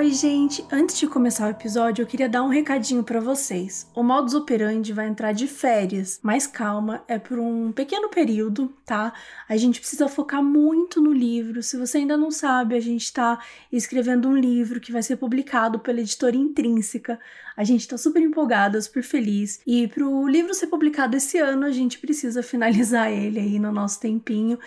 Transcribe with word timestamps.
Oi, 0.00 0.14
gente! 0.14 0.64
Antes 0.72 0.98
de 0.98 1.06
começar 1.06 1.46
o 1.46 1.50
episódio, 1.50 2.00
eu 2.02 2.06
queria 2.06 2.26
dar 2.26 2.42
um 2.42 2.48
recadinho 2.48 3.04
para 3.04 3.20
vocês. 3.20 3.86
O 3.94 4.02
Modus 4.02 4.32
Operandi 4.32 4.94
vai 4.94 5.06
entrar 5.06 5.32
de 5.32 5.46
férias, 5.46 6.18
mas 6.22 6.46
calma, 6.46 7.04
é 7.06 7.18
por 7.18 7.38
um 7.38 7.70
pequeno 7.70 8.08
período, 8.08 8.72
tá? 8.86 9.12
A 9.46 9.58
gente 9.58 9.78
precisa 9.78 10.08
focar 10.08 10.42
muito 10.42 11.02
no 11.02 11.12
livro. 11.12 11.62
Se 11.62 11.76
você 11.76 11.98
ainda 11.98 12.16
não 12.16 12.30
sabe, 12.30 12.74
a 12.74 12.80
gente 12.80 13.12
tá 13.12 13.40
escrevendo 13.70 14.26
um 14.26 14.34
livro 14.34 14.80
que 14.80 14.90
vai 14.90 15.02
ser 15.02 15.16
publicado 15.16 15.78
pela 15.78 16.00
editora 16.00 16.34
Intrínseca. 16.34 17.20
A 17.54 17.62
gente 17.62 17.86
tá 17.86 17.98
super 17.98 18.22
empolgada, 18.22 18.80
super 18.80 19.02
feliz. 19.02 19.60
E 19.66 19.86
pro 19.86 20.26
livro 20.26 20.54
ser 20.54 20.68
publicado 20.68 21.14
esse 21.14 21.36
ano, 21.36 21.66
a 21.66 21.70
gente 21.70 21.98
precisa 21.98 22.40
finalizar 22.42 23.12
ele 23.12 23.38
aí 23.38 23.58
no 23.58 23.70
nosso 23.70 24.00
tempinho 24.00 24.58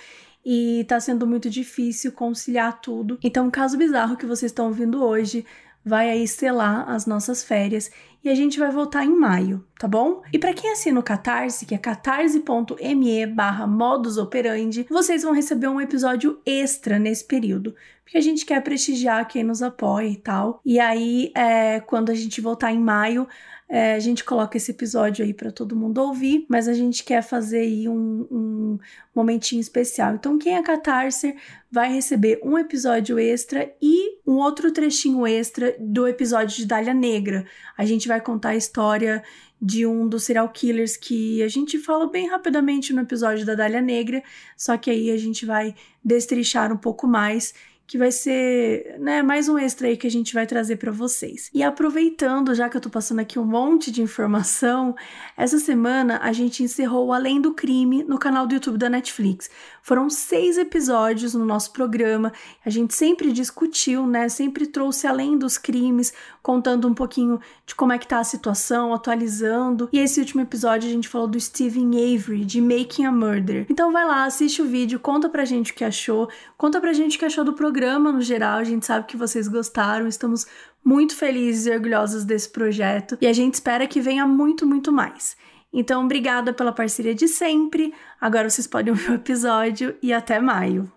e 0.45 0.85
tá 0.87 0.99
sendo 0.99 1.25
muito 1.25 1.49
difícil 1.49 2.11
conciliar 2.11 2.81
tudo. 2.81 3.17
Então, 3.23 3.47
o 3.47 3.51
caso 3.51 3.77
bizarro 3.77 4.17
que 4.17 4.25
vocês 4.25 4.51
estão 4.51 4.67
ouvindo 4.67 5.03
hoje 5.03 5.45
vai 5.85 6.09
aí 6.09 6.27
selar 6.27 6.89
as 6.89 7.05
nossas 7.05 7.43
férias 7.43 7.91
e 8.23 8.29
a 8.29 8.35
gente 8.35 8.57
vai 8.57 8.71
voltar 8.71 9.03
em 9.03 9.13
maio, 9.13 9.65
tá 9.77 9.85
bom? 9.85 10.21
E 10.31 10.39
para 10.39 10.53
quem 10.53 10.71
assina 10.71 10.97
o 10.97 11.03
Catarse, 11.03 11.65
que 11.65 11.75
é 11.75 11.77
catarse.me 11.77 13.25
barra 13.27 13.67
modus 13.67 14.17
operandi, 14.17 14.85
vocês 14.89 15.23
vão 15.23 15.33
receber 15.33 15.67
um 15.67 15.81
episódio 15.81 16.39
extra 16.45 16.97
nesse 16.97 17.25
período, 17.25 17.75
porque 18.03 18.17
a 18.17 18.21
gente 18.21 18.45
quer 18.45 18.63
prestigiar 18.63 19.27
quem 19.27 19.43
nos 19.43 19.61
apoia 19.61 20.07
e 20.07 20.15
tal. 20.15 20.61
E 20.63 20.79
aí, 20.79 21.33
é, 21.35 21.81
quando 21.81 22.11
a 22.11 22.15
gente 22.15 22.39
voltar 22.39 22.71
em 22.71 22.79
maio, 22.79 23.27
é, 23.75 23.95
a 23.95 23.99
gente 23.99 24.23
coloca 24.23 24.55
esse 24.55 24.69
episódio 24.69 25.25
aí 25.25 25.33
para 25.33 25.51
todo 25.51 25.75
mundo 25.75 25.97
ouvir, 25.97 26.45
mas 26.47 26.67
a 26.67 26.73
gente 26.73 27.03
quer 27.03 27.23
fazer 27.23 27.61
aí 27.61 27.89
um, 27.89 28.27
um 28.29 28.79
momentinho 29.15 29.59
especial. 29.59 30.13
Então, 30.13 30.37
quem 30.37 30.55
é 30.55 30.61
Catarse 30.61 31.35
vai 31.71 31.91
receber 31.91 32.39
um 32.43 32.55
episódio 32.55 33.17
extra 33.17 33.73
e 33.81 34.19
um 34.27 34.33
outro 34.33 34.71
trechinho 34.71 35.25
extra 35.25 35.75
do 35.79 36.07
episódio 36.07 36.55
de 36.55 36.67
Dália 36.67 36.93
Negra. 36.93 37.47
A 37.75 37.83
gente 37.83 38.07
vai 38.07 38.21
contar 38.21 38.49
a 38.49 38.55
história 38.55 39.23
de 39.59 39.87
um 39.87 40.07
dos 40.07 40.25
serial 40.25 40.49
killers 40.49 40.95
que 40.95 41.41
a 41.41 41.47
gente 41.47 41.79
fala 41.79 42.05
bem 42.05 42.27
rapidamente 42.27 42.93
no 42.93 43.01
episódio 43.01 43.43
da 43.43 43.55
Dália 43.55 43.81
Negra, 43.81 44.21
só 44.55 44.77
que 44.77 44.91
aí 44.91 45.09
a 45.09 45.17
gente 45.17 45.47
vai 45.47 45.73
destrichar 46.05 46.71
um 46.71 46.77
pouco 46.77 47.07
mais 47.07 47.55
que 47.85 47.97
vai 47.97 48.11
ser, 48.11 48.97
né, 48.99 49.21
mais 49.21 49.49
um 49.49 49.57
extra 49.57 49.87
aí 49.87 49.97
que 49.97 50.07
a 50.07 50.11
gente 50.11 50.33
vai 50.33 50.47
trazer 50.47 50.77
para 50.77 50.91
vocês. 50.91 51.49
E 51.53 51.61
aproveitando, 51.61 52.55
já 52.55 52.69
que 52.69 52.77
eu 52.77 52.81
tô 52.81 52.89
passando 52.89 53.19
aqui 53.19 53.37
um 53.37 53.45
monte 53.45 53.91
de 53.91 54.01
informação, 54.01 54.95
essa 55.37 55.59
semana 55.59 56.19
a 56.23 56.31
gente 56.31 56.63
encerrou 56.63 57.07
o 57.07 57.13
Além 57.13 57.41
do 57.41 57.53
Crime 57.53 58.03
no 58.03 58.17
canal 58.17 58.47
do 58.47 58.53
YouTube 58.53 58.77
da 58.77 58.89
Netflix. 58.89 59.49
Foram 59.83 60.09
seis 60.09 60.57
episódios 60.57 61.33
no 61.33 61.45
nosso 61.45 61.73
programa. 61.73 62.31
A 62.65 62.69
gente 62.69 62.93
sempre 62.93 63.33
discutiu, 63.33 64.07
né? 64.07 64.29
Sempre 64.29 64.65
trouxe 64.65 65.05
além 65.05 65.37
dos 65.37 65.57
crimes, 65.57 66.13
contando 66.41 66.87
um 66.87 66.93
pouquinho 66.93 67.37
de 67.65 67.75
como 67.75 67.91
é 67.91 67.97
que 67.97 68.07
tá 68.07 68.19
a 68.19 68.23
situação, 68.23 68.93
atualizando. 68.93 69.89
E 69.91 69.99
esse 69.99 70.21
último 70.21 70.41
episódio 70.41 70.87
a 70.87 70.91
gente 70.91 71.09
falou 71.09 71.27
do 71.27 71.37
Stephen 71.37 71.91
Avery, 71.97 72.45
de 72.45 72.61
Making 72.61 73.07
a 73.07 73.11
Murder. 73.11 73.65
Então 73.69 73.91
vai 73.91 74.05
lá, 74.05 74.23
assiste 74.23 74.61
o 74.61 74.65
vídeo, 74.65 75.01
conta 75.01 75.27
pra 75.27 75.43
gente 75.43 75.73
o 75.73 75.75
que 75.75 75.83
achou, 75.83 76.29
conta 76.57 76.79
pra 76.79 76.93
gente 76.93 77.17
o 77.17 77.19
que 77.19 77.25
achou 77.25 77.43
do 77.43 77.51
programa 77.51 78.09
no 78.09 78.21
geral. 78.21 78.59
A 78.59 78.63
gente 78.63 78.85
sabe 78.85 79.05
que 79.05 79.17
vocês 79.17 79.49
gostaram, 79.49 80.07
estamos 80.07 80.47
muito 80.81 81.13
felizes 81.13 81.65
e 81.65 81.71
orgulhosos 81.71 82.23
desse 82.23 82.47
projeto 82.49 83.17
e 83.19 83.27
a 83.27 83.33
gente 83.33 83.55
espera 83.55 83.85
que 83.85 83.99
venha 83.99 84.25
muito, 84.25 84.65
muito 84.65 84.93
mais. 84.93 85.35
Então, 85.73 86.05
obrigada 86.05 86.53
pela 86.53 86.71
parceria 86.71 87.15
de 87.15 87.27
sempre. 87.27 87.91
Agora 88.21 88.47
vocês 88.47 88.67
podem 88.67 88.93
ouvir 88.93 89.09
o 89.09 89.15
episódio 89.15 89.97
e 90.03 90.13
até 90.13 90.39
maio. 90.39 90.91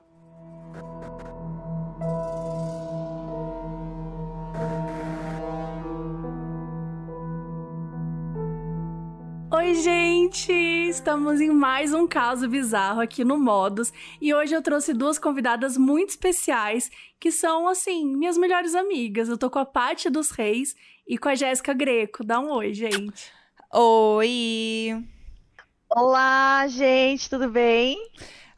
Oi, 9.51 9.75
gente! 9.77 10.53
Estamos 10.53 11.41
em 11.41 11.51
mais 11.51 11.95
um 11.95 12.07
caso 12.07 12.47
bizarro 12.47 13.01
aqui 13.01 13.25
no 13.25 13.39
Modus 13.39 13.91
e 14.20 14.35
hoje 14.35 14.55
eu 14.55 14.61
trouxe 14.61 14.92
duas 14.92 15.19
convidadas 15.19 15.79
muito 15.79 16.11
especiais 16.11 16.91
que 17.19 17.33
são, 17.33 17.67
assim, 17.67 18.15
minhas 18.15 18.36
melhores 18.36 18.75
amigas. 18.75 19.29
Eu 19.31 19.39
tô 19.39 19.48
com 19.48 19.59
a 19.59 19.65
Paty 19.65 20.11
dos 20.11 20.31
Reis 20.31 20.77
e 21.09 21.17
com 21.17 21.31
a 21.31 21.35
Jéssica 21.35 21.73
Greco. 21.73 22.23
Dá 22.23 22.39
um 22.39 22.51
oi, 22.51 22.75
gente. 22.75 23.36
Oi! 23.79 25.05
Olá, 25.91 26.67
gente, 26.67 27.29
tudo 27.29 27.51
bem? 27.51 27.98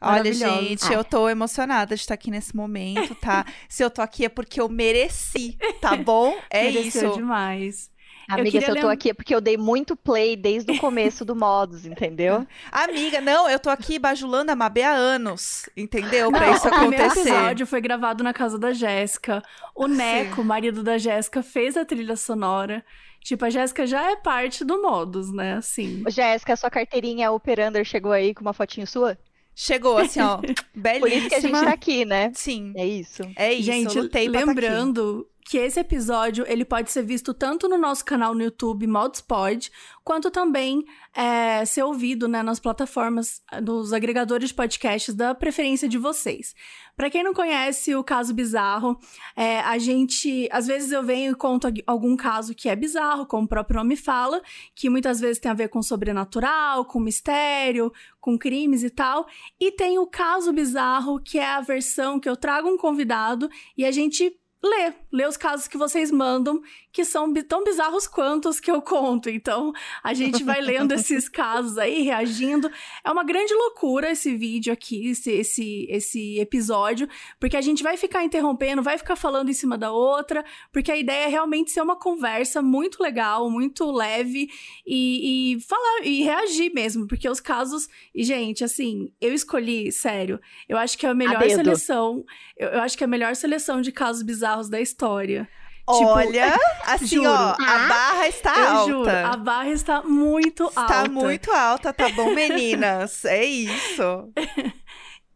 Olha, 0.01 0.31
gente, 0.31 0.93
eu 0.93 1.03
tô 1.03 1.27
emocionada 1.27 1.93
de 1.93 1.99
estar 1.99 2.13
aqui 2.13 2.31
nesse 2.31 2.55
momento, 2.55 3.13
tá? 3.15 3.45
Se 3.67 3.83
eu 3.83 3.91
tô 3.91 4.01
aqui 4.01 4.23
é 4.23 4.29
porque 4.29 4.61
eu 4.61 4.69
mereci, 4.69 5.57
tá 5.81 5.93
bom? 5.97 6.33
É 6.49 6.71
Mereceu 6.71 7.09
isso. 7.09 7.19
demais. 7.19 7.91
Amiga, 8.29 8.57
eu 8.57 8.61
se 8.61 8.69
eu 8.69 8.75
tô 8.75 8.87
lem... 8.87 8.93
aqui 8.93 9.09
é 9.09 9.13
porque 9.13 9.33
eu 9.33 9.41
dei 9.41 9.57
muito 9.57 9.95
play 9.95 10.35
desde 10.35 10.71
o 10.71 10.77
começo 10.77 11.25
do 11.25 11.35
Modus, 11.35 11.85
entendeu? 11.85 12.45
Amiga, 12.71 13.19
não, 13.19 13.49
eu 13.49 13.59
tô 13.59 13.69
aqui 13.69 13.97
bajulando 13.97 14.51
a 14.51 14.55
Mabê 14.55 14.83
há 14.83 14.91
anos, 14.91 15.67
entendeu? 15.75 16.29
Pra 16.31 16.47
não, 16.47 16.53
isso 16.53 16.67
acontecer. 16.67 17.03
O 17.03 17.09
primeiro 17.09 17.19
episódio 17.19 17.67
foi 17.67 17.81
gravado 17.81 18.23
na 18.23 18.33
casa 18.33 18.59
da 18.59 18.71
Jéssica. 18.71 19.41
O 19.75 19.87
Neco, 19.87 20.43
marido 20.43 20.83
da 20.83 20.97
Jéssica, 20.97 21.41
fez 21.41 21.75
a 21.75 21.83
trilha 21.83 22.15
sonora. 22.15 22.85
Tipo, 23.21 23.45
a 23.45 23.49
Jéssica 23.49 23.85
já 23.85 24.11
é 24.11 24.15
parte 24.15 24.63
do 24.63 24.81
Modus, 24.81 25.31
né? 25.33 25.55
Assim. 25.55 26.03
Jéssica, 26.09 26.55
sua 26.55 26.69
carteirinha 26.69 27.31
Operander 27.31 27.83
chegou 27.83 28.11
aí 28.11 28.33
com 28.33 28.41
uma 28.41 28.53
fotinho 28.53 28.87
sua? 28.87 29.17
Chegou, 29.55 29.97
assim, 29.97 30.21
ó. 30.21 30.37
belíssima. 30.73 30.99
Por 31.01 31.11
isso 31.11 31.27
que 31.27 31.35
a 31.35 31.39
gente 31.41 31.51
tá 31.51 31.73
aqui, 31.73 32.05
né? 32.05 32.31
Sim. 32.33 32.71
É 32.77 32.87
isso. 32.87 33.23
É 33.35 33.53
isso. 33.53 33.63
Gente, 33.63 33.99
lembrando 34.29 35.27
que 35.49 35.57
esse 35.57 35.79
episódio 35.79 36.45
ele 36.47 36.63
pode 36.63 36.91
ser 36.91 37.01
visto 37.01 37.33
tanto 37.33 37.67
no 37.67 37.75
nosso 37.75 38.05
canal 38.05 38.35
no 38.35 38.43
YouTube 38.43 38.85
Modspod, 38.85 39.71
quanto 40.03 40.29
também 40.29 40.85
é, 41.11 41.65
ser 41.65 41.81
ouvido 41.81 42.27
né, 42.27 42.43
nas 42.43 42.59
plataformas, 42.59 43.41
nos 43.63 43.91
agregadores 43.91 44.49
de 44.49 44.53
podcasts 44.53 45.15
da 45.15 45.33
preferência 45.33 45.89
de 45.89 45.97
vocês. 45.97 46.53
Para 46.95 47.09
quem 47.09 47.23
não 47.23 47.33
conhece 47.33 47.95
o 47.95 48.03
caso 48.03 48.31
bizarro, 48.31 48.99
é, 49.35 49.61
a 49.61 49.79
gente 49.79 50.47
às 50.51 50.67
vezes 50.67 50.91
eu 50.91 51.01
venho 51.01 51.31
e 51.31 51.35
conto 51.35 51.67
algum 51.87 52.15
caso 52.15 52.53
que 52.53 52.69
é 52.69 52.75
bizarro, 52.75 53.25
como 53.25 53.45
o 53.45 53.49
próprio 53.49 53.77
nome 53.77 53.95
fala, 53.95 54.43
que 54.75 54.87
muitas 54.87 55.19
vezes 55.19 55.39
tem 55.39 55.49
a 55.49 55.55
ver 55.55 55.69
com 55.69 55.81
sobrenatural, 55.81 56.85
com 56.85 56.99
mistério, 56.99 57.91
com 58.21 58.37
crimes 58.37 58.83
e 58.83 58.89
tal. 58.91 59.25
E 59.59 59.71
tem 59.71 59.97
o 59.97 60.05
caso 60.05 60.53
bizarro, 60.53 61.19
que 61.19 61.39
é 61.39 61.47
a 61.47 61.61
versão 61.61 62.19
que 62.19 62.29
eu 62.29 62.37
trago 62.37 62.69
um 62.69 62.77
convidado 62.77 63.49
e 63.75 63.83
a 63.83 63.91
gente 63.91 64.38
lê, 64.61 64.93
lê 65.11 65.25
os 65.25 65.37
casos 65.37 65.67
que 65.67 65.77
vocês 65.77 66.11
mandam, 66.11 66.61
que 66.91 67.05
são 67.05 67.33
tão 67.47 67.63
bizarros 67.63 68.07
quanto 68.07 68.49
os 68.49 68.59
que 68.59 68.69
eu 68.69 68.81
conto. 68.81 69.29
Então, 69.29 69.71
a 70.03 70.13
gente 70.13 70.43
vai 70.43 70.59
lendo 70.59 70.91
esses 70.93 71.29
casos 71.29 71.77
aí, 71.77 72.01
reagindo. 72.01 72.69
É 73.03 73.11
uma 73.11 73.23
grande 73.23 73.53
loucura 73.53 74.11
esse 74.11 74.35
vídeo 74.35 74.73
aqui, 74.73 75.09
esse, 75.09 75.31
esse, 75.31 75.87
esse 75.89 76.39
episódio, 76.39 77.07
porque 77.39 77.55
a 77.55 77.61
gente 77.61 77.81
vai 77.81 77.95
ficar 77.95 78.23
interrompendo, 78.23 78.83
vai 78.83 78.97
ficar 78.97 79.15
falando 79.15 79.49
em 79.49 79.53
cima 79.53 79.77
da 79.77 79.91
outra, 79.91 80.43
porque 80.73 80.91
a 80.91 80.97
ideia 80.97 81.25
é 81.25 81.29
realmente 81.29 81.71
ser 81.71 81.81
uma 81.81 81.95
conversa 81.95 82.61
muito 82.61 83.01
legal, 83.01 83.49
muito 83.49 83.89
leve 83.89 84.49
e, 84.85 85.53
e 85.55 85.61
falar 85.61 86.01
e 86.03 86.21
reagir 86.23 86.73
mesmo, 86.73 87.07
porque 87.07 87.29
os 87.29 87.39
casos. 87.39 87.87
E, 88.13 88.23
gente, 88.23 88.63
assim, 88.63 89.11
eu 89.21 89.33
escolhi, 89.33 89.91
sério, 89.91 90.39
eu 90.67 90.77
acho 90.77 90.97
que 90.97 91.05
é 91.05 91.09
a 91.09 91.13
melhor 91.13 91.41
a 91.41 91.49
seleção. 91.49 92.25
Eu, 92.57 92.69
eu 92.69 92.81
acho 92.81 92.97
que 92.97 93.03
é 93.03 93.05
a 93.05 93.09
melhor 93.09 93.35
seleção 93.35 93.79
de 93.79 93.91
casos 93.91 94.21
bizarros 94.21 94.48
bizarros 94.49 94.69
da 94.69 94.81
história. 94.81 95.47
Tipo, 95.91 96.05
Olha, 96.05 96.51
tipo, 96.51 96.65
assim, 96.85 97.07
juro, 97.07 97.29
ó, 97.29 97.55
a 97.59 97.87
barra 97.87 98.27
está 98.27 98.55
eu 98.55 98.67
alta. 98.67 98.91
Juro, 98.91 99.09
a 99.09 99.37
barra 99.37 99.69
está 99.69 100.01
muito 100.03 100.65
está 100.65 100.81
alta. 100.81 100.93
Está 100.95 101.09
muito 101.09 101.51
alta, 101.51 101.93
tá 101.93 102.09
bom, 102.09 102.33
meninas? 102.33 103.25
é 103.25 103.43
isso. 103.43 104.31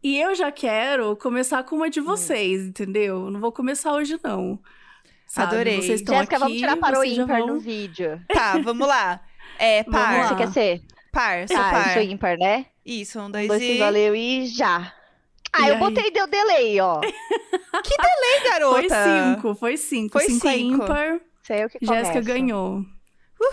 e 0.02 0.20
eu 0.20 0.34
já 0.34 0.52
quero 0.52 1.16
começar 1.16 1.64
com 1.64 1.76
uma 1.76 1.90
de 1.90 2.00
vocês, 2.00 2.62
hum. 2.62 2.66
entendeu? 2.68 3.30
Não 3.30 3.40
vou 3.40 3.50
começar 3.50 3.92
hoje, 3.92 4.18
não. 4.22 4.60
Sabe? 5.26 5.54
Adorei. 5.54 5.82
Vocês 5.82 6.00
estão 6.00 6.14
Jéssica, 6.14 6.36
aqui, 6.36 6.44
vamos 6.44 6.58
tirar 6.58 6.76
para 6.76 7.00
o 7.00 7.04
ímpar 7.04 7.38
vão... 7.38 7.46
no 7.48 7.58
vídeo. 7.58 8.22
Tá, 8.32 8.58
vamos 8.58 8.86
lá. 8.86 9.20
É, 9.58 9.82
par. 9.90 10.28
Você 10.28 10.34
quer 10.36 10.48
ser? 10.52 10.82
Par, 11.10 11.48
sou 11.48 11.56
par. 11.56 11.88
eu 11.88 11.92
sou 11.94 12.02
ímpar, 12.02 12.38
né? 12.38 12.66
Isso, 12.86 13.18
um, 13.20 13.30
dois, 13.30 13.46
um, 13.46 13.48
dois 13.48 13.62
e... 13.62 13.78
valeu 13.78 14.14
e 14.14 14.46
já. 14.46 14.92
Ah, 15.54 15.66
e 15.66 15.68
eu 15.68 15.74
aí? 15.74 15.80
botei 15.80 16.10
deu 16.10 16.26
delay, 16.26 16.80
ó. 16.80 17.00
Que 17.84 17.96
delay, 17.96 18.50
garota? 18.50 18.80
Foi 18.80 18.88
cinco, 18.88 19.54
foi 19.54 19.76
cinco. 19.76 20.12
Foi 20.12 20.26
cinco, 20.26 20.48
é 20.48 20.52
cinco. 20.52 20.84
ímpar. 20.84 21.20
Eu 21.50 21.68
que 21.68 21.78
Jéssica 21.82 22.20
ganhou. 22.20 22.84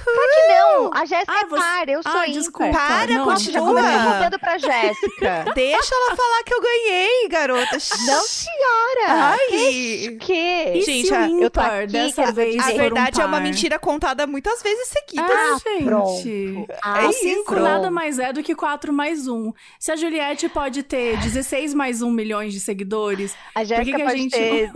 Claro 0.03 0.29
que 0.33 0.47
não. 0.53 0.91
A 0.93 1.05
Jéssica 1.05 1.31
Ah, 1.33 1.41
é 1.41 1.45
você- 1.45 1.61
par, 1.61 1.89
eu 1.89 2.03
sou 2.03 2.11
Ah, 2.11 2.27
ímpar. 2.27 2.39
desculpa. 2.41 2.71
Para, 2.77 3.11
Não, 3.13 3.25
Nossa, 3.25 3.51
já 3.51 3.59
continua. 3.59 3.81
comecei 3.81 4.09
roubando 4.11 4.39
pra 4.39 4.57
Jéssica. 4.59 5.45
Deixa 5.55 5.95
ela 5.95 6.15
falar 6.15 6.43
que 6.43 6.53
eu 6.53 6.61
ganhei, 6.61 7.27
garota. 7.29 7.77
não, 8.05 8.23
senhora. 8.23 9.07
Ai. 9.07 9.37
Que? 9.49 10.17
que? 10.19 10.71
E 10.75 10.81
Gente, 10.81 11.07
se 11.07 11.13
o 11.13 11.17
a- 11.17 11.29
eu 11.29 11.49
tô 11.49 11.59
aqui, 11.59 11.87
dessa 11.87 12.31
vez 12.31 12.57
A 12.59 12.63
for 12.63 12.73
um 12.73 12.77
verdade 12.77 13.21
é 13.21 13.25
uma 13.25 13.39
mentira 13.39 13.79
contada 13.79 14.25
muitas 14.27 14.61
vezes 14.61 14.87
seguidas. 14.87 15.29
Ah, 15.29 15.55
Ah, 15.55 15.69
gente. 15.69 15.83
pronto. 15.85 16.67
Ah, 16.83 17.05
O 17.05 17.09
isso. 17.09 17.19
5 17.19 17.55
nada 17.59 17.89
mais 17.91 18.19
é 18.19 18.31
do 18.33 18.43
que 18.43 18.55
4 18.55 18.91
mais 18.93 19.27
1. 19.27 19.51
Se 19.79 19.91
a 19.91 19.95
Juliette 19.95 20.47
pode 20.49 20.83
ter 20.83 21.17
16 21.17 21.73
mais 21.73 22.01
1 22.01 22.11
milhões 22.11 22.53
de 22.53 22.59
seguidores, 22.59 23.33
A 23.55 23.59
por 23.61 23.67
que, 23.67 23.75
Jéssica 23.75 23.95
que 23.97 24.01
a 24.01 24.05
pode 24.05 24.17
gente 24.19 24.31
ter. 24.31 24.71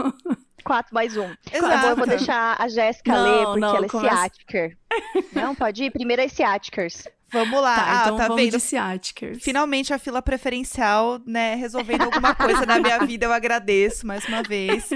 Quatro 0.66 0.94
mais 0.94 1.16
um. 1.16 1.30
Exato. 1.54 1.88
Eu 1.88 1.96
vou 1.96 2.08
deixar 2.08 2.56
a 2.60 2.68
Jéssica 2.68 3.16
ler, 3.16 3.46
porque 3.46 3.60
não, 3.60 3.76
ela 3.76 3.86
é 3.86 3.90
começa- 3.90 4.16
ciática. 4.16 4.78
Não, 5.34 5.54
pode 5.54 5.84
ir? 5.84 5.92
Primeiro 5.92 6.22
é 6.22 6.28
ciáticas. 6.30 7.04
Vamos 7.32 7.62
lá. 7.62 7.76
Tá, 7.76 7.86
ah, 7.86 8.02
então 8.04 8.18
tá 8.18 8.28
vamos 8.28 8.42
vendo? 8.42 8.52
de 8.52 8.60
Ciaticers. 8.62 9.44
Finalmente 9.44 9.94
a 9.94 10.00
fila 10.00 10.22
preferencial, 10.22 11.20
né, 11.26 11.56
resolvendo 11.56 12.04
alguma 12.04 12.34
coisa 12.34 12.66
na 12.66 12.80
minha 12.80 12.98
vida, 13.06 13.26
eu 13.26 13.34
agradeço 13.34 14.08
mais 14.08 14.26
uma 14.26 14.42
vez. 14.42 14.90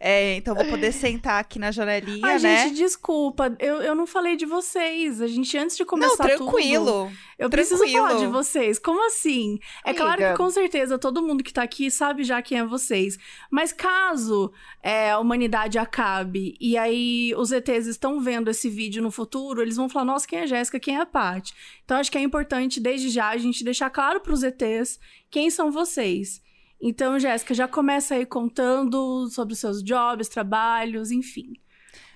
É, 0.00 0.36
então 0.36 0.54
vou 0.54 0.64
poder 0.64 0.90
sentar 0.92 1.38
aqui 1.40 1.58
na 1.58 1.70
janelinha, 1.70 2.26
Ai, 2.26 2.38
né? 2.38 2.62
gente, 2.68 2.76
desculpa, 2.76 3.54
eu, 3.58 3.82
eu 3.82 3.94
não 3.94 4.06
falei 4.06 4.36
de 4.36 4.46
vocês. 4.46 5.20
A 5.20 5.26
gente, 5.26 5.58
antes 5.58 5.76
de 5.76 5.84
começar 5.84 6.26
Não, 6.26 6.36
tranquilo. 6.36 7.04
tudo, 7.08 7.16
eu 7.42 7.50
preciso 7.50 7.78
tranquilo. 7.82 8.06
falar 8.06 8.20
de 8.20 8.26
vocês. 8.26 8.78
Como 8.78 9.06
assim? 9.06 9.58
É 9.84 9.92
claro 9.92 10.14
Amiga. 10.14 10.30
que 10.32 10.36
com 10.36 10.50
certeza 10.50 10.98
todo 10.98 11.22
mundo 11.22 11.42
que 11.42 11.52
tá 11.52 11.62
aqui 11.62 11.90
sabe 11.90 12.22
já 12.24 12.40
quem 12.40 12.58
é 12.58 12.64
vocês. 12.64 13.18
Mas 13.50 13.72
caso 13.72 14.52
é, 14.82 15.10
a 15.10 15.18
humanidade 15.18 15.78
acabe 15.78 16.56
e 16.60 16.76
aí 16.78 17.34
os 17.36 17.50
ETs 17.50 17.86
estão 17.86 18.20
vendo 18.20 18.50
esse 18.50 18.68
vídeo 18.68 19.02
no 19.02 19.10
futuro, 19.10 19.60
eles 19.60 19.76
vão 19.76 19.88
falar, 19.88 20.04
nossa, 20.04 20.26
quem 20.26 20.38
é 20.38 20.42
a 20.42 20.46
Jéssica, 20.46 20.78
quem 20.78 20.96
é 20.96 21.00
a 21.00 21.06
Paty? 21.06 21.52
Então 21.84 21.96
acho 21.96 22.10
que 22.10 22.18
é 22.18 22.22
importante, 22.22 22.80
desde 22.80 23.08
já, 23.08 23.30
a 23.30 23.38
gente 23.38 23.64
deixar 23.64 23.90
claro 23.90 24.20
pros 24.20 24.42
ETs 24.42 25.00
quem 25.30 25.50
são 25.50 25.70
vocês. 25.70 26.40
Então, 26.80 27.16
Jéssica, 27.16 27.54
já 27.54 27.68
começa 27.68 28.16
aí 28.16 28.26
contando 28.26 29.28
sobre 29.28 29.54
os 29.54 29.60
seus 29.60 29.84
jobs, 29.84 30.28
trabalhos, 30.28 31.12
enfim. 31.12 31.52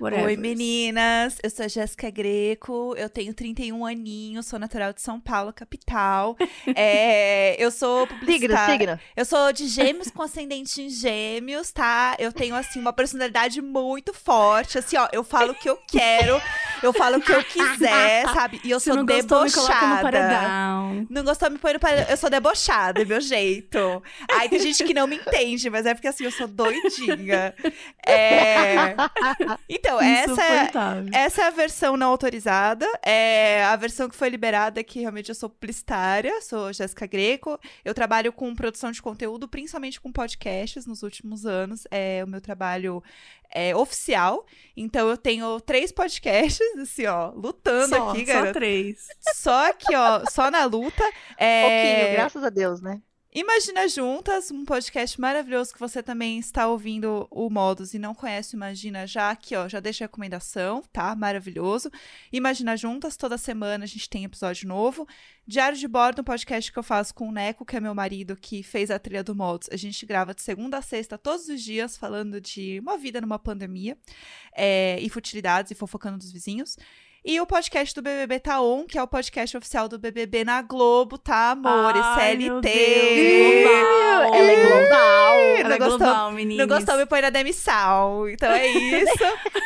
Whatever. 0.00 0.26
Oi, 0.26 0.36
meninas. 0.36 1.38
Eu 1.42 1.50
sou 1.50 1.64
a 1.64 1.68
Jéssica 1.68 2.10
Greco, 2.10 2.94
eu 2.96 3.08
tenho 3.08 3.32
31 3.34 3.84
aninhos, 3.86 4.46
sou 4.46 4.58
natural 4.58 4.92
de 4.92 5.00
São 5.00 5.20
Paulo, 5.20 5.52
capital. 5.52 6.36
É, 6.74 7.56
eu 7.62 7.70
sou 7.70 8.06
Signo, 8.06 8.18
publicitária. 8.20 8.78
signo. 8.78 9.00
Eu 9.16 9.24
sou 9.24 9.52
de 9.52 9.66
gêmeos 9.68 10.10
com 10.10 10.22
ascendente 10.22 10.82
em 10.82 10.88
gêmeos, 10.90 11.70
tá? 11.72 12.14
Eu 12.18 12.32
tenho, 12.32 12.54
assim, 12.54 12.78
uma 12.80 12.92
personalidade 12.92 13.62
muito 13.62 14.12
forte. 14.12 14.78
Assim, 14.78 14.96
ó, 14.96 15.08
eu 15.12 15.22
falo 15.24 15.52
o 15.52 15.54
que 15.54 15.68
eu 15.70 15.76
quero, 15.88 16.40
eu 16.82 16.92
falo 16.92 17.18
o 17.18 17.20
que 17.20 17.32
eu 17.32 17.42
quiser, 17.44 18.24
sabe? 18.32 18.60
E 18.64 18.70
eu 18.70 18.80
Se 18.80 18.86
sou 18.86 18.96
não 18.96 19.06
gostou, 19.06 19.44
me 19.44 19.52
coloca 19.52 19.74
no 19.74 19.80
debochada. 19.80 20.02
paredão. 20.02 21.06
Não 21.10 21.24
gostou, 21.24 21.50
me 21.50 21.58
põe 21.58 21.72
no 21.74 21.80
paredão. 21.80 22.06
Eu 22.08 22.16
sou 22.16 22.30
debochada, 22.30 23.02
é 23.02 23.04
meu 23.04 23.20
jeito. 23.20 24.02
Aí 24.32 24.48
tem 24.48 24.58
gente 24.58 24.84
que 24.84 24.94
não 24.94 25.06
me 25.06 25.16
entende, 25.16 25.68
mas 25.70 25.86
é 25.86 25.94
porque 25.94 26.08
assim, 26.08 26.24
eu 26.24 26.30
sou 26.30 26.46
doidinha. 26.46 27.54
É... 28.06 28.94
Então, 29.68 30.00
essa 30.00 30.42
é, 30.42 30.70
essa 31.12 31.42
é 31.42 31.46
a 31.46 31.50
versão 31.50 31.96
não 31.96 32.10
autorizada. 32.10 32.86
É 33.04 33.64
a 33.64 33.76
versão 33.76 34.08
que 34.08 34.14
foi 34.16 34.28
liberada, 34.28 34.82
que 34.84 35.00
realmente 35.00 35.28
eu 35.28 35.34
sou 35.34 35.48
publicitária, 35.50 36.40
sou 36.42 36.72
Jéssica 36.72 37.06
Greco. 37.06 37.58
Eu 37.84 37.94
trabalho 37.94 38.32
com 38.32 38.54
produção 38.54 38.90
de 38.90 39.02
conteúdo, 39.02 39.48
principalmente 39.48 40.00
com 40.00 40.12
podcasts 40.12 40.86
nos 40.86 41.02
últimos 41.02 41.44
anos. 41.46 41.84
É 41.90 42.22
o 42.24 42.28
meu 42.28 42.40
trabalho 42.40 43.02
é, 43.54 43.74
oficial. 43.74 44.46
Então 44.76 45.08
eu 45.08 45.16
tenho 45.16 45.60
três 45.60 45.90
podcasts, 45.92 46.65
assim, 46.80 47.06
ó, 47.06 47.30
lutando 47.30 47.96
só, 47.96 48.10
aqui, 48.10 48.26
só 48.26 48.32
garota. 48.32 48.52
três. 48.52 49.06
Só 49.34 49.70
aqui, 49.70 49.94
ó, 49.94 50.24
só 50.30 50.50
na 50.50 50.64
luta. 50.64 51.04
É, 51.36 51.62
Pouquinho, 51.62 52.16
graças 52.16 52.44
a 52.44 52.50
Deus, 52.50 52.80
né? 52.80 53.00
Imagina 53.38 53.86
Juntas, 53.86 54.50
um 54.50 54.64
podcast 54.64 55.20
maravilhoso 55.20 55.70
que 55.70 55.78
você 55.78 56.02
também 56.02 56.38
está 56.38 56.68
ouvindo 56.68 57.28
o 57.30 57.50
Modus 57.50 57.92
e 57.92 57.98
não 57.98 58.14
conhece 58.14 58.54
o 58.54 58.56
Imagina 58.56 59.06
já 59.06 59.30
aqui, 59.30 59.54
ó, 59.54 59.68
já 59.68 59.78
deixa 59.78 60.04
a 60.04 60.06
recomendação, 60.06 60.82
tá? 60.90 61.14
Maravilhoso. 61.14 61.90
Imagina 62.32 62.78
Juntas, 62.78 63.14
toda 63.14 63.36
semana 63.36 63.84
a 63.84 63.86
gente 63.86 64.08
tem 64.08 64.24
episódio 64.24 64.66
novo. 64.66 65.06
Diário 65.46 65.76
de 65.76 65.86
Bordo, 65.86 66.22
um 66.22 66.24
podcast 66.24 66.72
que 66.72 66.78
eu 66.78 66.82
faço 66.82 67.12
com 67.12 67.28
o 67.28 67.30
Neco, 67.30 67.66
que 67.66 67.76
é 67.76 67.80
meu 67.80 67.94
marido, 67.94 68.34
que 68.36 68.62
fez 68.62 68.90
a 68.90 68.98
trilha 68.98 69.22
do 69.22 69.34
Modus. 69.34 69.68
A 69.70 69.76
gente 69.76 70.06
grava 70.06 70.32
de 70.32 70.40
segunda 70.40 70.78
a 70.78 70.82
sexta, 70.82 71.18
todos 71.18 71.46
os 71.46 71.62
dias, 71.62 71.94
falando 71.94 72.40
de 72.40 72.80
uma 72.80 72.96
vida 72.96 73.20
numa 73.20 73.38
pandemia 73.38 73.98
é, 74.56 74.98
e 74.98 75.10
futilidades 75.10 75.70
e 75.70 75.74
fofocando 75.74 76.16
dos 76.16 76.32
vizinhos. 76.32 76.78
E 77.28 77.40
o 77.40 77.44
podcast 77.46 77.92
do 77.92 78.02
BBB 78.02 78.38
Tá 78.38 78.60
On, 78.62 78.84
que 78.84 78.96
é 78.96 79.02
o 79.02 79.08
podcast 79.08 79.56
oficial 79.56 79.88
do 79.88 79.98
BBB 79.98 80.44
na 80.44 80.62
Globo, 80.62 81.18
tá, 81.18 81.50
amores? 81.50 82.00
Ai, 82.00 82.36
meu 82.36 82.62
CLT. 82.62 82.68
Deus, 82.68 83.64
global. 83.64 84.34
Ela 84.36 84.52
é 84.52 84.64
global. 84.64 85.34
Ela 85.58 85.68
Não 85.68 85.74
é 85.74 85.78
gostou? 85.78 85.98
global, 85.98 86.30
meninas. 86.30 86.68
Não 86.68 86.76
gostou, 86.76 86.96
me 86.96 87.04
põe 87.04 87.20
na 87.22 87.30
demissão. 87.30 88.28
Então 88.28 88.48
é 88.52 88.68
isso. 88.68 89.24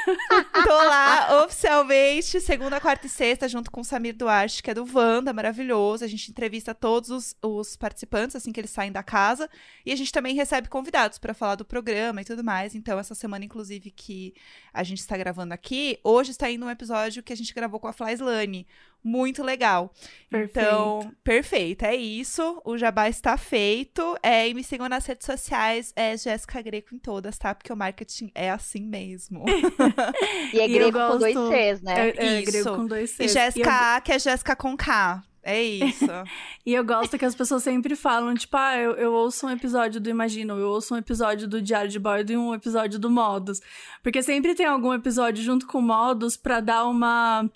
Tô 0.66 0.74
lá 0.74 1.44
oficialmente, 1.44 2.40
segunda, 2.40 2.80
quarta 2.80 3.06
e 3.06 3.10
sexta, 3.10 3.46
junto 3.46 3.70
com 3.70 3.82
o 3.82 3.84
Samir 3.84 4.16
Duarte, 4.16 4.62
que 4.62 4.70
é 4.70 4.74
do 4.74 4.88
Wanda, 4.90 5.30
maravilhoso. 5.30 6.02
A 6.02 6.08
gente 6.08 6.30
entrevista 6.30 6.74
todos 6.74 7.10
os, 7.10 7.36
os 7.42 7.76
participantes 7.76 8.36
assim 8.36 8.52
que 8.52 8.60
eles 8.60 8.70
saem 8.70 8.90
da 8.90 9.02
casa. 9.02 9.50
E 9.84 9.92
a 9.92 9.96
gente 9.96 10.10
também 10.10 10.34
recebe 10.34 10.66
convidados 10.70 11.18
pra 11.18 11.34
falar 11.34 11.56
do 11.56 11.64
programa 11.66 12.22
e 12.22 12.24
tudo 12.24 12.42
mais. 12.42 12.74
Então, 12.74 12.98
essa 12.98 13.14
semana, 13.14 13.44
inclusive, 13.44 13.90
que 13.90 14.32
a 14.72 14.82
gente 14.82 15.00
está 15.00 15.14
gravando 15.14 15.52
aqui, 15.52 15.98
hoje 16.02 16.30
está 16.30 16.50
indo 16.50 16.64
um 16.64 16.70
episódio 16.70 17.22
que 17.22 17.34
a 17.34 17.36
gente 17.36 17.50
gravou 17.55 17.81
com 17.81 17.88
a 17.88 17.93
Fly 17.93 18.12
Slane. 18.14 18.67
Muito 19.02 19.43
legal. 19.43 19.93
Perfeito. 20.29 20.67
Então, 20.67 21.12
perfeito. 21.25 21.85
É 21.85 21.97
isso. 21.97 22.61
O 22.64 22.76
jabá 22.76 23.08
está 23.08 23.37
feito. 23.37 24.17
É, 24.23 24.49
e 24.49 24.52
me 24.52 24.62
sigam 24.62 24.88
nas 24.88 25.06
redes 25.06 25.25
sociais. 25.25 25.93
É 25.97 26.17
Jéssica 26.17 26.61
Greco 26.61 26.94
em 26.94 26.99
todas, 26.99 27.38
tá? 27.38 27.55
Porque 27.55 27.73
o 27.73 27.76
marketing 27.76 28.31
é 28.35 28.50
assim 28.50 28.82
mesmo. 28.82 29.44
E 30.52 30.61
é 30.61 30.69
E 30.69 30.73
eu 30.73 30.91
grego 30.91 30.99
com 30.99 31.19
dois 31.19 31.35
Cs, 31.35 31.82
né? 31.82 32.08
É, 32.08 32.26
é 32.26 32.41
Isso. 32.41 32.52
grego 32.52 32.76
com 32.76 32.87
dois 32.87 33.12
e 33.12 33.29
Cs. 33.29 33.32
Jéssica 33.32 33.97
A, 33.97 34.00
que 34.00 34.12
é 34.12 34.19
Jéssica 34.19 34.56
com 34.56 34.76
K. 34.76 35.23
É 35.42 35.62
isso. 35.62 36.06
E 36.66 36.75
eu 36.75 36.84
gosto 36.84 37.16
que 37.19 37.25
as 37.25 37.34
pessoas 37.34 37.62
sempre 37.62 37.96
falam, 37.96 38.34
tipo, 38.34 38.54
ah, 38.56 38.76
eu, 38.76 38.92
eu 38.92 39.12
ouço 39.12 39.46
um 39.46 39.50
episódio 39.50 39.98
do 40.00 40.10
Imagino, 40.10 40.58
eu 40.58 40.69
ouço 40.69 40.94
um 40.94 40.98
episódio 40.98 41.48
do 41.48 41.60
Diário 41.62 41.90
de 41.90 41.98
Bordo 41.98 42.31
e 42.31 42.37
um 42.37 42.54
episódio 42.54 42.98
do 42.98 43.10
Modus. 43.10 43.60
Porque 44.02 44.22
sempre 44.22 44.54
tem 44.54 44.66
algum 44.66 44.92
episódio 44.92 45.42
junto 45.42 45.66
com 45.66 45.78
o 45.78 45.82
Modus 45.82 46.37
pra 46.37 46.60
dar 46.60 46.84
uma 46.84 47.48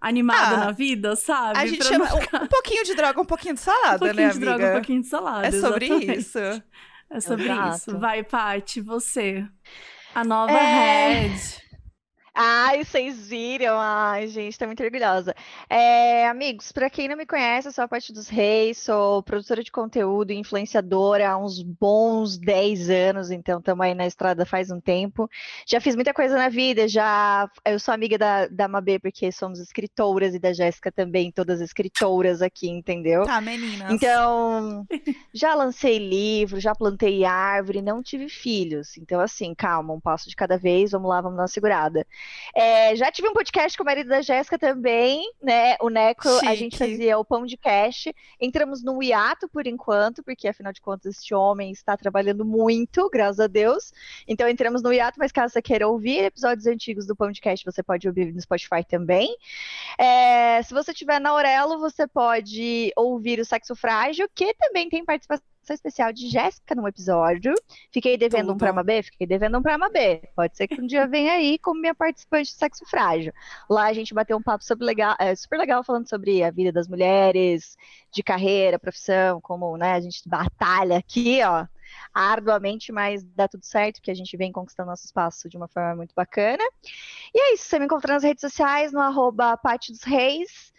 animada 0.00 0.56
Ah, 0.56 0.64
na 0.66 0.70
vida, 0.72 1.16
sabe? 1.16 1.58
A 1.58 1.66
gente 1.66 1.78
Pra 1.78 1.86
chama 1.88 2.04
um, 2.14 2.20
ficar- 2.20 2.42
um 2.42 2.46
pouquinho 2.46 2.84
de 2.84 2.94
droga, 2.94 3.20
um 3.20 3.24
pouquinho 3.24 3.54
de 3.54 3.60
um 3.60 3.64
salada, 3.64 3.98
pouquinho 3.98 4.14
né, 4.26 4.28
de 4.28 4.36
amiga? 4.36 4.46
droga, 4.52 4.68
um 4.68 4.72
pouquinho 4.74 5.00
de 5.00 5.08
salada. 5.08 5.46
é 5.46 5.50
sobre 5.52 5.84
exatamente. 5.86 6.18
isso. 6.20 6.38
É 6.38 7.20
sobre 7.20 7.44
Exato. 7.44 7.76
isso. 7.76 7.98
Vai, 7.98 8.22
Paty, 8.22 8.80
você. 8.82 9.44
A 10.14 10.22
nova 10.22 10.52
É. 10.52 11.12
head. 11.28 11.59
Ai, 12.42 12.82
vocês 12.86 13.28
viram? 13.28 13.78
Ai, 13.78 14.26
gente, 14.26 14.58
tô 14.58 14.64
muito 14.64 14.82
orgulhosa. 14.82 15.34
É, 15.68 16.26
amigos, 16.26 16.72
pra 16.72 16.88
quem 16.88 17.06
não 17.06 17.14
me 17.14 17.26
conhece, 17.26 17.68
eu 17.68 17.72
sou 17.72 17.84
a 17.84 17.88
Paty 17.88 18.14
dos 18.14 18.30
Reis, 18.30 18.78
sou 18.78 19.22
produtora 19.22 19.62
de 19.62 19.70
conteúdo 19.70 20.30
e 20.30 20.36
influenciadora 20.36 21.28
há 21.28 21.36
uns 21.36 21.60
bons 21.62 22.38
10 22.38 22.88
anos, 22.88 23.30
então 23.30 23.58
estamos 23.58 23.84
aí 23.84 23.94
na 23.94 24.06
estrada 24.06 24.46
faz 24.46 24.70
um 24.70 24.80
tempo. 24.80 25.28
Já 25.66 25.82
fiz 25.82 25.94
muita 25.94 26.14
coisa 26.14 26.34
na 26.34 26.48
vida, 26.48 26.88
já 26.88 27.46
eu 27.62 27.78
sou 27.78 27.92
amiga 27.92 28.16
da, 28.16 28.46
da 28.46 28.66
Mabê, 28.66 28.98
porque 28.98 29.30
somos 29.30 29.60
escritoras, 29.60 30.34
e 30.34 30.38
da 30.38 30.54
Jéssica 30.54 30.90
também, 30.90 31.30
todas 31.30 31.60
escritoras 31.60 32.40
aqui, 32.40 32.70
entendeu? 32.70 33.26
Tá, 33.26 33.38
meninas. 33.42 33.92
Então, 33.92 34.86
já 35.34 35.54
lancei 35.54 35.98
livro, 35.98 36.58
já 36.58 36.74
plantei 36.74 37.22
árvore, 37.22 37.82
não 37.82 38.02
tive 38.02 38.30
filhos. 38.30 38.96
Então, 38.96 39.20
assim, 39.20 39.54
calma, 39.54 39.92
um 39.92 40.00
passo 40.00 40.30
de 40.30 40.34
cada 40.34 40.56
vez, 40.56 40.92
vamos 40.92 41.10
lá, 41.10 41.20
vamos 41.20 41.36
dar 41.36 41.42
uma 41.42 41.48
segurada. 41.48 42.06
É, 42.54 42.94
já 42.96 43.10
tive 43.10 43.28
um 43.28 43.32
podcast 43.32 43.76
com 43.76 43.84
o 43.84 43.86
marido 43.86 44.08
da 44.08 44.22
Jéssica 44.22 44.58
também, 44.58 45.22
né? 45.42 45.76
O 45.80 45.88
Neco, 45.88 46.28
a 46.28 46.54
gente 46.54 46.76
Chique. 46.76 46.90
fazia 46.90 47.18
o 47.18 47.24
pão 47.24 47.46
de 47.46 47.56
cash. 47.56 48.08
Entramos 48.40 48.82
num 48.82 49.02
hiato 49.02 49.48
por 49.48 49.66
enquanto, 49.66 50.22
porque 50.22 50.48
afinal 50.48 50.72
de 50.72 50.80
contas, 50.80 51.16
este 51.16 51.34
homem 51.34 51.70
está 51.70 51.96
trabalhando 51.96 52.44
muito, 52.44 53.08
graças 53.10 53.40
a 53.40 53.46
Deus. 53.46 53.92
Então, 54.26 54.48
entramos 54.48 54.82
no 54.82 54.92
hiato, 54.92 55.18
mas 55.18 55.32
caso 55.32 55.52
você 55.52 55.62
queira 55.62 55.88
ouvir 55.88 56.24
episódios 56.24 56.66
antigos 56.66 57.06
do 57.06 57.16
pão 57.16 57.30
de 57.30 57.40
cash, 57.40 57.62
você 57.64 57.82
pode 57.82 58.06
ouvir 58.08 58.32
no 58.32 58.40
Spotify 58.40 58.84
também. 58.88 59.36
É, 59.98 60.62
se 60.62 60.74
você 60.74 60.92
estiver 60.92 61.20
na 61.20 61.30
Aurelo, 61.30 61.78
você 61.78 62.06
pode 62.06 62.92
ouvir 62.96 63.40
o 63.40 63.44
Sexo 63.44 63.74
Frágil, 63.74 64.28
que 64.34 64.54
também 64.54 64.88
tem 64.88 65.04
participação 65.04 65.44
especial 65.74 66.12
de 66.12 66.28
Jéssica 66.28 66.74
num 66.74 66.86
episódio. 66.86 67.54
Fiquei 67.92 68.16
devendo 68.16 68.46
um 68.46 68.52
Tudo. 68.52 68.58
pra 68.58 68.72
Mabê? 68.72 69.02
Fiquei 69.02 69.26
devendo 69.26 69.58
um 69.58 69.62
pra 69.62 69.78
Mabê. 69.78 70.22
Pode 70.34 70.56
ser 70.56 70.68
que 70.68 70.80
um 70.80 70.86
dia 70.86 71.06
venha 71.06 71.32
aí 71.32 71.58
como 71.58 71.80
minha 71.80 71.94
participante 71.94 72.50
de 72.50 72.56
Sexo 72.56 72.84
Frágil. 72.86 73.32
Lá 73.68 73.86
a 73.86 73.92
gente 73.92 74.14
bateu 74.14 74.36
um 74.36 74.42
papo 74.42 74.64
sobre 74.64 74.84
legal, 74.84 75.16
é, 75.18 75.34
super 75.34 75.58
legal 75.58 75.82
falando 75.84 76.08
sobre 76.08 76.42
a 76.42 76.50
vida 76.50 76.72
das 76.72 76.88
mulheres, 76.88 77.76
de 78.12 78.22
carreira, 78.22 78.78
profissão, 78.78 79.40
como 79.40 79.76
né, 79.76 79.92
a 79.92 80.00
gente 80.00 80.28
batalha 80.28 80.98
aqui, 80.98 81.40
ó 81.42 81.66
arduamente, 82.12 82.92
mas 82.92 83.24
dá 83.24 83.48
tudo 83.48 83.64
certo, 83.64 83.96
porque 83.96 84.10
a 84.10 84.14
gente 84.14 84.36
vem 84.36 84.52
conquistando 84.52 84.90
nosso 84.90 85.04
espaço 85.04 85.48
de 85.48 85.56
uma 85.56 85.68
forma 85.68 85.96
muito 85.96 86.14
bacana. 86.14 86.62
E 87.34 87.40
é 87.40 87.54
isso, 87.54 87.64
você 87.64 87.78
me 87.78 87.84
encontra 87.84 88.14
nas 88.14 88.22
redes 88.22 88.40
sociais, 88.40 88.92
no 88.92 89.00
arroba 89.00 89.56
Pati 89.56 89.92
dos 89.92 90.02
Reis. 90.02 90.72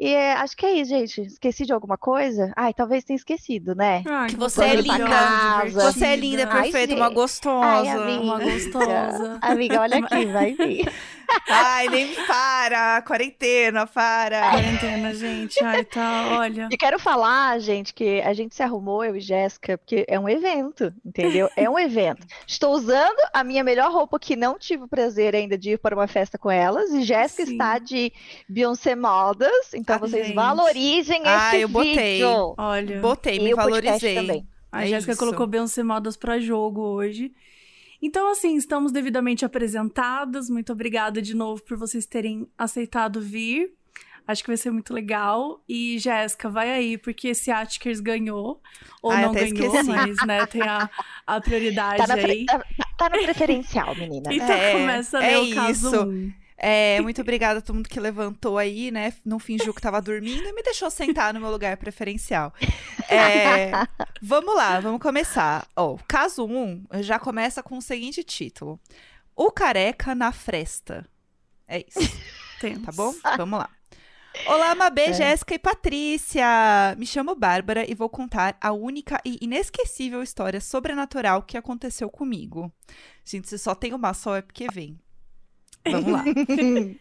E 0.00 0.14
é, 0.14 0.32
acho 0.34 0.56
que 0.56 0.64
é 0.64 0.74
isso, 0.74 0.90
gente. 0.90 1.22
Esqueci 1.22 1.66
de 1.66 1.72
alguma 1.72 1.98
coisa? 1.98 2.52
Ai, 2.56 2.72
talvez 2.72 3.02
tenha 3.02 3.16
esquecido, 3.16 3.74
né? 3.74 4.04
Ai, 4.06 4.28
Que 4.28 4.36
você 4.36 4.62
é 4.62 4.74
linda. 4.76 4.94
divertida. 4.96 5.92
Você 5.92 6.04
é 6.06 6.16
linda, 6.16 6.48
Ai, 6.48 6.62
perfeita, 6.62 6.94
uma 6.94 7.08
gostosa. 7.08 7.66
Ai, 7.66 7.88
amiga. 7.88 8.22
Uma 8.22 8.38
gostosa. 8.38 9.38
Amiga, 9.42 9.80
olha 9.80 9.98
aqui, 9.98 10.26
vai 10.26 10.54
vir. 10.54 10.88
Ai, 11.48 11.88
nem 11.88 12.14
para! 12.26 13.02
Quarentena, 13.02 13.86
para! 13.86 14.50
Quarentena, 14.50 15.14
gente. 15.14 15.62
Ai, 15.64 15.84
tá, 15.84 16.38
olha. 16.38 16.68
E 16.70 16.76
quero 16.76 16.98
falar, 16.98 17.58
gente, 17.60 17.92
que 17.94 18.20
a 18.22 18.32
gente 18.32 18.54
se 18.54 18.62
arrumou, 18.62 19.04
eu 19.04 19.16
e 19.16 19.20
Jéssica, 19.20 19.76
porque 19.78 20.04
é 20.08 20.18
um 20.18 20.28
evento, 20.28 20.92
entendeu? 21.04 21.48
É 21.56 21.68
um 21.68 21.78
evento. 21.78 22.26
Estou 22.46 22.72
usando 22.74 23.18
a 23.32 23.42
minha 23.44 23.62
melhor 23.64 23.90
roupa, 23.92 24.18
que 24.18 24.36
não 24.36 24.58
tive 24.58 24.84
o 24.84 24.88
prazer 24.88 25.34
ainda 25.34 25.56
de 25.58 25.72
ir 25.72 25.78
para 25.78 25.94
uma 25.94 26.06
festa 26.06 26.38
com 26.38 26.50
elas, 26.50 26.90
e 26.90 27.02
Jéssica 27.02 27.42
está 27.42 27.78
de 27.78 28.12
Beyoncé 28.48 28.94
Modas, 28.94 29.72
então 29.74 29.96
Ah, 29.96 29.98
vocês 29.98 30.26
gente. 30.26 30.34
valorizem 30.36 31.22
Ah, 31.24 31.50
esse 31.54 31.62
eu 31.62 31.68
botei. 31.68 31.94
vídeo. 32.18 32.54
Olha. 32.56 33.00
Botei, 33.00 33.36
E 33.36 33.40
me 33.40 33.54
valorizei. 33.54 34.14
também. 34.14 34.48
A 34.70 34.84
É 34.84 34.88
Jéssica 34.88 35.16
colocou 35.16 35.46
Beyoncé 35.46 35.82
Modas 35.82 36.16
pra 36.16 36.38
jogo 36.38 36.80
hoje. 36.82 37.32
Então, 38.00 38.30
assim, 38.30 38.54
estamos 38.56 38.92
devidamente 38.92 39.44
apresentadas. 39.44 40.48
Muito 40.48 40.72
obrigada 40.72 41.20
de 41.20 41.34
novo 41.34 41.62
por 41.62 41.76
vocês 41.76 42.06
terem 42.06 42.46
aceitado 42.56 43.20
vir. 43.20 43.72
Acho 44.26 44.42
que 44.42 44.50
vai 44.50 44.56
ser 44.58 44.70
muito 44.70 44.92
legal. 44.92 45.64
E, 45.68 45.98
Jéssica, 45.98 46.50
vai 46.50 46.70
aí, 46.70 46.98
porque 46.98 47.28
esse 47.28 47.50
Atkers 47.50 47.98
ganhou. 47.98 48.60
Ou 49.02 49.10
Ai, 49.10 49.24
não 49.24 49.32
ganhou, 49.32 49.46
esqueci. 49.74 49.82
mas, 49.84 50.16
né, 50.26 50.44
tem 50.46 50.60
a, 50.62 50.88
a 51.26 51.40
prioridade 51.40 51.96
Tá, 51.96 52.06
na 52.06 52.14
pre- 52.22 52.32
aí. 52.32 52.44
tá- 52.44 52.62
tá 52.98 53.08
no 53.08 53.22
preferencial, 53.22 53.94
menina. 53.96 54.32
Então 54.32 54.50
É, 54.54 54.72
começa 54.72 55.18
a 55.18 55.24
é 55.24 55.38
ler 55.38 55.52
o 55.52 55.54
caso 55.54 55.70
isso. 55.88 56.04
um. 56.06 56.32
É, 56.60 57.00
muito 57.00 57.20
obrigada 57.20 57.60
a 57.60 57.62
todo 57.62 57.76
mundo 57.76 57.88
que 57.88 58.00
levantou 58.00 58.58
aí, 58.58 58.90
né? 58.90 59.12
Não 59.24 59.38
fingiu 59.38 59.72
que 59.72 59.80
tava 59.80 60.02
dormindo 60.02 60.42
e 60.42 60.52
me 60.52 60.60
deixou 60.62 60.90
sentar 60.90 61.32
no 61.32 61.38
meu 61.40 61.50
lugar 61.52 61.76
preferencial. 61.76 62.52
É, 63.08 63.70
vamos 64.20 64.56
lá, 64.56 64.80
vamos 64.80 65.00
começar. 65.00 65.68
Ó, 65.76 65.94
o 65.94 66.00
caso 66.08 66.44
1 66.44 66.86
já 67.00 67.18
começa 67.18 67.62
com 67.62 67.78
o 67.78 67.82
seguinte 67.82 68.24
título: 68.24 68.80
O 69.36 69.52
careca 69.52 70.14
na 70.16 70.32
fresta. 70.32 71.06
É 71.68 71.84
isso, 71.86 72.00
Temos. 72.60 72.82
tá 72.84 72.90
bom? 72.92 73.14
Vamos 73.36 73.60
lá. 73.60 73.70
Olá, 74.46 74.74
Mabê, 74.74 75.06
É. 75.06 75.12
Jéssica 75.12 75.54
e 75.54 75.58
Patrícia! 75.58 76.44
Me 76.98 77.06
chamo 77.06 77.34
Bárbara 77.34 77.88
e 77.90 77.94
vou 77.94 78.08
contar 78.08 78.56
a 78.60 78.72
única 78.72 79.20
e 79.24 79.38
inesquecível 79.40 80.22
história 80.22 80.60
sobrenatural 80.60 81.42
que 81.42 81.56
aconteceu 81.56 82.10
comigo. 82.10 82.72
Gente, 83.24 83.48
se 83.48 83.58
só 83.58 83.74
tem 83.74 83.94
uma 83.94 84.12
só 84.14 84.36
é 84.36 84.42
porque 84.42 84.66
vem. 84.72 84.98
Vamos 85.92 86.12
lá. 86.12 86.24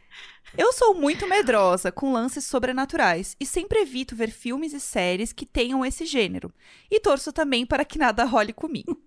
Eu 0.58 0.72
sou 0.72 0.94
muito 0.94 1.28
medrosa 1.28 1.92
com 1.92 2.14
lances 2.14 2.46
sobrenaturais 2.46 3.36
e 3.40 3.46
sempre 3.46 3.82
evito 3.82 4.16
ver 4.16 4.32
filmes 4.32 4.74
e 4.74 4.80
séries 4.80 5.34
que 5.34 5.46
tenham 5.46 5.86
esse 5.86 6.06
gênero. 6.06 6.54
E 6.90 7.00
torço 7.00 7.34
também 7.34 7.66
para 7.66 7.84
que 7.84 8.00
nada 8.00 8.24
role 8.24 8.54
comigo. 8.54 9.00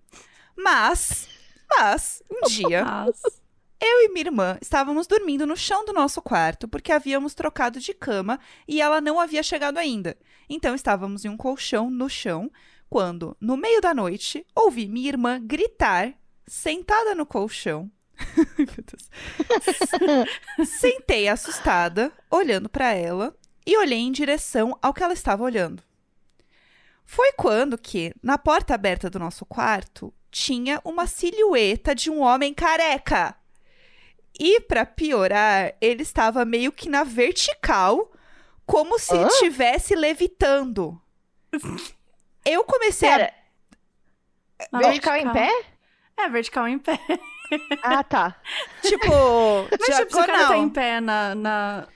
Mas, 0.55 1.27
mas, 1.69 2.21
um 2.29 2.47
dia, 2.47 2.85
Mas, 2.85 3.19
eu 3.79 4.05
e 4.05 4.09
minha 4.09 4.27
irmã 4.27 4.57
estávamos 4.61 5.07
dormindo 5.07 5.47
no 5.47 5.57
chão 5.57 5.83
do 5.83 5.91
nosso 5.91 6.21
quarto 6.21 6.67
porque 6.67 6.91
havíamos 6.91 7.33
trocado 7.33 7.79
de 7.79 7.93
cama 7.93 8.39
e 8.67 8.79
ela 8.79 9.01
não 9.01 9.19
havia 9.19 9.41
chegado 9.41 9.77
ainda. 9.77 10.15
Então 10.47 10.75
estávamos 10.75 11.25
em 11.25 11.29
um 11.29 11.37
colchão 11.37 11.89
no 11.89 12.07
chão 12.07 12.51
quando, 12.89 13.35
no 13.41 13.57
meio 13.57 13.81
da 13.81 13.93
noite, 13.93 14.45
ouvi 14.53 14.87
minha 14.87 15.07
irmã 15.09 15.39
gritar, 15.41 16.13
sentada 16.45 17.15
no 17.15 17.25
colchão. 17.25 17.89
Sentei 20.65 21.27
assustada, 21.27 22.11
olhando 22.29 22.69
para 22.69 22.93
ela 22.93 23.35
e 23.65 23.77
olhei 23.77 23.99
em 23.99 24.11
direção 24.11 24.77
ao 24.81 24.93
que 24.93 25.03
ela 25.03 25.13
estava 25.13 25.43
olhando. 25.43 25.83
Foi 27.05 27.33
quando 27.33 27.77
que, 27.77 28.13
na 28.23 28.37
porta 28.37 28.73
aberta 28.73 29.09
do 29.09 29.19
nosso 29.19 29.45
quarto, 29.45 30.13
tinha 30.31 30.79
uma 30.85 31.07
silhueta 31.07 31.93
de 31.93 32.09
um 32.09 32.21
homem 32.21 32.53
careca. 32.53 33.35
E 34.39 34.61
para 34.61 34.85
piorar, 34.85 35.75
ele 35.81 36.03
estava 36.03 36.45
meio 36.45 36.71
que 36.71 36.89
na 36.89 37.03
vertical, 37.03 38.11
como 38.65 38.97
se 38.97 39.15
estivesse 39.15 39.93
levitando. 39.93 40.99
Eu 42.45 42.63
comecei 42.63 43.09
Pera, 43.09 43.33
a. 44.71 44.79
vertical 44.79 45.17
em 45.17 45.33
pé? 45.33 45.65
É, 46.17 46.29
vertical 46.29 46.67
em 46.67 46.77
pé. 46.77 46.99
Ah, 47.83 48.03
tá. 48.03 48.35
Tipo. 48.81 49.67
Mas, 49.69 49.97
tipo, 49.97 50.11
se 50.11 50.17
o 50.17 50.25
cara 50.25 50.37
não. 50.37 50.47
tá 50.49 50.57
em 50.57 50.69
pé 50.69 51.01
na... 51.01 51.35
na... 51.35 51.87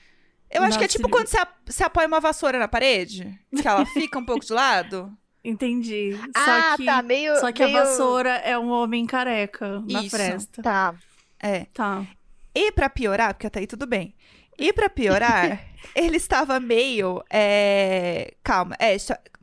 Eu 0.50 0.64
acho 0.64 0.74
na 0.74 0.80
que 0.80 0.86
é 0.86 0.88
tipo 0.88 1.10
quando 1.10 1.28
você, 1.28 1.38
você 1.66 1.84
apoia 1.84 2.08
uma 2.08 2.20
vassoura 2.20 2.58
na 2.58 2.68
parede, 2.68 3.38
que 3.62 3.68
ela 3.68 3.86
fica 3.86 4.18
um 4.18 4.26
pouco 4.26 4.46
de 4.46 4.54
lado. 4.54 5.12
Entendi. 5.44 6.18
ah, 6.34 6.72
só 6.72 6.78
que, 6.78 6.86
tá. 6.86 7.02
Meio. 7.02 7.40
só 7.40 7.52
que 7.52 7.66
meio... 7.66 7.78
a 7.78 7.84
vassoura 7.84 8.30
é 8.38 8.58
um 8.58 8.70
homem 8.70 9.06
careca 9.06 9.82
na 9.82 10.02
Isso. 10.02 10.16
fresta. 10.16 10.62
Tá. 10.62 10.96
É. 11.40 11.66
Tá. 11.74 12.06
E 12.54 12.72
pra 12.72 12.90
piorar, 12.90 13.34
porque 13.34 13.48
até 13.48 13.60
aí 13.60 13.68
tudo 13.68 13.86
bem. 13.86 14.16
E 14.58 14.72
pra 14.72 14.90
piorar, 14.90 15.60
ele 15.94 16.18
estava 16.18 16.60
meio. 16.60 17.22
é, 17.30 18.34
Calma, 18.44 18.76
é, 18.80 18.96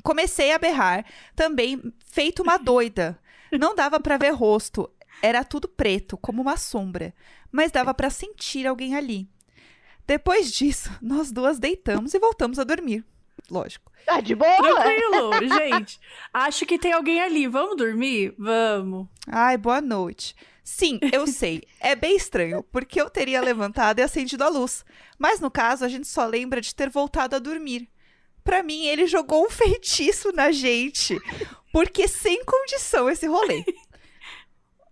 comecei 0.02 0.52
a 0.52 0.58
berrar, 0.58 1.04
também 1.36 1.80
feito 2.06 2.42
uma 2.42 2.56
doida. 2.56 3.18
Não 3.58 3.74
dava 3.74 4.00
pra 4.00 4.16
ver 4.16 4.30
rosto, 4.30 4.90
era 5.22 5.44
tudo 5.44 5.68
preto, 5.68 6.16
como 6.16 6.42
uma 6.42 6.56
sombra, 6.56 7.14
mas 7.50 7.70
dava 7.70 7.92
pra 7.92 8.10
sentir 8.10 8.66
alguém 8.66 8.96
ali. 8.96 9.28
Depois 10.06 10.50
disso, 10.52 10.90
nós 11.00 11.30
duas 11.30 11.58
deitamos 11.58 12.14
e 12.14 12.18
voltamos 12.18 12.58
a 12.58 12.64
dormir. 12.64 13.04
Lógico. 13.50 13.90
Tá 14.04 14.20
de 14.20 14.34
boa? 14.34 14.56
Tranquilo, 14.56 15.30
gente. 15.58 16.00
Acho 16.32 16.66
que 16.66 16.78
tem 16.78 16.92
alguém 16.92 17.20
ali. 17.20 17.46
Vamos 17.46 17.76
dormir? 17.76 18.34
Vamos. 18.38 19.06
Ai, 19.28 19.56
boa 19.56 19.80
noite. 19.80 20.34
Sim, 20.64 20.98
eu 21.12 21.26
sei. 21.26 21.62
É 21.80 21.94
bem 21.94 22.16
estranho, 22.16 22.62
porque 22.62 23.00
eu 23.00 23.10
teria 23.10 23.40
levantado 23.40 23.98
e 23.98 24.02
acendido 24.02 24.44
a 24.44 24.48
luz. 24.48 24.84
Mas 25.18 25.40
no 25.40 25.50
caso, 25.50 25.84
a 25.84 25.88
gente 25.88 26.06
só 26.06 26.24
lembra 26.26 26.60
de 26.60 26.74
ter 26.74 26.88
voltado 26.88 27.36
a 27.36 27.38
dormir. 27.38 27.88
Pra 28.44 28.62
mim, 28.62 28.86
ele 28.86 29.06
jogou 29.06 29.46
um 29.46 29.50
feitiço 29.50 30.32
na 30.32 30.50
gente, 30.50 31.18
porque 31.72 32.06
sem 32.06 32.44
condição 32.44 33.08
esse 33.10 33.26
rolê. 33.26 33.64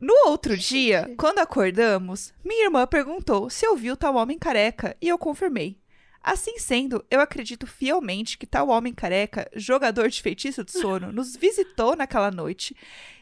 No 0.02 0.14
outro 0.28 0.56
dia, 0.56 1.14
quando 1.18 1.40
acordamos, 1.40 2.32
minha 2.42 2.64
irmã 2.64 2.86
perguntou 2.86 3.50
se 3.50 3.66
eu 3.66 3.76
vi 3.76 3.90
o 3.90 3.96
tal 3.98 4.16
homem 4.16 4.38
careca 4.38 4.96
e 4.98 5.06
eu 5.06 5.18
confirmei. 5.18 5.78
Assim 6.22 6.58
sendo, 6.58 7.04
eu 7.10 7.20
acredito 7.20 7.66
fielmente 7.66 8.38
que 8.38 8.46
tal 8.46 8.70
homem 8.70 8.94
careca, 8.94 9.46
jogador 9.54 10.08
de 10.08 10.22
feitiço 10.22 10.64
de 10.64 10.72
sono, 10.72 11.12
nos 11.12 11.36
visitou 11.36 11.94
naquela 11.94 12.30
noite 12.30 12.74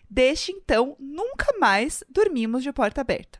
Desde 0.08 0.52
então, 0.52 0.96
nunca 0.98 1.46
mais 1.58 2.02
dormimos 2.08 2.62
de 2.62 2.72
porta 2.72 3.02
aberta. 3.02 3.38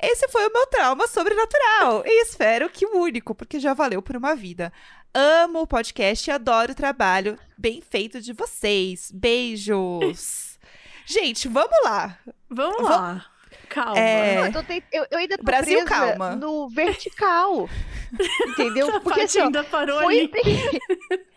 Esse 0.00 0.26
foi 0.28 0.46
o 0.46 0.52
meu 0.52 0.66
trauma 0.66 1.06
sobrenatural. 1.06 2.02
E 2.06 2.22
espero 2.22 2.70
que 2.70 2.86
o 2.86 2.98
único, 2.98 3.34
porque 3.34 3.60
já 3.60 3.74
valeu 3.74 4.02
por 4.02 4.16
uma 4.16 4.34
vida. 4.34 4.72
Amo 5.14 5.60
o 5.62 5.66
podcast 5.66 6.28
e 6.28 6.32
adoro 6.32 6.72
o 6.72 6.74
trabalho 6.74 7.38
bem 7.56 7.80
feito 7.80 8.20
de 8.20 8.32
vocês. 8.32 9.10
Beijos. 9.14 10.58
Gente, 11.06 11.46
vamos 11.46 11.76
lá. 11.84 12.18
Vamos 12.50 12.76
Vamos- 12.78 12.90
lá. 12.90 13.26
Calma. 13.68 13.98
É. 13.98 14.36
Não, 14.36 14.46
eu, 14.46 14.52
tô 14.52 14.62
tent- 14.62 14.84
eu- 14.92 15.06
eu 15.10 15.18
ainda 15.18 15.36
tô 15.38 15.44
Brasil, 15.44 15.78
presa 15.84 15.88
calma. 15.88 16.36
no 16.36 16.68
vertical. 16.68 17.68
Entendeu? 18.48 19.00
Porque 19.00 19.22
assim, 19.22 19.40
ainda 19.40 19.64
parou 19.64 20.00
foi... 20.02 20.20
ali. 20.20 20.30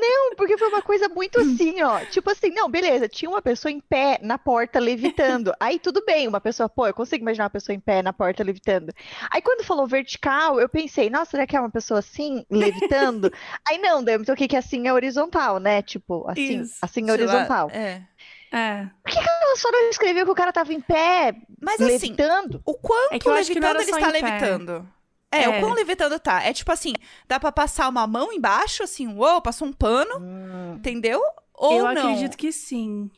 Não, 0.00 0.34
porque 0.36 0.56
foi 0.56 0.68
uma 0.68 0.80
coisa 0.82 1.08
muito 1.08 1.38
assim, 1.40 1.82
ó. 1.82 2.00
Tipo 2.06 2.30
assim, 2.30 2.50
não, 2.50 2.70
beleza, 2.70 3.08
tinha 3.08 3.28
uma 3.28 3.42
pessoa 3.42 3.72
em 3.72 3.80
pé 3.80 4.18
na 4.22 4.38
porta 4.38 4.78
levitando. 4.78 5.52
Aí 5.58 5.78
tudo 5.78 6.04
bem, 6.04 6.28
uma 6.28 6.40
pessoa, 6.40 6.68
pô, 6.68 6.86
eu 6.86 6.94
consigo 6.94 7.22
imaginar 7.22 7.44
uma 7.44 7.50
pessoa 7.50 7.74
em 7.74 7.80
pé 7.80 8.02
na 8.02 8.12
porta 8.12 8.44
levitando. 8.44 8.92
Aí 9.30 9.42
quando 9.42 9.64
falou 9.64 9.86
vertical, 9.86 10.60
eu 10.60 10.68
pensei, 10.68 11.10
nossa, 11.10 11.32
será 11.32 11.46
que 11.46 11.56
é 11.56 11.60
uma 11.60 11.70
pessoa 11.70 11.98
assim, 12.00 12.44
levitando? 12.50 13.32
Aí 13.68 13.78
não, 13.78 14.02
daí 14.02 14.14
eu 14.14 14.20
me 14.20 14.26
toquei 14.26 14.46
que 14.46 14.56
assim 14.56 14.86
é 14.86 14.92
horizontal, 14.92 15.58
né? 15.58 15.82
Tipo, 15.82 16.28
assim, 16.28 16.60
Isso. 16.60 16.76
assim 16.80 17.02
é 17.02 17.14
Sei 17.14 17.26
lá, 17.26 17.32
horizontal. 17.34 17.70
é. 17.72 18.02
É. 18.50 18.86
Ela 19.04 19.56
só 19.56 19.70
não 19.70 19.90
escreveu 19.90 20.24
que 20.24 20.30
o 20.30 20.34
cara 20.34 20.50
tava 20.52 20.72
em 20.72 20.80
pé, 20.80 21.34
Mas 21.60 21.74
assim, 21.80 21.92
levitando. 21.92 22.62
o 22.64 22.72
quanto 22.74 23.12
É 23.12 23.18
que 23.18 23.24
que 23.24 23.30
levitando 23.30 23.80
ele 23.80 23.90
está 23.90 24.08
levitando? 24.08 24.88
É, 25.30 25.42
É. 25.44 25.48
o 25.48 25.60
quão 25.60 25.74
levitando 25.74 26.18
tá? 26.18 26.42
É 26.42 26.52
tipo 26.52 26.72
assim, 26.72 26.94
dá 27.26 27.38
pra 27.38 27.52
passar 27.52 27.88
uma 27.88 28.06
mão 28.06 28.32
embaixo, 28.32 28.82
assim, 28.82 29.06
uou, 29.14 29.40
passou 29.42 29.68
um 29.68 29.72
pano, 29.72 30.18
Hum. 30.20 30.74
entendeu? 30.76 31.20
Ou 31.54 31.72
eu 31.78 31.84
não? 31.94 32.02
acredito 32.12 32.36
que 32.36 32.50
sim. 32.52 33.10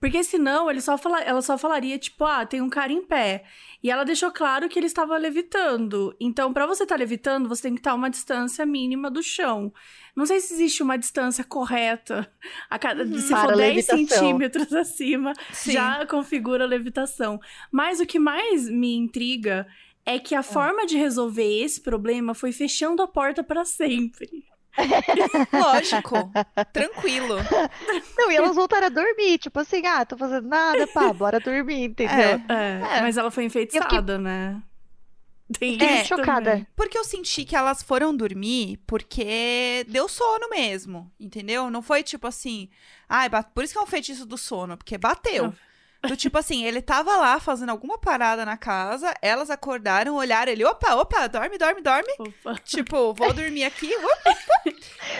Porque 0.00 0.22
senão 0.22 0.70
ele 0.70 0.80
só 0.80 0.96
fala, 0.96 1.20
ela 1.22 1.42
só 1.42 1.58
falaria, 1.58 1.98
tipo, 1.98 2.24
ah, 2.24 2.46
tem 2.46 2.62
um 2.62 2.70
cara 2.70 2.92
em 2.92 3.02
pé. 3.04 3.44
E 3.82 3.90
ela 3.90 4.04
deixou 4.04 4.30
claro 4.30 4.68
que 4.68 4.78
ele 4.78 4.86
estava 4.86 5.16
levitando. 5.18 6.14
Então, 6.20 6.52
pra 6.52 6.66
você 6.66 6.84
estar 6.84 6.96
levitando, 6.96 7.48
você 7.48 7.62
tem 7.62 7.74
que 7.74 7.80
estar 7.80 7.90
a 7.92 7.94
uma 7.96 8.08
distância 8.08 8.64
mínima 8.64 9.10
do 9.10 9.22
chão. 9.22 9.72
Não 10.14 10.24
sei 10.24 10.38
se 10.40 10.54
existe 10.54 10.82
uma 10.84 10.96
distância 10.96 11.42
correta. 11.44 12.30
A 12.70 12.78
cada, 12.78 13.02
Uhum. 13.04 13.18
se 13.18 13.28
Para 13.30 13.48
for 13.48 13.56
10 13.56 13.88
levitação. 13.88 13.98
centímetros 14.18 14.72
acima, 14.74 15.32
Sim. 15.52 15.72
já 15.72 16.06
configura 16.06 16.62
a 16.64 16.68
levitação. 16.68 17.40
Mas 17.70 17.98
o 17.98 18.06
que 18.06 18.20
mais 18.20 18.68
me 18.68 18.94
intriga 18.96 19.66
é 20.14 20.18
que 20.18 20.34
a 20.34 20.42
forma 20.42 20.86
de 20.86 20.96
resolver 20.96 21.62
esse 21.64 21.80
problema 21.80 22.34
foi 22.34 22.52
fechando 22.52 23.02
a 23.02 23.08
porta 23.08 23.42
pra 23.44 23.64
sempre. 23.64 24.28
Lógico. 25.52 26.30
Tranquilo. 26.72 27.36
Não, 28.16 28.30
e 28.30 28.36
elas 28.36 28.54
voltaram 28.54 28.86
a 28.86 28.90
dormir, 28.90 29.38
tipo 29.38 29.58
assim, 29.60 29.84
ah, 29.86 30.04
tô 30.04 30.16
fazendo 30.16 30.46
nada, 30.48 30.86
pá, 30.86 31.12
bora 31.12 31.40
dormir, 31.40 31.84
entendeu? 31.84 32.16
É. 32.16 32.40
É, 32.48 32.98
É. 32.98 33.00
mas 33.02 33.16
ela 33.16 33.30
foi 33.30 33.44
enfeitiçada, 33.44 34.18
né? 34.18 34.62
Tem 35.58 35.82
É, 35.82 36.04
chocada. 36.04 36.50
também. 36.50 36.66
Porque 36.76 36.98
eu 36.98 37.04
senti 37.04 37.42
que 37.44 37.56
elas 37.56 37.82
foram 37.82 38.14
dormir 38.14 38.78
porque 38.86 39.84
deu 39.88 40.06
sono 40.06 40.48
mesmo, 40.50 41.10
entendeu? 41.18 41.70
Não 41.70 41.80
foi 41.80 42.02
tipo 42.02 42.26
assim, 42.26 42.68
ai, 43.08 43.30
ba- 43.30 43.42
por 43.42 43.64
isso 43.64 43.72
que 43.72 43.78
é 43.78 43.82
um 43.82 43.86
feitiço 43.86 44.26
do 44.26 44.36
sono, 44.36 44.76
porque 44.76 44.98
bateu. 44.98 45.54
Do 46.00 46.16
tipo 46.16 46.38
assim, 46.38 46.64
ele 46.64 46.80
tava 46.80 47.16
lá 47.16 47.40
fazendo 47.40 47.70
alguma 47.70 47.98
parada 47.98 48.44
na 48.44 48.56
casa, 48.56 49.12
elas 49.20 49.50
acordaram, 49.50 50.14
olharam, 50.14 50.52
ele, 50.52 50.64
opa, 50.64 50.94
opa, 50.94 51.26
dorme, 51.26 51.58
dorme, 51.58 51.80
dorme. 51.80 52.12
Opa. 52.20 52.54
Tipo, 52.64 53.12
vou 53.12 53.32
dormir 53.32 53.64
aqui. 53.64 53.90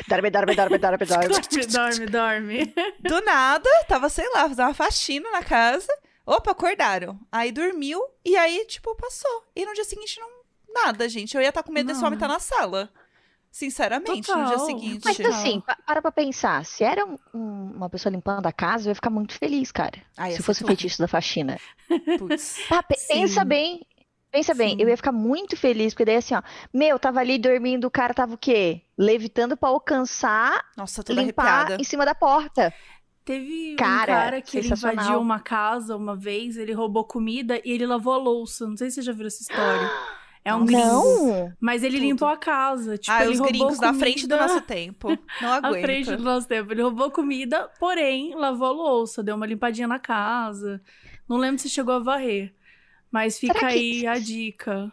Dorme, 0.06 0.30
dorme, 0.30 0.54
dorme, 0.54 0.78
dorme, 0.78 1.04
dorme. 1.04 1.28
Dorme, 1.68 2.06
dorme, 2.06 2.06
dorme. 2.06 2.74
Do 3.00 3.20
nada, 3.22 3.68
tava, 3.88 4.08
sei 4.08 4.28
lá, 4.32 4.48
fazendo 4.48 4.66
uma 4.66 4.74
faxina 4.74 5.30
na 5.30 5.42
casa. 5.42 5.92
Opa, 6.24 6.52
acordaram. 6.52 7.18
Aí 7.32 7.50
dormiu 7.50 8.00
e 8.24 8.36
aí, 8.36 8.64
tipo, 8.66 8.94
passou. 8.94 9.44
E 9.56 9.64
no 9.64 9.74
dia 9.74 9.84
seguinte, 9.84 10.20
não. 10.20 10.28
Nada, 10.84 11.08
gente. 11.08 11.34
Eu 11.34 11.42
ia 11.42 11.48
estar 11.48 11.62
com 11.62 11.72
medo 11.72 11.86
desse 11.88 12.00
Não, 12.00 12.06
homem 12.06 12.16
estar 12.16 12.28
na 12.28 12.38
sala. 12.38 12.92
Sinceramente, 13.50 14.28
no 14.30 14.36
dia 14.46 14.52
Total. 14.52 14.66
seguinte. 14.66 15.00
Mas 15.04 15.16
Total. 15.16 15.32
assim, 15.32 15.60
pa- 15.60 15.78
para 15.86 16.02
pra 16.02 16.12
pensar, 16.12 16.64
se 16.64 16.84
era 16.84 17.04
um- 17.04 17.18
um- 17.34 17.72
uma 17.76 17.88
pessoa 17.90 18.12
limpando 18.12 18.46
a 18.46 18.52
casa, 18.52 18.86
eu 18.86 18.90
ia 18.90 18.94
ficar 18.94 19.10
muito 19.10 19.34
feliz, 19.34 19.72
cara. 19.72 19.98
Ia 20.18 20.30
se 20.36 20.42
fosse 20.42 20.62
o 20.62 20.66
feitiço 20.66 20.98
da 21.00 21.08
faxina. 21.08 21.58
Putz. 22.18 22.56
Pe- 22.88 22.96
pensa 23.08 23.44
bem, 23.44 23.84
pensa 24.30 24.54
bem, 24.54 24.70
Sim. 24.76 24.82
eu 24.82 24.88
ia 24.88 24.96
ficar 24.96 25.12
muito 25.12 25.56
feliz, 25.56 25.92
porque 25.94 26.04
daí 26.04 26.16
assim, 26.16 26.34
ó, 26.34 26.42
meu, 26.72 26.98
tava 26.98 27.20
ali 27.20 27.38
dormindo, 27.38 27.86
o 27.86 27.90
cara 27.90 28.14
tava 28.14 28.34
o 28.34 28.38
quê? 28.38 28.82
Levitando 28.96 29.56
pra 29.56 29.70
alcançar, 29.70 30.64
Nossa, 30.76 31.02
toda 31.02 31.20
limpar 31.22 31.46
arrepiada. 31.46 31.80
em 31.82 31.84
cima 31.84 32.04
da 32.04 32.14
porta. 32.14 32.72
Teve 33.24 33.72
um 33.74 33.76
Cara, 33.76 34.06
cara 34.06 34.40
que 34.40 34.56
ele 34.56 34.68
invadiu 34.72 35.20
uma 35.20 35.38
casa 35.38 35.94
uma 35.96 36.16
vez, 36.16 36.56
ele 36.56 36.72
roubou 36.72 37.04
comida 37.04 37.60
e 37.62 37.72
ele 37.72 37.84
lavou 37.86 38.14
a 38.14 38.16
louça. 38.18 38.66
Não 38.66 38.74
sei 38.76 38.88
se 38.90 38.96
você 38.96 39.02
já 39.02 39.12
viu 39.12 39.26
essa 39.26 39.42
história. 39.42 39.90
É 40.44 40.54
um 40.54 40.64
gringo. 40.64 40.82
Não! 40.82 41.52
Mas 41.60 41.82
ele 41.82 41.96
Tudo. 41.98 42.06
limpou 42.06 42.28
a 42.28 42.36
casa. 42.36 42.96
Tipo, 42.96 43.12
ah, 43.16 43.22
ele 43.22 43.32
os 43.32 43.38
roubou 43.38 43.52
gringos 43.52 43.78
da 43.78 43.88
comida 43.88 44.04
frente 44.04 44.26
do 44.26 44.36
nosso 44.36 44.60
tempo. 44.62 45.08
Não 45.42 45.48
À 45.52 45.56
aguento. 45.56 45.82
frente 45.82 46.16
do 46.16 46.22
nosso 46.22 46.48
tempo. 46.48 46.72
Ele 46.72 46.82
roubou 46.82 47.10
comida, 47.10 47.68
porém, 47.78 48.34
lavou 48.34 48.66
a 48.68 48.70
louça, 48.72 49.22
deu 49.22 49.36
uma 49.36 49.46
limpadinha 49.46 49.86
na 49.88 49.98
casa. 49.98 50.80
Não 51.28 51.36
lembro 51.36 51.60
se 51.60 51.68
chegou 51.68 51.94
a 51.94 51.98
varrer. 51.98 52.54
Mas 53.10 53.38
fica 53.38 53.54
Será 53.58 53.68
que- 53.72 53.78
aí 53.78 54.06
a 54.08 54.18
dica. 54.18 54.92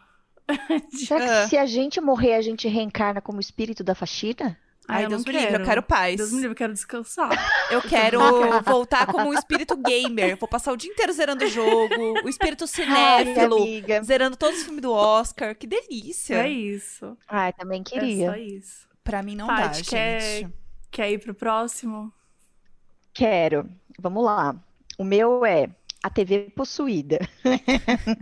Será 0.90 1.20
que 1.20 1.30
Ah. 1.30 1.48
se 1.48 1.56
a 1.56 1.66
gente 1.66 2.00
morrer, 2.00 2.34
a 2.34 2.42
gente 2.42 2.68
reencarna 2.68 3.20
como 3.20 3.40
espírito 3.40 3.82
da 3.82 3.94
faxina? 3.94 4.56
Ai, 4.88 5.04
eu 5.04 5.08
Deus 5.08 5.24
me 5.24 5.32
livre, 5.32 5.54
eu 5.54 5.64
quero 5.64 5.82
paz. 5.82 6.16
Deus 6.16 6.30
me 6.30 6.36
livre, 6.36 6.50
eu 6.52 6.54
quero 6.56 6.72
descansar. 6.72 7.30
Eu 7.70 7.82
quero 7.82 8.20
voltar 8.62 9.06
como 9.06 9.28
um 9.30 9.34
espírito 9.34 9.76
gamer. 9.76 10.36
Vou 10.38 10.48
passar 10.48 10.72
o 10.72 10.76
dia 10.76 10.88
inteiro 10.90 11.12
zerando 11.12 11.44
o 11.44 11.48
jogo. 11.48 12.20
O 12.24 12.28
espírito 12.28 12.62
Ai, 12.62 12.68
cinéfilo. 12.68 13.56
amiga. 13.62 14.00
Zerando 14.04 14.36
todos 14.36 14.58
os 14.60 14.64
filmes 14.64 14.82
do 14.82 14.92
Oscar. 14.92 15.56
Que 15.56 15.66
delícia. 15.66 16.36
É 16.36 16.48
isso. 16.48 17.16
Ai, 17.26 17.52
também 17.52 17.80
É 17.80 17.84
queria. 17.84 18.30
só 18.30 18.36
isso. 18.36 18.86
Pra 19.02 19.22
mim 19.22 19.34
não 19.34 19.48
dá, 19.48 19.56
Paty, 19.56 19.78
gente. 19.78 19.90
quer, 19.90 20.50
quer 20.92 21.10
ir 21.10 21.18
pro 21.18 21.34
próximo? 21.34 22.12
Quero. 23.12 23.68
Vamos 23.98 24.24
lá. 24.24 24.54
O 24.98 25.04
meu 25.04 25.44
é 25.44 25.68
a 26.02 26.08
TV 26.10 26.50
possuída. 26.54 27.18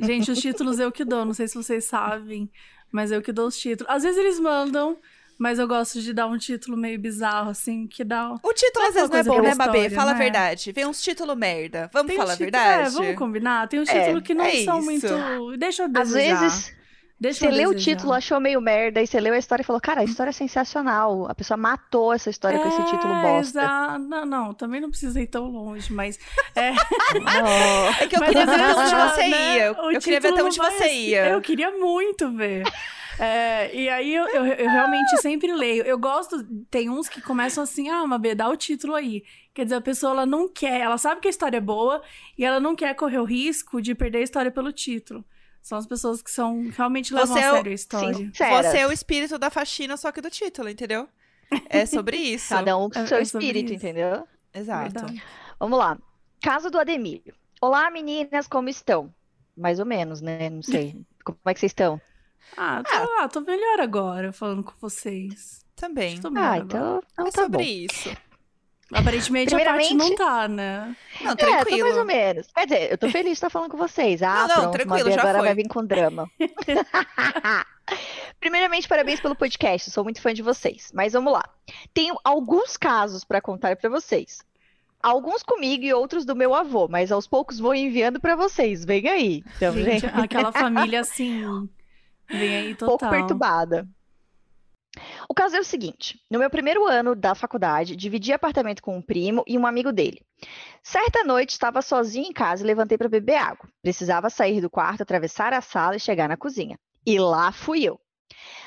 Gente, 0.00 0.30
os 0.30 0.38
títulos 0.40 0.78
eu 0.78 0.90
que 0.90 1.04
dou, 1.04 1.25
não 1.25 1.35
sei 1.35 1.47
se 1.49 1.54
vocês 1.54 1.85
sabem, 1.85 2.50
mas 2.90 3.11
eu 3.11 3.21
que 3.21 3.33
dou 3.33 3.49
os 3.49 3.59
títulos. 3.59 3.92
Às 3.92 4.02
vezes 4.02 4.18
eles 4.18 4.40
mandam, 4.40 4.97
mas 5.38 5.58
eu 5.58 5.66
gosto 5.68 6.00
de 6.00 6.12
dar 6.12 6.26
um 6.26 6.38
título 6.38 6.76
meio 6.76 6.98
bizarro, 6.98 7.50
assim, 7.50 7.86
que 7.86 8.04
dá. 8.04 8.34
O 8.42 8.52
título 8.52 8.84
é 8.84 8.88
às 8.88 8.94
vezes 8.94 9.10
não 9.10 9.18
é 9.18 9.22
bom, 9.24 9.42
né, 9.42 9.50
história, 9.50 9.90
Fala 9.90 10.10
a 10.10 10.14
né? 10.14 10.18
verdade. 10.22 10.72
Vem 10.72 10.86
uns 10.86 11.02
títulos 11.02 11.36
merda. 11.36 11.90
Vamos 11.92 12.08
Tem 12.08 12.16
falar 12.16 12.32
a 12.32 12.36
título- 12.36 12.50
verdade? 12.50 12.86
É, 12.86 12.90
vamos 12.90 13.14
combinar. 13.16 13.68
Tem 13.68 13.80
um 13.80 13.84
É, 13.84 13.86
título 14.00 14.22
que 14.22 14.34
não 14.34 14.44
é 14.44 14.64
são 14.64 14.78
isso. 14.78 14.84
muito. 14.84 15.56
Deixa 15.58 15.82
eu 15.82 15.86
Às 15.86 15.92
desejar. 16.08 16.40
vezes, 16.40 16.84
Deixa 17.20 17.38
você 17.38 17.46
eu 17.46 17.50
lê 17.52 17.66
o 17.66 17.74
título, 17.74 18.12
achou 18.12 18.38
meio 18.40 18.60
merda, 18.60 19.00
e 19.00 19.06
você 19.06 19.18
leu 19.20 19.32
a 19.32 19.38
história 19.38 19.62
e 19.62 19.64
falou, 19.64 19.80
cara, 19.80 20.00
a 20.00 20.04
história 20.04 20.30
é 20.30 20.32
sensacional. 20.32 21.30
A 21.30 21.34
pessoa 21.34 21.56
matou 21.56 22.12
essa 22.12 22.28
história 22.28 22.58
com 22.58 22.68
esse 22.68 22.82
título 22.84 23.14
É, 23.14 23.22
bosta. 23.22 23.60
exa- 23.60 23.98
Não, 23.98 24.26
não, 24.26 24.52
também 24.52 24.80
não 24.80 24.90
precisa 24.90 25.20
ir 25.20 25.28
tão 25.28 25.46
longe, 25.46 25.92
mas. 25.92 26.18
É, 26.56 26.73
Oh. 26.73 28.02
É 28.02 28.06
que 28.08 28.16
eu 28.16 28.20
mas 28.20 28.28
queria 28.30 28.42
às 28.44 28.50
ver 28.50 28.60
até 28.60 28.75
onde 28.75 28.94
você 29.12 29.28
né, 29.28 29.56
ia. 29.56 29.64
Eu 29.66 30.00
queria 30.00 30.20
ver 30.20 30.28
título 30.28 30.34
até 30.34 30.42
onde 30.42 30.56
você 30.58 30.92
ia. 30.92 31.26
Eu 31.28 31.40
queria 31.40 31.70
muito 31.70 32.30
ver. 32.32 32.64
É, 33.18 33.74
e 33.74 33.88
aí 33.88 34.14
eu, 34.14 34.26
eu, 34.28 34.44
eu 34.46 34.70
realmente 34.70 35.16
sempre 35.18 35.52
leio. 35.52 35.82
Eu 35.84 35.98
gosto, 35.98 36.42
tem 36.70 36.90
uns 36.90 37.08
que 37.08 37.20
começam 37.20 37.62
assim, 37.64 37.88
ah, 37.88 38.06
Mabê, 38.06 38.34
dá 38.34 38.48
o 38.48 38.56
título 38.56 38.94
aí. 38.94 39.22
Quer 39.52 39.64
dizer, 39.64 39.76
a 39.76 39.80
pessoa 39.80 40.12
ela 40.12 40.26
não 40.26 40.48
quer, 40.48 40.80
ela 40.80 40.98
sabe 40.98 41.20
que 41.20 41.28
a 41.28 41.30
história 41.30 41.58
é 41.58 41.60
boa 41.60 42.02
e 42.36 42.44
ela 42.44 42.58
não 42.58 42.74
quer 42.74 42.92
correr 42.94 43.18
o 43.18 43.24
risco 43.24 43.80
de 43.80 43.94
perder 43.94 44.18
a 44.18 44.22
história 44.22 44.50
pelo 44.50 44.72
título. 44.72 45.24
São 45.62 45.78
as 45.78 45.86
pessoas 45.86 46.20
que 46.20 46.30
são 46.30 46.68
realmente 46.76 47.14
levam 47.14 47.34
Você 47.34 47.40
é 47.40 47.44
a 47.46 47.52
o- 47.52 47.56
sério 47.56 47.70
a 47.72 47.74
história. 47.74 48.14
Sinceras. 48.14 48.66
Você 48.66 48.78
é 48.78 48.86
o 48.86 48.92
espírito 48.92 49.38
da 49.38 49.48
faxina, 49.48 49.96
só 49.96 50.10
que 50.12 50.20
do 50.20 50.28
título, 50.30 50.68
entendeu? 50.68 51.08
É 51.70 51.86
sobre 51.86 52.16
isso. 52.16 52.48
Cada 52.50 52.76
um 52.76 52.90
com 52.90 52.98
É- 52.98 53.06
seu 53.06 53.18
é 53.18 53.22
espírito, 53.22 53.66
isso. 53.72 53.74
entendeu? 53.74 54.26
Exato. 54.52 54.92
Verdade. 54.92 55.22
Vamos 55.58 55.78
lá. 55.78 55.96
Caso 56.42 56.68
do 56.70 56.78
Ademir. 56.78 57.22
Olá, 57.62 57.90
meninas, 57.90 58.46
como 58.46 58.68
estão? 58.68 59.14
Mais 59.56 59.78
ou 59.78 59.86
menos, 59.86 60.20
né? 60.20 60.50
Não 60.50 60.62
sei. 60.62 60.96
Como 61.24 61.38
é 61.46 61.54
que 61.54 61.60
vocês 61.60 61.70
estão? 61.70 61.98
Ah, 62.57 62.83
tô, 62.85 63.23
ah, 63.23 63.28
tô 63.28 63.41
melhor 63.41 63.80
agora 63.80 64.33
falando 64.33 64.63
com 64.63 64.73
vocês. 64.80 65.65
Também. 65.75 66.21
Tô 66.21 66.30
melhor 66.30 66.47
Ah, 66.47 66.52
agora. 66.54 66.65
então, 66.67 67.02
então 67.13 67.26
É 67.26 67.30
tá 67.30 67.43
sobre 67.43 67.59
bom. 67.59 67.63
isso. 67.65 68.17
Aparentemente 68.93 69.52
a 69.54 69.59
Primeiramente- 69.59 69.95
não 69.95 70.15
tá, 70.15 70.47
né? 70.47 70.95
Não, 71.21 71.33
É, 71.33 71.35
tô 71.37 71.47
mais 71.47 71.59
ou 71.59 71.65
tranquilo. 71.67 72.04
menos. 72.04 72.47
Quer 72.54 72.67
dizer, 72.67 72.93
eu 72.93 72.99
tô 72.99 73.09
feliz 73.09 73.26
de 73.30 73.33
estar 73.33 73.50
falando 73.50 73.71
com 73.71 73.76
vocês. 73.76 74.23
Ah, 74.23 74.47
Não, 74.47 74.49
não, 74.49 74.54
pronto, 74.57 74.73
tranquilo, 74.73 75.11
já 75.11 75.21
agora 75.21 75.39
foi. 75.39 75.47
vai 75.49 75.54
vir 75.57 75.69
com 75.69 75.85
drama. 75.85 76.30
Primeiramente, 78.41 78.87
parabéns 78.87 79.21
pelo 79.21 79.35
podcast. 79.35 79.91
Sou 79.91 80.04
muito 80.04 80.21
fã 80.21 80.33
de 80.33 80.43
vocês. 80.43 80.91
Mas 80.95 81.13
vamos 81.13 81.33
lá. 81.33 81.43
Tenho 81.93 82.15
alguns 82.23 82.76
casos 82.76 83.25
para 83.25 83.41
contar 83.41 83.76
para 83.76 83.89
vocês. 83.91 84.39
Alguns 85.02 85.43
comigo 85.43 85.85
e 85.85 85.93
outros 85.93 86.25
do 86.25 86.35
meu 86.37 86.54
avô, 86.54 86.89
mas 86.89 87.13
aos 87.13 87.26
poucos 87.26 87.59
vou 87.59 87.75
enviando 87.75 88.21
para 88.21 88.37
vocês. 88.37 88.85
Vem 88.85 89.07
aí. 89.09 89.43
Então, 89.57 89.73
Gente, 89.75 90.00
gente, 90.00 90.07
aquela 90.07 90.50
família 90.52 91.00
assim. 91.00 91.69
Vem 92.32 92.56
aí 92.56 92.73
um 92.73 92.76
pouco 92.76 92.99
total. 92.99 93.10
perturbada. 93.10 93.89
O 95.28 95.34
caso 95.34 95.56
é 95.56 95.60
o 95.60 95.65
seguinte: 95.65 96.21
no 96.30 96.39
meu 96.39 96.50
primeiro 96.50 96.87
ano 96.87 97.15
da 97.15 97.34
faculdade, 97.34 97.97
dividi 97.97 98.32
apartamento 98.32 98.82
com 98.82 98.97
um 98.97 99.02
primo 99.02 99.43
e 99.47 99.58
um 99.58 99.67
amigo 99.67 99.93
dele. 99.93 100.21
Certa 100.82 101.25
noite, 101.25 101.50
estava 101.50 101.82
sozinho 101.82 102.26
em 102.26 102.32
casa 102.32 102.63
e 102.63 102.67
levantei 102.67 102.97
para 102.97 103.08
beber 103.08 103.37
água. 103.37 103.69
Precisava 103.82 104.30
sair 104.30 104.60
do 104.60 104.71
quarto, 104.71 105.02
atravessar 105.02 105.52
a 105.52 105.60
sala 105.60 105.97
e 105.97 106.00
chegar 106.00 106.28
na 106.28 106.37
cozinha. 106.37 106.78
E 107.06 107.19
lá 107.19 107.50
fui 107.52 107.84
eu. 107.84 108.00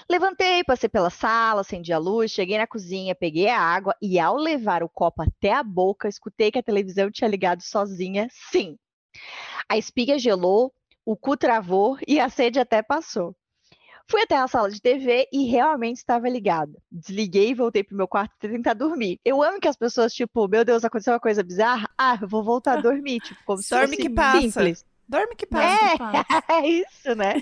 Levantei, 0.10 0.63
passei 0.63 0.88
pela 0.88 1.10
sala, 1.10 1.62
acendi 1.62 1.91
a 1.91 1.98
luz, 1.98 2.32
cheguei 2.32 2.58
na 2.58 2.65
cozinha, 2.65 3.13
peguei 3.13 3.50
a 3.50 3.60
água 3.60 3.93
e, 4.02 4.20
ao 4.20 4.38
levar 4.38 4.82
o 4.82 4.89
copo 4.89 5.22
até 5.22 5.52
a 5.52 5.63
boca, 5.63 6.08
escutei 6.08 6.50
que 6.50 6.60
a 6.60 6.63
televisão 6.63 7.12
tinha 7.12 7.30
ligado 7.30 7.62
sozinha, 7.62 8.28
sim. 8.32 8.78
A 9.67 9.78
espiga 9.78 10.17
gelou, 10.17 10.74
o 11.06 11.17
cu 11.17 11.36
travou 11.36 11.98
e 12.08 12.20
a 12.20 12.30
sede 12.30 12.60
até 12.60 12.82
passou. 12.82 13.36
Fui 14.10 14.22
até 14.22 14.38
a 14.38 14.48
sala 14.48 14.70
de 14.70 14.82
TV 14.82 15.28
e 15.34 15.46
realmente 15.48 15.98
estava 15.98 16.30
ligada. 16.30 16.72
Desliguei 16.91 17.50
e 17.50 17.54
voltei 17.54 17.84
pro 17.84 17.96
meu 17.98 18.08
quarto 18.08 18.34
para 18.39 18.50
tentar 18.50 18.74
dormir. 18.74 19.20
Eu 19.26 19.43
amo 19.43 19.60
que 19.60 19.67
as 19.67 19.76
pessoas, 19.76 20.13
tipo, 20.13 20.48
meu 20.48 20.63
Deus, 20.63 20.86
aconteceu 20.86 21.13
uma 21.13 21.20
coisa 21.20 21.43
bizarra. 21.43 21.89
Ah, 21.98 22.17
eu 22.22 22.28
vou 22.28 22.41
voltar 22.43 22.78
a 22.78 22.82
dormir, 22.82 23.20
tipo, 23.20 23.39
como 23.46 23.62
se 23.62 23.70
Dorme 23.70 23.88
fosse 23.98 24.02
que 24.02 24.10
passa. 24.10 24.41
simples. 24.41 24.86
Dorme 25.10 25.36
que 25.36 25.46
passa. 25.46 25.98
Passa, 25.98 26.17
É. 26.20 26.24
passa. 26.24 26.43
É 26.54 26.67
isso, 26.67 27.15
né? 27.15 27.34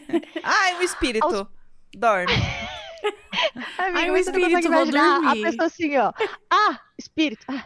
Ai, 0.44 0.76
o 0.80 0.82
espírito. 0.82 1.48
Dorme. 1.96 2.34
Amiga, 3.78 4.00
Ai, 4.00 4.10
o 4.10 4.14
mas 4.14 4.26
você 4.26 4.32
não 4.32 4.40
consegue 4.40 4.56
espírito, 4.56 4.64
vou 4.64 4.74
imaginar 4.82 5.16
a 5.18 5.20
dormir. 5.22 5.42
pessoa 5.44 5.66
assim, 5.68 5.98
ó. 5.98 6.12
Ah, 6.50 6.80
espírito. 6.98 7.46
Ah, 7.48 7.64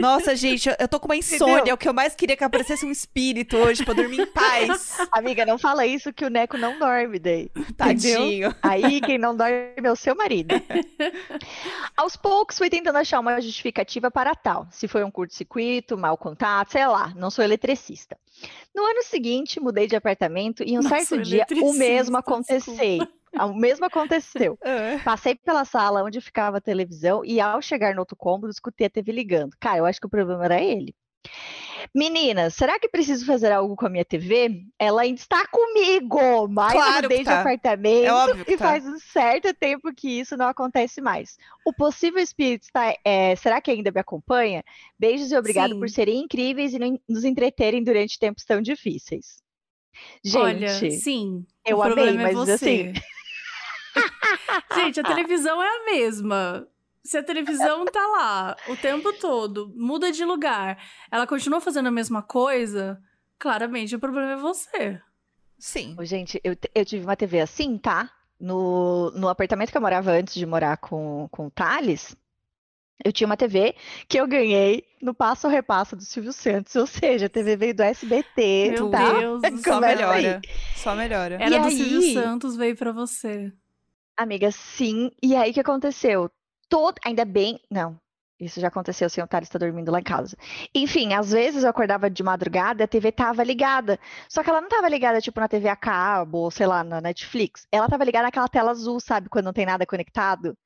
Nossa, 0.00 0.34
gente, 0.36 0.68
eu- 0.68 0.76
eu 0.78 0.88
tô 0.88 0.98
com 1.00 1.06
uma 1.08 1.16
insônia. 1.16 1.54
Entendeu? 1.56 1.74
O 1.74 1.78
que 1.78 1.88
eu 1.88 1.92
mais 1.94 2.14
queria 2.14 2.34
é 2.34 2.36
que 2.36 2.44
aparecesse 2.44 2.84
um 2.84 2.90
espírito 2.90 3.56
hoje 3.56 3.84
pra 3.84 3.94
dormir 3.94 4.20
em 4.22 4.26
paz. 4.26 4.96
amiga, 5.12 5.44
não 5.46 5.58
fala 5.58 5.86
isso 5.86 6.12
que 6.12 6.24
o 6.24 6.30
Neco 6.30 6.56
não 6.56 6.78
dorme 6.78 7.18
daí. 7.18 7.50
Tadinho. 7.76 8.54
Aí 8.62 9.00
quem 9.00 9.18
não 9.18 9.36
dorme 9.36 9.72
é 9.82 9.90
o 9.92 9.96
seu 9.96 10.14
marido. 10.14 10.54
Aos 11.96 12.16
poucos 12.16 12.58
fui 12.58 12.68
tentando 12.70 12.96
achar 12.96 13.20
uma 13.20 13.40
justificativa 13.40 14.10
para 14.10 14.34
tal. 14.34 14.66
Se 14.70 14.88
foi 14.88 15.04
um 15.04 15.10
curto-circuito, 15.10 15.96
mau 15.96 16.16
contato, 16.16 16.72
sei 16.72 16.86
lá, 16.86 17.12
não 17.16 17.30
sou 17.30 17.44
eletricista. 17.44 18.16
No 18.74 18.82
ano 18.84 19.02
seguinte, 19.02 19.60
mudei 19.60 19.86
de 19.86 19.94
apartamento 19.96 20.62
e 20.66 20.76
um 20.78 20.82
Não 20.82 20.88
certo 20.90 21.20
dia 21.22 21.46
o 21.62 21.72
mesmo 21.72 22.16
aconteceu. 22.16 22.74
O 23.50 23.54
mesmo 23.54 23.84
aconteceu. 23.86 24.58
Ah, 24.64 25.00
Passei 25.04 25.34
pela 25.34 25.64
sala 25.64 26.02
onde 26.02 26.20
ficava 26.20 26.58
a 26.58 26.60
televisão 26.60 27.24
e 27.24 27.40
ao 27.40 27.60
chegar 27.60 27.94
no 27.94 28.00
outro 28.00 28.16
cômodo, 28.16 28.50
escutei 28.50 28.86
a 28.86 28.90
TV 28.90 29.12
ligando. 29.12 29.50
Cara, 29.60 29.78
eu 29.78 29.86
acho 29.86 30.00
que 30.00 30.06
o 30.06 30.10
problema 30.10 30.44
era 30.44 30.60
ele. 30.62 30.94
Meninas, 31.94 32.54
será 32.54 32.78
que 32.78 32.88
preciso 32.88 33.24
fazer 33.26 33.52
algo 33.52 33.76
com 33.76 33.86
a 33.86 33.90
minha 33.90 34.04
TV? 34.04 34.62
Ela 34.78 35.02
ainda 35.02 35.20
está 35.20 35.46
comigo, 35.46 36.48
mas 36.48 36.72
eu 36.74 36.80
Claro 36.80 36.96
que 36.96 37.02
mudei 37.02 37.18
de 37.18 37.24
tá. 37.24 37.40
apartamento 37.40 38.30
É 38.48 38.52
e 38.52 38.56
tá. 38.56 38.64
faz 38.68 38.86
um 38.86 38.98
certo 38.98 39.54
tempo 39.54 39.92
que 39.94 40.20
isso 40.20 40.36
não 40.36 40.46
acontece 40.48 41.00
mais. 41.00 41.36
O 41.64 41.72
possível 41.72 42.20
espírito 42.22 42.64
está, 42.64 42.94
é, 43.04 43.36
será 43.36 43.60
que 43.60 43.70
ainda 43.70 43.90
me 43.90 44.00
acompanha? 44.00 44.62
Beijos 44.98 45.30
e 45.30 45.36
obrigado 45.36 45.72
Sim. 45.74 45.78
por 45.78 45.88
serem 45.88 46.20
incríveis 46.20 46.72
e 46.74 46.78
no- 46.78 47.00
nos 47.08 47.24
entreterem 47.24 47.82
durante 47.82 48.18
tempos 48.18 48.44
tão 48.44 48.60
difíceis. 48.60 49.42
Gente, 50.24 50.38
Olha, 50.38 50.68
sim. 50.90 51.46
eu 51.64 51.82
amei, 51.82 52.08
é 52.08 52.12
mas 52.14 52.34
você. 52.34 52.52
assim- 52.52 52.92
Gente, 54.74 55.00
a 55.00 55.04
televisão 55.04 55.62
é 55.62 55.68
a 55.68 55.84
mesma. 55.86 56.66
Se 57.02 57.18
a 57.18 57.22
televisão 57.22 57.84
tá 57.84 58.06
lá 58.06 58.56
o 58.68 58.76
tempo 58.76 59.12
todo, 59.14 59.72
muda 59.76 60.10
de 60.10 60.24
lugar, 60.24 60.78
ela 61.10 61.26
continua 61.26 61.60
fazendo 61.60 61.86
a 61.88 61.90
mesma 61.92 62.22
coisa, 62.22 62.98
claramente 63.38 63.94
o 63.94 63.98
problema 64.00 64.32
é 64.32 64.36
você. 64.36 65.00
Sim. 65.58 65.96
Gente, 66.00 66.40
eu, 66.42 66.56
eu 66.74 66.84
tive 66.84 67.04
uma 67.04 67.16
TV 67.16 67.40
assim, 67.40 67.76
tá? 67.76 68.10
No, 68.40 69.10
no 69.12 69.28
apartamento 69.28 69.70
que 69.70 69.76
eu 69.76 69.82
morava 69.82 70.10
antes 70.12 70.34
de 70.34 70.44
morar 70.46 70.76
com, 70.78 71.28
com 71.30 71.46
o 71.46 71.50
Thales, 71.50 72.16
eu 73.04 73.12
tinha 73.12 73.26
uma 73.26 73.36
TV 73.36 73.74
que 74.08 74.18
eu 74.18 74.26
ganhei 74.26 74.84
no 75.02 75.12
passo 75.14 75.46
repasso 75.46 75.94
do 75.94 76.02
Silvio 76.02 76.32
Santos, 76.32 76.74
ou 76.74 76.86
seja, 76.86 77.26
a 77.26 77.28
TV 77.28 77.56
veio 77.56 77.74
do 77.74 77.82
SBT, 77.82 78.70
Meu 78.72 78.90
tá? 78.90 79.12
Deus 79.12 79.42
do 79.42 79.58
Só. 79.58 79.74
Começa 79.74 80.06
aí. 80.10 80.22
melhora. 80.22 80.40
Só 80.76 80.94
melhora. 80.94 81.34
Era 81.34 81.56
E 81.56 81.58
do 81.60 81.66
aí? 81.66 81.76
Silvio 81.76 82.12
Santos, 82.14 82.56
veio 82.56 82.76
pra 82.76 82.92
você. 82.92 83.52
Amiga, 84.16 84.50
sim. 84.50 85.10
E 85.22 85.34
aí 85.34 85.50
o 85.50 85.54
que 85.54 85.60
aconteceu? 85.60 86.30
Todo... 86.68 86.98
Ainda 87.04 87.24
bem. 87.24 87.60
Não, 87.70 87.98
isso 88.38 88.60
já 88.60 88.68
aconteceu 88.68 89.08
sem 89.08 89.22
o 89.22 89.26
Thales 89.26 89.48
estar 89.48 89.58
dormindo 89.58 89.90
lá 89.92 90.00
em 90.00 90.02
casa. 90.02 90.36
Enfim, 90.74 91.12
às 91.14 91.30
vezes 91.32 91.62
eu 91.62 91.70
acordava 91.70 92.10
de 92.10 92.22
madrugada 92.22 92.82
e 92.82 92.84
a 92.84 92.88
TV 92.88 93.12
tava 93.12 93.42
ligada. 93.44 93.98
Só 94.28 94.42
que 94.42 94.50
ela 94.50 94.60
não 94.60 94.68
tava 94.68 94.88
ligada, 94.88 95.20
tipo, 95.20 95.40
na 95.40 95.48
TV 95.48 95.68
a 95.68 95.76
cabo, 95.76 96.38
ou 96.38 96.50
sei 96.50 96.66
lá, 96.66 96.82
na 96.84 97.00
Netflix. 97.00 97.66
Ela 97.72 97.88
tava 97.88 98.04
ligada 98.04 98.24
naquela 98.24 98.48
tela 98.48 98.70
azul, 98.72 99.00
sabe? 99.00 99.28
Quando 99.28 99.46
não 99.46 99.52
tem 99.52 99.66
nada 99.66 99.86
conectado. 99.86 100.56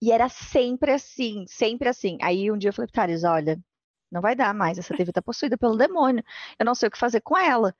E 0.00 0.12
era 0.12 0.28
sempre 0.28 0.92
assim, 0.92 1.44
sempre 1.48 1.88
assim. 1.88 2.18
Aí 2.22 2.50
um 2.50 2.58
dia 2.58 2.70
eu 2.70 2.74
falei 2.74 2.90
Thales, 2.90 3.24
olha, 3.24 3.58
não 4.10 4.20
vai 4.20 4.36
dar 4.36 4.54
mais, 4.54 4.78
essa 4.78 4.94
TV 4.96 5.12
tá 5.12 5.22
possuída 5.22 5.58
pelo 5.58 5.76
demônio. 5.76 6.24
Eu 6.58 6.66
não 6.66 6.74
sei 6.74 6.88
o 6.88 6.90
que 6.90 6.98
fazer 6.98 7.20
com 7.20 7.36
ela. 7.36 7.74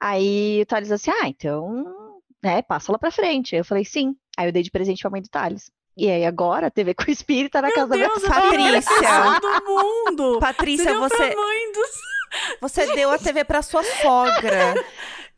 Aí 0.00 0.62
o 0.62 0.66
Thales 0.66 0.92
assim, 0.92 1.10
ah, 1.10 1.28
então, 1.28 2.19
né, 2.42 2.62
passa 2.62 2.90
ela 2.90 2.98
pra 2.98 3.10
frente. 3.10 3.54
Aí 3.54 3.60
eu 3.60 3.64
falei, 3.64 3.84
sim. 3.84 4.14
Aí 4.36 4.48
eu 4.48 4.52
dei 4.52 4.62
de 4.62 4.70
presente 4.70 5.00
pra 5.02 5.10
mãe 5.10 5.22
do 5.22 5.28
Thales. 5.28 5.70
E 5.96 6.08
aí 6.10 6.24
agora 6.24 6.68
a 6.68 6.70
TV 6.70 6.94
com 6.94 7.04
o 7.06 7.10
espírito 7.10 7.52
tá 7.52 7.62
na 7.62 7.68
Meu 7.68 7.74
casa 7.76 7.88
da 7.90 7.96
minha 7.96 8.08
Deus, 8.08 8.22
sogra. 8.22 8.38
a 8.38 8.40
pior 8.42 8.60
Patrícia. 8.60 9.40
do 9.40 9.64
mundo. 9.66 10.32
Você 10.34 10.40
Patrícia, 10.40 10.84
deu 10.92 11.00
você, 11.00 11.16
pra 11.16 11.36
mãe 11.36 11.72
do... 11.72 11.80
você 12.60 12.94
deu 12.94 13.10
a 13.10 13.18
TV 13.18 13.44
pra 13.44 13.60
sua 13.62 13.82
sogra. 13.82 14.74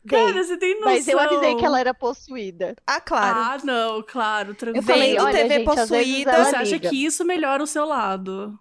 Dei, 0.05 0.19
Cara, 0.31 0.43
você 0.43 0.57
tem 0.57 0.75
noção. 0.75 0.85
mas 0.93 1.07
eu 1.07 1.19
avisei 1.19 1.55
que 1.55 1.65
ela 1.65 1.79
era 1.79 1.93
possuída. 1.93 2.75
Ah, 2.85 3.01
claro. 3.01 3.39
Ah, 3.39 3.57
não, 3.63 4.03
claro, 4.03 4.53
tranquilo. 4.53 4.77
Eu 4.77 4.83
falei, 4.87 5.11
Vendo 5.13 5.23
olha, 5.23 5.37
TV 5.37 5.53
gente, 5.55 5.65
possuída, 5.65 6.31
ela 6.31 6.45
Você 6.45 6.55
acha 6.55 6.79
que 6.79 7.05
isso 7.05 7.25
melhora 7.25 7.63
o 7.63 7.67
seu 7.67 7.85
lado? 7.85 8.57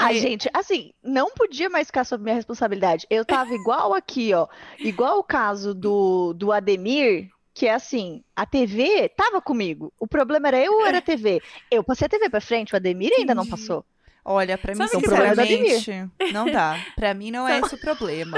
Ah, 0.00 0.12
É. 0.12 0.18
gente, 0.18 0.48
assim, 0.52 0.92
não 1.02 1.30
podia 1.30 1.68
mais 1.68 1.86
ficar 1.88 2.04
sob 2.04 2.22
minha 2.22 2.36
responsabilidade. 2.36 3.06
Eu 3.10 3.24
tava 3.24 3.52
igual 3.54 3.94
aqui, 3.94 4.32
ó. 4.34 4.46
Igual 4.78 5.18
o 5.18 5.24
caso 5.24 5.74
do, 5.74 6.32
do 6.34 6.52
Ademir, 6.52 7.28
que 7.58 7.66
é 7.66 7.74
assim, 7.74 8.22
a 8.36 8.46
TV 8.46 9.08
tava 9.08 9.42
comigo. 9.42 9.92
O 9.98 10.06
problema 10.06 10.46
era 10.46 10.60
eu 10.64 10.74
ou 10.74 10.86
era 10.86 10.98
a 10.98 11.02
TV? 11.02 11.42
Eu 11.68 11.82
passei 11.82 12.06
a 12.06 12.08
TV 12.08 12.30
pra 12.30 12.40
frente, 12.40 12.72
o 12.72 12.76
Ademir 12.76 13.10
ainda 13.18 13.34
não 13.34 13.44
passou. 13.44 13.84
Olha, 14.30 14.58
pra 14.58 14.74
mim, 14.74 14.86
Sabe 14.86 14.90
sinceramente, 15.06 16.10
não 16.34 16.44
dá. 16.50 16.78
Pra 16.94 17.14
mim 17.14 17.30
não 17.30 17.48
é 17.48 17.60
esse 17.60 17.74
o 17.74 17.78
problema. 17.80 18.36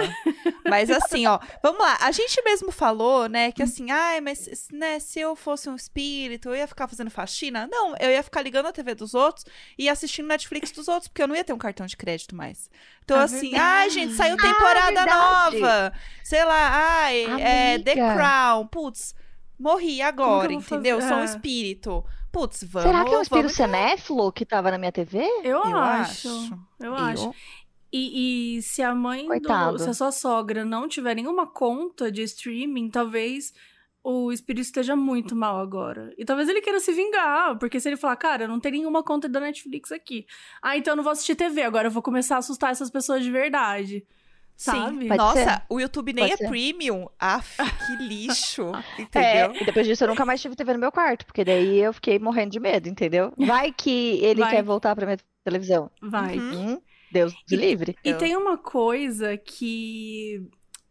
Mas 0.68 0.88
assim, 0.88 1.26
ó, 1.26 1.40
vamos 1.60 1.80
lá. 1.80 1.98
A 2.00 2.12
gente 2.12 2.40
mesmo 2.44 2.70
falou, 2.70 3.28
né, 3.28 3.50
que 3.50 3.60
assim, 3.60 3.90
ai, 3.90 4.20
mas 4.20 4.68
né, 4.72 5.00
se 5.00 5.18
eu 5.18 5.34
fosse 5.34 5.68
um 5.68 5.74
espírito, 5.74 6.50
eu 6.50 6.54
ia 6.54 6.68
ficar 6.68 6.86
fazendo 6.86 7.10
faxina? 7.10 7.68
Não, 7.68 7.96
eu 7.98 8.08
ia 8.10 8.22
ficar 8.22 8.40
ligando 8.40 8.66
a 8.66 8.72
TV 8.72 8.94
dos 8.94 9.14
outros 9.14 9.44
e 9.76 9.88
assistindo 9.88 10.28
Netflix 10.28 10.70
dos 10.70 10.86
outros, 10.86 11.08
porque 11.08 11.22
eu 11.22 11.26
não 11.28 11.34
ia 11.34 11.42
ter 11.42 11.52
um 11.52 11.58
cartão 11.58 11.86
de 11.86 11.96
crédito 11.96 12.36
mais. 12.36 12.70
Então, 13.04 13.20
É 13.20 13.24
assim, 13.24 13.50
verdade. 13.50 13.60
ai, 13.64 13.90
gente, 13.90 14.14
saiu 14.14 14.36
temporada 14.36 14.86
verdade. 14.86 15.10
nova. 15.60 15.92
Sei 16.22 16.44
lá, 16.44 16.70
ai, 17.02 17.24
é 17.40 17.78
The. 17.80 17.94
Crown. 17.96 18.66
Putz, 18.68 19.12
morri 19.58 20.00
agora, 20.00 20.52
entendeu? 20.52 21.00
Sou 21.02 21.16
um 21.16 21.22
É. 21.22 21.24
espírito. 21.24 22.04
Putz, 22.32 22.64
vamos. 22.64 22.88
Será 22.88 23.04
que 23.04 23.14
é 23.14 23.18
um 23.18 23.22
espírito 23.22 23.54
vamos... 23.54 23.56
cenéfilo 23.56 24.32
que 24.32 24.46
tava 24.46 24.70
na 24.70 24.78
minha 24.78 24.92
TV? 24.92 25.18
Eu, 25.42 25.58
Eu 25.58 25.76
acho. 25.76 26.28
acho. 26.28 26.58
Eu 26.78 26.94
acho. 26.94 27.34
E, 27.92 28.58
e 28.58 28.62
se 28.62 28.82
a 28.82 28.94
mãe 28.94 29.26
Coitado. 29.26 29.76
do. 29.76 29.82
Se 29.82 29.90
a 29.90 29.94
sua 29.94 30.12
sogra 30.12 30.64
não 30.64 30.88
tiver 30.88 31.14
nenhuma 31.14 31.46
conta 31.46 32.10
de 32.10 32.22
streaming, 32.22 32.88
talvez 32.88 33.52
o 34.02 34.32
espírito 34.32 34.62
esteja 34.62 34.94
muito 34.96 35.34
mal 35.34 35.58
agora. 35.58 36.14
E 36.16 36.24
talvez 36.24 36.48
ele 36.48 36.60
queira 36.60 36.80
se 36.80 36.92
vingar, 36.92 37.58
porque 37.58 37.78
se 37.80 37.88
ele 37.88 37.96
falar, 37.96 38.16
cara, 38.16 38.48
não 38.48 38.60
tem 38.60 38.72
nenhuma 38.72 39.02
conta 39.02 39.28
da 39.28 39.40
Netflix 39.40 39.92
aqui. 39.92 40.26
Ah, 40.62 40.76
então 40.76 40.92
eu 40.92 40.96
não 40.96 41.04
vou 41.04 41.12
assistir 41.12 41.34
TV, 41.34 41.62
agora 41.62 41.88
eu 41.88 41.92
vou 41.92 42.02
começar 42.02 42.36
a 42.36 42.38
assustar 42.38 42.70
essas 42.70 42.90
pessoas 42.90 43.22
de 43.22 43.30
verdade. 43.30 44.06
Sabe? 44.62 45.02
Sim. 45.04 45.08
Pode 45.08 45.18
Nossa, 45.18 45.42
ser. 45.44 45.62
o 45.70 45.80
YouTube 45.80 46.12
nem 46.12 46.24
Pode 46.28 46.34
é 46.34 46.36
ser. 46.36 46.48
premium. 46.48 47.08
Aff, 47.18 47.56
que 47.86 47.96
lixo. 47.96 48.70
É, 49.14 49.44
Entendeu? 49.46 49.62
e 49.62 49.64
depois 49.64 49.86
disso 49.86 50.04
eu 50.04 50.08
nunca 50.08 50.26
mais 50.26 50.40
tive 50.42 50.54
TV 50.54 50.74
no 50.74 50.78
meu 50.78 50.92
quarto, 50.92 51.24
porque 51.24 51.42
daí 51.44 51.78
eu 51.78 51.94
fiquei 51.94 52.18
morrendo 52.18 52.50
de 52.50 52.60
medo, 52.60 52.86
entendeu? 52.88 53.32
Vai 53.38 53.72
que 53.72 54.18
ele 54.22 54.40
Vai. 54.42 54.50
quer 54.50 54.62
voltar 54.62 54.94
pra 54.94 55.06
minha 55.06 55.18
televisão. 55.42 55.90
Vai. 56.02 56.38
Uhum. 56.38 56.72
Hum, 56.74 56.80
Deus 57.10 57.32
E- 57.50 57.56
me 57.56 57.62
livre. 57.62 57.96
E 58.04 58.10
Eu- 58.10 58.18
tem 58.18 58.36
uma 58.36 58.58
coisa 58.58 59.34
que 59.38 60.46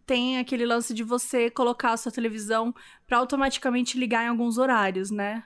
tem 0.05 0.39
aquele 0.39 0.65
lance 0.65 0.91
de 0.91 1.03
você 1.03 1.51
colocar 1.51 1.91
a 1.91 1.97
sua 1.97 2.11
televisão 2.11 2.73
pra 3.05 3.19
automaticamente 3.19 3.99
ligar 3.99 4.25
em 4.25 4.29
alguns 4.29 4.57
horários, 4.57 5.11
né? 5.11 5.43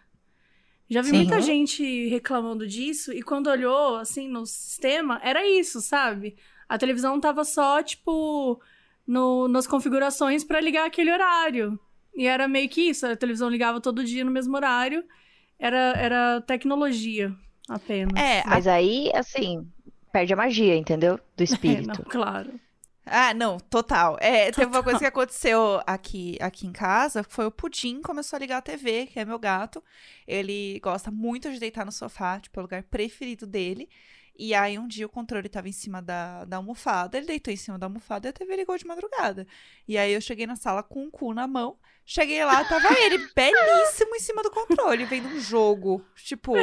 Já 0.89 1.01
vi 1.01 1.09
Sim. 1.09 1.15
muita 1.17 1.41
gente 1.41 2.07
reclamando 2.07 2.65
disso 2.65 3.11
e 3.11 3.21
quando 3.21 3.47
olhou 3.47 3.97
assim 3.97 4.29
no 4.29 4.45
sistema, 4.45 5.19
era 5.23 5.45
isso, 5.45 5.81
sabe? 5.81 6.37
A 6.69 6.77
televisão 6.77 7.19
tava 7.19 7.43
só 7.43 7.81
tipo 7.83 8.59
no, 9.05 9.47
nas 9.47 9.67
configurações 9.67 10.43
pra 10.43 10.59
ligar 10.61 10.85
aquele 10.85 11.11
horário. 11.11 11.79
E 12.15 12.27
era 12.27 12.47
meio 12.47 12.69
que 12.69 12.81
isso, 12.89 13.05
a 13.07 13.15
televisão 13.15 13.49
ligava 13.49 13.81
todo 13.81 14.03
dia 14.03 14.23
no 14.23 14.31
mesmo 14.31 14.55
horário. 14.55 15.03
Era, 15.59 15.93
era 15.97 16.41
tecnologia 16.41 17.33
apenas. 17.69 18.13
É, 18.19 18.41
a- 18.41 18.45
Mas 18.45 18.67
aí, 18.67 19.11
assim, 19.15 19.67
perde 20.11 20.33
a 20.33 20.35
magia, 20.37 20.75
entendeu? 20.75 21.19
Do 21.35 21.41
É, 21.41 21.43
espírito. 21.43 21.87
não, 21.87 22.05
claro. 22.11 22.59
ah, 23.05 23.33
não, 23.33 23.57
total. 23.59 24.17
É, 24.21 24.51
teve 24.51 24.67
uma 24.67 24.83
coisa 24.83 24.99
que 24.99 25.05
aconteceu 25.05 25.81
aqui, 25.87 26.37
aqui 26.41 26.67
em 26.67 26.71
casa, 26.71 27.23
foi 27.23 27.45
o 27.45 27.51
Pudim 27.51 28.01
começou 28.01 28.37
a 28.37 28.39
ligar 28.39 28.57
a 28.57 28.61
TV, 28.61 29.07
que 29.07 29.19
é 29.19 29.25
meu 29.25 29.39
gato. 29.39 29.83
Ele 30.27 30.79
gosta 30.81 31.09
muito 31.11 31.51
de 31.51 31.59
deitar 31.59 31.85
no 31.85 31.91
sofá, 31.91 32.39
tipo, 32.39 32.59
é 32.59 32.61
o 32.61 32.63
lugar 32.63 32.83
preferido 32.83 33.45
dele. 33.47 33.89
E 34.35 34.53
aí, 34.53 34.79
um 34.79 34.87
dia 34.87 35.05
o 35.05 35.09
controle 35.09 35.47
tava 35.47 35.69
em 35.69 35.71
cima 35.71 36.01
da, 36.01 36.43
da 36.45 36.57
almofada, 36.57 37.17
ele 37.17 37.27
deitou 37.27 37.53
em 37.53 37.57
cima 37.57 37.77
da 37.77 37.85
almofada 37.85 38.27
e 38.27 38.29
a 38.29 38.33
TV 38.33 38.55
ligou 38.55 38.77
de 38.77 38.85
madrugada. 38.85 39.45
E 39.87 39.97
aí, 39.97 40.11
eu 40.11 40.21
cheguei 40.21 40.47
na 40.47 40.55
sala 40.55 40.81
com 40.81 41.03
um 41.03 41.11
cu 41.11 41.33
na 41.33 41.47
mão, 41.47 41.77
cheguei 42.05 42.43
lá, 42.43 42.63
tava 42.65 42.87
ele 42.99 43.17
belíssimo 43.35 44.15
em 44.15 44.19
cima 44.19 44.41
do 44.41 44.49
controle, 44.49 45.05
vendo 45.05 45.27
um 45.27 45.39
jogo. 45.39 46.03
Tipo, 46.15 46.53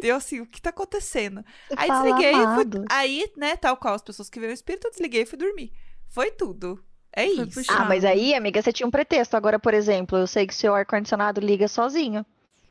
deu 0.00 0.16
assim, 0.16 0.40
o 0.40 0.46
que 0.46 0.60
tá 0.60 0.70
acontecendo? 0.70 1.44
Aí 1.76 1.88
fala 1.88 2.02
desliguei 2.02 2.32
fui. 2.32 2.84
Aí, 2.90 3.32
né, 3.36 3.56
tal 3.56 3.76
qual 3.76 3.94
as 3.94 4.02
pessoas 4.02 4.28
que 4.28 4.40
veem 4.40 4.50
o 4.50 4.54
espírito, 4.54 4.88
eu 4.88 4.90
desliguei 4.90 5.22
e 5.22 5.26
fui 5.26 5.38
dormir. 5.38 5.72
Foi 6.08 6.30
tudo. 6.30 6.82
É 7.12 7.26
Foi 7.26 7.44
isso. 7.46 7.60
puxado. 7.60 7.82
Ah, 7.82 7.84
mas 7.86 8.04
aí, 8.04 8.34
amiga, 8.34 8.60
você 8.60 8.72
tinha 8.72 8.86
um 8.86 8.90
pretexto. 8.90 9.36
Agora, 9.36 9.58
por 9.58 9.72
exemplo, 9.72 10.18
eu 10.18 10.26
sei 10.26 10.46
que 10.46 10.54
seu 10.54 10.74
ar-condicionado 10.74 11.40
liga 11.40 11.66
sozinho. 11.66 12.26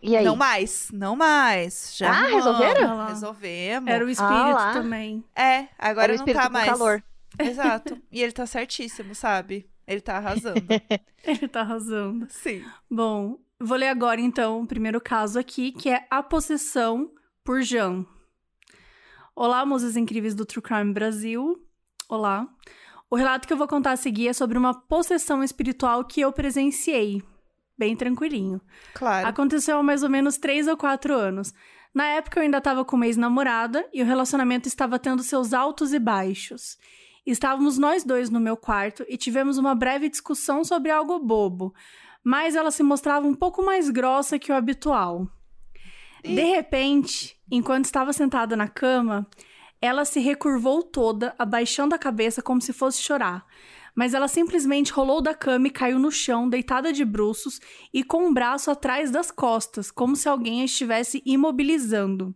E 0.05 0.15
aí? 0.15 0.23
Não 0.25 0.35
mais, 0.35 0.89
não 0.93 1.15
mais. 1.15 1.93
Já 1.95 2.11
Ah, 2.11 2.27
resolveram? 2.27 2.99
Ah. 3.01 3.07
Resolvemos. 3.07 3.89
Era 3.89 4.05
o 4.05 4.09
espírito 4.09 4.33
lá. 4.53 4.73
também. 4.73 5.23
É, 5.35 5.67
agora 5.79 6.05
Era 6.05 6.13
o 6.13 6.15
não 6.17 6.21
espírito 6.23 6.41
tá 6.41 6.47
com 6.47 6.53
mais. 6.53 6.65
calor. 6.69 7.03
Exato. 7.39 7.97
E 8.11 8.21
ele 8.21 8.31
tá 8.31 8.45
certíssimo, 8.45 9.13
sabe? 9.15 9.67
Ele 9.87 10.01
tá 10.01 10.17
arrasando. 10.17 10.61
Ele 11.23 11.47
tá 11.47 11.61
arrasando. 11.61 12.27
Sim. 12.29 12.63
Bom, 12.89 13.37
vou 13.59 13.77
ler 13.77 13.87
agora 13.89 14.21
então 14.21 14.61
o 14.61 14.67
primeiro 14.67 15.01
caso 15.01 15.37
aqui, 15.39 15.71
que 15.71 15.89
é 15.89 16.05
a 16.09 16.21
possessão 16.23 17.11
por 17.43 17.61
Jean. 17.61 18.05
Olá, 19.35 19.65
musas 19.65 19.95
incríveis 19.97 20.33
do 20.33 20.45
True 20.45 20.61
Crime 20.61 20.93
Brasil. 20.93 21.61
Olá. 22.07 22.47
O 23.09 23.15
relato 23.15 23.47
que 23.47 23.53
eu 23.53 23.57
vou 23.57 23.67
contar 23.67 23.91
a 23.91 23.97
seguir 23.97 24.27
é 24.29 24.33
sobre 24.33 24.57
uma 24.57 24.73
possessão 24.73 25.43
espiritual 25.43 26.03
que 26.05 26.21
eu 26.21 26.31
presenciei. 26.31 27.21
Bem 27.77 27.95
tranquilinho. 27.95 28.61
Claro. 28.93 29.27
Aconteceu 29.27 29.77
há 29.77 29.83
mais 29.83 30.03
ou 30.03 30.09
menos 30.09 30.37
três 30.37 30.67
ou 30.67 30.77
quatro 30.77 31.13
anos. 31.13 31.53
Na 31.93 32.05
época 32.07 32.39
eu 32.39 32.43
ainda 32.43 32.57
estava 32.57 32.83
com 32.83 32.95
uma 32.95 33.07
ex-namorada 33.07 33.87
e 33.93 34.01
o 34.01 34.05
relacionamento 34.05 34.67
estava 34.67 34.99
tendo 34.99 35.23
seus 35.23 35.53
altos 35.53 35.93
e 35.93 35.99
baixos. 35.99 36.77
Estávamos 37.25 37.77
nós 37.77 38.03
dois 38.03 38.29
no 38.29 38.39
meu 38.39 38.55
quarto 38.55 39.05
e 39.07 39.17
tivemos 39.17 39.57
uma 39.57 39.73
breve 39.73 40.09
discussão 40.09 40.63
sobre 40.63 40.91
algo 40.91 41.17
bobo, 41.19 41.73
mas 42.23 42.55
ela 42.55 42.69
se 42.69 42.83
mostrava 42.83 43.25
um 43.27 43.33
pouco 43.33 43.63
mais 43.63 43.89
grossa 43.89 44.37
que 44.37 44.51
o 44.51 44.55
habitual. 44.55 45.27
De 46.23 46.43
repente, 46.43 47.39
enquanto 47.51 47.85
estava 47.85 48.11
sentada 48.11 48.55
na 48.55 48.67
cama, 48.67 49.27
ela 49.81 50.05
se 50.05 50.19
recurvou 50.19 50.81
toda, 50.81 51.35
abaixando 51.37 51.93
a 51.93 51.99
cabeça 51.99 52.41
como 52.41 52.61
se 52.61 52.73
fosse 52.73 53.01
chorar. 53.01 53.45
Mas 53.95 54.13
ela 54.13 54.27
simplesmente 54.27 54.91
rolou 54.91 55.21
da 55.21 55.33
cama 55.33 55.67
e 55.67 55.71
caiu 55.71 55.97
no 55.97 56.11
chão, 56.11 56.49
deitada 56.49 56.91
de 56.91 57.05
bruços 57.05 57.61
e 57.93 58.03
com 58.03 58.27
um 58.27 58.33
braço 58.33 58.69
atrás 58.69 59.09
das 59.09 59.31
costas, 59.31 59.89
como 59.89 60.15
se 60.15 60.27
alguém 60.27 60.61
a 60.61 60.65
estivesse 60.65 61.23
imobilizando. 61.25 62.35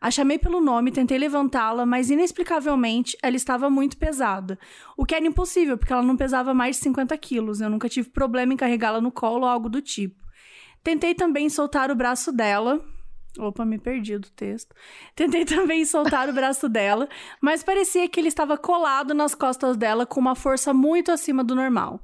A 0.00 0.10
chamei 0.10 0.36
pelo 0.36 0.60
nome, 0.60 0.90
tentei 0.90 1.16
levantá-la, 1.16 1.86
mas 1.86 2.10
inexplicavelmente 2.10 3.16
ela 3.22 3.36
estava 3.36 3.70
muito 3.70 3.96
pesada. 3.96 4.58
O 4.96 5.04
que 5.04 5.14
era 5.14 5.24
impossível, 5.24 5.78
porque 5.78 5.92
ela 5.92 6.02
não 6.02 6.16
pesava 6.16 6.52
mais 6.52 6.74
de 6.74 6.82
50 6.82 7.16
quilos. 7.18 7.60
Eu 7.60 7.70
nunca 7.70 7.88
tive 7.88 8.10
problema 8.10 8.52
em 8.52 8.56
carregá-la 8.56 9.00
no 9.00 9.12
colo 9.12 9.42
ou 9.42 9.48
algo 9.48 9.68
do 9.68 9.80
tipo. 9.80 10.20
Tentei 10.82 11.14
também 11.14 11.48
soltar 11.48 11.88
o 11.88 11.94
braço 11.94 12.32
dela. 12.32 12.84
Opa, 13.38 13.64
me 13.64 13.78
perdi 13.78 14.18
do 14.18 14.28
texto. 14.30 14.74
Tentei 15.16 15.44
também 15.46 15.84
soltar 15.84 16.28
o 16.28 16.32
braço 16.32 16.68
dela, 16.68 17.08
mas 17.40 17.62
parecia 17.62 18.08
que 18.08 18.20
ele 18.20 18.28
estava 18.28 18.56
colado 18.58 19.14
nas 19.14 19.34
costas 19.34 19.76
dela 19.76 20.04
com 20.04 20.20
uma 20.20 20.34
força 20.34 20.72
muito 20.74 21.10
acima 21.10 21.42
do 21.42 21.54
normal. 21.54 22.00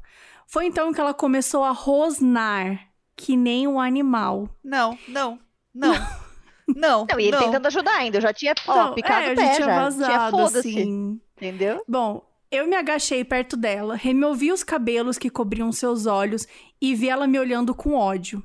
Foi 0.47 0.65
então 0.67 0.93
que 0.93 1.01
ela 1.01 1.13
começou 1.13 1.63
a 1.65 1.71
rosnar, 1.73 2.89
que 3.15 3.37
nem 3.37 3.67
um 3.69 3.79
animal. 3.81 4.49
Não, 4.65 4.97
não, 5.07 5.39
não. 5.75 5.93
Não, 6.77 7.07
Não, 7.11 7.19
e 7.19 7.23
ele 7.25 7.31
não. 7.33 7.39
tentando 7.45 7.67
ajudar 7.67 7.95
ainda. 7.97 8.19
Eu 8.19 8.23
já 8.23 8.33
tinha, 8.33 8.55
ó, 8.67 8.89
Não, 8.89 8.95
picado 8.95 9.27
é, 9.27 9.33
o 9.33 9.37
pé, 9.37 9.45
já 9.47 9.55
tinha 9.55 9.67
já. 9.67 9.83
vazado, 9.83 10.31
foda-se. 10.37 10.59
assim. 10.69 11.21
Entendeu? 11.37 11.83
Bom, 11.89 12.23
eu 12.51 12.67
me 12.67 12.77
agachei 12.77 13.25
perto 13.25 13.57
dela, 13.57 13.95
removi 13.95 14.53
os 14.53 14.63
cabelos 14.63 15.17
que 15.19 15.31
cobriam 15.31 15.73
seus 15.73 16.05
olhos 16.07 16.47
e 16.81 16.95
vi 16.95 17.09
ela 17.09 17.27
me 17.27 17.39
olhando 17.39 17.75
com 17.75 17.95
ódio. 17.95 18.43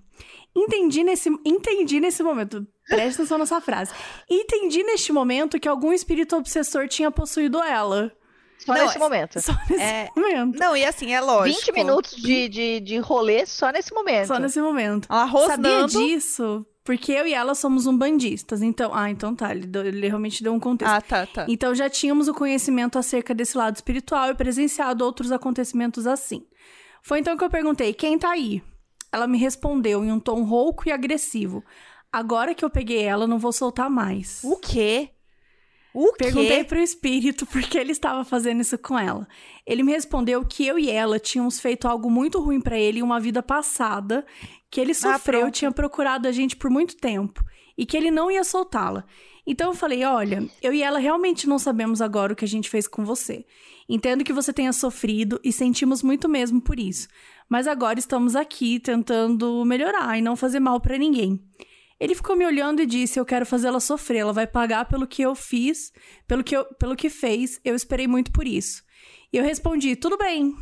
Entendi 0.56 1.04
nesse, 1.04 1.30
entendi 1.46 2.00
nesse 2.00 2.22
momento, 2.24 2.66
preste 2.96 3.16
atenção 3.22 3.38
nessa 3.38 3.60
frase. 3.62 3.92
Entendi 4.30 4.84
neste 4.84 5.12
momento 5.12 5.60
que 5.60 5.68
algum 5.68 5.92
espírito 5.94 6.36
obsessor 6.36 6.88
tinha 6.88 7.10
possuído 7.12 7.62
ela. 7.62 8.12
Só 8.60 8.74
Não, 8.74 8.84
nesse 8.84 8.96
é- 8.96 9.00
momento. 9.00 9.42
Só 9.42 9.52
nesse 9.70 9.82
É, 9.84 10.10
momento. 10.16 10.58
Não, 10.58 10.76
e 10.78 10.86
assim, 10.86 11.14
é 11.14 11.20
lógico. 11.20 11.60
20 11.66 11.72
minutos 11.74 12.16
de, 12.16 12.48
de, 12.48 12.80
de 12.80 12.98
rolê 12.98 13.46
só 13.46 13.72
nesse 13.72 13.94
momento. 13.94 14.28
Só 14.28 14.40
nesse 14.40 14.62
momento. 14.62 15.08
Ela 15.12 15.28
Sabia 15.28 15.80
rosnando. 15.82 15.88
disso? 15.88 16.66
Porque 16.86 17.12
eu 17.14 17.26
e 17.28 17.34
ela 17.34 17.56
somos 17.56 17.86
umbandistas. 17.88 18.62
Então, 18.62 18.92
ah, 18.94 19.10
então 19.10 19.36
tá, 19.36 19.52
ele, 19.54 19.66
deu- 19.66 19.86
ele 19.86 20.08
realmente 20.08 20.42
deu 20.44 20.54
um 20.54 20.60
contexto. 20.60 20.92
Ah, 20.94 21.02
tá, 21.02 21.26
tá. 21.26 21.46
Então 21.50 21.74
já 21.76 21.90
tínhamos 21.90 22.28
o 22.28 22.34
conhecimento 22.34 22.98
acerca 23.00 23.34
desse 23.34 23.58
lado 23.58 23.76
espiritual 23.76 24.30
e 24.30 24.36
presenciado 24.36 25.04
outros 25.04 25.32
acontecimentos 25.32 26.06
assim. 26.08 26.46
Foi 27.02 27.20
então 27.20 27.36
que 27.38 27.44
eu 27.44 27.50
perguntei: 27.50 27.94
quem 27.94 28.18
tá 28.18 28.32
aí? 28.32 28.62
Ela 29.12 29.28
me 29.28 29.38
respondeu 29.38 30.04
em 30.04 30.12
um 30.12 30.20
tom 30.20 30.44
rouco 30.44 30.88
e 30.88 30.92
agressivo. 30.92 31.64
Agora 32.14 32.54
que 32.54 32.64
eu 32.64 32.70
peguei 32.70 33.02
ela, 33.02 33.26
não 33.26 33.40
vou 33.40 33.52
soltar 33.52 33.90
mais. 33.90 34.40
O 34.44 34.58
quê? 34.58 35.10
O 35.96 36.12
quê? 36.14 36.26
Perguntei 36.26 36.64
pro 36.64 36.80
espírito 36.80 37.44
por 37.48 37.64
que 37.64 37.76
ele 37.76 37.92
estava 37.92 38.24
fazendo 38.24 38.62
isso 38.62 38.78
com 38.78 38.98
ela. 38.98 39.28
Ele 39.66 39.82
me 39.82 39.92
respondeu 39.92 40.46
que 40.46 40.64
eu 40.66 40.78
e 40.78 40.92
ela 40.92 41.20
tínhamos 41.20 41.60
feito 41.60 41.88
algo 41.88 42.12
muito 42.12 42.40
ruim 42.40 42.62
pra 42.62 42.78
ele 42.78 43.00
em 43.00 43.04
uma 43.04 43.20
vida 43.20 43.42
passada, 43.42 44.24
que 44.70 44.80
ele 44.80 44.94
sofreu, 44.94 45.42
pronto. 45.42 45.56
tinha 45.56 45.72
procurado 45.72 46.28
a 46.28 46.32
gente 46.32 46.56
por 46.56 46.70
muito 46.70 46.96
tempo 46.98 47.44
e 47.76 47.84
que 47.84 47.98
ele 47.98 48.12
não 48.12 48.30
ia 48.30 48.44
soltá-la. 48.44 49.06
Então 49.46 49.72
eu 49.72 49.76
falei: 49.76 50.04
"Olha, 50.04 50.48
eu 50.62 50.72
e 50.72 50.84
ela 50.84 51.00
realmente 51.00 51.48
não 51.48 51.58
sabemos 51.58 52.00
agora 52.00 52.34
o 52.34 52.36
que 52.36 52.46
a 52.46 52.48
gente 52.48 52.70
fez 52.70 52.88
com 52.88 53.04
você. 53.04 53.44
Entendo 53.90 54.24
que 54.24 54.32
você 54.32 54.54
tenha 54.54 54.72
sofrido 54.72 55.40
e 55.44 55.52
sentimos 55.52 56.04
muito 56.04 56.30
mesmo 56.30 56.62
por 56.62 56.80
isso, 56.80 57.08
mas 57.50 57.68
agora 57.68 57.98
estamos 58.00 58.36
aqui 58.36 58.80
tentando 58.80 59.66
melhorar 59.66 60.18
e 60.18 60.22
não 60.22 60.36
fazer 60.36 60.60
mal 60.60 60.80
pra 60.80 60.96
ninguém." 60.98 61.44
Ele 62.04 62.16
ficou 62.16 62.36
me 62.36 62.46
olhando 62.46 62.82
e 62.82 62.86
disse: 62.86 63.20
Eu 63.20 63.26
quero 63.26 63.46
fazê-la 63.46 63.80
sofrer, 63.80 64.20
ela 64.20 64.34
vai 64.34 64.46
pagar 64.46 64.86
pelo 64.86 65.08
que 65.08 65.22
eu 65.22 65.34
fiz, 65.36 65.92
pelo 66.28 66.44
que, 66.44 66.56
eu, 66.56 66.66
pelo 66.76 66.96
que 66.96 67.10
fez, 67.10 67.60
eu 67.64 67.74
esperei 67.76 68.08
muito 68.08 68.32
por 68.32 68.46
isso. 68.46 68.84
E 69.32 69.38
eu 69.38 69.44
respondi: 69.44 69.96
Tudo 69.96 70.18
bem, 70.18 70.54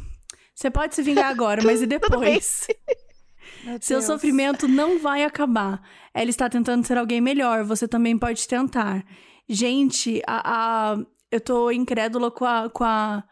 você 0.53 0.69
pode 0.69 0.93
se 0.93 1.01
vingar 1.01 1.29
agora, 1.31 1.61
mas 1.63 1.81
e 1.81 1.85
depois? 1.87 2.67
Seu 3.81 3.97
Deus. 3.97 4.05
sofrimento 4.05 4.67
não 4.67 4.99
vai 4.99 5.23
acabar. 5.23 5.81
Ela 6.13 6.29
está 6.29 6.49
tentando 6.49 6.85
ser 6.85 6.97
alguém 6.97 7.19
melhor, 7.21 7.63
você 7.63 7.87
também 7.87 8.17
pode 8.17 8.47
tentar. 8.47 9.03
Gente, 9.49 10.21
a, 10.27 10.91
a- 10.93 11.05
eu 11.31 11.39
tô 11.41 11.71
incrédula 11.71 12.29
com 12.31 12.45
a, 12.45 12.69
com 12.69 12.83
a. 12.83 13.23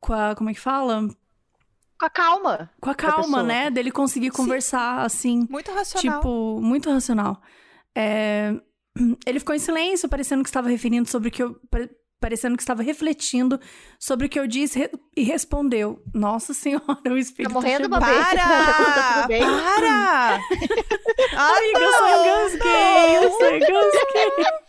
Com 0.00 0.12
a. 0.14 0.34
Como 0.34 0.50
é 0.50 0.54
que 0.54 0.60
fala? 0.60 1.08
Com 1.98 2.06
a 2.06 2.10
calma. 2.10 2.70
Com 2.80 2.90
a 2.90 2.94
calma, 2.94 3.42
né? 3.42 3.70
Dele 3.70 3.90
conseguir 3.90 4.30
conversar 4.30 5.00
assim. 5.04 5.46
Muito 5.50 5.72
racional. 5.72 6.20
Tipo, 6.20 6.60
muito 6.60 6.90
racional. 6.90 7.40
É, 7.96 8.54
Ele 9.26 9.38
ficou 9.40 9.54
em 9.54 9.58
silêncio, 9.58 10.08
parecendo 10.08 10.42
que 10.42 10.48
estava 10.48 10.68
referindo 10.68 11.08
sobre 11.08 11.28
o 11.28 11.32
que 11.32 11.42
eu. 11.42 11.56
pare- 11.70 11.90
Parecendo 12.20 12.56
que 12.56 12.62
estava 12.64 12.82
refletindo 12.82 13.60
sobre 13.96 14.26
o 14.26 14.28
que 14.28 14.40
eu 14.40 14.44
disse 14.48 14.76
re- 14.76 14.90
e 15.16 15.22
respondeu. 15.22 16.02
Nossa 16.12 16.52
senhora, 16.52 16.84
o 17.08 17.16
espírito. 17.16 17.52
Tá 17.54 17.60
morrendo, 17.60 17.82
chegou. 17.84 18.00
Para! 18.00 19.28
Para! 19.28 20.40
Ai, 21.36 21.58
Amiga, 21.70 21.78
eu 21.78 21.92
só 21.92 22.24
engasguei, 22.24 23.16
eu 23.18 23.30
só 23.30 23.50
engasguei. 23.54 24.67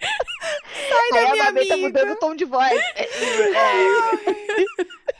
Sai 0.00 1.10
da 1.10 1.18
Aí 1.18 1.32
minha 1.32 1.42
a 1.42 1.46
Babê 1.46 1.66
tá 1.66 1.74
amiga. 1.74 1.88
mudando 1.88 2.12
o 2.12 2.16
tom 2.16 2.34
de 2.34 2.44
voz. 2.44 2.72
É, 2.94 3.02
é, 3.02 3.86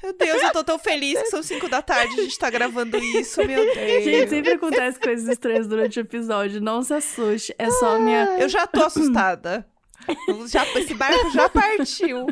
Meu 0.03 0.12
Deus, 0.12 0.43
eu 0.43 0.53
tô 0.53 0.62
tão 0.65 0.79
feliz 0.79 1.21
que 1.21 1.27
são 1.29 1.43
5 1.43 1.69
da 1.69 1.83
tarde 1.83 2.21
a 2.21 2.23
gente 2.23 2.39
tá 2.39 2.49
gravando 2.51 2.97
isso, 2.99 3.45
meu 3.45 3.62
Deus. 3.75 4.05
Gente, 4.05 4.31
sempre 4.31 4.53
acontece 4.53 5.01
coisas 5.01 5.29
estranhas 5.29 5.67
durante 5.67 5.99
o 5.99 6.03
episódio. 6.03 6.61
Não 6.61 6.83
se 6.83 6.95
assuste. 6.95 7.55
É 7.59 7.71
só 7.71 7.97
a 7.97 7.99
minha. 7.99 8.37
Eu 8.39 8.49
já 8.49 8.67
tô 8.67 8.85
assustada. 8.85 9.67
Já, 10.47 10.65
esse 10.79 10.95
barco 10.95 11.31
já 11.33 11.49
partiu. 11.49 12.27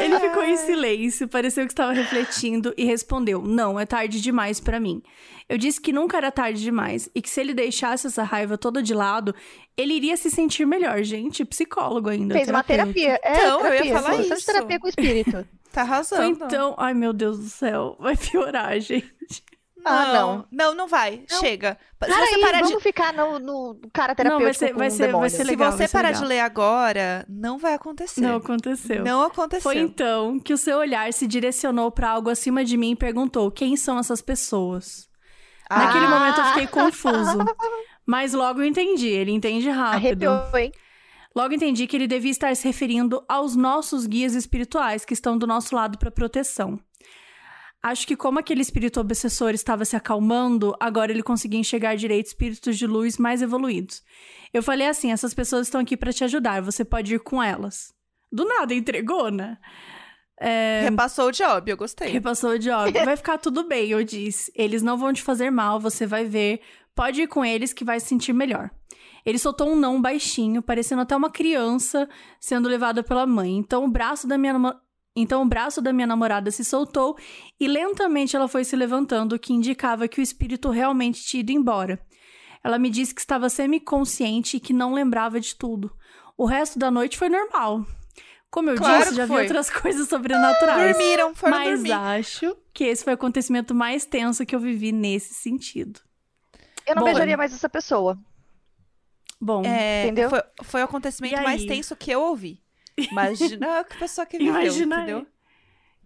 Ele 0.00 0.18
ficou 0.20 0.42
em 0.44 0.56
silêncio, 0.56 1.28
pareceu 1.28 1.64
que 1.64 1.72
estava 1.72 1.92
refletindo 1.92 2.74
e 2.76 2.84
respondeu: 2.84 3.40
Não, 3.40 3.78
é 3.80 3.86
tarde 3.86 4.20
demais 4.20 4.60
pra 4.60 4.78
mim. 4.80 5.02
Eu 5.48 5.58
disse 5.58 5.80
que 5.80 5.92
nunca 5.92 6.16
era 6.16 6.30
tarde 6.32 6.60
demais 6.62 7.08
e 7.14 7.20
que 7.20 7.28
se 7.28 7.40
ele 7.40 7.52
deixasse 7.54 8.06
essa 8.06 8.22
raiva 8.22 8.56
toda 8.56 8.82
de 8.82 8.94
lado, 8.94 9.34
ele 9.76 9.94
iria 9.94 10.16
se 10.16 10.30
sentir 10.30 10.66
melhor. 10.66 11.02
Gente, 11.02 11.44
psicólogo 11.44 12.08
ainda. 12.08 12.34
Fez 12.34 12.48
uma 12.48 12.62
terapeuta. 12.64 12.98
terapia. 13.00 13.20
É, 13.22 13.36
Então, 13.36 13.60
eu 13.60 13.74
ia 13.74 13.82
terapia. 13.82 13.98
falar 14.02 14.16
de 14.22 14.32
isso. 14.32 14.46
terapia 14.46 14.80
com 14.80 14.86
o 14.86 14.90
espírito. 14.90 15.46
Tá 15.74 15.80
arrasando. 15.80 16.22
Foi 16.22 16.46
então. 16.46 16.76
Ai, 16.78 16.94
meu 16.94 17.12
Deus 17.12 17.36
do 17.36 17.48
céu. 17.48 17.96
Vai 17.98 18.16
piorar, 18.16 18.78
gente. 18.78 19.42
Ah, 19.84 20.12
não. 20.12 20.46
Não, 20.50 20.72
não 20.72 20.86
vai. 20.86 21.24
Não. 21.28 21.40
Chega. 21.40 21.76
Se 21.80 21.98
Para 21.98 22.14
você 22.26 22.34
aí, 22.36 22.40
parar 22.40 22.60
vamos 22.60 22.76
de... 22.76 22.80
ficar 22.82 23.12
no, 23.12 23.38
no 23.40 23.80
cara 23.92 24.12
Não, 24.12 24.14
terapêutico 24.38 24.44
vai 24.44 24.54
ser- 24.54 24.72
com 24.72 24.78
vai 24.78 24.86
um 24.86 24.90
ser- 24.90 25.12
vai 25.12 25.30
ser 25.30 25.36
Se 25.38 25.42
legal, 25.44 25.72
você 25.72 25.78
vai 25.78 25.86
ser 25.88 25.92
parar 25.92 26.08
legal. 26.10 26.22
de 26.22 26.28
ler 26.28 26.40
agora, 26.40 27.26
não 27.28 27.58
vai 27.58 27.74
acontecer. 27.74 28.20
Não 28.20 28.36
aconteceu. 28.36 29.04
Não 29.04 29.22
aconteceu. 29.22 29.62
Foi 29.62 29.76
então 29.78 30.38
que 30.38 30.52
o 30.54 30.56
seu 30.56 30.78
olhar 30.78 31.12
se 31.12 31.26
direcionou 31.26 31.90
pra 31.90 32.10
algo 32.10 32.30
acima 32.30 32.64
de 32.64 32.76
mim 32.76 32.92
e 32.92 32.96
perguntou: 32.96 33.50
quem 33.50 33.76
são 33.76 33.98
essas 33.98 34.22
pessoas? 34.22 35.08
Ah, 35.68 35.84
Naquele 35.86 36.06
momento 36.06 36.40
eu 36.40 36.44
fiquei 36.46 36.66
confuso. 36.66 37.38
Mas 38.06 38.32
logo 38.34 38.60
eu 38.60 38.66
entendi, 38.66 39.08
ele 39.08 39.30
entende 39.30 39.68
rápido. 39.68 40.28
Arrepiou, 40.28 40.58
hein? 40.58 40.72
Logo 41.34 41.52
entendi 41.54 41.86
que 41.86 41.96
ele 41.96 42.06
devia 42.06 42.30
estar 42.30 42.54
se 42.54 42.66
referindo 42.66 43.24
aos 43.28 43.56
nossos 43.56 44.06
guias 44.06 44.34
espirituais 44.34 45.04
que 45.04 45.14
estão 45.14 45.36
do 45.36 45.46
nosso 45.46 45.74
lado 45.74 45.98
para 45.98 46.10
proteção. 46.10 46.78
Acho 47.82 48.06
que 48.06 48.16
como 48.16 48.38
aquele 48.38 48.62
espírito 48.62 49.00
obsessor 49.00 49.50
estava 49.50 49.84
se 49.84 49.96
acalmando, 49.96 50.74
agora 50.80 51.12
ele 51.12 51.22
conseguia 51.22 51.60
enxergar 51.60 51.96
direito 51.96 52.26
espíritos 52.26 52.78
de 52.78 52.86
luz 52.86 53.18
mais 53.18 53.42
evoluídos. 53.42 54.02
Eu 54.54 54.62
falei 54.62 54.86
assim: 54.86 55.12
essas 55.12 55.34
pessoas 55.34 55.66
estão 55.66 55.80
aqui 55.80 55.96
para 55.96 56.12
te 56.12 56.24
ajudar, 56.24 56.62
você 56.62 56.84
pode 56.84 57.14
ir 57.14 57.18
com 57.18 57.42
elas. 57.42 57.92
Do 58.32 58.44
nada 58.46 58.72
entregou, 58.72 59.30
né? 59.30 59.58
É, 60.40 60.82
Repassou 60.84 61.28
o 61.28 61.32
job, 61.32 61.70
eu 61.70 61.76
gostei. 61.76 62.08
Repassou 62.08 62.50
o 62.50 62.58
job. 62.58 62.92
Vai 63.04 63.16
ficar 63.16 63.38
tudo 63.38 63.64
bem, 63.68 63.90
eu 63.90 64.02
disse. 64.04 64.52
Eles 64.54 64.82
não 64.82 64.96
vão 64.98 65.12
te 65.12 65.22
fazer 65.22 65.50
mal, 65.50 65.78
você 65.78 66.06
vai 66.06 66.24
ver. 66.24 66.60
Pode 66.94 67.22
ir 67.22 67.28
com 67.28 67.44
eles 67.44 67.72
que 67.72 67.84
vai 67.84 67.98
se 68.00 68.06
sentir 68.06 68.32
melhor. 68.32 68.70
Ele 69.24 69.38
soltou 69.38 69.68
um 69.70 69.76
não 69.76 70.00
baixinho, 70.02 70.60
parecendo 70.62 71.02
até 71.02 71.16
uma 71.16 71.30
criança 71.30 72.08
sendo 72.40 72.68
levada 72.68 73.02
pela 73.02 73.26
mãe. 73.26 73.56
Então 73.56 73.84
o 73.84 73.88
braço 73.90 74.26
da 74.26 74.36
minha 74.36 74.52
namo- 74.52 74.74
então 75.16 75.42
o 75.42 75.46
braço 75.46 75.80
da 75.80 75.92
minha 75.92 76.06
namorada 76.06 76.50
se 76.50 76.64
soltou 76.64 77.16
e 77.58 77.66
lentamente 77.68 78.34
ela 78.36 78.48
foi 78.48 78.64
se 78.64 78.74
levantando, 78.76 79.34
o 79.34 79.38
que 79.38 79.52
indicava 79.52 80.08
que 80.08 80.20
o 80.20 80.22
espírito 80.22 80.68
realmente 80.70 81.24
tinha 81.24 81.40
ido 81.40 81.52
embora. 81.52 82.00
Ela 82.62 82.78
me 82.78 82.90
disse 82.90 83.14
que 83.14 83.20
estava 83.20 83.48
semiconsciente 83.48 84.56
e 84.56 84.60
que 84.60 84.72
não 84.72 84.92
lembrava 84.92 85.38
de 85.40 85.54
tudo. 85.54 85.92
O 86.36 86.44
resto 86.46 86.78
da 86.78 86.90
noite 86.90 87.16
foi 87.16 87.28
normal. 87.28 87.84
Como 88.54 88.70
eu 88.70 88.76
Claro 88.76 89.02
disse, 89.02 89.16
já 89.16 89.24
vi 89.24 89.32
foi. 89.32 89.42
outras 89.42 89.68
coisas 89.82 90.08
sobrenaturais. 90.08 90.96
Dormiram, 90.96 91.34
foram 91.34 91.58
Mas 91.58 91.74
dormir. 91.82 91.90
acho 91.92 92.56
que 92.72 92.84
esse 92.84 93.02
foi 93.02 93.12
o 93.12 93.16
acontecimento 93.16 93.74
mais 93.74 94.06
tenso 94.06 94.46
que 94.46 94.54
eu 94.54 94.60
vivi 94.60 94.92
nesse 94.92 95.34
sentido. 95.34 95.98
Eu 96.86 96.94
não 96.94 97.00
Bom. 97.02 97.06
beijaria 97.06 97.36
mais 97.36 97.52
essa 97.52 97.68
pessoa. 97.68 98.16
Bom, 99.40 99.64
É, 99.64 100.04
Entendeu? 100.04 100.30
Foi, 100.30 100.40
foi 100.62 100.80
o 100.82 100.84
acontecimento 100.84 101.42
mais 101.42 101.64
tenso 101.64 101.96
que 101.96 102.12
eu 102.12 102.20
ouvi. 102.22 102.62
Imagina 102.96 103.82
que 103.90 103.98
pessoa 103.98 104.24
que 104.24 104.38
viveu, 104.38 104.52
Imagina 104.54 104.96
entendeu? 104.98 105.18
aí. 105.18 105.26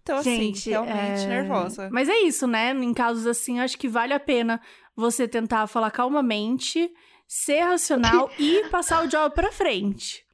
Então, 0.01 0.17
assim, 0.17 0.35
gente, 0.37 0.69
realmente 0.71 1.21
é, 1.21 1.27
nervosa. 1.27 1.87
Mas 1.91 2.09
é 2.09 2.17
isso, 2.21 2.47
né? 2.47 2.71
Em 2.71 2.93
casos 2.95 3.27
assim, 3.27 3.59
eu 3.59 3.63
acho 3.63 3.77
que 3.77 3.87
vale 3.87 4.11
a 4.11 4.19
pena 4.19 4.59
você 4.95 5.27
tentar 5.27 5.67
falar 5.67 5.91
calmamente, 5.91 6.91
ser 7.27 7.59
racional 7.61 8.27
e 8.39 8.67
passar 8.69 9.03
o 9.03 9.07
job 9.07 9.35
pra 9.35 9.51
frente. 9.51 10.25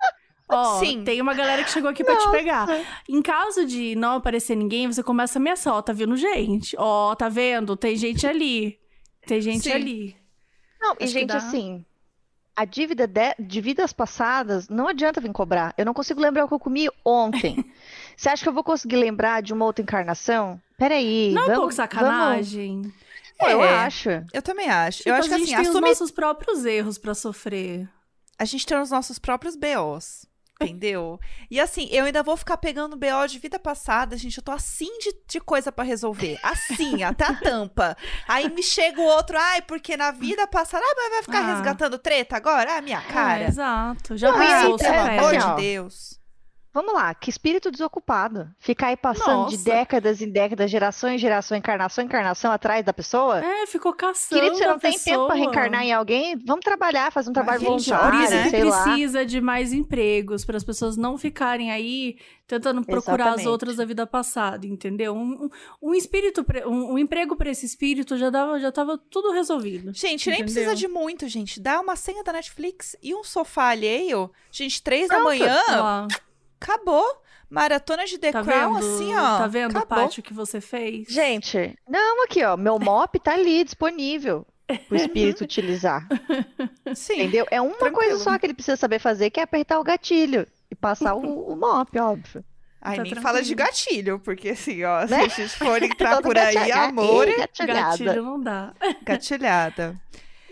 Ó, 0.48 0.80
Sim. 0.80 1.04
tem 1.04 1.20
uma 1.22 1.34
galera 1.34 1.64
que 1.64 1.72
chegou 1.72 1.90
aqui 1.90 2.04
pra 2.04 2.18
te 2.18 2.30
pegar. 2.32 2.68
Em 3.10 3.22
caso 3.22 3.66
de 3.66 3.96
não 3.96 4.18
aparecer 4.18 4.56
ninguém, 4.56 4.88
você 4.88 5.02
começa 5.02 5.40
a 5.40 5.42
ameaçar. 5.42 5.74
Ó, 5.74 5.82
tá 5.82 5.92
vindo 5.92 6.16
gente. 6.16 6.76
Ó, 6.78 7.16
tá 7.16 7.28
vendo? 7.30 7.76
Tem 7.76 7.96
gente 7.96 8.28
ali. 8.28 8.80
Tem 9.26 9.42
gente 9.42 9.64
Sim. 9.64 9.72
ali. 9.72 10.16
Não, 10.80 10.92
e 11.00 11.04
Acho 11.06 11.14
que 11.14 11.20
gente, 11.20 11.30
dá. 11.30 11.38
assim. 11.38 11.84
a 12.56 12.64
dívida 12.64 13.08
de, 13.08 13.34
de 13.40 13.60
vidas 13.60 13.92
passadas, 13.92 14.70
não 14.70 14.88
adianta 14.88 15.20
vir 15.20 15.32
cobrar. 15.32 15.74
Eu 15.78 15.84
não 15.86 15.96
consigo 15.96 16.22
lembrar 16.22 16.46
o 16.46 16.48
que 16.48 16.54
eu 16.54 16.60
comi 16.60 16.88
ontem. 17.04 17.66
Você 18.16 18.30
acha 18.30 18.44
que 18.44 18.48
eu 18.50 18.54
vou 18.54 18.64
conseguir 18.64 18.98
lembrar 18.98 19.42
de 19.42 19.52
uma 19.52 19.66
outra 19.66 19.82
encarnação? 19.82 20.62
Peraí. 20.78 21.32
Não 21.34 21.42
é 21.42 21.44
um 21.44 21.48
vamos, 21.48 21.60
pouco 21.60 21.74
sacanagem? 21.74 22.82
vamos- 22.84 22.98
Pô, 23.40 23.48
eu 23.48 23.64
É. 23.64 23.76
acho. 23.80 24.10
Eu 24.32 24.42
também 24.42 24.70
acho. 24.70 25.00
Tipo, 25.00 25.10
eu 25.10 25.16
acho 25.16 25.28
que 25.28 25.34
a 25.34 25.38
gente 25.40 25.48
assim, 25.54 25.56
tem 25.64 25.70
assumir 25.72 25.92
os 25.92 26.00
nossos 26.00 26.12
próprios 26.12 26.66
erros 26.66 26.98
pra 27.00 27.14
sofrer. 27.16 27.90
a 28.38 28.46
gente 28.46 28.66
tem 28.66 28.78
os 28.80 28.92
nossos 28.92 29.18
próprios 29.20 29.56
BOs. 29.56 30.25
Entendeu? 30.62 31.20
E 31.52 31.60
assim, 31.60 31.88
eu 31.92 32.06
ainda 32.06 32.24
vou 32.24 32.38
ficar 32.38 32.56
pegando 32.58 32.96
BO 32.96 33.28
de 33.28 33.40
vida 33.40 33.60
passada, 33.60 34.16
gente. 34.18 34.38
Eu 34.38 34.44
tô 34.44 34.52
assim 34.54 34.98
de, 35.00 35.14
de 35.28 35.40
coisa 35.42 35.70
pra 35.72 35.84
resolver. 35.84 36.40
Assim, 36.42 37.04
até 37.04 37.26
a 37.26 37.34
tampa. 37.40 37.96
Aí 38.28 38.50
me 38.50 38.64
chega 38.64 39.02
o 39.02 39.04
outro, 39.04 39.38
ai, 39.38 39.62
porque 39.62 39.98
na 39.98 40.12
vida 40.12 40.48
passada. 40.48 40.84
Ah, 40.88 40.94
mas 40.96 41.10
vai 41.12 41.24
ficar 41.24 41.40
Ah. 41.40 41.56
resgatando 41.56 41.98
treta 41.98 42.38
agora? 42.38 42.78
Ah, 42.78 42.82
minha 42.82 43.02
cara. 43.02 43.44
É, 43.44 43.48
exato. 43.48 44.16
Já 44.18 44.32
Não, 44.32 44.40
aí, 44.40 44.48
passou, 44.48 44.78
Pelo 44.78 44.94
é, 44.94 45.18
amor 45.20 45.36
assim, 45.36 45.46
ó. 45.48 45.56
de 45.56 45.62
Deus. 45.62 46.20
Vamos 46.76 46.94
lá, 46.94 47.14
que 47.16 47.30
espírito 47.30 47.72
desocupado. 47.72 48.50
Ficar 48.60 48.88
aí 48.88 48.98
passando 48.98 49.48
de 49.48 49.56
Nossa. 49.56 49.64
décadas 49.64 50.22
em 50.22 50.30
décadas, 50.30 50.70
geração 50.70 51.10
em 51.10 51.18
geração, 51.18 51.58
encarnação 51.58 52.04
em 52.04 52.06
encarnação 52.06 52.52
atrás 52.52 52.84
da 52.86 52.92
pessoa. 52.92 53.40
É, 53.44 53.66
ficou 53.66 53.94
caçando 53.94 54.42
Querido, 54.42 54.58
você 54.58 54.66
não 54.68 54.76
a 54.76 54.80
tem 54.80 54.92
tempo 54.92 55.04
pra 55.04 55.12
pessoa. 55.14 55.34
reencarnar 55.36 55.84
em 55.84 55.94
alguém? 55.94 56.36
Vamos 56.46 56.66
trabalhar, 56.66 57.14
fazer 57.14 57.30
um 57.30 57.34
trabalho 57.34 57.62
gente, 57.62 57.90
Por 57.90 57.96
voluntário, 57.98 58.24
isso 58.24 58.34
né? 58.34 58.44
que 58.44 58.50
sei 58.50 58.64
lá. 58.66 58.84
precisa 58.84 59.26
de 59.26 59.40
mais 59.40 59.72
empregos, 59.72 60.44
para 60.44 60.58
as 60.58 60.64
pessoas 60.66 60.98
não 60.98 61.18
ficarem 61.18 61.72
aí 61.72 62.18
tentando 62.46 62.84
procurar 62.86 63.14
as 63.14 63.20
Exatamente. 63.36 63.48
outras 63.48 63.76
da 63.78 63.86
vida 63.86 64.06
passada, 64.06 64.68
entendeu? 64.68 65.16
Um, 65.16 65.46
um, 65.46 65.50
um 65.90 65.96
espírito, 65.96 66.44
pre- 66.44 66.66
um, 66.68 66.92
um 66.94 66.98
emprego 67.00 67.36
para 67.38 67.50
esse 67.50 67.66
espírito 67.66 68.18
já 68.18 68.30
dava, 68.30 68.60
já 68.60 68.72
tava 68.72 69.00
tudo 69.10 69.32
resolvido. 69.32 69.94
Gente, 69.94 70.30
nem 70.30 70.42
Entendeu? 70.42 70.54
precisa 70.54 70.76
de 70.76 70.88
muito, 70.88 71.28
gente. 71.30 71.60
Dá 71.60 71.80
uma 71.80 71.96
senha 71.96 72.22
da 72.24 72.34
Netflix 72.34 72.96
e 73.02 73.16
um 73.16 73.24
sofá 73.24 73.70
alheio. 73.70 74.30
Gente, 74.52 74.84
três 74.84 75.08
da 75.08 75.16
Pronto. 75.16 75.28
manhã, 75.30 75.58
Ó, 75.72 76.08
acabou. 76.74 77.22
Maratona 77.50 78.06
de 78.06 78.18
The 78.18 78.32
tá 78.32 78.44
Crown, 78.44 78.74
vendo? 78.76 78.86
assim, 78.96 79.16
ó. 79.16 79.38
Tá 79.38 79.48
vendo, 79.48 79.78
acabou. 79.78 80.04
Paty, 80.06 80.20
o 80.20 80.24
que 80.24 80.34
você 80.34 80.60
fez? 80.60 81.08
Gente, 81.08 81.78
não, 81.88 82.24
aqui, 82.24 82.44
ó, 82.44 82.58
meu 82.58 82.80
mop 82.80 83.20
tá 83.20 83.34
ali 83.34 83.64
disponível 83.64 84.46
pro 84.88 84.98
espírito 84.98 85.44
utilizar, 85.44 86.08
Sim. 86.96 87.14
entendeu? 87.22 87.46
É 87.52 87.62
uma 87.62 87.70
Tranquilo. 87.76 87.96
coisa 87.96 88.24
só 88.24 88.38
que 88.40 88.48
ele 88.48 88.54
precisa 88.56 88.76
saber 88.76 88.98
fazer, 89.00 89.30
que 89.30 89.40
é 89.40 89.44
apertar 89.44 89.80
o 89.80 89.84
gatilho 89.84 90.48
e 90.72 90.76
passar 90.76 91.14
o, 91.14 91.52
o 91.52 91.56
mop, 91.56 91.98
óbvio. 92.00 92.44
Ai, 92.82 92.98
Tá 92.98 93.04
nem 93.04 93.16
fala 93.16 93.42
de 93.44 93.56
tranquilo. 93.56 93.68
gatilho, 93.72 94.20
porque 94.20 94.50
assim, 94.50 94.84
ó, 94.84 95.06
se 95.06 95.12
Né? 95.12 95.22
a 95.24 95.28
gente 95.28 95.50
for 95.58 95.82
entrar 95.84 96.22
por 96.24 96.38
aí, 96.38 96.72
amor. 96.72 97.28
Gatilho 97.60 98.24
não 98.24 98.42
dá. 98.42 98.74
gatilhada. 99.04 99.96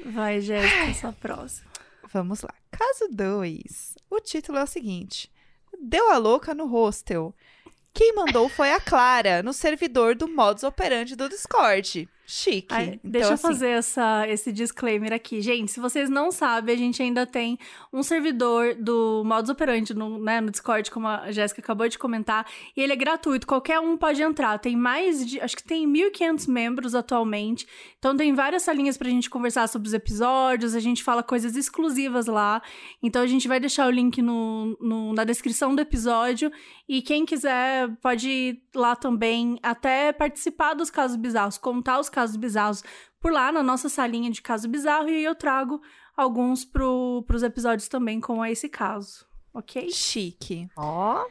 Vai, 0.06 0.42
Jéssica, 0.42 0.84
essa 0.92 1.12
próxima. 1.14 1.70
Vamos 2.12 2.42
lá. 2.42 2.54
Caso 2.72 3.08
2. 3.12 3.96
O 4.10 4.20
título 4.20 4.58
é 4.60 4.64
o 4.64 4.68
seguinte: 4.68 5.32
Deu 5.80 6.12
a 6.12 6.18
louca 6.18 6.54
no 6.54 6.66
hostel. 6.66 7.34
Quem 7.94 8.16
mandou 8.16 8.50
foi 8.50 8.72
a 8.72 8.80
Clara, 8.80 9.44
no 9.44 9.54
servidor 9.54 10.16
do 10.16 10.28
modus 10.28 10.64
operandi 10.64 11.16
do 11.16 11.30
Discord. 11.30 12.10
Chique. 12.26 12.68
Ai, 12.74 12.86
Então, 12.94 13.00
deixa 13.12 13.28
eu 13.30 13.34
assim, 13.34 13.42
fazer 13.42 13.68
essa, 13.70 14.26
esse 14.30 14.52
disclaimer 14.52 15.12
aqui. 15.12 15.42
Gente, 15.42 15.72
se 15.72 15.80
vocês 15.80 16.10
não 16.10 16.32
sabem, 16.32 16.74
a 16.74 16.78
gente 16.78 17.02
ainda 17.02 17.26
tem 17.28 17.60
um 17.92 18.02
servidor 18.02 18.76
do 18.76 19.24
Modus 19.26 19.50
Operandi 19.50 19.94
no, 19.94 20.18
né, 20.18 20.40
no 20.40 20.50
Discord, 20.50 20.90
como 20.90 21.06
a 21.08 21.32
Jéssica 21.32 21.60
acabou 21.62 21.88
de 21.90 22.00
comentar, 22.00 22.46
e 22.78 22.82
ele 22.82 22.94
é 22.94 22.96
gratuito, 22.96 23.46
qualquer 23.46 23.80
um 23.80 23.98
pode 23.98 24.22
entrar. 24.22 24.58
Tem 24.58 24.76
mais 24.76 25.26
de, 25.28 25.40
acho 25.42 25.56
que 25.58 25.64
tem 25.64 25.86
1.500 25.88 26.48
membros 26.50 26.96
atualmente, 26.96 27.68
então 28.00 28.16
tem 28.16 28.34
várias 28.34 28.64
salinhas 28.64 28.98
pra 28.98 29.10
gente 29.10 29.30
conversar 29.30 29.68
sobre 29.68 29.88
os 29.90 29.94
episódios, 29.94 30.76
a 30.76 30.80
gente 30.80 31.04
fala 31.04 31.22
coisas 31.24 31.56
exclusivas 31.58 32.28
lá, 32.28 32.62
então 33.02 33.22
a 33.22 33.28
gente 33.28 33.48
vai 33.50 33.60
deixar 33.60 33.86
o 33.88 33.92
link 33.92 34.22
no, 34.22 34.78
no- 34.80 35.14
na 35.14 35.24
descrição 35.26 35.76
do 35.76 35.82
episódio, 35.82 36.52
e 36.88 37.02
quem 37.02 37.26
quiser 37.26 37.90
pode 38.02 38.30
ir 38.30 38.62
lá 38.74 38.96
também, 38.96 39.60
até 39.62 40.12
participar 40.14 40.74
dos 40.74 40.90
casos 40.90 41.18
bizarros, 41.18 41.58
contar 41.58 42.00
os 42.00 42.10
casos 42.14 42.36
bizarros 42.36 42.84
por 43.20 43.32
lá 43.32 43.52
na 43.52 43.64
nossa 43.64 43.90
salinha 43.90 44.30
de 44.30 44.42
caso 44.42 44.70
bizarro 44.70 45.10
e 45.10 45.16
aí 45.16 45.24
eu 45.24 45.36
trago 45.36 45.82
alguns 46.16 46.64
pro, 46.64 47.24
pros 47.28 47.42
episódios 47.44 47.88
também, 47.88 48.22
como 48.22 48.46
é 48.46 48.52
esse 48.52 48.70
caso, 48.70 49.26
ok? 49.54 49.90
Chique. 49.92 50.70
Ó, 50.78 51.26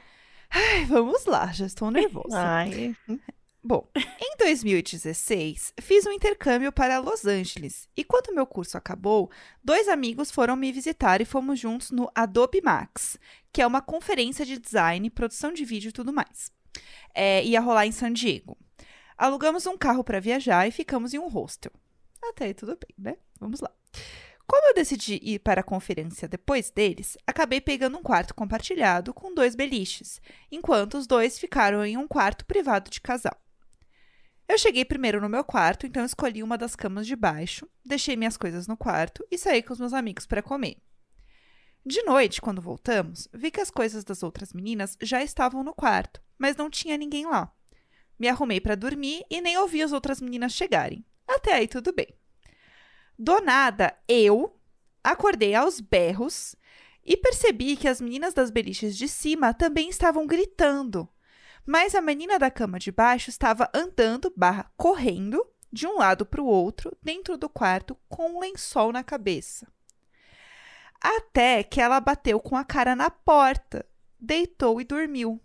Ai, 0.50 0.84
vamos 0.84 1.24
lá, 1.24 1.46
já 1.52 1.64
estou 1.64 1.90
nervosa. 1.90 2.38
ai, 2.38 2.94
Bom, 3.64 3.88
em 3.94 4.36
2016, 4.38 5.72
fiz 5.80 6.04
um 6.04 6.10
intercâmbio 6.10 6.72
para 6.72 6.98
Los 6.98 7.24
Angeles 7.24 7.88
e 7.96 8.02
quando 8.02 8.34
meu 8.34 8.44
curso 8.44 8.76
acabou, 8.76 9.30
dois 9.62 9.86
amigos 9.88 10.32
foram 10.32 10.56
me 10.56 10.72
visitar 10.72 11.20
e 11.20 11.24
fomos 11.24 11.60
juntos 11.60 11.92
no 11.92 12.10
Adobe 12.12 12.60
Max, 12.60 13.16
que 13.52 13.62
é 13.62 13.66
uma 13.66 13.80
conferência 13.80 14.44
de 14.44 14.58
design, 14.58 15.08
produção 15.10 15.52
de 15.52 15.64
vídeo 15.64 15.90
e 15.90 15.92
tudo 15.92 16.12
mais. 16.12 16.50
É, 17.14 17.44
ia 17.44 17.60
rolar 17.60 17.86
em 17.86 17.92
San 17.92 18.12
Diego. 18.12 18.58
Alugamos 19.22 19.68
um 19.68 19.78
carro 19.78 20.02
para 20.02 20.18
viajar 20.18 20.66
e 20.66 20.72
ficamos 20.72 21.14
em 21.14 21.18
um 21.20 21.28
hostel. 21.28 21.70
Até 22.20 22.46
aí 22.46 22.54
tudo 22.54 22.76
bem, 22.76 22.92
né? 22.98 23.16
Vamos 23.38 23.61
lá. 23.61 23.70
Como 24.44 24.66
eu 24.66 24.74
decidi 24.74 25.20
ir 25.22 25.38
para 25.38 25.61
a 25.61 25.64
conferência 25.64 26.26
depois 26.26 26.72
deles, 26.72 27.16
acabei 27.24 27.61
pegando 27.61 27.96
um 27.96 28.02
quarto 28.02 28.35
compartilhado 28.35 29.14
com 29.14 29.32
dois 29.32 29.54
beliches, 29.54 30.20
enquanto 30.50 30.98
os 30.98 31.06
dois 31.06 31.38
ficaram 31.38 31.87
em 31.87 31.96
um 31.96 32.08
quarto 32.08 32.44
privado 32.44 32.90
de 32.90 33.00
casal. 33.00 33.40
Eu 34.48 34.58
cheguei 34.58 34.85
primeiro 34.85 35.20
no 35.20 35.28
meu 35.28 35.44
quarto, 35.44 35.87
então 35.87 36.04
escolhi 36.04 36.42
uma 36.42 36.58
das 36.58 36.74
camas 36.74 37.06
de 37.06 37.14
baixo, 37.14 37.68
deixei 37.85 38.16
minhas 38.16 38.37
coisas 38.37 38.66
no 38.66 38.76
quarto 38.76 39.24
e 39.30 39.38
saí 39.38 39.62
com 39.62 39.72
os 39.72 39.78
meus 39.78 39.92
amigos 39.92 40.26
para 40.26 40.42
comer. 40.42 40.78
De 41.87 42.02
noite, 42.02 42.40
quando 42.40 42.61
voltamos, 42.61 43.28
vi 43.32 43.52
que 43.52 43.61
as 43.61 43.70
coisas 43.70 44.02
das 44.02 44.24
outras 44.24 44.52
meninas 44.52 44.98
já 45.00 45.22
estavam 45.22 45.62
no 45.62 45.72
quarto, 45.72 46.20
mas 46.37 46.56
não 46.56 46.68
tinha 46.68 46.96
ninguém 46.96 47.24
lá. 47.24 47.54
Me 48.18 48.29
arrumei 48.29 48.61
para 48.61 48.75
dormir 48.75 49.25
e 49.31 49.40
nem 49.40 49.57
ouvi 49.59 49.83
as 49.83 49.92
outras 49.92 50.20
meninas 50.20 50.53
chegarem. 50.53 51.05
Até 51.27 51.55
aí 51.55 51.68
tudo 51.68 51.92
bem. 51.92 52.09
Do 53.18 53.40
nada, 53.40 53.96
eu 54.09 54.59
acordei 55.03 55.55
aos 55.55 55.81
berros 55.81 56.55
e 57.05 57.16
percebi 57.16 57.77
que 57.77 57.88
as 57.88 58.01
meninas 58.01 58.33
das 58.33 58.51
beliches 58.51 58.96
de 58.96 59.09
cima 59.09 59.53
também 59.53 59.88
estavam 59.88 60.27
gritando. 60.27 61.09
Mas 61.64 61.94
a 61.94 62.01
menina 62.01 62.38
da 62.38 62.51
cama 62.51 62.79
de 62.79 62.90
baixo 62.90 63.31
estava 63.31 63.70
andando 63.75 64.33
barra 64.37 64.70
correndo 64.77 65.44
de 65.72 65.87
um 65.87 65.98
lado 65.98 66.27
para 66.27 66.42
o 66.42 66.46
outro 66.46 66.96
dentro 67.03 67.37
do 67.37 67.48
quarto 67.48 67.96
com 68.09 68.37
um 68.37 68.40
lençol 68.40 68.92
na 68.92 69.03
cabeça. 69.03 69.66
Até 71.01 71.62
que 71.62 71.81
ela 71.81 71.98
bateu 71.98 72.38
com 72.38 72.57
a 72.57 72.64
cara 72.64 72.94
na 72.94 73.11
porta, 73.11 73.85
deitou 74.20 74.81
e 74.81 74.85
dormiu. 74.85 75.40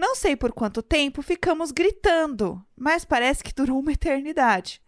Não 0.00 0.14
sei 0.14 0.34
por 0.34 0.50
quanto 0.50 0.80
tempo 0.80 1.20
ficamos 1.20 1.70
gritando, 1.70 2.64
mas 2.74 3.04
parece 3.04 3.44
que 3.44 3.52
durou 3.52 3.78
uma 3.78 3.92
eternidade. 3.92 4.80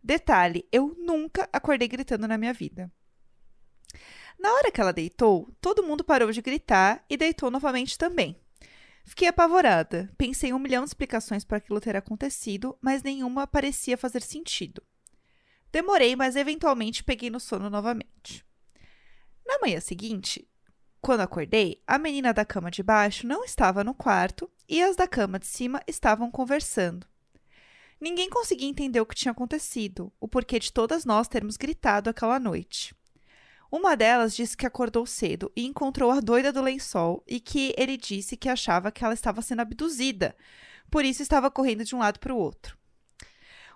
Detalhe, 0.00 0.64
eu 0.70 0.94
nunca 0.96 1.48
acordei 1.52 1.88
gritando 1.88 2.28
na 2.28 2.38
minha 2.38 2.52
vida. 2.52 2.88
Na 4.38 4.52
hora 4.52 4.70
que 4.70 4.80
ela 4.80 4.92
deitou, 4.92 5.52
todo 5.60 5.82
mundo 5.82 6.04
parou 6.04 6.30
de 6.30 6.40
gritar 6.40 7.04
e 7.10 7.16
deitou 7.16 7.50
novamente 7.50 7.98
também. 7.98 8.40
Fiquei 9.04 9.26
apavorada. 9.26 10.08
Pensei 10.16 10.50
em 10.50 10.52
um 10.52 10.58
milhão 10.60 10.84
de 10.84 10.90
explicações 10.90 11.44
para 11.44 11.56
aquilo 11.56 11.80
ter 11.80 11.96
acontecido, 11.96 12.78
mas 12.80 13.02
nenhuma 13.02 13.48
parecia 13.48 13.98
fazer 13.98 14.22
sentido. 14.22 14.80
Demorei, 15.72 16.14
mas 16.14 16.36
eventualmente 16.36 17.02
peguei 17.02 17.28
no 17.28 17.40
sono 17.40 17.68
novamente. 17.68 18.46
Na 19.44 19.58
manhã 19.58 19.80
seguinte, 19.80 20.48
quando 21.00 21.20
acordei, 21.20 21.80
a 21.86 21.98
menina 21.98 22.32
da 22.32 22.44
cama 22.44 22.70
de 22.70 22.82
baixo 22.82 23.26
não 23.26 23.42
estava 23.42 23.82
no 23.82 23.94
quarto 23.94 24.50
e 24.68 24.82
as 24.82 24.96
da 24.96 25.08
cama 25.08 25.38
de 25.38 25.46
cima 25.46 25.82
estavam 25.86 26.30
conversando. 26.30 27.06
Ninguém 27.98 28.28
conseguia 28.28 28.68
entender 28.68 29.00
o 29.00 29.06
que 29.06 29.14
tinha 29.14 29.32
acontecido, 29.32 30.12
o 30.20 30.28
porquê 30.28 30.58
de 30.58 30.72
todas 30.72 31.04
nós 31.04 31.26
termos 31.28 31.56
gritado 31.56 32.10
aquela 32.10 32.38
noite. 32.38 32.94
Uma 33.70 33.96
delas 33.96 34.34
disse 34.34 34.56
que 34.56 34.66
acordou 34.66 35.06
cedo 35.06 35.50
e 35.54 35.64
encontrou 35.64 36.10
a 36.10 36.20
doida 36.20 36.52
do 36.52 36.60
lençol 36.60 37.22
e 37.26 37.38
que 37.40 37.74
ele 37.78 37.96
disse 37.96 38.36
que 38.36 38.48
achava 38.48 38.90
que 38.90 39.04
ela 39.04 39.14
estava 39.14 39.42
sendo 39.42 39.60
abduzida, 39.60 40.36
por 40.90 41.04
isso 41.04 41.22
estava 41.22 41.50
correndo 41.50 41.84
de 41.84 41.94
um 41.94 42.00
lado 42.00 42.18
para 42.18 42.34
o 42.34 42.38
outro. 42.38 42.79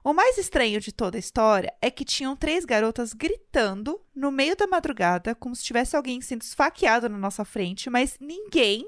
O 0.07 0.12
mais 0.12 0.36
estranho 0.36 0.78
de 0.80 0.92
toda 0.92 1.16
a 1.16 1.18
história 1.18 1.72
é 1.80 1.90
que 1.90 2.05
tinham 2.05 2.36
três 2.36 2.66
garotas 2.66 3.14
gritando 3.14 3.98
no 4.14 4.30
meio 4.30 4.55
da 4.55 4.66
madrugada, 4.66 5.34
como 5.34 5.57
se 5.57 5.64
tivesse 5.64 5.96
alguém 5.96 6.20
sendo 6.20 6.42
esfaqueado 6.42 7.09
na 7.09 7.16
nossa 7.16 7.42
frente, 7.42 7.88
mas 7.88 8.18
ninguém, 8.20 8.86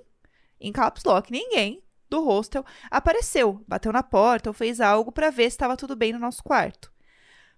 em 0.61 0.71
caps 0.71 1.05
lock, 1.05 1.33
ninguém 1.33 1.83
do 2.11 2.23
hostel 2.23 2.63
apareceu, 2.91 3.65
bateu 3.67 3.95
na 3.95 4.03
porta 4.03 4.51
ou 4.51 4.53
fez 4.53 4.79
algo 4.79 5.11
para 5.11 5.31
ver 5.31 5.45
se 5.45 5.55
estava 5.55 5.75
tudo 5.75 5.97
bem 5.97 6.13
no 6.13 6.19
nosso 6.19 6.45
quarto. 6.45 6.93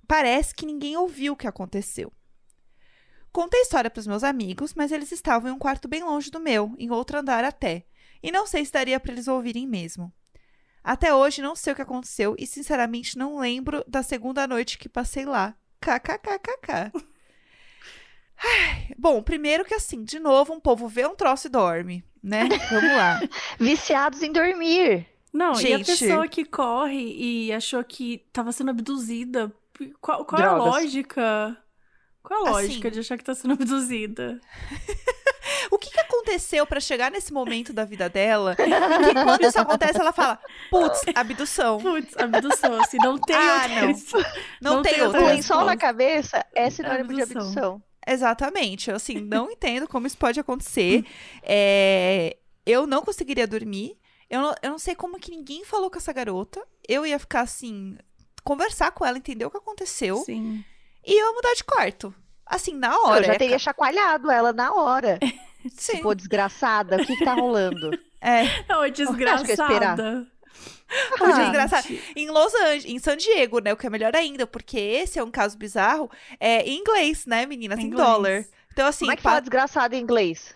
Parece 0.07 0.55
que 0.55 0.65
ninguém 0.65 0.97
ouviu 0.97 1.33
o 1.33 1.37
que 1.37 1.49
aconteceu. 1.49 2.13
Contei 3.33 3.59
a 3.59 3.65
história 3.65 3.91
para 3.91 4.01
os 4.01 4.07
meus 4.07 4.23
amigos, 4.23 4.73
mas 4.73 4.93
eles 4.93 5.11
estavam 5.11 5.51
em 5.51 5.55
um 5.55 5.59
quarto 5.59 5.89
bem 5.89 6.05
longe 6.05 6.31
do 6.31 6.39
meu, 6.39 6.77
em 6.79 6.93
outro 6.93 7.19
andar 7.19 7.43
até, 7.43 7.87
e 8.23 8.31
não 8.31 8.47
sei 8.47 8.65
se 8.65 8.71
daria 8.71 9.01
para 9.01 9.11
eles 9.11 9.27
ouvirem 9.27 9.67
mesmo. 9.67 10.13
Até 10.89 11.15
hoje 11.15 11.43
não 11.43 11.55
sei 11.55 11.75
o 11.75 11.77
que 11.77 11.83
aconteceu 11.83 12.35
e 12.39 12.47
sinceramente 12.47 13.19
não 13.19 13.39
lembro 13.39 13.85
da 13.87 14.03
segunda 14.03 14.47
noite 14.47 14.79
que 14.79 14.89
passei 14.89 15.27
lá. 15.27 15.55
KKKKK. 15.83 16.91
Bom, 18.97 19.23
primeiro 19.23 19.67
que 19.67 19.75
assim, 19.75 20.03
de 20.03 20.19
novo, 20.19 20.55
um 20.55 20.59
povo 20.59 20.89
vê 20.89 21.07
um 21.07 21.15
troço 21.15 21.47
e 21.47 21.51
dorme, 21.51 22.03
né? 22.23 22.49
Vamos 22.71 22.97
lá. 22.97 23.21
Viciados 23.61 24.23
em 24.23 24.33
dormir. 24.33 25.07
Não, 25.31 25.53
e 25.61 25.75
a 25.75 25.77
Gente. 25.77 25.85
pessoa 25.85 26.27
que 26.27 26.43
corre 26.47 27.15
e 27.19 27.53
achou 27.53 27.85
que 27.85 28.25
tava 28.33 28.51
sendo 28.51 28.71
abduzida. 28.71 29.53
Qual, 30.01 30.25
qual 30.25 30.41
é 30.41 30.47
a 30.47 30.57
lógica? 30.57 31.55
Qual 32.29 32.47
a 32.47 32.51
Assim. 32.51 32.67
lógica 32.69 32.91
de 32.91 33.01
achar 33.01 33.17
que 33.19 33.25
tá 33.25 33.35
sendo 33.35 33.55
abduzida? 33.59 34.41
O 35.71 35.79
que, 35.79 35.91
que 35.91 36.01
aconteceu 36.01 36.67
pra 36.67 36.79
chegar 36.81 37.11
nesse 37.11 37.33
momento 37.33 37.73
da 37.73 37.85
vida 37.85 38.09
dela? 38.09 38.55
Que 38.55 38.65
quando 39.15 39.43
isso 39.43 39.59
acontece, 39.59 39.99
ela 39.99 40.13
fala: 40.13 40.39
putz, 40.71 41.01
abdução. 41.15 41.79
Putz, 41.79 42.17
abdução, 42.17 42.81
assim, 42.81 42.97
não 42.99 43.19
tem 43.19 43.35
Ah, 43.37 43.55
outra 43.63 43.69
não. 43.69 43.89
Não, 44.61 44.75
Não 44.77 44.83
tem 44.83 44.95
tem 44.95 45.03
outra. 45.03 45.27
Lençol 45.27 45.65
na 45.65 45.77
cabeça 45.77 46.45
é 46.55 46.69
sinônimo 46.71 47.15
de 47.15 47.23
Abdução. 47.23 47.43
abdução. 47.43 47.83
Exatamente. 48.07 48.91
Eu, 48.91 48.97
assim, 48.97 49.21
não 49.21 49.51
entendo 49.51 49.89
como 49.89 50.07
isso 50.07 50.17
pode 50.19 50.39
acontecer. 50.39 51.05
É, 51.43 52.37
Eu 52.67 52.87
não 52.87 53.03
conseguiria 53.03 53.47
dormir. 53.47 53.97
Eu 54.29 54.43
não, 54.43 54.55
eu 54.63 54.71
não 54.71 54.79
sei 54.79 54.95
como 54.95 55.19
que 55.19 55.31
ninguém 55.31 55.65
falou 55.65 55.91
com 55.91 55.97
essa 55.99 56.13
garota. 56.13 56.63
Eu 56.87 57.07
ia 57.07 57.19
ficar 57.19 57.41
assim, 57.41 57.97
conversar 58.45 58.91
com 58.93 59.05
ela, 59.05 59.17
entender 59.19 59.45
o 59.47 59.51
que 59.51 59.57
aconteceu. 59.57 60.17
Sim. 60.19 60.63
E 61.09 61.19
eu 61.23 61.35
mudar 61.35 61.55
de 61.55 61.65
quarto. 61.65 62.15
Assim, 62.45 62.75
na 62.75 62.93
Eu 62.95 63.03
hora. 63.05 63.25
já 63.25 63.33
ia 63.33 63.39
teria 63.39 63.59
chacoalhado 63.59 64.31
ela 64.31 64.53
na 64.53 64.73
hora. 64.75 65.19
Sim. 65.77 66.03
Pô, 66.03 66.15
desgraçada, 66.15 66.97
o 66.97 67.05
que 67.07 67.17
que 67.17 67.25
tá 67.25 67.35
rolando? 67.35 67.91
É. 68.21 68.65
Não, 68.69 68.79
eu 68.83 68.87
ia 68.87 68.91
desgraçada. 68.91 70.27
Ah, 71.21 71.33
desgraçado. 71.43 71.87
Em 72.17 72.29
Los 72.29 72.53
Angeles, 72.53 72.85
em 72.87 72.99
San 72.99 73.17
Diego, 73.17 73.61
né? 73.61 73.73
O 73.73 73.77
que 73.77 73.87
é 73.87 73.91
melhor 73.91 74.17
ainda, 74.17 74.45
porque 74.45 74.77
esse 74.77 75.21
é 75.21 75.23
um 75.23 75.31
caso 75.31 75.57
bizarro. 75.57 76.11
É 76.41 76.63
em 76.69 76.81
inglês, 76.81 77.27
né, 77.27 77.47
meninas? 77.47 77.79
Em 77.79 77.85
Inglês. 77.85 78.05
dólar. 78.09 78.45
Então, 78.73 78.89
assim, 78.89 79.05
Como 79.05 79.13
é 79.13 79.17
que 79.17 79.23
pa- 79.23 79.29
fala 79.31 79.41
desgraçada 79.41 79.95
em 79.95 80.01
inglês? 80.01 80.53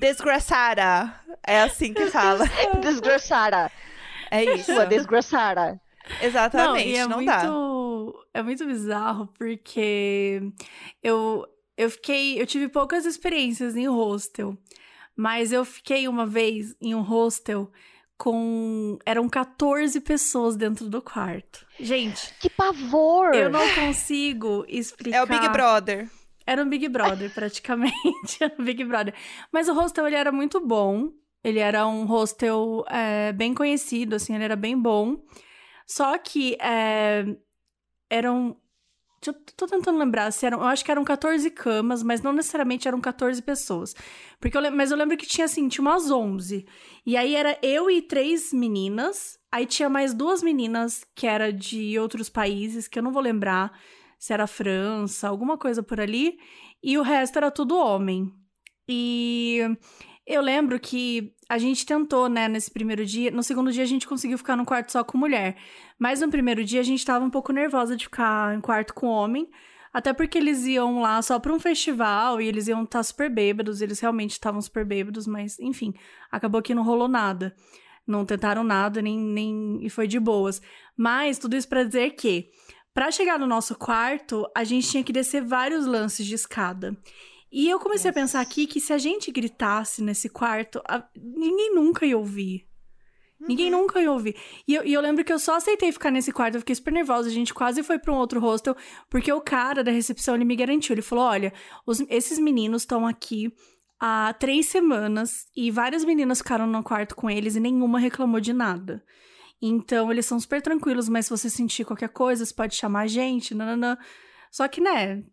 desgraçada. 0.00 1.14
É 1.46 1.62
assim 1.62 1.94
que 1.94 2.06
fala. 2.06 2.44
Desgraçada. 2.80 3.70
É 4.30 4.44
isso. 4.56 4.72
Sua 4.74 4.84
desgraçada. 4.84 5.80
Exatamente, 6.20 6.88
e 6.88 6.96
é 6.96 7.06
não, 7.06 7.16
muito, 7.18 7.26
dá. 7.28 7.42
É 8.32 8.42
muito 8.42 8.64
bizarro, 8.66 9.26
porque 9.38 10.40
eu, 11.02 11.46
eu 11.76 11.90
fiquei. 11.90 12.40
Eu 12.40 12.46
tive 12.46 12.68
poucas 12.68 13.04
experiências 13.06 13.76
em 13.76 13.86
hostel. 13.88 14.56
Mas 15.16 15.52
eu 15.52 15.64
fiquei 15.64 16.06
uma 16.06 16.26
vez 16.26 16.76
em 16.80 16.94
um 16.94 17.00
hostel 17.00 17.70
com. 18.16 18.98
Eram 19.04 19.28
14 19.28 20.00
pessoas 20.00 20.56
dentro 20.56 20.88
do 20.88 21.02
quarto. 21.02 21.66
Gente, 21.78 22.34
Que 22.40 22.48
pavor! 22.48 23.34
eu 23.34 23.50
não 23.50 23.74
consigo 23.74 24.64
explicar. 24.68 25.18
É 25.18 25.22
o 25.22 25.26
Big 25.26 25.48
Brother. 25.48 26.08
Era 26.46 26.62
um 26.62 26.68
Big 26.68 26.88
Brother, 26.88 27.32
praticamente. 27.34 27.92
Era 28.40 28.54
um 28.58 28.64
Big 28.64 28.82
Brother. 28.84 29.12
Mas 29.52 29.68
o 29.68 29.74
hostel, 29.74 30.06
ele 30.06 30.16
era 30.16 30.32
muito 30.32 30.64
bom. 30.66 31.10
Ele 31.44 31.58
era 31.58 31.86
um 31.86 32.04
hostel 32.06 32.84
é, 32.88 33.32
bem 33.32 33.54
conhecido, 33.54 34.16
assim, 34.16 34.34
ele 34.34 34.44
era 34.44 34.56
bem 34.56 34.76
bom. 34.76 35.22
Só 35.86 36.16
que 36.18 36.56
é, 36.60 37.24
eram... 38.10 38.56
Eu 39.26 39.34
tô 39.56 39.66
tentando 39.66 39.98
lembrar 39.98 40.30
se 40.30 40.46
eram... 40.46 40.58
Eu 40.58 40.66
acho 40.66 40.84
que 40.84 40.90
eram 40.90 41.04
14 41.04 41.50
camas, 41.50 42.02
mas 42.02 42.22
não 42.22 42.32
necessariamente 42.32 42.86
eram 42.86 43.00
14 43.00 43.42
pessoas. 43.42 43.94
Porque 44.40 44.56
eu 44.56 44.70
mas 44.70 44.90
eu 44.90 44.96
lembro 44.96 45.16
que 45.16 45.26
tinha, 45.26 45.44
assim, 45.44 45.68
tinha 45.68 45.82
umas 45.82 46.10
11. 46.10 46.66
E 47.04 47.16
aí 47.16 47.34
era 47.34 47.58
eu 47.62 47.90
e 47.90 48.00
três 48.00 48.52
meninas. 48.52 49.38
Aí 49.50 49.66
tinha 49.66 49.88
mais 49.88 50.14
duas 50.14 50.42
meninas 50.42 51.04
que 51.14 51.26
era 51.26 51.52
de 51.52 51.98
outros 51.98 52.28
países, 52.28 52.86
que 52.86 52.98
eu 52.98 53.02
não 53.02 53.12
vou 53.12 53.22
lembrar 53.22 53.72
se 54.18 54.32
era 54.32 54.46
França, 54.46 55.28
alguma 55.28 55.56
coisa 55.56 55.82
por 55.82 56.00
ali, 56.00 56.38
e 56.82 56.98
o 56.98 57.02
resto 57.02 57.36
era 57.36 57.50
tudo 57.50 57.78
homem. 57.78 58.32
E 58.88 59.60
eu 60.28 60.42
lembro 60.42 60.78
que 60.78 61.32
a 61.48 61.56
gente 61.56 61.86
tentou, 61.86 62.28
né, 62.28 62.46
nesse 62.46 62.70
primeiro 62.70 63.04
dia, 63.04 63.30
no 63.30 63.42
segundo 63.42 63.72
dia 63.72 63.82
a 63.82 63.86
gente 63.86 64.06
conseguiu 64.06 64.36
ficar 64.36 64.56
no 64.56 64.66
quarto 64.66 64.92
só 64.92 65.02
com 65.02 65.16
mulher, 65.16 65.56
mas 65.98 66.20
no 66.20 66.30
primeiro 66.30 66.62
dia 66.62 66.80
a 66.80 66.84
gente 66.84 67.04
tava 67.04 67.24
um 67.24 67.30
pouco 67.30 67.50
nervosa 67.50 67.96
de 67.96 68.04
ficar 68.04 68.54
em 68.54 68.60
quarto 68.60 68.92
com 68.92 69.06
homem, 69.06 69.48
até 69.92 70.12
porque 70.12 70.36
eles 70.36 70.66
iam 70.66 71.00
lá 71.00 71.20
só 71.22 71.38
pra 71.40 71.52
um 71.52 71.58
festival 71.58 72.40
e 72.40 72.46
eles 72.46 72.68
iam 72.68 72.84
estar 72.84 73.02
super 73.02 73.30
bêbados, 73.30 73.80
eles 73.80 73.98
realmente 73.98 74.32
estavam 74.32 74.60
super 74.60 74.84
bêbados, 74.84 75.26
mas 75.26 75.58
enfim, 75.58 75.94
acabou 76.30 76.60
que 76.60 76.74
não 76.74 76.84
rolou 76.84 77.08
nada. 77.08 77.56
Não 78.06 78.24
tentaram 78.24 78.64
nada, 78.64 79.02
nem, 79.02 79.18
nem 79.18 79.80
e 79.82 79.90
foi 79.90 80.06
de 80.06 80.18
boas. 80.18 80.62
Mas 80.96 81.38
tudo 81.38 81.54
isso 81.54 81.68
pra 81.68 81.84
dizer 81.84 82.12
que 82.12 82.50
Pra 82.98 83.12
chegar 83.12 83.38
no 83.38 83.46
nosso 83.46 83.76
quarto, 83.76 84.44
a 84.56 84.64
gente 84.64 84.88
tinha 84.88 85.04
que 85.04 85.12
descer 85.12 85.40
vários 85.40 85.86
lances 85.86 86.26
de 86.26 86.34
escada. 86.34 86.96
E 87.50 87.68
eu 87.68 87.78
comecei 87.80 88.10
a 88.10 88.14
pensar 88.14 88.40
aqui 88.40 88.66
que 88.66 88.80
se 88.80 88.92
a 88.92 88.98
gente 88.98 89.30
gritasse 89.32 90.02
nesse 90.02 90.28
quarto, 90.28 90.82
a- 90.86 91.06
ninguém 91.16 91.74
nunca 91.74 92.04
ia 92.04 92.16
ouvir. 92.18 92.66
Ninguém 93.40 93.70
nunca 93.70 94.00
ia 94.00 94.10
ouvir. 94.10 94.36
E 94.66 94.74
eu, 94.74 94.84
e 94.84 94.92
eu 94.92 95.00
lembro 95.00 95.24
que 95.24 95.32
eu 95.32 95.38
só 95.38 95.54
aceitei 95.54 95.92
ficar 95.92 96.10
nesse 96.10 96.32
quarto, 96.32 96.56
eu 96.56 96.60
fiquei 96.60 96.74
super 96.74 96.92
nervosa. 96.92 97.28
A 97.28 97.32
gente 97.32 97.54
quase 97.54 97.82
foi 97.84 97.98
pra 97.98 98.12
um 98.12 98.16
outro 98.16 98.40
hostel, 98.40 98.76
porque 99.08 99.32
o 99.32 99.40
cara 99.40 99.84
da 99.84 99.92
recepção 99.92 100.34
ele 100.34 100.44
me 100.44 100.56
garantiu. 100.56 100.92
Ele 100.92 101.02
falou: 101.02 101.24
olha, 101.24 101.52
os- 101.86 102.00
esses 102.10 102.38
meninos 102.38 102.82
estão 102.82 103.06
aqui 103.06 103.52
há 104.00 104.34
três 104.34 104.66
semanas 104.66 105.46
e 105.56 105.70
várias 105.70 106.04
meninas 106.04 106.38
ficaram 106.38 106.66
no 106.66 106.82
quarto 106.82 107.14
com 107.14 107.30
eles 107.30 107.54
e 107.56 107.60
nenhuma 107.60 107.98
reclamou 108.00 108.40
de 108.40 108.52
nada. 108.52 109.04
Então, 109.62 110.10
eles 110.10 110.26
são 110.26 110.38
super 110.38 110.60
tranquilos, 110.60 111.08
mas 111.08 111.26
se 111.26 111.30
você 111.30 111.48
sentir 111.48 111.84
qualquer 111.84 112.08
coisa, 112.10 112.44
você 112.44 112.52
pode 112.54 112.74
chamar 112.76 113.02
a 113.02 113.06
gente, 113.06 113.54
nananã. 113.54 113.96
Só 114.50 114.66
que, 114.68 114.80
né, 114.80 115.24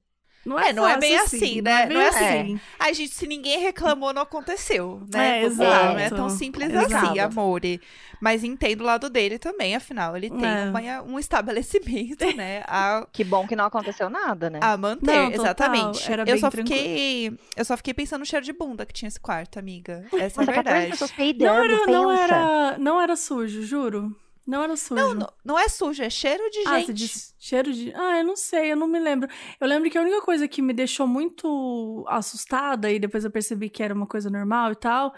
não 0.45 0.59
é 0.59 0.69
É, 0.69 0.73
não 0.73 0.87
é 0.87 0.97
bem 0.97 1.17
assim, 1.17 1.57
não 1.61 1.63
né? 1.71 1.83
é 1.83 1.85
bem 1.87 1.95
Não 1.97 2.01
é 2.01 2.07
assim. 2.09 2.59
Ai, 2.79 2.93
gente, 2.93 3.13
se 3.13 3.27
ninguém 3.27 3.59
reclamou, 3.59 4.13
não 4.13 4.21
aconteceu, 4.21 5.01
né? 5.13 5.39
É, 5.39 5.41
Vamos 5.43 5.57
lá, 5.57 5.83
Não 5.93 5.99
é 5.99 6.05
exato. 6.05 6.15
tão 6.15 6.29
simples 6.29 6.69
Exato. 6.69 6.95
assim, 6.95 7.19
amore. 7.19 7.81
Mas 8.21 8.43
entendo 8.43 8.81
o 8.81 8.83
lado 8.85 9.09
dele 9.09 9.37
também, 9.37 9.75
afinal, 9.75 10.15
ele 10.15 10.29
tem 10.29 10.87
É. 10.87 11.01
um 11.01 11.19
estabelecimento, 11.19 12.25
né? 12.35 12.63
A, 12.67 13.05
Que 13.11 13.23
bom 13.23 13.45
que 13.47 13.55
não 13.55 13.65
aconteceu 13.65 14.09
nada, 14.09 14.49
né? 14.49 14.59
a 14.61 14.77
manter, 14.77 15.05
Não, 15.15 15.31
exatamente. 15.31 16.11
era 16.11 16.21
eu 16.21 16.25
bem 16.25 16.37
só 16.37 16.49
tranquilo. 16.49 16.79
fiquei. 16.79 17.33
Eu 17.55 17.65
só 17.65 17.75
fiquei 17.77 17.93
pensando 17.93 18.19
no 18.21 18.25
cheiro 18.25 18.45
de 18.45 18.53
bunda 18.53 18.85
que 18.85 18.93
tinha 18.93 19.07
esse 19.09 19.19
quarto, 19.19 19.59
amiga. 19.59 20.05
Essa 20.13 20.41
é 20.41 20.43
a 20.43 20.45
Nossa, 20.45 20.63
14 20.63 21.13
verdade. 21.17 21.43
Não 21.43 21.63
era, 21.63 21.85
não, 21.87 22.11
era, 22.11 22.77
não 22.77 23.01
era 23.01 23.15
sujo, 23.15 23.61
juro. 23.63 24.15
Não 24.45 24.61
era 24.63 24.75
sujo. 24.77 25.01
Não, 25.01 25.13
não, 25.15 25.33
não 25.43 25.59
é 25.59 25.67
sujo, 25.67 26.03
é 26.03 26.09
cheiro 26.09 26.47
de 26.51 26.59
Ah, 26.67 26.77
gente. 26.79 26.85
você 26.85 26.93
disse 26.93 27.33
cheiro 27.39 27.73
de. 27.73 27.91
Ah, 27.95 28.19
eu 28.19 28.23
não 28.23 28.35
sei, 28.35 28.71
eu 28.71 28.75
não 28.75 28.87
me 28.87 28.99
lembro. 28.99 29.27
Eu 29.59 29.67
lembro 29.67 29.89
que 29.89 29.97
a 29.97 30.01
única 30.01 30.21
coisa 30.21 30.47
que 30.47 30.61
me 30.61 30.73
deixou 30.73 31.07
muito 31.07 32.05
assustada, 32.07 32.91
e 32.91 32.99
depois 32.99 33.25
eu 33.25 33.31
percebi 33.31 33.69
que 33.69 33.81
era 33.81 33.93
uma 33.93 34.05
coisa 34.05 34.29
normal 34.29 34.71
e 34.71 34.75
tal, 34.75 35.13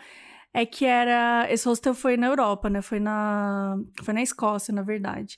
é 0.53 0.65
que 0.65 0.85
era. 0.85 1.45
Esse 1.51 1.67
hostel 1.67 1.93
foi 1.93 2.15
na 2.15 2.27
Europa, 2.27 2.69
né? 2.69 2.81
Foi 2.81 2.99
na. 2.99 3.77
Foi 4.01 4.13
na 4.13 4.21
Escócia, 4.21 4.73
na 4.73 4.81
verdade. 4.81 5.37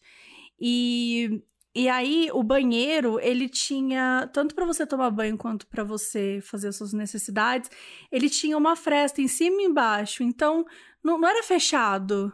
E. 0.59 1.41
E 1.75 1.87
aí, 1.87 2.29
o 2.33 2.41
banheiro, 2.41 3.19
ele 3.19 3.47
tinha, 3.47 4.27
tanto 4.33 4.55
pra 4.55 4.65
você 4.65 4.87
tomar 4.87 5.11
banho 5.11 5.37
quanto 5.37 5.67
pra 5.67 5.83
você 5.83 6.39
fazer 6.41 6.69
as 6.69 6.75
suas 6.75 6.93
necessidades, 6.93 7.69
ele 8.11 8.27
tinha 8.27 8.57
uma 8.57 8.75
fresta 8.75 9.21
em 9.21 9.27
cima 9.27 9.61
e 9.61 9.65
embaixo. 9.65 10.23
Então, 10.23 10.65
não, 11.03 11.19
não 11.19 11.29
era 11.29 11.43
fechado. 11.43 12.33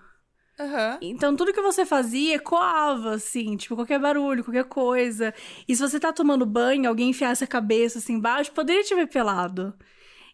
Aham. 0.60 0.98
Então, 1.02 1.36
tudo 1.36 1.54
que 1.54 1.62
você 1.62 1.86
fazia 1.86 2.36
ecoava, 2.36 3.16
assim, 3.16 3.58
tipo, 3.58 3.76
qualquer 3.76 4.00
barulho, 4.00 4.44
qualquer 4.44 4.66
coisa. 4.66 5.34
E 5.68 5.76
se 5.76 5.82
você 5.82 6.00
tá 6.00 6.14
tomando 6.14 6.46
banho, 6.46 6.88
alguém 6.88 7.10
enfiasse 7.10 7.44
a 7.44 7.48
cabeça 7.48 8.00
assim 8.00 8.14
embaixo, 8.14 8.52
poderia 8.52 8.84
te 8.84 8.96
ver 8.96 9.08
pelado. 9.08 9.74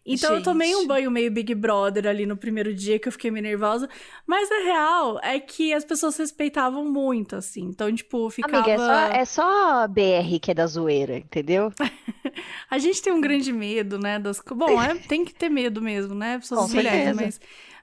Então, 0.04 0.34
eu 0.34 0.42
tomei 0.42 0.74
um 0.74 0.80
Gente. 0.80 0.88
banho 0.88 1.10
meio 1.12 1.30
Big 1.30 1.54
Brother 1.54 2.08
ali 2.08 2.26
no 2.26 2.36
primeiro 2.36 2.74
dia, 2.74 2.98
que 2.98 3.06
eu 3.06 3.12
fiquei 3.12 3.30
meio 3.30 3.44
nervosa. 3.44 3.88
Mas 4.26 4.50
a 4.50 4.58
real 4.64 5.20
é 5.22 5.38
que 5.38 5.72
as 5.72 5.84
pessoas 5.84 6.16
respeitavam 6.16 6.84
muito, 6.84 7.36
assim. 7.36 7.62
Então, 7.62 7.92
tipo, 7.94 8.28
ficava. 8.28 8.58
Amiga, 8.58 8.72
é 8.72 8.78
só, 8.78 8.92
é 8.92 9.24
só 9.24 9.88
BR 9.88 10.40
que 10.40 10.50
é 10.50 10.54
da 10.54 10.66
zoeira, 10.66 11.16
entendeu? 11.18 11.72
A 12.68 12.78
gente 12.78 13.00
tem 13.00 13.12
um 13.12 13.20
grande 13.20 13.52
medo, 13.52 13.96
né? 13.98 14.18
Das... 14.18 14.42
Bom, 14.44 14.82
é, 14.82 14.94
tem 14.96 15.24
que 15.24 15.34
ter 15.34 15.48
medo 15.48 15.80
mesmo, 15.80 16.14
né? 16.14 16.38
Pessoas 16.38 16.70
Com 16.70 16.76
mulheres, 16.76 17.14
mas, 17.14 17.40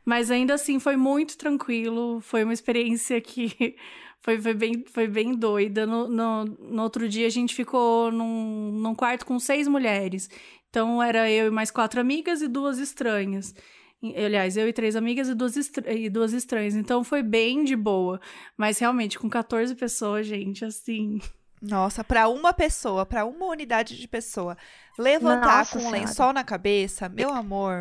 mas 0.09 0.31
ainda 0.31 0.55
assim 0.55 0.79
foi 0.79 0.97
muito 0.97 1.37
tranquilo. 1.37 2.19
Foi 2.19 2.43
uma 2.43 2.51
experiência 2.51 3.21
que 3.21 3.75
foi, 4.21 4.41
foi, 4.41 4.55
bem, 4.55 4.83
foi 4.87 5.07
bem 5.07 5.35
doida. 5.35 5.85
No, 5.85 6.07
no, 6.09 6.45
no 6.45 6.81
outro 6.81 7.07
dia 7.07 7.27
a 7.27 7.29
gente 7.29 7.53
ficou 7.53 8.11
num, 8.11 8.71
num 8.71 8.95
quarto 8.95 9.23
com 9.23 9.37
seis 9.37 9.67
mulheres. 9.67 10.27
Então 10.67 11.01
era 11.01 11.29
eu 11.29 11.45
e 11.45 11.51
mais 11.51 11.69
quatro 11.69 12.01
amigas 12.01 12.41
e 12.41 12.47
duas 12.47 12.79
estranhas. 12.79 13.53
Aliás, 14.01 14.57
eu 14.57 14.67
e 14.67 14.73
três 14.73 14.95
amigas 14.95 15.29
e 15.29 15.35
duas, 15.35 15.55
e 15.85 16.09
duas 16.09 16.33
estranhas. 16.33 16.73
Então 16.73 17.03
foi 17.03 17.21
bem 17.21 17.63
de 17.63 17.75
boa. 17.75 18.19
Mas 18.57 18.79
realmente, 18.79 19.19
com 19.19 19.29
14 19.29 19.75
pessoas, 19.75 20.25
gente, 20.25 20.65
assim. 20.65 21.19
Nossa, 21.61 22.03
pra 22.03 22.27
uma 22.29 22.53
pessoa, 22.53 23.05
pra 23.05 23.25
uma 23.25 23.45
unidade 23.47 23.97
de 23.97 24.07
pessoa, 24.07 24.57
levantar 24.97 25.57
Nossa 25.59 25.71
com 25.73 25.77
um 25.79 25.81
Senhora. 25.89 25.99
lençol 25.99 26.33
na 26.33 26.43
cabeça, 26.43 27.09
meu 27.09 27.29
amor, 27.33 27.79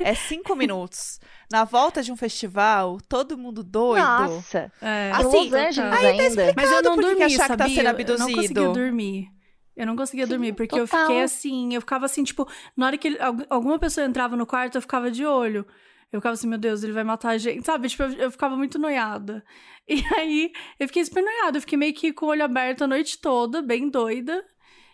é 0.00 0.14
cinco 0.14 0.56
minutos. 0.56 1.20
Na 1.50 1.64
volta 1.64 2.02
de 2.02 2.10
um 2.10 2.16
festival, 2.16 2.98
todo 3.08 3.38
mundo 3.38 3.62
doido. 3.62 4.02
Nossa, 4.04 4.72
É, 4.80 5.10
Assim, 5.14 5.44
Los 5.44 5.52
Angeles 5.52 5.78
aí 5.92 6.16
tá 6.16 6.22
ainda. 6.22 6.52
Mas 6.56 6.72
eu 6.72 6.82
não 6.82 6.94
por 6.96 7.04
que 7.04 7.08
que 7.10 7.18
dormi, 7.20 7.34
achar 7.34 7.50
que 7.50 7.56
tá 7.56 7.68
sendo 7.68 7.78
Eu 7.78 8.18
não 8.18 8.26
consegui 8.26 8.38
abduzido. 8.38 8.72
dormir. 8.72 9.28
Eu 9.76 9.86
não 9.86 9.96
conseguia 9.96 10.26
Sim, 10.26 10.30
dormir, 10.30 10.52
porque 10.54 10.78
eu 10.78 10.86
total. 10.86 11.06
fiquei 11.06 11.22
assim, 11.22 11.74
eu 11.74 11.80
ficava 11.80 12.04
assim, 12.04 12.22
tipo, 12.24 12.46
na 12.76 12.86
hora 12.86 12.98
que 12.98 13.08
ele- 13.08 13.20
al- 13.22 13.36
alguma 13.48 13.78
pessoa 13.78 14.06
entrava 14.06 14.36
no 14.36 14.44
quarto, 14.46 14.76
eu 14.76 14.82
ficava 14.82 15.10
de 15.10 15.24
olho. 15.24 15.66
Eu 16.12 16.20
ficava 16.20 16.34
assim, 16.34 16.46
meu 16.46 16.58
Deus, 16.58 16.82
ele 16.82 16.92
vai 16.92 17.04
matar 17.04 17.30
a 17.30 17.38
gente, 17.38 17.64
sabe? 17.64 17.88
Tipo, 17.88 18.02
eu, 18.04 18.12
eu 18.12 18.30
ficava 18.30 18.56
muito 18.56 18.78
noiada. 18.78 19.42
E 19.88 20.00
aí, 20.16 20.52
eu 20.78 20.86
fiquei 20.86 21.04
super 21.04 21.24
noiada, 21.24 21.56
eu 21.56 21.60
fiquei 21.60 21.76
meio 21.76 21.92
que 21.92 22.12
com 22.12 22.26
o 22.26 22.28
olho 22.28 22.44
aberto 22.44 22.82
a 22.84 22.86
noite 22.86 23.18
toda, 23.20 23.60
bem 23.60 23.90
doida. 23.90 24.44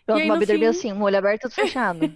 Pronto, 0.06 0.22
E 0.22 0.26
no 0.26 0.38
vida 0.38 0.54
fim- 0.54 0.58
meio 0.60 0.70
assim, 0.70 0.90
um 0.94 1.02
olho 1.02 1.18
aberto, 1.18 1.42
tudo 1.42 1.52
fechado. 1.52 2.02
Eu- 2.08 2.10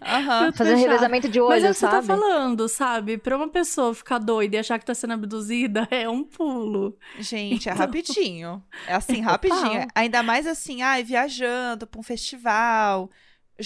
Fazendo 0.55 0.55
fechado. 0.77 0.79
revezamento 0.79 1.29
de 1.29 1.39
Mas 1.39 1.63
é 1.63 1.67
olho, 1.67 1.71
o 1.71 1.75
que 1.75 1.79
você 1.79 1.85
tá 1.87 1.91
sabe? 2.03 2.07
falando, 2.07 2.69
sabe? 2.71 3.19
Pra 3.19 3.37
uma 3.37 3.51
pessoa 3.51 3.95
ficar 3.95 4.17
doida 4.19 4.57
e 4.57 4.59
achar 4.59 4.79
que 4.79 4.87
tá 4.87 4.95
sendo 4.95 5.13
abduzida, 5.13 5.87
é 5.93 6.09
um 6.09 6.25
pulo. 6.25 6.97
Gente, 7.19 7.69
é 7.69 7.73
Então- 7.73 7.85
rapidinho. 7.87 8.65
É 8.87 8.95
assim, 8.95 9.17
Total. 9.17 9.31
rapidinho. 9.33 9.87
Ainda 9.95 10.23
mais 10.23 10.47
assim, 10.47 10.81
ai, 10.81 11.05
viajando 11.05 11.87
pra 11.87 12.01
um 12.01 12.03
festival, 12.03 13.11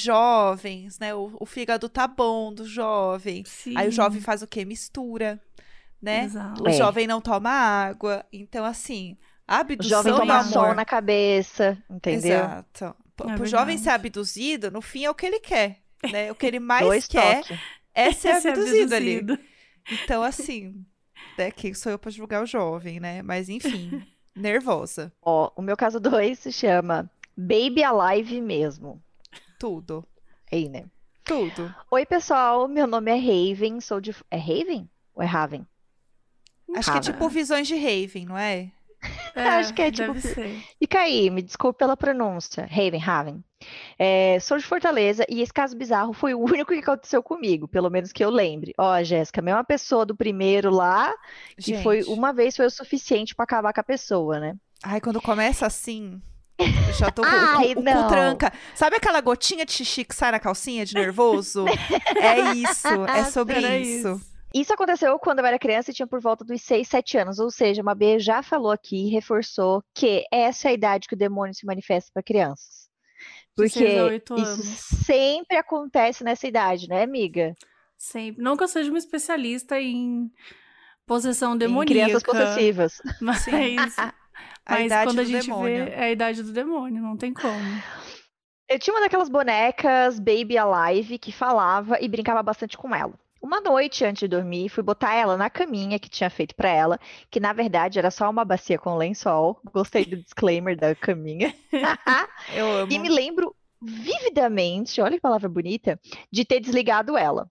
jovens, 0.00 0.98
né? 0.98 1.14
O, 1.14 1.36
o 1.40 1.46
fígado 1.46 1.88
tá 1.88 2.06
bom 2.06 2.52
do 2.52 2.64
jovem. 2.66 3.44
Sim. 3.46 3.74
Aí 3.76 3.88
o 3.88 3.92
jovem 3.92 4.20
faz 4.20 4.42
o 4.42 4.46
quê? 4.46 4.64
Mistura, 4.64 5.40
né? 6.00 6.24
Exato. 6.24 6.62
O 6.62 6.68
É. 6.68 6.72
jovem 6.72 7.06
não 7.06 7.20
toma 7.20 7.50
água. 7.50 8.24
Então, 8.32 8.64
assim, 8.64 9.16
a 9.46 9.58
O 9.58 9.60
abdução 9.60 10.02
jovem 10.02 10.14
e 10.14 10.16
toma 10.18 10.34
amor. 10.40 10.52
sol 10.52 10.74
na 10.74 10.84
cabeça, 10.84 11.76
entendeu? 11.90 12.38
Exato. 12.38 12.96
P- 13.16 13.30
É 13.30 13.34
pro 13.36 13.46
jovem 13.46 13.78
ser 13.78 13.90
abduzido, 13.90 14.70
no 14.70 14.82
fim 14.82 15.04
é 15.04 15.10
o 15.10 15.14
que 15.14 15.24
ele 15.26 15.40
quer, 15.40 15.78
né? 16.12 16.30
O 16.30 16.34
que 16.34 16.46
ele 16.46 16.60
mais 16.60 16.84
Dois 16.86 17.06
quer 17.06 17.42
toques. 17.42 17.58
é 17.94 18.12
ser 18.12 18.28
Esse 18.36 18.48
é 18.48 18.50
abduzido 18.52 18.94
ali. 18.94 19.16
abduzido. 19.18 19.44
Então, 19.90 20.22
assim, 20.22 20.84
né, 21.38 21.50
quem 21.50 21.72
sou 21.72 21.92
eu 21.92 21.98
pra 21.98 22.10
julgar 22.10 22.42
o 22.42 22.46
jovem, 22.46 22.98
né? 23.00 23.22
Mas 23.22 23.48
enfim, 23.48 24.02
nervosa. 24.36 25.12
Ó, 25.22 25.50
o 25.56 25.62
meu 25.62 25.76
caso 25.76 25.98
2 26.00 26.38
se 26.40 26.52
chama 26.52 27.10
Baby 27.36 27.82
Alive 27.84 28.40
mesmo. 28.40 29.02
Tudo. 29.58 30.06
Aí, 30.52 30.68
né? 30.68 30.84
Tudo. 31.24 31.74
Oi, 31.90 32.06
pessoal, 32.06 32.68
meu 32.68 32.86
nome 32.86 33.10
é 33.10 33.14
Raven, 33.16 33.80
sou 33.80 34.00
de... 34.00 34.14
É 34.30 34.36
Raven? 34.36 34.88
Ou 35.14 35.22
é 35.22 35.26
Raven? 35.26 35.66
Acho 36.76 36.92
que 36.92 36.98
é 36.98 37.00
tipo 37.00 37.28
visões 37.28 37.66
de 37.66 37.74
Raven, 37.74 38.26
não 38.26 38.36
é? 38.38 38.70
Acho 39.34 39.72
que 39.74 39.82
é 39.82 39.90
tipo- 39.90 40.12
Deve 40.14 40.20
ser. 40.20 40.62
Fica 40.78 41.00
aí, 41.00 41.30
me 41.30 41.42
desculpe 41.42 41.78
pela 41.78 41.96
pronúncia. 41.96 42.66
Raven, 42.66 42.98
Raven. 42.98 43.44
É, 43.98 44.38
sou 44.40 44.56
de 44.58 44.64
Fortaleza 44.64 45.24
e 45.28 45.40
esse 45.42 45.52
caso 45.52 45.76
bizarro 45.76 46.12
foi 46.12 46.34
o 46.34 46.40
único 46.44 46.72
que 46.72 46.78
aconteceu 46.80 47.22
comigo, 47.22 47.66
pelo 47.68 47.90
menos 47.90 48.12
que 48.12 48.24
eu 48.24 48.30
lembre. 48.30 48.72
Ó, 48.78 49.02
Jéssica, 49.02 49.40
a 49.40 49.44
mesma 49.44 49.64
pessoa 49.64 50.04
do 50.06 50.16
primeiro 50.16 50.70
lá, 50.70 51.14
que 51.58 51.76
foi 51.82 52.02
Gente. 52.02 52.10
uma 52.12 52.32
vez 52.32 52.56
foi 52.56 52.66
o 52.66 52.70
suficiente 52.70 53.34
pra 53.34 53.44
acabar 53.44 53.72
com 53.72 53.80
a 53.80 53.84
pessoa, 53.84 54.38
né? 54.40 54.56
Ai, 54.82 55.00
quando 55.00 55.20
começa 55.20 55.66
assim. 55.66 56.20
Eu 56.58 56.92
Já 56.94 57.10
tô 57.10 57.22
com 57.22 57.28
Ai, 57.28 57.74
o, 57.74 57.80
o 57.80 57.84
cu 57.84 58.08
tranca. 58.08 58.52
Sabe 58.74 58.96
aquela 58.96 59.20
gotinha 59.20 59.64
de 59.66 59.72
xixi 59.72 60.04
que 60.04 60.14
sai 60.14 60.32
na 60.32 60.40
calcinha 60.40 60.84
de 60.84 60.94
nervoso? 60.94 61.64
é 61.68 62.52
isso, 62.54 62.88
é 63.08 63.24
sobre 63.24 63.56
Era 63.56 63.78
isso. 63.78 64.20
Isso 64.54 64.72
aconteceu 64.72 65.18
quando 65.18 65.40
eu 65.40 65.46
era 65.46 65.58
criança 65.58 65.90
e 65.90 65.94
tinha 65.94 66.06
por 66.06 66.20
volta 66.20 66.42
dos 66.44 66.62
6, 66.62 66.88
7 66.88 67.18
anos. 67.18 67.38
Ou 67.38 67.50
seja, 67.50 67.82
uma 67.82 67.94
B 67.94 68.18
já 68.18 68.42
falou 68.42 68.70
aqui 68.70 69.08
e 69.08 69.10
reforçou 69.10 69.82
que 69.94 70.24
essa 70.32 70.68
é 70.68 70.70
a 70.70 70.74
idade 70.74 71.08
que 71.08 71.14
o 71.14 71.18
demônio 71.18 71.54
se 71.54 71.66
manifesta 71.66 72.10
para 72.14 72.22
crianças. 72.22 72.86
Porque 73.54 73.84
isso 74.36 74.62
sempre 75.04 75.56
acontece 75.56 76.22
nessa 76.24 76.46
idade, 76.46 76.88
né, 76.88 77.02
amiga? 77.02 77.54
Sempre. 77.98 78.42
Não 78.42 78.56
que 78.56 78.62
eu 78.64 78.68
seja 78.68 78.90
uma 78.90 78.98
especialista 78.98 79.80
em 79.80 80.30
possessão 81.06 81.54
Em 81.54 81.58
demoníaca. 81.58 81.92
crianças 81.92 82.22
possessivas. 82.22 83.00
Mas, 83.20 83.46
A 83.98 84.12
mas 84.68 84.86
idade 84.86 85.04
quando 85.04 85.18
a 85.20 85.22
do 85.22 85.28
gente 85.28 85.46
demônio. 85.46 85.84
vê, 85.84 85.90
é 85.90 86.02
a 86.04 86.10
idade 86.10 86.42
do 86.42 86.52
demônio, 86.52 87.02
não 87.02 87.16
tem 87.16 87.32
como. 87.32 87.82
Eu 88.68 88.78
tinha 88.78 88.94
uma 88.94 89.00
daquelas 89.00 89.28
bonecas 89.28 90.18
Baby 90.18 90.58
Alive 90.58 91.18
que 91.18 91.30
falava 91.30 91.98
e 92.00 92.08
brincava 92.08 92.42
bastante 92.42 92.76
com 92.76 92.94
ela. 92.94 93.14
Uma 93.40 93.60
noite 93.60 94.04
antes 94.04 94.20
de 94.20 94.28
dormir, 94.28 94.68
fui 94.68 94.82
botar 94.82 95.14
ela 95.14 95.36
na 95.36 95.48
caminha 95.48 96.00
que 96.00 96.08
tinha 96.08 96.28
feito 96.28 96.54
pra 96.56 96.68
ela, 96.68 96.98
que 97.30 97.38
na 97.38 97.52
verdade 97.52 97.98
era 97.98 98.10
só 98.10 98.28
uma 98.28 98.44
bacia 98.44 98.76
com 98.76 98.96
lençol. 98.96 99.60
Gostei 99.72 100.04
do 100.04 100.16
disclaimer 100.16 100.76
da 100.76 100.94
caminha. 100.96 101.54
Eu 102.52 102.72
amo. 102.72 102.92
E 102.92 102.98
me 102.98 103.08
lembro 103.08 103.54
vividamente, 103.80 105.00
olha 105.00 105.14
que 105.14 105.20
palavra 105.20 105.48
bonita, 105.48 106.00
de 106.32 106.44
ter 106.44 106.58
desligado 106.58 107.16
ela. 107.16 107.48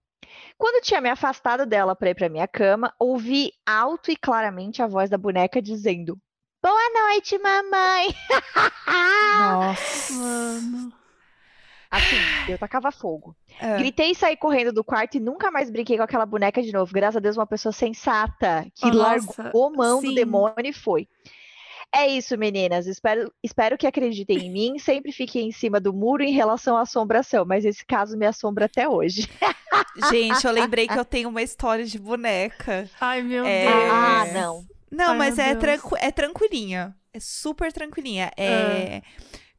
Quando 0.58 0.76
eu 0.76 0.82
tinha 0.82 1.00
me 1.00 1.10
afastado 1.10 1.66
dela 1.66 1.96
para 1.96 2.10
ir 2.10 2.16
para 2.16 2.30
minha 2.30 2.48
cama, 2.48 2.94
ouvi 3.00 3.52
alto 3.66 4.12
e 4.12 4.18
claramente 4.18 4.82
a 4.82 4.88
voz 4.88 5.10
da 5.10 5.18
boneca 5.18 5.62
dizendo: 5.62 6.18
Boa 6.66 6.90
noite, 7.12 7.38
mamãe! 7.38 8.08
Nossa. 9.38 10.14
Mano. 10.14 10.94
Assim, 11.92 12.16
eu 12.50 12.58
tacava 12.58 12.92
fogo. 12.92 13.36
É. 13.60 13.78
Gritei 13.78 14.10
e 14.10 14.16
saí 14.16 14.36
correndo 14.36 14.74
do 14.74 14.84
quarto 14.84 15.16
e 15.16 15.20
nunca 15.20 15.52
mais 15.52 15.70
brinquei 15.70 15.96
com 15.96 16.02
aquela 16.02 16.26
boneca 16.26 16.64
de 16.64 16.72
novo. 16.74 16.92
Graças 16.92 17.18
a 17.18 17.20
Deus, 17.20 17.38
uma 17.38 17.46
pessoa 17.46 17.72
sensata 17.72 18.66
que 18.74 18.88
Oh, 18.88 18.90
nossa, 18.90 19.44
largou 19.44 19.72
mão 19.76 20.02
do 20.02 20.08
sim. 20.08 20.16
demônio 20.16 20.56
e 20.66 20.74
foi. 20.74 21.08
É 21.96 22.08
isso, 22.08 22.36
meninas. 22.36 22.88
Espero, 22.88 23.32
espero 23.44 23.78
que 23.78 23.86
acreditem 23.86 24.48
em 24.48 24.52
mim. 24.52 24.80
Sempre 24.80 25.12
fiquem 25.12 25.48
em 25.50 25.52
cima 25.52 25.80
do 25.80 25.94
muro 25.94 26.24
em 26.24 26.32
relação 26.34 26.76
à 26.76 26.82
assombração, 26.82 27.46
mas 27.46 27.64
esse 27.64 27.86
caso 27.86 28.18
me 28.18 28.26
assombra 28.26 28.66
até 28.66 28.90
hoje. 28.90 29.30
Gente, 30.10 30.44
eu 30.46 30.52
lembrei 30.52 30.88
que 30.88 30.98
eu 30.98 31.06
tenho 31.06 31.30
uma 31.30 31.44
história 31.44 31.86
de 31.86 32.00
boneca. 32.00 32.90
Ai, 33.00 33.22
meu 33.22 33.46
É. 33.46 33.66
Deus. 33.66 33.92
Ah, 33.94 34.26
não. 34.34 34.66
Não, 34.92 35.12
Ai, 35.12 35.18
mas 35.18 35.40
é, 35.40 35.56
Deus. 35.56 35.60
tranqui 35.60 35.96
é 36.00 36.12
tranquilinha. 36.12 36.96
É 37.14 37.20
super 37.20 37.72
tranquilinha. 37.72 38.32
É... 38.38 39.02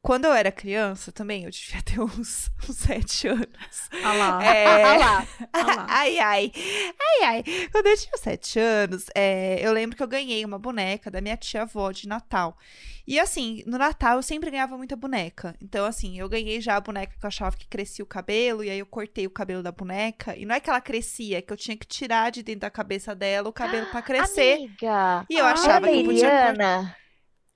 Quando 0.07 0.27
eu 0.27 0.33
era 0.33 0.53
criança 0.53 1.11
também, 1.11 1.43
eu 1.43 1.51
devia 1.51 1.83
ter 1.83 1.99
uns, 2.01 2.49
uns 2.69 2.77
sete 2.77 3.27
anos. 3.27 3.91
Ah 4.05 4.13
lá. 4.13 4.45
É... 4.45 4.67
Ah 4.87 4.97
lá. 4.97 5.27
Ah 5.53 5.63
lá. 5.63 5.87
Ai, 5.91 6.19
ai. 6.21 6.53
Ai, 7.01 7.25
ai. 7.25 7.45
Quando 7.73 7.89
eu 7.89 7.97
tinha 7.97 8.17
sete 8.17 8.57
anos, 8.61 9.07
é, 9.17 9.59
eu 9.61 9.73
lembro 9.73 9.97
que 9.97 10.03
eu 10.05 10.07
ganhei 10.07 10.45
uma 10.45 10.61
boneca 10.61 11.11
da 11.11 11.21
minha 11.21 11.37
tia-avó 11.37 11.91
de 11.91 12.07
Natal. 12.07 12.57
E 13.05 13.19
assim, 13.19 13.65
no 13.67 13.79
Natal 13.79 14.19
eu 14.19 14.23
sempre 14.23 14.49
ganhava 14.49 14.77
muita 14.77 14.95
boneca. 14.95 15.57
Então, 15.61 15.85
assim, 15.85 16.21
eu 16.21 16.29
ganhei 16.29 16.61
já 16.61 16.77
a 16.77 16.81
boneca 16.81 17.17
que 17.19 17.25
eu 17.25 17.29
achava 17.29 17.57
que 17.57 17.67
crescia 17.67 18.05
o 18.05 18.07
cabelo, 18.07 18.63
e 18.63 18.71
aí 18.71 18.79
eu 18.79 18.87
cortei 18.87 19.27
o 19.27 19.31
cabelo 19.31 19.63
da 19.63 19.73
boneca. 19.73 20.37
E 20.37 20.45
não 20.47 20.55
é 20.55 20.61
que 20.61 20.71
ela 20.71 20.81
crescia, 20.81 21.39
é 21.39 21.43
que 21.43 21.53
eu 21.53 21.57
tinha 21.57 21.77
que 21.77 21.87
tirar 21.87 22.31
de 22.31 22.45
dentro 22.45 22.61
da 22.61 22.71
cabeça 22.71 23.13
dela 23.13 23.49
o 23.49 23.53
cabelo 23.53 23.87
pra 23.87 24.03
crescer. 24.03 24.55
Amiga, 24.55 25.27
E 25.29 25.35
eu 25.35 25.45
Ah, 25.45 25.53
achava 25.53 25.89
que 25.89 25.97
eu 25.97 26.05
podia. 26.05 26.97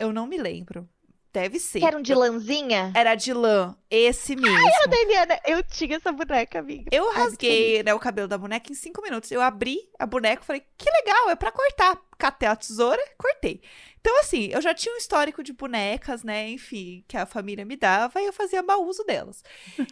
Eu 0.01 0.13
não 0.13 0.27
me 0.27 0.37
lembro. 0.37 0.89
Deve 1.33 1.61
ser. 1.61 1.79
que 1.79 1.87
era 1.87 1.97
um 1.97 2.03
de 2.03 2.15
lãzinha. 2.15 2.93
Era 2.95 3.15
de 3.15 3.33
lã, 3.33 3.77
esse 3.89 4.35
mesmo. 4.35 4.59
Era 4.59 4.87
da 4.89 4.97
Eliana. 4.97 5.41
Eu 5.47 5.63
tinha 5.63 5.97
essa 5.97 6.11
boneca, 6.11 6.59
amiga. 6.59 6.91
Eu 6.91 7.09
Ai, 7.11 7.17
rasguei 7.17 7.83
né, 7.85 7.95
o 7.95 8.01
cabelo 8.01 8.27
da 8.27 8.37
boneca 8.37 8.71
em 8.71 8.75
cinco 8.75 9.01
minutos. 9.01 9.31
Eu 9.31 9.41
abri 9.41 9.79
a 9.99 10.07
boneca 10.07 10.43
e 10.43 10.47
falei, 10.47 10.63
que 10.77 10.91
legal, 10.91 11.31
é 11.31 11.37
pra 11.37 11.53
cortar. 11.53 12.01
Catei 12.19 12.49
a 12.49 12.57
tesoura, 12.57 13.01
cortei. 13.17 13.63
Então, 14.01 14.19
assim, 14.21 14.49
eu 14.51 14.61
já 14.61 14.75
tinha 14.75 14.95
um 14.95 14.99
histórico 14.99 15.43
de 15.43 15.53
bonecas, 15.53 16.25
né? 16.25 16.49
Enfim, 16.49 17.05
que 17.07 17.17
a 17.17 17.27
família 17.27 17.65
me 17.65 17.77
dava 17.77 18.21
e 18.21 18.27
eu 18.27 18.33
fazia 18.33 18.63
mau 18.63 18.85
uso 18.87 19.05
delas. 19.05 19.45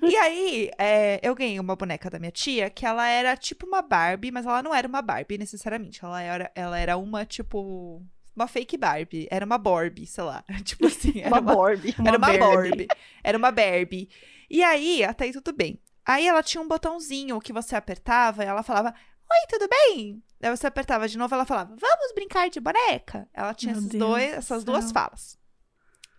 e 0.02 0.16
aí, 0.16 0.70
é, 0.78 1.20
eu 1.22 1.34
ganhei 1.34 1.60
uma 1.60 1.76
boneca 1.76 2.10
da 2.10 2.18
minha 2.18 2.32
tia 2.32 2.70
que 2.70 2.86
ela 2.86 3.06
era 3.06 3.36
tipo 3.36 3.66
uma 3.66 3.82
Barbie, 3.82 4.30
mas 4.32 4.46
ela 4.46 4.62
não 4.62 4.74
era 4.74 4.88
uma 4.88 5.02
Barbie 5.02 5.38
necessariamente. 5.38 6.02
Ela 6.02 6.22
era, 6.22 6.50
ela 6.54 6.78
era 6.78 6.96
uma, 6.96 7.24
tipo. 7.24 8.02
Uma 8.38 8.46
fake 8.46 8.76
Barbie. 8.76 9.26
Era 9.30 9.44
uma 9.44 9.58
Barbie, 9.58 10.06
sei 10.06 10.22
lá. 10.24 10.44
tipo 10.64 10.86
assim. 10.86 11.20
Era 11.20 11.28
Uma 11.28 11.40
Barbie. 11.40 11.94
era 11.98 12.18
uma 12.18 12.18
Barbie. 12.18 12.86
Era 13.24 13.38
uma 13.38 13.50
Barbie. 13.50 14.08
E 14.48 14.62
aí, 14.62 15.02
até 15.02 15.24
aí 15.24 15.32
tudo 15.32 15.52
bem. 15.52 15.80
Aí 16.06 16.26
ela 16.26 16.42
tinha 16.42 16.60
um 16.62 16.68
botãozinho 16.68 17.40
que 17.40 17.52
você 17.52 17.74
apertava 17.74 18.44
e 18.44 18.46
ela 18.46 18.62
falava: 18.62 18.94
Oi, 18.94 19.46
tudo 19.48 19.68
bem? 19.68 20.22
Daí 20.40 20.56
você 20.56 20.66
apertava 20.68 21.08
de 21.08 21.18
novo 21.18 21.34
ela 21.34 21.44
falava: 21.44 21.74
Vamos 21.78 22.12
brincar 22.14 22.48
de 22.48 22.60
boneca? 22.60 23.28
Ela 23.34 23.52
tinha 23.54 23.74
dois, 23.74 24.30
do 24.30 24.36
essas 24.38 24.62
céu. 24.62 24.72
duas 24.72 24.92
falas. 24.92 25.36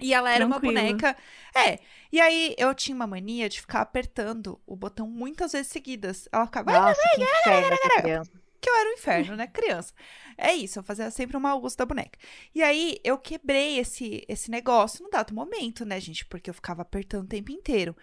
E 0.01 0.13
ela 0.13 0.32
era 0.32 0.45
uma 0.45 0.59
Tranquila. 0.59 0.82
boneca. 0.82 1.17
É. 1.55 1.80
E 2.11 2.20
aí 2.22 2.55
eu 2.57 2.74
tinha 2.76 2.95
uma 2.95 3.07
mania 3.07 3.49
de 3.49 3.59
ficar 3.61 3.82
apertando 3.82 4.59
o 4.65 4.76
botão 4.76 5.07
muitas 5.07 5.51
vezes 5.53 5.72
seguidas. 5.72 6.28
Ela 6.32 6.45
ficava. 6.45 6.72
"Ai, 6.72 6.80
Nossa, 6.80 7.01
que 7.15 7.22
inferno 7.24 7.78
criança. 8.01 8.32
Que 8.62 8.70
eu 8.70 8.76
era 8.76 8.89
um 8.89 8.93
inferno, 8.93 9.36
né? 9.36 9.47
Criança. 9.47 9.93
É 10.38 10.53
isso, 10.53 10.80
eu 10.80 10.84
fazia 10.84 11.10
sempre 11.12 11.36
um 11.36 11.39
mau 11.39 11.62
uso 11.62 11.76
da 11.78 11.86
boneca. 11.86 12.18
E 12.53 12.62
aí 12.64 12.97
eu 13.03 13.18
quebrei 13.18 13.78
esse, 13.80 14.24
esse 14.28 14.49
negócio 14.49 15.03
num 15.03 15.10
dado 15.10 15.34
momento, 15.34 15.86
né, 15.86 15.99
gente? 15.99 16.26
Porque 16.26 16.49
eu 16.49 16.53
ficava 16.53 16.82
apertando 16.82 17.26
o 17.26 17.28
tempo 17.28 17.51
inteiro. 17.51 17.95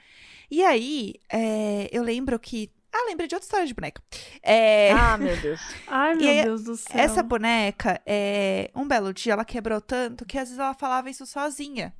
E 0.50 0.64
aí, 0.64 1.14
é, 1.32 1.88
eu 1.92 2.02
lembro 2.02 2.38
que. 2.38 2.70
Ah, 2.92 3.04
lembrei 3.08 3.26
de 3.28 3.34
outra 3.34 3.44
história 3.46 3.66
de 3.66 3.74
boneca. 3.74 4.02
É, 4.42 4.90
Ah, 4.92 5.18
meu 5.18 5.36
Deus. 5.36 5.60
Ai, 5.86 6.14
meu 6.14 6.30
E 6.32 6.42
Deus 6.44 6.64
do 6.64 6.76
céu. 6.76 6.98
essa 6.98 7.22
boneca, 7.22 8.00
é, 8.06 8.70
um 8.74 8.86
belo 8.88 9.12
dia, 9.12 9.34
ela 9.34 9.44
quebrou 9.44 9.80
tanto 9.82 10.24
que 10.24 10.38
às 10.38 10.48
vezes 10.48 10.58
ela 10.58 10.72
falava 10.72 11.10
isso 11.10 11.26
sozinha. 11.26 11.94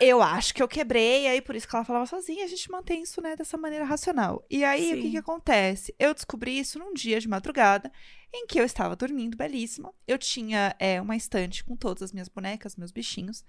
Eu 0.00 0.22
acho 0.22 0.54
que 0.54 0.62
eu 0.62 0.68
quebrei, 0.68 1.26
aí 1.26 1.40
por 1.40 1.56
isso 1.56 1.66
que 1.66 1.74
ela 1.74 1.84
falava 1.84 2.06
sozinha, 2.06 2.44
a 2.44 2.48
gente 2.48 2.70
mantém 2.70 3.02
isso, 3.02 3.20
né, 3.20 3.34
dessa 3.34 3.56
maneira 3.56 3.84
racional. 3.84 4.44
E 4.48 4.64
aí, 4.64 4.92
o 4.92 4.96
que 4.96 5.02
Sim. 5.02 5.10
que 5.10 5.16
acontece? 5.18 5.94
Eu 5.98 6.14
descobri 6.14 6.56
isso 6.56 6.78
num 6.78 6.94
dia 6.94 7.18
de 7.18 7.28
madrugada, 7.28 7.90
em 8.32 8.46
que 8.46 8.60
eu 8.60 8.64
estava 8.64 8.94
dormindo, 8.94 9.36
belíssima. 9.36 9.92
Eu 10.06 10.16
tinha 10.16 10.76
é, 10.78 11.00
uma 11.00 11.16
estante 11.16 11.64
com 11.64 11.74
todas 11.74 12.02
as 12.02 12.12
minhas 12.12 12.28
bonecas, 12.28 12.76
meus 12.76 12.92
bichinhos. 12.92 13.44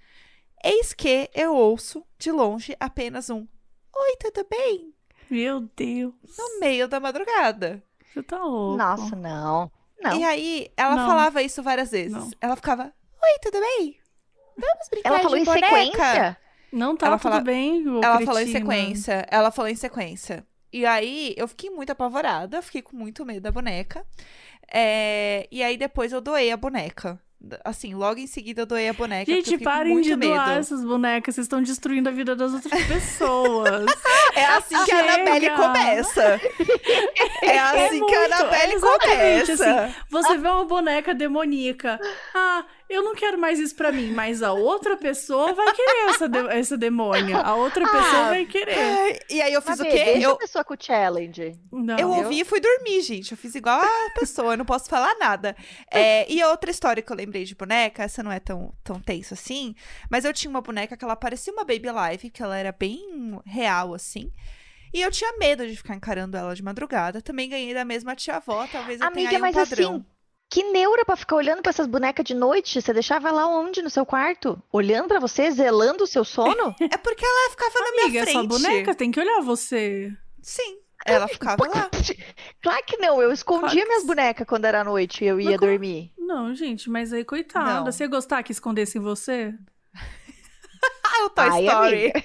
Eis 0.63 0.91
que 0.91 1.29
eu 1.35 1.53
ouço 1.53 2.03
de 2.17 2.31
longe 2.31 2.75
apenas 2.79 3.29
um 3.29 3.47
Oi, 3.95 4.15
tudo 4.17 4.47
bem? 4.49 4.93
Meu 5.29 5.61
Deus. 5.75 6.13
No 6.37 6.59
meio 6.59 6.87
da 6.87 6.99
madrugada. 6.99 7.83
Você 8.13 8.23
tá 8.23 8.41
louco. 8.43 8.77
Nossa, 8.77 9.15
não. 9.15 9.71
Não. 10.01 10.17
E 10.17 10.23
aí, 10.23 10.71
ela 10.77 10.95
Não. 10.95 11.05
falava 11.05 11.43
isso 11.43 11.61
várias 11.61 11.91
vezes. 11.91 12.13
Não. 12.13 12.31
Ela 12.39 12.55
ficava, 12.55 12.83
oi, 12.83 13.39
tudo 13.41 13.59
bem? 13.59 13.98
Vamos 14.59 14.89
brincar 14.91 15.09
Ela 15.09 15.19
falou 15.19 15.37
em 15.37 15.43
boneca? 15.43 15.67
sequência? 15.67 16.37
Não 16.71 16.95
tá 16.95 17.07
Ela 17.07 17.17
tudo 17.17 17.31
fala- 17.31 17.41
bem, 17.43 17.83
Ela 18.03 18.21
falou 18.21 18.39
em 18.41 18.51
sequência. 18.51 19.25
Ela 19.31 19.51
falou 19.51 19.69
em 19.71 19.75
sequência. 19.75 20.45
E 20.71 20.85
aí, 20.85 21.33
eu 21.35 21.47
fiquei 21.47 21.69
muito 21.71 21.91
apavorada, 21.91 22.61
fiquei 22.61 22.81
com 22.83 22.95
muito 22.95 23.25
medo 23.25 23.41
da 23.41 23.51
boneca. 23.51 24.05
É, 24.71 25.47
E 25.51 25.63
aí, 25.63 25.77
depois 25.77 26.11
eu 26.13 26.21
doei 26.21 26.51
a 26.51 26.57
boneca. 26.57 27.19
Assim, 27.63 27.95
logo 27.95 28.19
em 28.19 28.27
seguida 28.27 28.63
eu 28.63 28.65
doei 28.65 28.89
a 28.89 28.93
boneca. 28.93 29.31
Gente, 29.31 29.57
parem 29.59 29.93
muito 29.93 30.03
de 30.09 30.15
medo. 30.17 30.33
doar 30.33 30.57
essas 30.57 30.83
bonecas, 30.83 31.33
vocês 31.35 31.45
estão 31.45 31.61
destruindo 31.63 32.09
a 32.09 32.11
vida 32.11 32.35
das 32.35 32.53
outras 32.53 32.83
pessoas. 32.85 33.85
É 34.35 34.45
assim 34.45 34.75
que 34.85 34.91
a 34.91 34.97
Chega! 34.97 35.13
Annabelle 35.15 35.49
começa. 35.55 36.39
É 37.41 37.57
assim 37.59 38.05
que 38.05 38.15
a 38.15 38.19
muito, 38.19 38.33
Annabelle 38.35 38.73
exatamente, 38.73 39.45
começa. 39.57 39.83
assim. 39.85 39.95
Você 40.09 40.37
vê 40.37 40.47
uma 40.47 40.65
boneca 40.65 41.15
demoníaca. 41.15 41.99
Ah, 42.33 42.63
eu 42.89 43.03
não 43.03 43.13
quero 43.15 43.37
mais 43.37 43.59
isso 43.59 43.75
pra 43.75 43.91
mim, 43.91 44.11
mas 44.11 44.41
a 44.41 44.51
outra 44.51 44.97
pessoa 44.97 45.53
vai 45.53 45.73
querer 45.73 46.09
essa, 46.09 46.27
de- 46.27 46.47
essa 46.49 46.77
demônia. 46.77 47.37
A 47.37 47.55
outra 47.55 47.85
pessoa 47.85 48.25
Ah, 48.25 48.29
vai 48.29 48.45
querer. 48.45 49.23
E 49.29 49.41
aí 49.41 49.53
eu 49.53 49.61
fiz 49.61 49.77
Mas, 49.77 49.79
o 49.81 49.83
quê? 49.83 50.03
Deixa 50.05 50.19
Eu, 50.21 50.31
a 50.31 50.37
pessoa 50.37 50.63
com 50.63 50.73
o 50.73 50.77
challenge. 50.79 51.59
Não. 51.71 51.97
Eu 51.99 52.11
Viu? 52.13 52.23
ouvi 52.23 52.39
e 52.41 52.45
fui 52.45 52.59
dormir, 52.59 53.01
gente. 53.01 53.31
Eu 53.31 53.37
fiz 53.37 53.53
igual 53.55 53.79
a 53.79 53.87
pessoa, 54.19 54.53
eu 54.53 54.57
não 54.57 54.65
posso 54.65 54.89
falar 54.89 55.15
nada. 55.19 55.55
É, 55.91 56.25
e 56.31 56.43
outra 56.43 56.71
história 56.71 57.01
que 57.03 57.11
eu 57.11 57.15
lembrei 57.15 57.43
de 57.45 57.55
boneca, 57.55 58.03
essa 58.03 58.23
não 58.23 58.31
é 58.31 58.39
tão, 58.39 58.73
tão 58.83 58.99
tenso 58.99 59.33
assim, 59.33 59.75
mas 60.09 60.25
eu 60.25 60.33
tinha 60.33 60.49
uma 60.49 60.61
boneca 60.61 60.97
que 60.97 61.03
ela 61.05 61.15
parecia 61.15 61.53
uma 61.53 61.63
Baby 61.63 61.91
Live, 61.91 62.29
que 62.31 62.41
ela 62.41 62.57
era 62.57 62.71
bem 62.71 63.39
real, 63.45 63.93
assim. 63.93 64.31
E 64.91 65.01
eu 65.01 65.11
tinha 65.11 65.37
medo 65.37 65.67
de 65.67 65.75
ficar 65.77 65.93
encarando 65.95 66.35
ela 66.35 66.55
de 66.55 66.63
madrugada. 66.63 67.21
Também 67.21 67.47
ganhei 67.47 67.73
da 67.75 67.85
mesma 67.85 68.15
tia-avó, 68.15 68.67
talvez 68.71 68.99
eu 68.99 69.05
Amiga, 69.05 69.29
tenha 69.29 69.29
aí 69.29 69.37
um 69.37 69.41
mas 69.41 69.55
padrão. 69.55 69.91
assim, 69.97 70.05
que 70.49 70.63
neura 70.63 71.05
pra 71.05 71.15
ficar 71.15 71.35
olhando 71.35 71.61
pra 71.61 71.69
essas 71.69 71.85
bonecas 71.87 72.25
de 72.25 72.33
noite? 72.33 72.81
Você 72.81 72.91
deixava 72.91 73.29
ela 73.29 73.45
onde 73.45 73.81
no 73.81 73.89
seu 73.89 74.05
quarto? 74.05 74.61
Olhando 74.71 75.07
pra 75.07 75.19
você, 75.19 75.51
zelando 75.51 76.03
o 76.03 76.07
seu 76.07 76.25
sono? 76.25 76.75
É 76.79 76.97
porque 76.97 77.23
ela 77.23 77.51
ficava 77.51 77.79
na 77.79 77.91
minha 77.91 78.03
Amiga, 78.05 78.19
é 78.19 78.23
frente. 78.23 78.33
sua 78.33 78.43
boneca, 78.43 78.95
tem 78.95 79.11
que 79.11 79.19
olhar 79.19 79.41
você. 79.41 80.11
Sim, 80.41 80.79
ela 81.05 81.27
ficava 81.27 81.67
lá. 81.67 81.89
claro 82.61 82.83
que 82.85 82.97
não, 82.97 83.21
eu 83.21 83.31
escondia 83.31 83.69
Claro 83.69 83.77
que 83.77 83.85
minhas 83.85 84.05
bonecas 84.05 84.47
quando 84.47 84.65
era 84.65 84.83
noite 84.83 85.23
e 85.23 85.27
eu 85.27 85.39
ia 85.39 85.51
Mas 85.51 85.59
dormir. 85.59 86.11
Não, 86.17 86.53
gente, 86.53 86.89
mas 86.89 87.13
aí, 87.13 87.23
coitada. 87.23 87.75
Não. 87.75 87.85
Você 87.85 88.03
ia 88.03 88.09
gostar 88.09 88.43
que 88.43 88.51
escondessem 88.51 89.01
você? 89.01 89.53
Ah, 91.21 91.25
o 91.25 91.29
Toy 91.29 91.43
Ai, 91.49 91.65
Story. 91.67 91.95
amiga. 92.11 92.23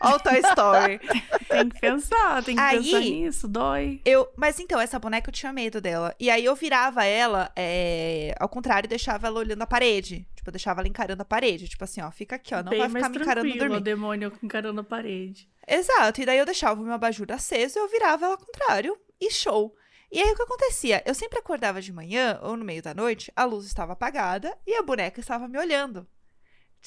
Olha 0.00 0.16
o 0.16 0.20
Toy 0.20 0.38
Story. 0.38 0.98
Tem 1.48 1.68
que 1.68 1.80
pensar, 1.80 2.42
tem 2.44 2.54
que 2.56 2.60
Aí- 2.60 2.82
pensar 2.82 3.00
nisso, 3.00 3.48
dói. 3.48 4.00
Eu, 4.04 4.28
mas 4.36 4.58
então, 4.60 4.80
essa 4.80 4.98
boneca 4.98 5.28
eu 5.30 5.32
tinha 5.34 5.52
medo 5.52 5.80
dela. 5.80 6.14
E 6.18 6.28
aí 6.30 6.44
eu 6.44 6.54
virava 6.56 7.04
ela, 7.04 7.50
é, 7.56 8.34
ao 8.40 8.48
contrário, 8.48 8.86
e 8.86 8.88
deixava 8.88 9.26
ela 9.28 9.38
olhando 9.38 9.62
a 9.62 9.66
parede. 9.66 10.26
Tipo, 10.34 10.48
eu 10.48 10.52
deixava 10.52 10.80
ela 10.80 10.88
encarando 10.88 11.22
a 11.22 11.24
parede. 11.24 11.68
Tipo 11.68 11.84
assim, 11.84 12.00
ó, 12.02 12.10
fica 12.10 12.36
aqui, 12.36 12.54
ó. 12.54 12.62
Não 12.62 12.70
Bem 12.70 12.80
vai 12.80 12.88
ficar 12.90 13.08
me 13.08 13.16
encarando 13.18 13.54
dormir. 13.58 13.76
o 13.76 13.80
demônio 13.80 14.32
encarando 14.42 14.80
a 14.80 14.84
parede. 14.84 15.48
Exato. 15.66 16.20
E 16.20 16.26
daí 16.26 16.38
eu 16.38 16.44
deixava 16.46 16.80
o 16.80 16.84
meu 16.84 16.92
abajur 16.94 17.26
aceso 17.30 17.78
e 17.78 17.80
eu 17.80 17.88
virava 17.88 18.24
ela 18.26 18.34
ao 18.34 18.38
contrário. 18.40 18.96
E 19.20 19.30
show. 19.30 19.74
E 20.10 20.20
aí 20.20 20.30
o 20.30 20.36
que 20.36 20.42
acontecia? 20.42 21.02
Eu 21.06 21.14
sempre 21.14 21.38
acordava 21.38 21.80
de 21.80 21.92
manhã 21.92 22.38
ou 22.42 22.56
no 22.56 22.64
meio 22.64 22.82
da 22.82 22.94
noite, 22.94 23.32
a 23.34 23.44
luz 23.44 23.66
estava 23.66 23.92
apagada 23.94 24.56
e 24.66 24.74
a 24.74 24.82
boneca 24.82 25.18
estava 25.20 25.48
me 25.48 25.58
olhando. 25.58 26.06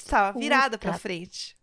Estava 0.04 0.38
virada 0.38 0.78
pra 0.78 0.92
Puta. 0.92 1.00
frente. 1.02 1.56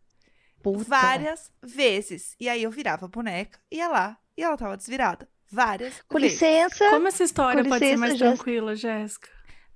Puta. 0.61 0.83
Várias 0.85 1.51
vezes. 1.61 2.35
E 2.39 2.49
aí 2.49 2.63
eu 2.63 2.71
virava 2.71 3.05
a 3.05 3.09
boneca, 3.09 3.59
ia 3.71 3.87
lá, 3.87 4.17
e 4.35 4.43
ela 4.43 4.57
tava 4.57 4.75
desvirada. 4.77 5.27
Várias 5.49 6.01
Com 6.07 6.19
vezes. 6.19 6.33
licença. 6.41 6.89
Como 6.89 7.07
essa 7.07 7.23
história 7.23 7.63
Com 7.63 7.69
pode 7.69 7.79
ser 7.79 7.85
licença, 7.85 7.99
mais 7.99 8.17
Jéssica. 8.17 8.35
tranquila, 8.35 8.75
Jéssica? 8.75 9.29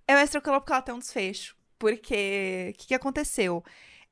É 0.08 0.14
mais 0.16 0.30
tranquilo 0.30 0.60
porque 0.60 0.74
ela 0.74 0.82
tem 0.82 0.94
um 0.96 1.00
desfecho. 1.00 1.56
Porque 1.80 2.74
o 2.74 2.78
que, 2.78 2.88
que 2.88 2.94
aconteceu? 2.94 3.64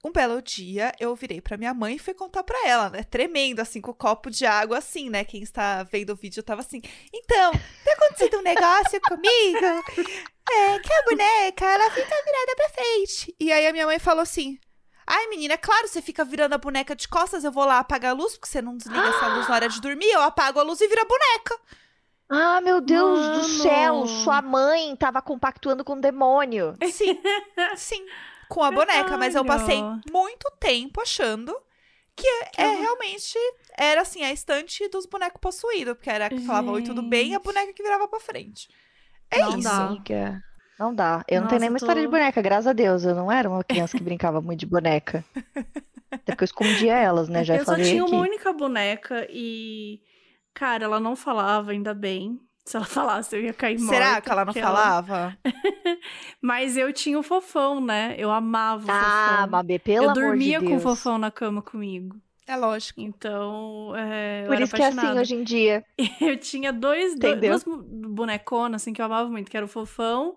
Um 0.03 0.13
belo 0.13 0.41
dia, 0.41 0.93
eu 0.97 1.13
virei 1.13 1.41
pra 1.41 1.57
minha 1.57 1.73
mãe 1.73 1.95
e 1.95 1.99
fui 1.99 2.13
contar 2.13 2.41
pra 2.43 2.57
ela, 2.65 2.89
né? 2.89 3.03
Tremendo, 3.03 3.59
assim, 3.59 3.81
com 3.81 3.91
o 3.91 3.93
copo 3.93 4.29
de 4.29 4.45
água, 4.45 4.77
assim, 4.77 5.09
né? 5.09 5.25
Quem 5.25 5.43
está 5.43 5.83
vendo 5.83 6.11
o 6.11 6.15
vídeo 6.15 6.41
tava 6.41 6.61
assim. 6.61 6.81
Então, 7.13 7.51
tem 7.83 7.93
acontecido 7.93 8.37
um 8.37 8.41
negócio 8.41 9.01
comigo? 9.01 9.65
É, 10.51 10.79
que 10.79 10.93
a 10.93 11.03
boneca, 11.03 11.65
ela 11.65 11.91
fica 11.91 12.15
virada 12.25 12.55
pra 12.55 12.69
frente. 12.69 13.35
E 13.37 13.51
aí 13.51 13.67
a 13.67 13.73
minha 13.73 13.85
mãe 13.85 13.99
falou 13.99 14.23
assim. 14.23 14.57
Ai, 15.05 15.27
menina, 15.27 15.55
é 15.55 15.57
claro, 15.57 15.87
você 15.87 16.01
fica 16.01 16.23
virando 16.23 16.53
a 16.53 16.57
boneca 16.57 16.95
de 16.95 17.07
costas, 17.07 17.43
eu 17.43 17.51
vou 17.51 17.65
lá 17.65 17.79
apagar 17.79 18.11
a 18.11 18.15
luz, 18.15 18.37
porque 18.37 18.47
você 18.47 18.61
não 18.61 18.77
desliga 18.77 19.07
essa 19.07 19.27
luz 19.35 19.49
na 19.49 19.55
hora 19.55 19.67
de 19.67 19.81
dormir, 19.81 20.09
eu 20.11 20.21
apago 20.21 20.59
a 20.59 20.63
luz 20.63 20.79
e 20.79 20.87
vira 20.87 21.01
a 21.01 21.05
boneca. 21.05 21.59
Ah, 22.29 22.61
meu 22.61 22.79
Deus 22.79 23.19
do 23.19 23.41
Mano. 23.41 23.43
céu, 23.43 24.07
sua 24.07 24.39
mãe 24.39 24.95
tava 24.95 25.19
compactuando 25.19 25.83
com 25.83 25.93
o 25.93 25.99
demônio. 26.01 26.75
Sim, 26.91 27.19
sim, 27.75 28.05
com 28.49 28.63
a 28.63 28.71
boneca, 28.71 29.17
mas 29.17 29.35
eu 29.35 29.45
passei 29.45 29.81
muito 30.11 30.51
tempo 30.59 30.99
achando 31.01 31.55
que 32.15 32.27
é 32.57 32.65
realmente 32.75 33.37
era 33.77 34.01
assim 34.01 34.23
a 34.23 34.33
estante 34.33 34.89
dos 34.89 35.05
bonecos 35.05 35.39
possuídos, 35.39 35.93
porque 35.93 36.09
era 36.09 36.25
a 36.25 36.29
que 36.29 36.39
falava 36.39 36.71
oi 36.71 36.83
tudo 36.83 37.01
bem 37.01 37.31
e 37.31 37.35
a 37.35 37.39
boneca 37.39 37.71
que 37.71 37.81
virava 37.83 38.07
pra 38.09 38.19
frente. 38.19 38.67
É 39.31 39.39
Não 39.39 39.49
isso. 39.57 39.63
dá. 39.69 39.85
Amiga, 39.87 40.43
não 40.77 40.93
dá. 40.93 41.23
Eu 41.27 41.35
não 41.35 41.41
Nossa, 41.43 41.49
tenho 41.51 41.59
nenhuma 41.61 41.79
tô- 41.79 41.85
história 41.85 42.01
de 42.01 42.07
boneca, 42.09 42.41
graças 42.41 42.67
a 42.67 42.73
Deus. 42.73 43.03
Eu 43.05 43.15
não 43.15 43.31
era 43.31 43.47
uma 43.49 43.63
criança 43.63 43.95
que 43.97 44.03
brincava 44.03 44.41
muito 44.41 44.59
de 44.61 44.65
boneca. 44.65 45.23
Até 46.11 46.19
porque 46.33 46.43
eu 46.43 46.45
escondia 46.45 46.95
elas, 46.97 47.29
né? 47.29 47.43
Já 47.43 47.55
eu 47.55 47.63
só 47.63 47.75
tinha 47.75 48.03
aqui. 48.03 48.11
uma 48.13 48.21
única 48.21 48.51
boneca 48.51 49.25
e. 49.29 50.01
Cara, 50.53 50.83
ela 50.85 50.99
não 50.99 51.15
falava, 51.15 51.71
ainda 51.71 51.93
bem. 51.93 52.37
Se 52.65 52.75
ela 52.77 52.85
falasse, 52.87 53.35
eu 53.35 53.41
ia 53.43 53.53
cair 53.53 53.79
morta. 53.79 53.93
Será 53.95 54.21
que 54.21 54.29
ela 54.29 54.45
não 54.45 54.53
falava? 54.53 55.37
Mas 56.41 56.77
eu 56.77 56.91
tinha 56.93 57.17
o 57.19 57.23
fofão, 57.23 57.81
né? 57.81 58.15
Eu 58.17 58.31
amava 58.31 58.85
o 58.85 58.91
Ah, 58.91 59.37
fofão. 59.37 59.51
Mabê, 59.51 59.79
pelo 59.79 60.05
eu 60.05 60.09
amor 60.11 60.15
dormia 60.15 60.59
de 60.59 60.65
com 60.65 60.71
o 60.75 60.79
Deus. 60.79 60.83
fofão 60.83 61.17
na 61.17 61.31
cama 61.31 61.61
comigo. 61.61 62.15
É 62.47 62.55
lógico. 62.55 62.99
Então, 62.99 63.93
é, 63.95 64.41
eu 64.43 64.47
Por 64.47 64.55
era 64.55 64.63
isso 64.63 64.75
que 64.75 64.81
é 64.81 64.87
assim 64.87 65.19
hoje 65.19 65.35
em 65.35 65.43
dia. 65.43 65.85
Eu 66.19 66.35
tinha 66.37 66.73
dois, 66.73 67.11
do- 67.13 67.17
Entendeu? 67.27 67.59
duas 67.59 67.63
boneconas, 67.63 68.81
assim, 68.81 68.91
que 68.91 68.99
eu 69.01 69.05
amava 69.05 69.29
muito, 69.29 69.51
que 69.51 69.55
era 69.57 69.65
o 69.65 69.69
Fofão 69.69 70.35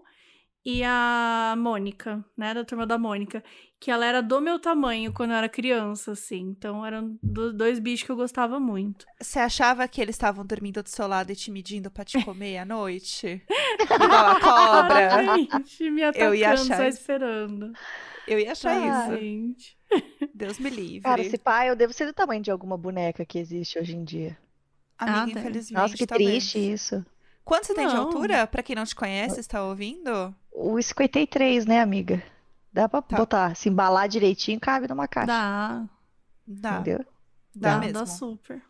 e 0.64 0.82
a 0.84 1.54
Mônica, 1.58 2.24
né, 2.36 2.54
da 2.54 2.64
turma 2.64 2.86
da 2.86 2.96
Mônica, 2.96 3.42
que 3.80 3.90
ela 3.90 4.06
era 4.06 4.22
do 4.22 4.40
meu 4.40 4.58
tamanho 4.60 5.12
quando 5.12 5.32
eu 5.32 5.36
era 5.36 5.48
criança, 5.48 6.12
assim, 6.12 6.40
então 6.56 6.86
eram 6.86 7.18
do- 7.22 7.52
dois 7.52 7.78
bichos 7.80 8.06
que 8.06 8.12
eu 8.12 8.16
gostava 8.16 8.60
muito. 8.60 9.04
Você 9.20 9.40
achava 9.40 9.88
que 9.88 10.00
eles 10.00 10.14
estavam 10.14 10.46
dormindo 10.46 10.82
do 10.82 10.88
seu 10.88 11.06
lado 11.08 11.32
e 11.32 11.36
te 11.36 11.50
medindo 11.50 11.90
pra 11.90 12.04
te 12.04 12.22
comer 12.24 12.58
à 12.58 12.64
noite? 12.64 13.42
Igual 13.82 14.26
a 14.26 14.40
cobra. 14.40 15.08
Claramente, 15.08 15.90
me 15.90 16.02
atacando, 16.04 16.24
Eu 16.26 16.34
ia 16.34 16.50
achar 16.52 16.76
só 16.76 16.86
isso. 16.88 16.98
esperando. 17.00 17.72
Eu 18.28 18.38
ia 18.38 18.52
achar 18.52 18.70
Ah. 18.80 19.08
isso. 19.08 19.18
Gente. 19.20 19.76
Deus 20.32 20.58
me 20.60 20.70
livre. 20.70 21.00
Cara, 21.00 21.20
esse 21.20 21.36
pai, 21.36 21.68
eu 21.70 21.74
devo 21.76 21.92
ser 21.92 22.06
do 22.06 22.12
tamanho 22.12 22.40
de 22.42 22.52
alguma 22.52 22.78
boneca 22.78 23.24
que 23.26 23.36
existe 23.38 23.78
hoje 23.80 23.96
em 23.96 24.04
dia. 24.04 24.38
Amiga, 24.96 25.40
Ah, 25.40 25.40
infelizmente. 25.40 25.72
Nossa, 25.82 25.96
que 25.96 26.06
talvez. 26.06 26.28
triste 26.30 26.58
isso. 26.72 27.04
Quanto 27.44 27.66
você 27.66 27.74
tem 27.74 27.86
de 27.88 27.96
altura? 27.96 28.46
Pra 28.46 28.62
quem 28.62 28.76
não 28.76 28.84
te 28.84 28.94
conhece, 28.94 29.40
está 29.40 29.62
ouvindo? 29.64 30.34
O 30.50 30.80
53, 30.80 31.66
né, 31.66 31.80
amiga? 31.80 32.22
Dá 32.72 32.88
pra 32.88 33.02
Tá. 33.02 33.16
botar, 33.16 33.56
se 33.56 33.68
embalar 33.68 34.08
direitinho, 34.08 34.58
cabe 34.60 34.88
numa 34.88 35.06
caixa. 35.08 35.26
Dá, 35.26 35.84
Dá. 36.46 36.72
Entendeu? 36.80 37.04
Dá 37.54 37.74
dá, 37.74 37.78
mesmo. 37.78 37.92
dá 37.94 38.06
super. 38.06 38.62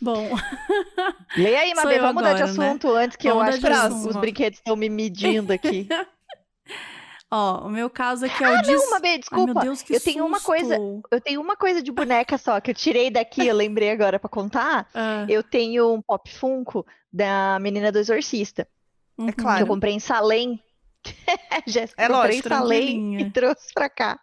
Bom, 0.00 0.28
Leia 1.36 1.60
aí, 1.60 1.74
Sou 1.74 1.82
Mabê, 1.84 1.96
eu 1.96 2.00
vamos 2.02 2.14
mudar 2.16 2.34
de 2.34 2.42
agora, 2.42 2.58
né? 2.58 2.66
assunto 2.68 2.90
antes 2.94 3.16
que 3.16 3.28
eu 3.28 3.34
Vamos 3.36 3.48
acho 3.50 3.60
que 3.60 3.64
mudar 3.68 3.80
de 3.80 3.88
os, 3.88 3.94
assunto. 4.00 4.10
os 4.10 4.16
brinquedos 4.16 4.58
estão 4.58 4.76
me 4.76 4.88
medindo 4.88 5.52
aqui. 5.52 5.88
ó, 7.30 7.66
o 7.66 7.70
meu 7.70 7.88
caso 7.88 8.26
aqui 8.26 8.42
é 8.44 8.50
o 8.50 8.54
Ah, 8.56 8.62
dis... 8.62 8.72
não, 8.82 8.90
Mabê, 8.90 9.08
Ai, 9.08 9.12
meu 9.14 9.20
desculpa. 9.20 9.60
Deus, 9.60 9.82
que 9.82 9.94
eu 9.94 10.00
tenho 10.00 10.26
uma 10.26 10.40
coisa, 10.40 10.76
susto. 10.76 11.08
eu 11.10 11.20
tenho 11.20 11.40
uma 11.40 11.56
coisa 11.56 11.82
de 11.82 11.90
boneca 11.92 12.36
só 12.38 12.60
que 12.60 12.70
eu 12.70 12.74
tirei 12.74 13.10
daqui, 13.10 13.46
eu 13.46 13.54
lembrei 13.56 13.90
agora 13.90 14.18
pra 14.18 14.28
contar. 14.28 14.86
Ah, 14.94 15.26
Eu 15.28 15.42
tenho 15.42 15.94
um 15.94 16.02
Pop 16.02 16.30
Funko 16.32 16.84
da 17.14 17.60
Menina 17.60 17.92
do 17.92 18.00
Exorcista, 18.00 18.68
uhum. 19.18 19.32
que 19.32 19.34
claro. 19.34 19.62
eu 19.62 19.66
comprei 19.68 19.94
em 19.94 20.00
Salem. 20.00 20.62
Jéssica, 21.66 22.02
É 22.02 22.08
comprei 22.08 22.38
em 22.38 22.42
lógico, 22.42 22.48
Salem 22.48 23.02
tranquilinha. 23.02 23.20
e 23.20 23.30
trouxe 23.30 23.72
pra 23.74 23.88
cá. 23.90 24.20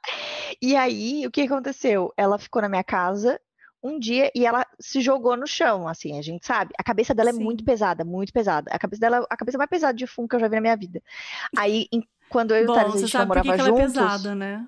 E 0.62 0.76
aí, 0.76 1.26
o 1.28 1.32
que 1.32 1.42
aconteceu? 1.44 2.14
Ela 2.18 2.38
ficou 2.40 2.62
na 2.62 2.70
minha 2.70 2.84
casa 2.84 3.40
um 3.84 4.00
dia 4.00 4.32
e 4.36 4.46
ela 4.46 4.66
se 4.80 5.02
jogou 5.02 5.36
no 5.38 5.48
chão, 5.48 5.88
assim, 5.88 6.18
a 6.20 6.22
gente 6.22 6.46
sabe. 6.46 6.74
A 6.80 6.84
cabeça 6.84 7.14
dela 7.16 7.32
é 7.32 7.34
Sim. 7.34 7.44
muito 7.44 7.64
pesada, 7.64 8.06
muito 8.06 8.34
pesada. 8.34 8.70
A 8.74 8.80
cabeça 8.80 9.00
dela, 9.02 9.26
a 9.30 9.38
cabeça 9.38 9.58
mais 9.58 9.70
pesada 9.70 9.94
de 9.94 10.08
Funko 10.08 10.30
que 10.30 10.36
eu 10.36 10.40
já 10.42 10.48
vi 10.48 10.56
na 10.56 10.62
minha 10.62 10.78
vida. 10.78 11.02
Aí, 11.58 11.88
em- 11.92 12.08
quando 12.30 12.56
eu 12.56 12.62
e 12.64 12.68
o 12.68 12.68
Bom, 12.68 12.74
Thales, 12.74 12.96
a 12.96 13.00
gente 13.00 13.18
não 13.18 13.26
sabe 13.26 13.32
que, 13.42 13.44
morava 13.44 13.54
que 13.54 13.62
ela 13.62 13.70
é 13.70 13.76
juntos, 13.78 13.94
pesada, 13.94 14.36
né? 14.36 14.68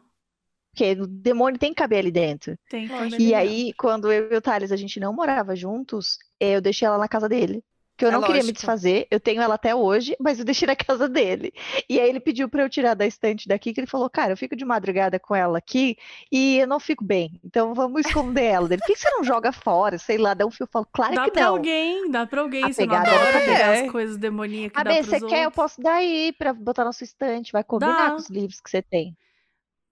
porque 0.71 0.93
o 0.93 1.07
demônio 1.07 1.59
tem 1.59 1.69
que 1.71 1.75
caber 1.75 1.99
ali 1.99 2.11
dentro. 2.11 2.57
Tem. 2.69 2.87
E 3.19 3.33
aí, 3.35 3.73
quando 3.73 4.11
eu 4.11 4.31
e 4.33 4.35
o 4.37 4.41
Thales, 4.41 4.71
a 4.71 4.75
gente 4.75 4.99
não 4.99 5.13
morava 5.13 5.55
juntos, 5.55 6.17
eu 6.39 6.59
deixei 6.61 6.87
ela 6.87 6.97
na 6.97 7.07
casa 7.07 7.29
dele. 7.29 7.63
Que 7.95 8.03
eu 8.05 8.09
É 8.09 8.11
não 8.11 8.21
queria 8.21 8.35
me 8.41 8.47
lógico. 8.47 8.53
desfazer. 8.53 9.07
Eu 9.11 9.19
tenho 9.19 9.41
ela 9.41 9.55
até 9.55 9.75
hoje, 9.75 10.15
mas 10.19 10.39
eu 10.39 10.45
deixei 10.45 10.65
na 10.67 10.75
casa 10.75 11.07
dele. 11.07 11.53
E 11.87 11.99
aí 11.99 12.09
ele 12.09 12.19
pediu 12.19 12.49
pra 12.49 12.63
eu 12.63 12.69
tirar 12.69 12.95
da 12.95 13.05
estante 13.05 13.47
daqui, 13.47 13.71
que 13.73 13.79
ele 13.79 13.87
falou, 13.87 14.09
cara, 14.09 14.33
eu 14.33 14.37
fico 14.37 14.55
de 14.55 14.65
madrugada 14.65 15.19
com 15.19 15.35
ela 15.35 15.57
aqui 15.59 15.95
e 16.31 16.57
eu 16.57 16.67
não 16.67 16.79
fico 16.79 17.03
bem. 17.03 17.39
Então 17.43 17.73
vamos 17.73 18.05
esconder 18.05 18.43
ela. 18.45 18.65
Ele, 18.67 18.77
por 18.77 18.87
que 18.87 18.95
você 18.95 19.09
não 19.11 19.23
joga 19.23 19.51
fora? 19.51 19.97
Sei 19.99 20.17
lá, 20.17 20.33
dá 20.33 20.45
um 20.45 20.51
fio. 20.51 20.63
Eu 20.63 20.67
falo, 20.71 20.87
claro 20.91 21.13
Dá 21.15 21.25
que 21.25 21.31
pra 21.31 21.41
não. 21.43 21.49
alguém, 21.51 22.09
dá 22.09 22.25
pra 22.25 22.41
alguém. 22.41 22.63
A 22.63 22.67
Você 22.73 22.85
não 22.85 22.95
adora 22.95 23.15
era 23.15 23.39
pegar 23.41 23.57
pra- 23.57 23.81
as 23.83 23.91
coisas 23.91 24.17
demoníacas 24.17 24.79
Ah, 24.79 24.83
dar 24.83 24.89
bem, 24.91 25.03
você 25.03 25.19
quer? 25.19 25.39
Eu 25.41 25.45
outros. 25.45 25.55
posso 25.55 25.81
dar 25.81 25.93
aí 25.95 26.33
pra 26.37 26.51
botar 26.53 26.83
na 26.85 26.91
sua 26.93 27.05
estante. 27.05 27.51
Vai 27.51 27.63
combinar 27.63 28.05
Dá. 28.05 28.09
com 28.11 28.15
os 28.17 28.29
livros 28.29 28.59
que 28.59 28.69
você 28.69 28.81
tem. 28.81 29.15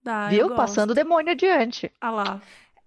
Dá, 0.02 0.28
Viu? 0.28 0.50
Passando 0.56 0.90
o 0.90 0.94
demônio 0.94 1.30
adiante. 1.30 1.88
Ah 2.00 2.10
lá. 2.10 2.40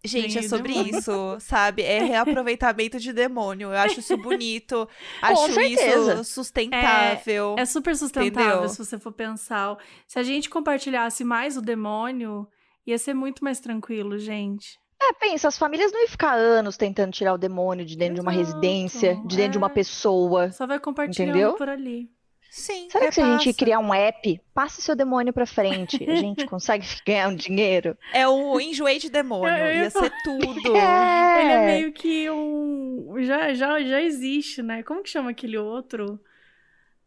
Gente, 0.06 0.38
é 0.38 0.42
sobre 0.44 0.74
demônio. 0.74 0.98
isso, 0.98 1.38
sabe? 1.40 1.84
É 1.84 2.04
reaproveitamento 2.04 3.00
de 3.00 3.12
demônio. 3.14 3.70
Eu 3.70 3.78
acho 3.78 4.00
isso 4.00 4.18
bonito. 4.18 4.88
acho 5.22 5.54
certeza. 5.54 6.14
isso 6.22 6.24
sustentável. 6.34 7.56
É 7.58 7.66
super 7.66 7.96
sustentável 7.96 8.52
Entendeu? 8.52 8.70
se 8.70 8.78
você 8.78 9.00
for 9.00 9.12
pensar. 9.12 9.78
Se 10.08 10.20
a 10.20 10.24
gente 10.24 10.50
compartilhasse 10.50 11.24
mais 11.24 11.58
o 11.58 11.62
demônio, 11.62 12.48
ia 12.86 12.98
ser 12.98 13.14
muito 13.14 13.44
mais 13.44 13.60
tranquilo, 13.60 14.18
gente. 14.18 14.80
É, 15.02 15.14
pensa, 15.14 15.48
as 15.50 15.58
famílias 15.58 15.92
não 15.92 16.00
iam 16.02 16.08
ficar 16.08 16.34
anos 16.34 16.78
tentando 16.78 17.12
tirar 17.12 17.34
o 17.34 17.38
demônio 17.38 17.86
de 17.86 17.98
dentro 17.98 18.16
de 18.16 18.22
uma 18.22 18.34
Exato, 18.34 18.48
residência, 18.48 19.16
de 19.26 19.36
dentro 19.36 19.54
de 19.54 19.58
uma 19.58 19.68
é. 19.68 19.74
pessoa. 19.74 20.52
Só 20.52 20.66
vai 20.66 20.80
compartilhando 20.80 21.30
Entendeu? 21.30 21.54
por 21.56 21.70
ali. 21.70 22.10
Sim, 22.58 22.90
Será 22.90 23.04
é 23.04 23.08
que 23.10 23.16
se 23.16 23.22
a 23.22 23.32
gente 23.34 23.48
passa. 23.48 23.58
criar 23.58 23.80
um 23.80 23.94
app, 23.94 24.42
passe 24.54 24.82
seu 24.82 24.96
demônio 24.96 25.34
pra 25.34 25.46
frente, 25.46 26.02
a 26.10 26.16
gente 26.16 26.46
consegue 26.48 26.88
ganhar 27.06 27.28
um 27.28 27.36
dinheiro? 27.36 27.98
É 28.14 28.26
o 28.30 28.58
enjoei 28.62 28.98
de 28.98 29.10
demônio. 29.10 29.54
Eu 29.54 29.76
ia 29.76 29.90
ser 29.90 30.10
tudo. 30.24 30.72
É. 30.74 31.42
Ele 31.44 31.52
é 31.52 31.66
meio 31.66 31.92
que 31.92 32.30
um. 32.32 33.14
Já, 33.24 33.54
já, 33.54 33.84
já 33.84 34.02
existe, 34.02 34.62
né? 34.62 34.84
Como 34.84 35.04
que 35.04 35.10
chama 35.10 35.32
aquele 35.32 35.58
outro? 35.58 36.18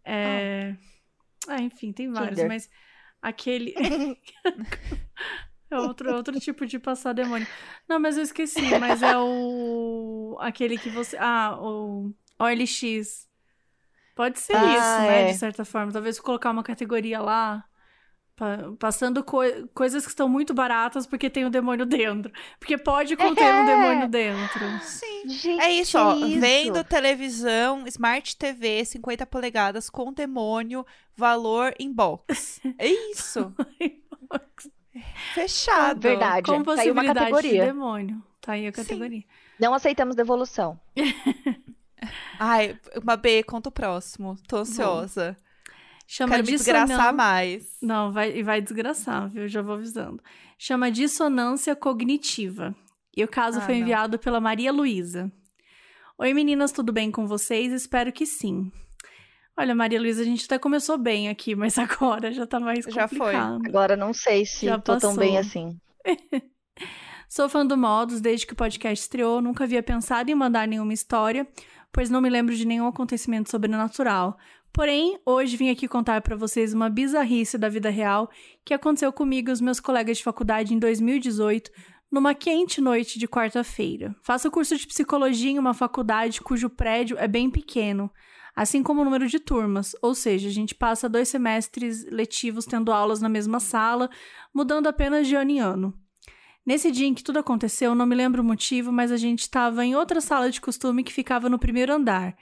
É. 0.05 0.74
Ah, 1.49 1.62
enfim, 1.62 1.92
tem 1.92 2.12
vários, 2.12 2.36
Tinder. 2.36 2.49
mas 2.49 2.68
aquele. 3.22 3.74
É 5.70 5.76
outro, 5.78 6.14
outro 6.14 6.40
tipo 6.40 6.64
de 6.64 6.78
passar 6.78 7.12
demônio. 7.12 7.46
Não, 7.86 8.01
mas 8.01 8.16
eu 8.16 8.22
esqueci, 8.22 8.78
mas 8.78 9.03
é 9.03 9.16
o. 9.18 10.36
Aquele 10.40 10.78
que 10.78 10.88
você. 10.88 11.16
Ah, 11.18 11.59
o 11.61 12.11
OLX. 12.38 13.28
Pode 14.19 14.41
ser 14.41 14.57
Ah, 14.57 14.64
isso, 14.77 15.01
né? 15.07 15.23
é. 15.23 15.33
De 15.33 15.39
certa 15.39 15.64
forma. 15.64 15.93
Talvez 15.93 16.19
colocar 16.19 16.51
uma 16.51 16.64
categoria 16.64 17.21
lá. 17.21 17.64
pa- 18.35 18.73
Passando 18.79 19.23
coi- 19.23 19.66
coisas 19.75 20.03
que 20.05 20.11
estão 20.11 20.29
muito 20.29 20.53
baratas 20.53 21.07
porque 21.07 21.31
tem 21.31 21.45
o 21.45 21.51
demônio 21.51 21.87
dentro. 21.87 22.33
Porque 22.59 22.77
pode 22.77 23.16
conter 23.16 23.45
um 23.45 23.62
É. 23.62 23.64
demônio 23.64 24.09
dentro. 24.09 24.61
Sim. 24.83 25.29
Gente, 25.29 25.61
É 25.61 25.73
isso, 25.73 25.97
ó. 25.99 26.14
isso. 26.16 26.41
Vendo 26.41 26.83
televisão, 26.85 27.85
Smart 27.87 28.37
TV, 28.37 28.85
50 28.85 29.25
polegadas 29.25 29.89
com 29.89 30.12
demônio, 30.12 30.85
valor 31.16 31.73
em 31.79 31.93
box. 31.93 32.61
É 32.79 32.87
isso. 32.89 33.53
Fechado. 35.35 36.01
Verdade. 36.01 36.43
Com 36.43 36.47
tá 36.47 36.53
aí 36.53 36.59
uma 36.59 36.64
possibilidade 36.64 37.09
de 37.09 37.14
categoria. 37.33 37.66
demônio. 37.66 38.23
Tá 38.41 38.53
aí 38.55 38.66
a 38.66 38.73
categoria. 38.73 39.23
Não 39.61 39.75
aceitamos 39.75 40.16
devolução. 40.16 40.79
Ai, 42.38 42.78
uma 43.03 43.16
B, 43.16 43.42
conta 43.42 43.68
o 43.68 43.72
próximo. 43.72 44.36
Tô 44.46 44.59
ansiosa. 44.59 45.36
Chama 46.07 46.36
Quero 46.36 46.44
me 46.46 46.53
desgraçar 46.53 46.86
dissonância. 46.86 47.12
mais. 47.12 47.76
Não, 47.82 48.11
vai, 48.12 48.36
e 48.36 48.42
vai 48.42 48.61
desgraçar, 48.62 49.28
viu? 49.28 49.46
Já 49.49 49.61
vou 49.61 49.74
avisando. 49.74 50.22
Chama 50.59 50.90
dissonância 50.90 51.76
cognitiva. 51.76 52.74
E 53.16 53.22
o 53.24 53.28
caso 53.28 53.59
Ah, 53.59 53.62
foi 53.62 53.74
não. 53.74 53.82
enviado 53.82 54.18
pela 54.18 54.40
Maria 54.40 54.72
Luísa. 54.72 55.30
Oi 56.18 56.32
meninas, 56.32 56.72
tudo 56.72 56.92
bem 56.92 57.11
com 57.11 57.26
vocês? 57.26 57.72
Espero 57.72 58.11
que 58.12 58.24
sim. 58.26 58.72
Olha, 59.57 59.74
Maria 59.74 60.01
Luísa, 60.01 60.22
a 60.22 60.24
gente 60.24 60.44
até 60.46 60.59
começou 60.59 60.96
bem 60.96 61.28
aqui, 61.28 61.55
mas 61.55 61.76
agora 61.78 62.32
já 62.32 62.46
tá 62.46 62.59
mais 62.59 62.84
Já 62.86 63.07
foi. 63.07 63.18
complicado. 63.18 63.61
Agora 63.66 63.96
não 63.96 64.12
sei 64.14 64.46
se 64.46 64.66
Já 64.66 64.78
tô 64.78 64.96
tão 64.99 65.14
bem 65.16 65.34
passou. 65.34 65.40
assim. 65.40 65.80
Sou 67.28 67.46
fã 67.49 67.66
do 67.66 67.76
Modos 67.76 68.20
desde 68.22 68.46
que 68.46 68.55
o 68.55 68.57
podcast 68.57 69.03
estreou, 69.05 69.42
nunca 69.42 69.64
havia 69.64 69.82
pensado 69.82 70.30
em 70.30 70.34
mandar 70.34 70.66
nenhuma 70.66 70.94
história, 70.94 71.46
pois 71.93 72.11
não 72.11 72.20
me 72.20 72.30
lembro 72.30 72.55
de 72.55 72.66
nenhum 72.66 72.86
acontecimento 72.86 73.51
sobrenatural. 73.51 74.36
Porém, 74.72 75.18
hoje 75.24 75.57
vim 75.57 75.70
aqui 75.70 75.89
contar 75.89 76.20
para 76.20 76.36
vocês 76.36 76.72
uma 76.72 76.89
bizarrice 76.89 77.59
da 77.59 77.68
vida 77.68 77.91
real 77.91 78.30
que 78.64 78.74
aconteceu 78.74 79.12
comigo 79.12 79.51
e 79.51 79.53
os 79.53 79.61
meus 79.61 79.80
colegas 79.80 80.18
de 80.18 80.24
faculdade 80.24 80.74
em 80.74 80.78
2018, 80.78 81.70
numa 82.11 82.34
quente 82.34 82.80
noite 82.80 83.18
de 83.18 83.26
quarta-feira. 83.26 84.14
Faço 84.22 84.51
curso 84.51 84.76
de 84.76 84.86
psicologia 84.86 85.51
em 85.51 85.59
uma 85.59 85.74
faculdade 85.74 86.41
cujo 86.41 86.70
prédio 86.70 87.18
é 87.18 87.26
bem 87.26 87.51
pequeno, 87.51 88.11
assim 88.55 88.82
como 88.82 89.03
o 89.03 89.05
número 89.05 89.26
de 89.26 89.39
turmas, 89.39 89.95
ou 90.03 90.14
seja, 90.14 90.49
a 90.49 90.53
gente 90.53 90.74
passa 90.74 91.09
dois 91.09 91.28
semestres 91.28 92.05
letivos 92.11 92.64
tendo 92.64 92.93
aulas 92.93 93.20
na 93.20 93.28
mesma 93.28 93.61
sala, 93.61 94.11
mudando 94.55 94.86
apenas 94.86 95.26
de 95.26 95.34
ano 95.34 95.51
em 95.51 95.61
ano. 95.61 95.95
Nesse 96.69 96.91
dia 96.91 97.07
em 97.07 97.14
que 97.14 97.25
tudo 97.25 97.39
aconteceu, 97.39 97.95
não 97.95 98.05
me 98.05 98.14
lembro 98.14 98.43
o 98.43 98.45
motivo, 98.45 98.93
mas 98.93 99.11
a 99.11 99.16
gente 99.16 99.41
estava 99.41 99.87
em 99.87 99.97
outra 99.97 100.21
sala 100.21 100.51
de 100.51 100.61
costume 100.61 101.03
que 101.03 101.11
ficava 101.11 101.49
no 101.49 101.59
primeiro 101.59 101.95
andar. 101.95 102.37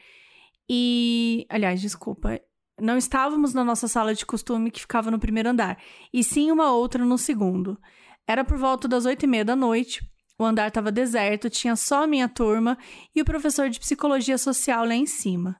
E. 0.69 1.47
Aliás, 1.49 1.81
desculpa. 1.81 2.41
Não 2.81 2.97
estávamos 2.99 3.55
na 3.55 3.63
nossa 3.63 3.87
sala 3.87 4.17
de 4.17 4.27
costume 4.27 4.73
que 4.73 4.81
ficava 4.81 5.13
no 5.13 5.21
primeiro 5.21 5.51
andar, 5.51 5.79
e 6.13 6.25
sim 6.25 6.51
uma 6.51 6.73
outra 6.73 7.05
no 7.05 7.17
segundo. 7.17 7.79
Era 8.27 8.45
por 8.45 8.59
volta 8.59 8.89
das 8.89 9.05
oito 9.05 9.23
e 9.23 9.29
meia 9.29 9.45
da 9.45 9.55
noite. 9.55 10.05
O 10.37 10.45
andar 10.45 10.67
estava 10.67 10.91
deserto, 10.91 11.49
tinha 11.49 11.77
só 11.77 12.03
a 12.03 12.07
minha 12.09 12.29
turma 12.29 12.77
e 13.15 13.23
o 13.23 13.25
professor 13.25 13.71
de 13.71 13.79
psicologia 13.79 14.39
social 14.39 14.85
lá 14.85 14.95
em 14.97 15.07
cima. 15.07 15.57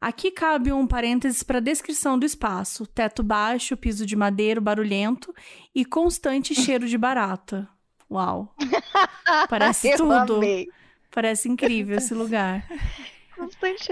Aqui 0.00 0.32
cabe 0.32 0.72
um 0.72 0.84
parênteses 0.84 1.44
para 1.44 1.58
a 1.58 1.62
descrição 1.62 2.18
do 2.18 2.26
espaço: 2.26 2.88
teto 2.88 3.22
baixo, 3.22 3.76
piso 3.76 4.04
de 4.04 4.16
madeira 4.16 4.60
barulhento 4.60 5.32
e 5.72 5.84
constante 5.84 6.56
cheiro 6.60 6.88
de 6.88 6.98
barata. 6.98 7.68
Uau! 8.10 8.54
Parece 9.48 9.96
tudo. 9.96 10.36
amei. 10.36 10.68
Parece 11.10 11.48
incrível 11.48 11.96
esse 11.96 12.14
lugar. 12.14 12.66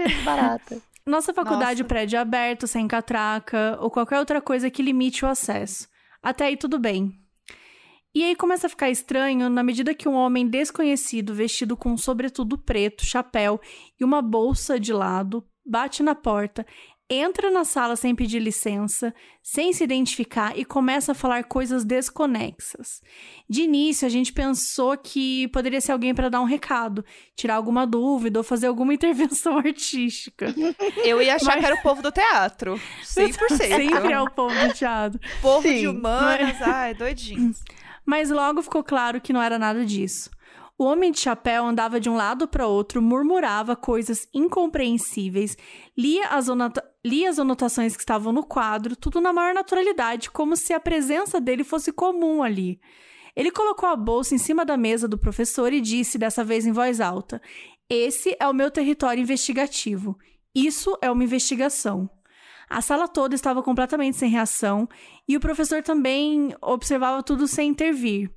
De 0.07 0.21
barata. 0.23 0.81
Nossa 1.05 1.33
faculdade, 1.33 1.81
Nossa. 1.81 1.87
prédio 1.87 2.19
aberto, 2.19 2.67
sem 2.67 2.87
catraca 2.87 3.77
ou 3.81 3.89
qualquer 3.89 4.19
outra 4.19 4.39
coisa 4.41 4.69
que 4.69 4.83
limite 4.83 5.25
o 5.25 5.27
acesso. 5.27 5.87
Até 6.21 6.45
aí 6.45 6.57
tudo 6.57 6.77
bem. 6.77 7.19
E 8.13 8.23
aí 8.23 8.35
começa 8.35 8.67
a 8.67 8.69
ficar 8.69 8.89
estranho 8.89 9.49
na 9.49 9.63
medida 9.63 9.93
que 9.93 10.09
um 10.09 10.13
homem 10.13 10.47
desconhecido, 10.47 11.33
vestido 11.33 11.77
com 11.77 11.91
um 11.91 11.97
sobretudo 11.97 12.57
preto, 12.57 13.05
chapéu 13.05 13.59
e 13.99 14.03
uma 14.03 14.21
bolsa 14.21 14.79
de 14.79 14.91
lado, 14.91 15.45
bate 15.65 16.01
na 16.01 16.15
porta, 16.15 16.65
entra 17.09 17.49
na 17.49 17.63
sala 17.65 17.95
sem 17.95 18.13
pedir 18.13 18.39
licença, 18.39 19.13
sem 19.41 19.73
se 19.73 19.83
identificar 19.83 20.57
e 20.57 20.63
começa 20.63 21.13
a 21.13 21.15
falar 21.15 21.43
coisas 21.45 21.83
desconexas. 21.83 23.01
De 23.49 23.63
início, 23.63 24.05
a 24.05 24.09
gente 24.09 24.31
pensou 24.31 24.95
que 24.95 25.47
poderia 25.47 25.81
ser 25.81 25.91
alguém 25.91 26.13
para 26.13 26.29
dar 26.29 26.39
um 26.41 26.45
recado, 26.45 27.03
tirar 27.35 27.55
alguma 27.55 27.87
dúvida 27.87 28.39
ou 28.39 28.43
fazer 28.43 28.67
alguma 28.67 28.93
intervenção 28.95 29.57
artística. 29.57 30.53
Eu 31.03 31.21
ia 31.21 31.35
achar 31.35 31.53
Mas- 31.55 31.59
que 31.59 31.65
era 31.65 31.75
o 31.75 31.81
povo 31.81 32.01
do 32.01 32.11
teatro. 32.11 32.79
100%. 33.03 33.57
Sempre 33.57 34.13
é 34.13 34.21
o 34.21 34.29
povo 34.29 34.53
do 34.67 34.73
teatro. 34.73 35.19
Povo 35.41 35.67
Sim. 35.67 35.79
de 35.79 35.87
humanas, 35.87 36.61
ai, 36.61 36.93
doidinhos. 36.93 37.59
Mas 38.05 38.29
logo 38.29 38.61
ficou 38.61 38.83
claro 38.83 39.19
que 39.21 39.33
não 39.33 39.41
era 39.41 39.57
nada 39.59 39.85
disso. 39.85 40.29
O 40.79 40.85
homem 40.85 41.11
de 41.11 41.19
chapéu 41.19 41.65
andava 41.65 41.99
de 41.99 42.09
um 42.09 42.15
lado 42.15 42.47
para 42.47 42.65
outro, 42.65 43.01
murmurava 43.01 43.75
coisas 43.75 44.25
incompreensíveis, 44.33 45.57
lia 45.97 46.27
as, 46.29 46.47
lia 47.03 47.29
as 47.29 47.37
anotações 47.37 47.97
que 47.97 48.01
estavam 48.01 48.31
no 48.31 48.45
quadro, 48.45 48.95
tudo 48.95 49.19
na 49.19 49.33
maior 49.33 49.53
naturalidade, 49.53 50.31
como 50.31 50.55
se 50.55 50.71
a 50.71 50.79
presença 50.79 51.41
dele 51.41 51.65
fosse 51.65 51.91
comum 51.91 52.41
ali. 52.41 52.79
Ele 53.35 53.51
colocou 53.51 53.89
a 53.89 53.95
bolsa 53.97 54.33
em 54.33 54.37
cima 54.37 54.63
da 54.63 54.77
mesa 54.77 55.05
do 55.05 55.17
professor 55.17 55.73
e 55.73 55.81
disse, 55.81 56.17
dessa 56.17 56.45
vez 56.45 56.65
em 56.65 56.71
voz 56.71 57.01
alta: 57.01 57.41
Esse 57.89 58.33
é 58.39 58.47
o 58.47 58.53
meu 58.53 58.71
território 58.71 59.19
investigativo. 59.19 60.17
Isso 60.55 60.97
é 61.01 61.11
uma 61.11 61.25
investigação. 61.25 62.09
A 62.69 62.79
sala 62.79 63.05
toda 63.05 63.35
estava 63.35 63.61
completamente 63.61 64.15
sem 64.15 64.29
reação 64.29 64.87
e 65.27 65.35
o 65.35 65.41
professor 65.41 65.83
também 65.83 66.55
observava 66.61 67.21
tudo 67.21 67.49
sem 67.49 67.67
intervir. 67.69 68.31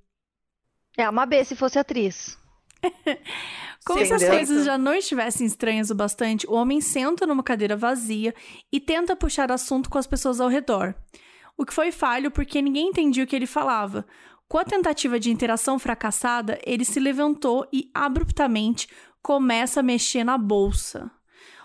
É 0.96 1.08
uma 1.08 1.26
B 1.26 1.44
se 1.44 1.56
fosse 1.56 1.78
atriz. 1.78 2.38
Como 3.84 3.98
Sim, 4.00 4.06
se 4.06 4.14
as 4.14 4.24
coisas 4.28 4.64
já 4.64 4.78
não 4.78 4.94
estivessem 4.94 5.46
estranhas 5.46 5.90
o 5.90 5.94
bastante, 5.94 6.46
o 6.46 6.52
homem 6.52 6.80
senta 6.80 7.26
numa 7.26 7.42
cadeira 7.42 7.76
vazia 7.76 8.34
e 8.70 8.78
tenta 8.78 9.16
puxar 9.16 9.50
assunto 9.50 9.90
com 9.90 9.98
as 9.98 10.06
pessoas 10.06 10.40
ao 10.40 10.48
redor. 10.48 10.94
O 11.56 11.64
que 11.64 11.74
foi 11.74 11.90
falho 11.90 12.30
porque 12.30 12.62
ninguém 12.62 12.88
entendia 12.88 13.24
o 13.24 13.26
que 13.26 13.34
ele 13.34 13.46
falava. 13.46 14.06
Com 14.48 14.58
a 14.58 14.64
tentativa 14.64 15.18
de 15.18 15.30
interação 15.30 15.78
fracassada, 15.78 16.60
ele 16.64 16.84
se 16.84 17.00
levantou 17.00 17.66
e 17.72 17.90
abruptamente 17.94 18.88
começa 19.22 19.80
a 19.80 19.82
mexer 19.82 20.24
na 20.24 20.36
bolsa. 20.36 21.10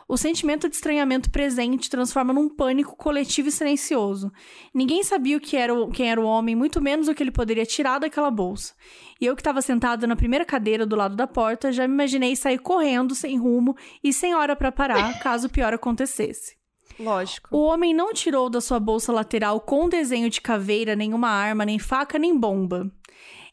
O 0.07 0.15
sentimento 0.15 0.69
de 0.69 0.75
estranhamento 0.75 1.29
presente 1.29 1.89
transforma 1.89 2.31
num 2.31 2.47
pânico 2.47 2.95
coletivo 2.95 3.49
e 3.49 3.51
silencioso. 3.51 4.31
Ninguém 4.73 5.03
sabia 5.03 5.35
o 5.35 5.39
que 5.39 5.57
era 5.57 5.73
o, 5.73 5.89
quem 5.89 6.09
era 6.09 6.21
o 6.21 6.25
homem, 6.25 6.55
muito 6.55 6.81
menos 6.81 7.09
o 7.09 7.13
que 7.13 7.21
ele 7.21 7.31
poderia 7.31 7.65
tirar 7.65 7.99
daquela 7.99 8.31
bolsa. 8.31 8.73
E 9.19 9.25
eu 9.25 9.35
que 9.35 9.41
estava 9.41 9.61
sentada 9.61 10.07
na 10.07 10.15
primeira 10.15 10.45
cadeira 10.45 10.85
do 10.85 10.95
lado 10.95 11.15
da 11.15 11.27
porta, 11.27 11.73
já 11.73 11.85
me 11.85 11.93
imaginei 11.93 12.37
sair 12.37 12.59
correndo, 12.59 13.13
sem 13.13 13.37
rumo 13.37 13.75
e 14.01 14.13
sem 14.13 14.33
hora 14.33 14.55
para 14.55 14.71
parar, 14.71 15.19
caso 15.19 15.47
o 15.47 15.51
pior 15.51 15.73
acontecesse. 15.73 16.55
Lógico. 16.97 17.49
O 17.51 17.63
homem 17.63 17.93
não 17.93 18.13
tirou 18.13 18.49
da 18.49 18.61
sua 18.61 18.79
bolsa 18.79 19.11
lateral 19.11 19.59
com 19.59 19.89
desenho 19.89 20.29
de 20.29 20.39
caveira 20.39 20.95
nenhuma 20.95 21.29
arma, 21.29 21.65
nem 21.65 21.77
faca, 21.77 22.17
nem 22.17 22.35
bomba. 22.35 22.89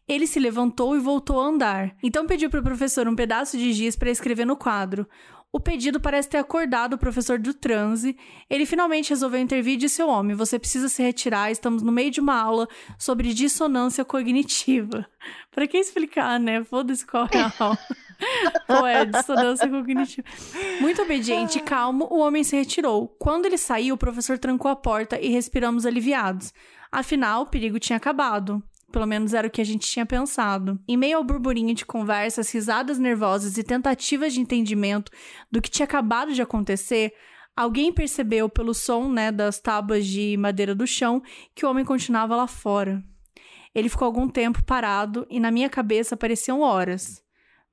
Ele 0.07 0.27
se 0.27 0.39
levantou 0.39 0.95
e 0.95 1.01
voltou 1.01 1.41
a 1.41 1.47
andar. 1.47 1.97
Então 2.03 2.27
pediu 2.27 2.49
para 2.49 2.61
o 2.61 2.65
professor 2.65 3.09
um 3.09 3.17
pedaço 3.17 3.57
de 3.57 3.73
giz 3.73 3.97
para 3.97 4.11
escrever 4.11 4.47
no 4.47 4.57
quadro. 4.57 5.09
O 5.55 5.61
pedido 5.61 6.01
parece 6.01 6.31
ter 6.31 6.39
acordado 6.39 6.95
o 6.95 6.99
professor 6.99 7.39
do 7.39 7.55
transe. 7.55 8.17
Ele 8.51 8.67
finalmente 8.67 9.11
resolveu 9.11 9.41
intervir 9.41 9.75
e 9.75 9.77
disse 9.77 10.03
ao 10.03 10.09
homem: 10.09 10.35
Você 10.35 10.59
precisa 10.59 10.89
se 10.89 11.01
retirar, 11.01 11.49
estamos 11.49 11.81
no 11.81 11.93
meio 11.93 12.11
de 12.11 12.19
uma 12.19 12.35
aula 12.35 12.67
sobre 12.99 13.33
dissonância 13.33 14.05
cognitiva. 14.05 15.07
Para 15.55 15.69
que 15.69 15.79
explicar, 15.79 16.41
né? 16.41 16.65
Foda-se 16.65 17.07
qual 17.07 17.29
é 17.31 17.39
a 17.39 17.53
aula. 17.57 17.79
Pô, 18.67 18.85
é 18.85 19.05
dissonância 19.05 19.69
cognitiva. 19.71 20.27
Muito 20.81 21.03
obediente 21.03 21.59
e 21.59 21.63
calmo, 21.63 22.09
o 22.11 22.19
homem 22.19 22.43
se 22.43 22.57
retirou. 22.57 23.07
Quando 23.07 23.47
ele 23.47 23.57
saiu, 23.57 23.95
o 23.95 23.99
professor 23.99 24.37
trancou 24.37 24.69
a 24.69 24.75
porta 24.75 25.21
e 25.21 25.29
respiramos 25.29 25.87
aliviados. 25.87 26.53
Afinal, 26.91 27.43
o 27.43 27.47
perigo 27.47 27.79
tinha 27.79 27.97
acabado. 27.97 28.61
Pelo 28.95 29.09
menos 29.09 29.35
era 29.35 29.49
o 29.49 29.51
que 29.51 29.61
a 29.61 29.65
gente 29.65 29.91
tinha 29.91 30.07
pensado. 30.07 30.79
Em 30.87 30.97
meio 30.97 31.17
ao 31.17 31.25
burburinho 31.25 31.75
de 31.75 31.85
conversas, 31.85 32.53
risadas 32.53 32.97
nervosas 32.97 33.59
e 33.59 33.65
tentativas 33.65 34.33
de 34.33 34.41
entendimento 34.41 35.11
do 35.51 35.61
que 35.61 35.69
tinha 35.69 35.83
acabado 35.83 36.33
de 36.33 36.41
acontecer, 36.41 37.13
alguém 37.57 37.93
percebeu 37.93 38.49
pelo 38.49 38.73
som, 38.73 39.09
né, 39.09 39.33
das 39.33 39.59
tábuas 39.59 40.07
de 40.07 40.37
madeira 40.37 40.77
do 40.77 40.87
chão 40.87 41.21
que 41.57 41.67
o 41.67 41.69
homem 41.69 41.85
continuava 41.85 42.37
lá 42.37 42.47
fora. 42.47 43.03
Ele 43.75 43.89
ficou 43.89 44.07
algum 44.07 44.29
tempo 44.29 44.63
parado 44.63 45.27
e 45.29 45.41
na 45.41 45.51
minha 45.51 45.69
cabeça 45.69 46.17
pareciam 46.17 46.61
horas. 46.61 47.21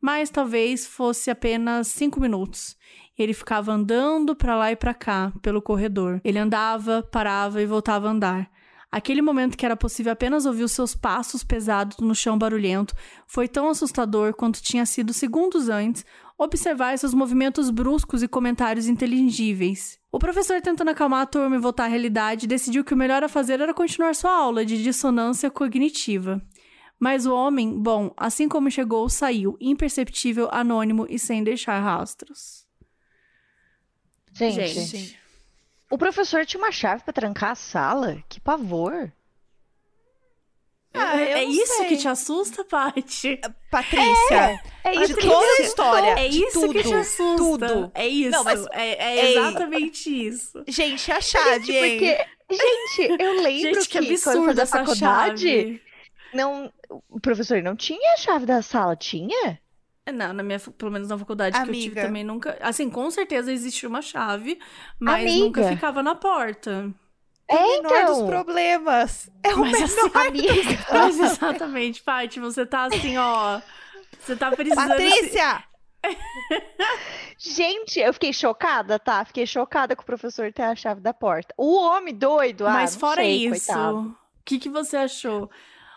Mas 0.01 0.32
talvez 0.32 0.88
fosse 0.88 1.30
apenas 1.30 1.89
cinco 1.89 2.19
minutos. 2.19 2.76
Ele 3.15 3.36
ficava 3.36 3.72
andando 3.72 4.36
para 4.36 4.55
lá 4.55 4.72
e 4.72 4.76
para 4.76 4.95
cá, 4.95 5.32
pelo 5.39 5.61
corredor. 5.61 6.19
Ele 6.24 6.39
andava, 6.39 7.07
parava 7.11 7.61
e 7.61 7.67
voltava 7.67 8.07
a 8.07 8.11
andar. 8.11 8.51
Aquele 8.92 9.22
momento 9.22 9.58
que 9.58 9.66
era 9.66 9.78
possível 9.78 10.12
apenas 10.12 10.46
ouvir 10.46 10.64
os 10.64 10.74
seus 10.74 10.94
passos 10.94 11.46
pesados 11.46 11.98
no 12.00 12.14
chão 12.14 12.38
barulhento 12.38 12.94
foi 13.26 13.48
tão 13.48 13.70
assustador 13.70 14.34
quanto 14.34 14.62
tinha 14.62 14.86
sido 14.86 15.14
segundos 15.14 15.70
antes 15.70 16.06
observar 16.38 16.98
seus 16.98 17.14
movimentos 17.14 17.70
bruscos 17.70 18.22
e 18.22 18.28
comentários 18.28 18.88
inteligíveis. 18.88 19.98
O 20.12 20.20
professor, 20.20 20.60
tentando 20.60 20.89
acalmar 20.89 21.22
a 21.22 21.26
turma 21.26 21.56
e 21.56 21.60
voltar 21.60 21.86
à 21.86 21.88
realidade, 21.88 22.48
decidiu 22.48 22.84
que 22.84 22.94
o 22.94 22.98
melhor 22.98 23.24
a 23.24 23.30
fazer 23.30 23.62
era 23.62 23.74
continuar 23.74 24.14
sua 24.14 24.34
aula 24.34 24.66
de 24.66 24.84
dissonância 24.84 25.50
cognitiva. 25.50 26.42
Mas 27.00 27.26
o 27.26 27.34
homem, 27.34 27.82
bom, 27.82 28.14
assim 28.18 28.50
como 28.50 28.70
chegou, 28.70 29.08
saiu, 29.08 29.56
imperceptível, 29.62 30.50
anônimo 30.52 31.08
e 31.10 31.18
sem 31.18 31.44
deixar 31.44 31.80
rastros. 31.80 32.66
Gente, 34.34 34.68
Gente. 34.68 35.20
O 35.92 35.98
professor 35.98 36.46
tinha 36.46 36.62
uma 36.64 36.72
chave 36.72 37.04
pra 37.04 37.14
trancar 37.14 37.52
a 37.52 37.56
sala? 37.56 38.18
Que 38.28 38.39
pavor. 38.39 39.12
Ah, 40.94 41.16
eu 41.16 41.38
é 41.38 41.46
não 41.46 41.52
isso 41.52 41.74
sei. 41.78 41.88
que 41.88 41.98
te 41.98 42.08
assusta, 42.08 42.66
Paty? 42.66 43.39
Patrícia, 43.72 44.62
É 44.84 44.92
de 44.92 45.04
isso 45.04 45.16
que 45.16 45.26
toda 45.28 45.48
a 45.48 45.62
história. 45.62 46.10
É 46.20 46.28
de 46.28 46.44
isso 46.44 46.70
que 46.70 46.80
te 46.80 46.84
tudo, 46.84 46.98
assusta. 46.98 47.68
Tudo. 47.68 47.92
É 47.96 48.08
isso. 48.08 48.32
Não, 48.32 48.44
mas- 48.44 48.66
é, 48.74 48.89
é 49.20 49.26
Ei. 49.26 49.38
exatamente 49.38 50.28
isso. 50.28 50.64
Gente, 50.68 51.10
a 51.12 51.22
chave, 51.22 51.78
hein? 51.78 51.98
Porque, 51.98 52.58
gente, 52.98 53.22
eu 53.24 53.34
lembro 53.42 53.76
Gente, 53.76 53.88
que 53.89 54.00
que, 54.02 54.22
quando 54.22 54.50
eu 54.50 54.62
essa 54.64 54.80
faculdade, 54.80 55.48
chave. 55.50 55.82
não, 56.34 56.70
o 57.10 57.22
professor 57.22 57.62
não 57.64 57.74
tinha 57.76 58.14
a 58.14 58.18
chave 58.18 58.46
da 58.46 58.62
sala, 58.62 58.94
tinha? 58.94 59.62
Não, 60.12 60.34
na 60.34 60.43
minha, 60.43 60.59
pelo 60.59 60.91
menos 60.91 61.07
na 61.09 61.18
faculdade 61.18 61.55
que 61.55 61.70
eu 61.70 61.74
tive 61.74 61.88
Amiga. 61.88 62.01
também 62.01 62.24
nunca. 62.24 62.57
Assim, 62.62 62.89
com 62.89 63.09
certeza 63.09 63.51
existia 63.51 63.88
uma 63.88 64.01
chave, 64.01 64.59
mas 64.99 65.22
Amiga. 65.22 65.45
nunca 65.45 65.64
ficava 65.64 66.03
na 66.03 66.16
porta. 66.16 66.93
É, 67.47 67.55
o 67.55 67.84
menor 67.84 68.05
dos 68.05 68.18
então. 68.18 68.28
problemas. 68.28 69.30
É 69.43 69.53
o 69.53 69.59
Mas 69.59 69.74
menor. 69.74 69.86
assim, 69.86 70.28
Amiga. 70.28 70.86
Mas 70.91 71.20
exatamente, 71.20 72.01
Paty, 72.01 72.39
você 72.39 72.66
tá 72.66 72.86
assim, 72.86 73.18
ó. 73.18 73.59
Você 74.20 74.36
tá 74.36 74.51
precisando. 74.51 74.88
Patrícia! 74.88 75.64
Gente, 77.38 77.99
eu 77.99 78.14
fiquei 78.14 78.32
chocada, 78.32 78.97
tá? 78.97 79.26
Fiquei 79.26 79.45
chocada 79.45 79.95
com 79.95 80.03
o 80.03 80.05
professor 80.05 80.51
ter 80.53 80.64
a 80.64 80.76
chave 80.76 81.01
da 81.01 81.14
porta. 81.14 81.53
O 81.57 81.76
homem 81.76 82.14
doido, 82.14 82.66
ah, 82.66 82.74
Mas 82.74 82.93
não 82.93 82.99
fora 82.99 83.22
sei, 83.22 83.47
isso, 83.47 83.72
o 83.74 84.16
que, 84.45 84.59
que 84.59 84.70
você 84.70 84.97
achou? 84.97 85.49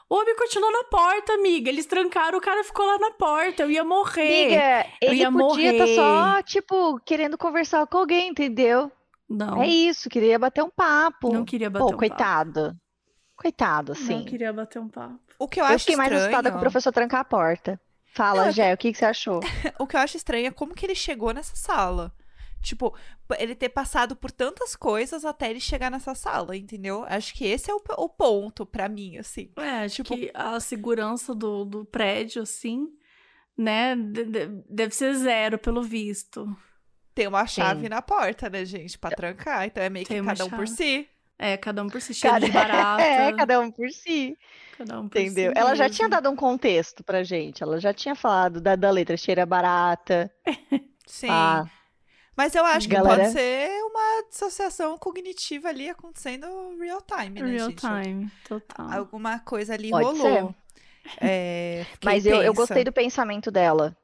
O 0.08 0.16
homem 0.16 0.36
continuou 0.36 0.70
na 0.70 0.84
porta, 0.84 1.32
amiga. 1.32 1.68
Eles 1.70 1.86
trancaram, 1.86 2.38
o 2.38 2.40
cara 2.40 2.62
ficou 2.62 2.84
lá 2.86 2.98
na 2.98 3.10
porta. 3.12 3.62
Eu 3.62 3.70
ia 3.70 3.82
morrer. 3.84 4.44
Amiga, 4.46 4.86
eu 5.00 5.12
ele 5.12 5.20
ia 5.20 5.32
podia 5.32 5.72
estar 5.72 5.84
morrer. 5.86 5.94
só, 5.96 6.42
tipo, 6.42 7.00
querendo 7.00 7.38
conversar 7.38 7.86
com 7.86 7.98
alguém, 7.98 8.28
entendeu? 8.28 8.90
Não, 9.28 9.62
É 9.62 9.66
isso, 9.66 10.10
queria 10.10 10.38
bater 10.38 10.62
um 10.62 10.70
papo. 10.70 11.32
não 11.32 11.44
queria 11.44 11.70
bater 11.70 11.80
Pô, 11.82 11.86
um 11.86 11.90
papo. 11.92 11.98
coitado. 11.98 12.76
Coitado, 13.34 13.92
assim. 13.92 14.18
Não 14.18 14.24
queria 14.24 14.52
bater 14.52 14.78
um 14.78 14.88
papo. 14.88 15.18
O 15.38 15.48
que 15.48 15.60
eu 15.60 15.64
Eu 15.64 15.70
acho 15.74 15.80
fiquei 15.80 15.96
mais 15.96 16.12
assustada 16.12 16.30
com 16.32 16.38
o 16.38 16.42
estranho, 16.48 16.60
professor 16.60 16.92
trancar 16.92 17.20
a 17.20 17.24
porta. 17.24 17.80
Fala, 18.12 18.42
Não, 18.42 18.48
é 18.50 18.52
Jé, 18.52 18.72
o 18.74 18.76
que, 18.76 18.92
que 18.92 18.98
você 18.98 19.06
achou? 19.06 19.40
o 19.80 19.86
que 19.86 19.96
eu 19.96 20.00
acho 20.00 20.16
estranho 20.16 20.46
é 20.46 20.50
como 20.52 20.74
que 20.74 20.86
ele 20.86 20.94
chegou 20.94 21.32
nessa 21.32 21.56
sala. 21.56 22.12
Tipo, 22.64 22.96
ele 23.38 23.54
ter 23.54 23.68
passado 23.68 24.16
por 24.16 24.30
tantas 24.30 24.74
coisas 24.74 25.24
até 25.24 25.50
ele 25.50 25.60
chegar 25.60 25.90
nessa 25.90 26.14
sala, 26.14 26.56
entendeu? 26.56 27.04
Acho 27.08 27.34
que 27.34 27.44
esse 27.44 27.70
é 27.70 27.74
o, 27.74 27.80
o 27.98 28.08
ponto 28.08 28.64
pra 28.66 28.88
mim, 28.88 29.16
assim. 29.18 29.50
É, 29.56 29.84
acho 29.84 30.02
Tipo- 30.02 30.16
que 30.16 30.30
a 30.34 30.58
segurança 30.58 31.34
do, 31.34 31.64
do 31.64 31.84
prédio, 31.84 32.42
assim, 32.42 32.88
né, 33.56 33.94
de- 33.94 34.24
de- 34.24 34.62
deve 34.68 34.94
ser 34.94 35.14
zero, 35.14 35.58
pelo 35.58 35.82
visto. 35.82 36.46
Tem 37.14 37.28
uma 37.28 37.46
chave 37.46 37.82
Sim. 37.82 37.88
na 37.88 38.02
porta, 38.02 38.50
né, 38.50 38.64
gente, 38.64 38.98
pra 38.98 39.10
trancar. 39.10 39.64
Então 39.66 39.82
é 39.82 39.88
meio 39.88 40.04
Tem 40.06 40.20
que 40.20 40.26
cada 40.26 40.44
um 40.44 40.50
por 40.50 40.66
si. 40.66 41.08
É, 41.38 41.56
cada 41.56 41.82
um 41.82 41.88
por 41.88 42.00
si, 42.00 42.14
cheiro 42.14 42.34
Cada- 42.34 42.46
de 42.46 42.52
barata. 42.52 43.02
É, 43.02 43.32
cada 43.32 43.60
um 43.60 43.70
por 43.70 43.88
si, 43.90 44.36
cada 44.78 45.00
um 45.00 45.08
por 45.08 45.20
entendeu? 45.20 45.52
si 45.52 45.58
Ela 45.58 45.74
já 45.74 45.88
tinha 45.90 46.08
dado 46.08 46.30
um 46.30 46.36
contexto 46.36 47.02
pra 47.04 47.22
gente. 47.22 47.62
Ela 47.62 47.78
já 47.80 47.92
tinha 47.92 48.14
falado 48.14 48.60
da, 48.60 48.74
da 48.76 48.90
letra 48.90 49.16
cheira 49.16 49.44
barata. 49.46 50.28
Sim. 51.06 51.28
Ah, 51.30 51.64
Mas 52.36 52.54
eu 52.54 52.64
acho 52.64 52.88
que 52.88 52.94
Galera- 52.94 53.22
pode 53.22 53.32
ser 53.32 53.68
uma 53.84 54.24
dissociação 54.28 54.98
cognitiva 54.98 55.68
ali 55.68 55.88
acontecendo 55.88 56.46
real 56.78 57.00
time, 57.02 57.40
né, 57.40 57.50
Real 57.50 57.70
gente? 57.70 57.80
time, 57.80 58.30
total. 58.48 58.92
Alguma 58.92 59.38
coisa 59.38 59.74
ali 59.74 59.90
Pode 59.90 60.04
rolou. 60.18 60.54
É, 61.20 61.84
Mas 62.04 62.26
eu, 62.26 62.42
eu 62.42 62.52
gostei 62.52 62.82
do 62.84 62.92
pensamento 62.92 63.50
dela. 63.50 63.96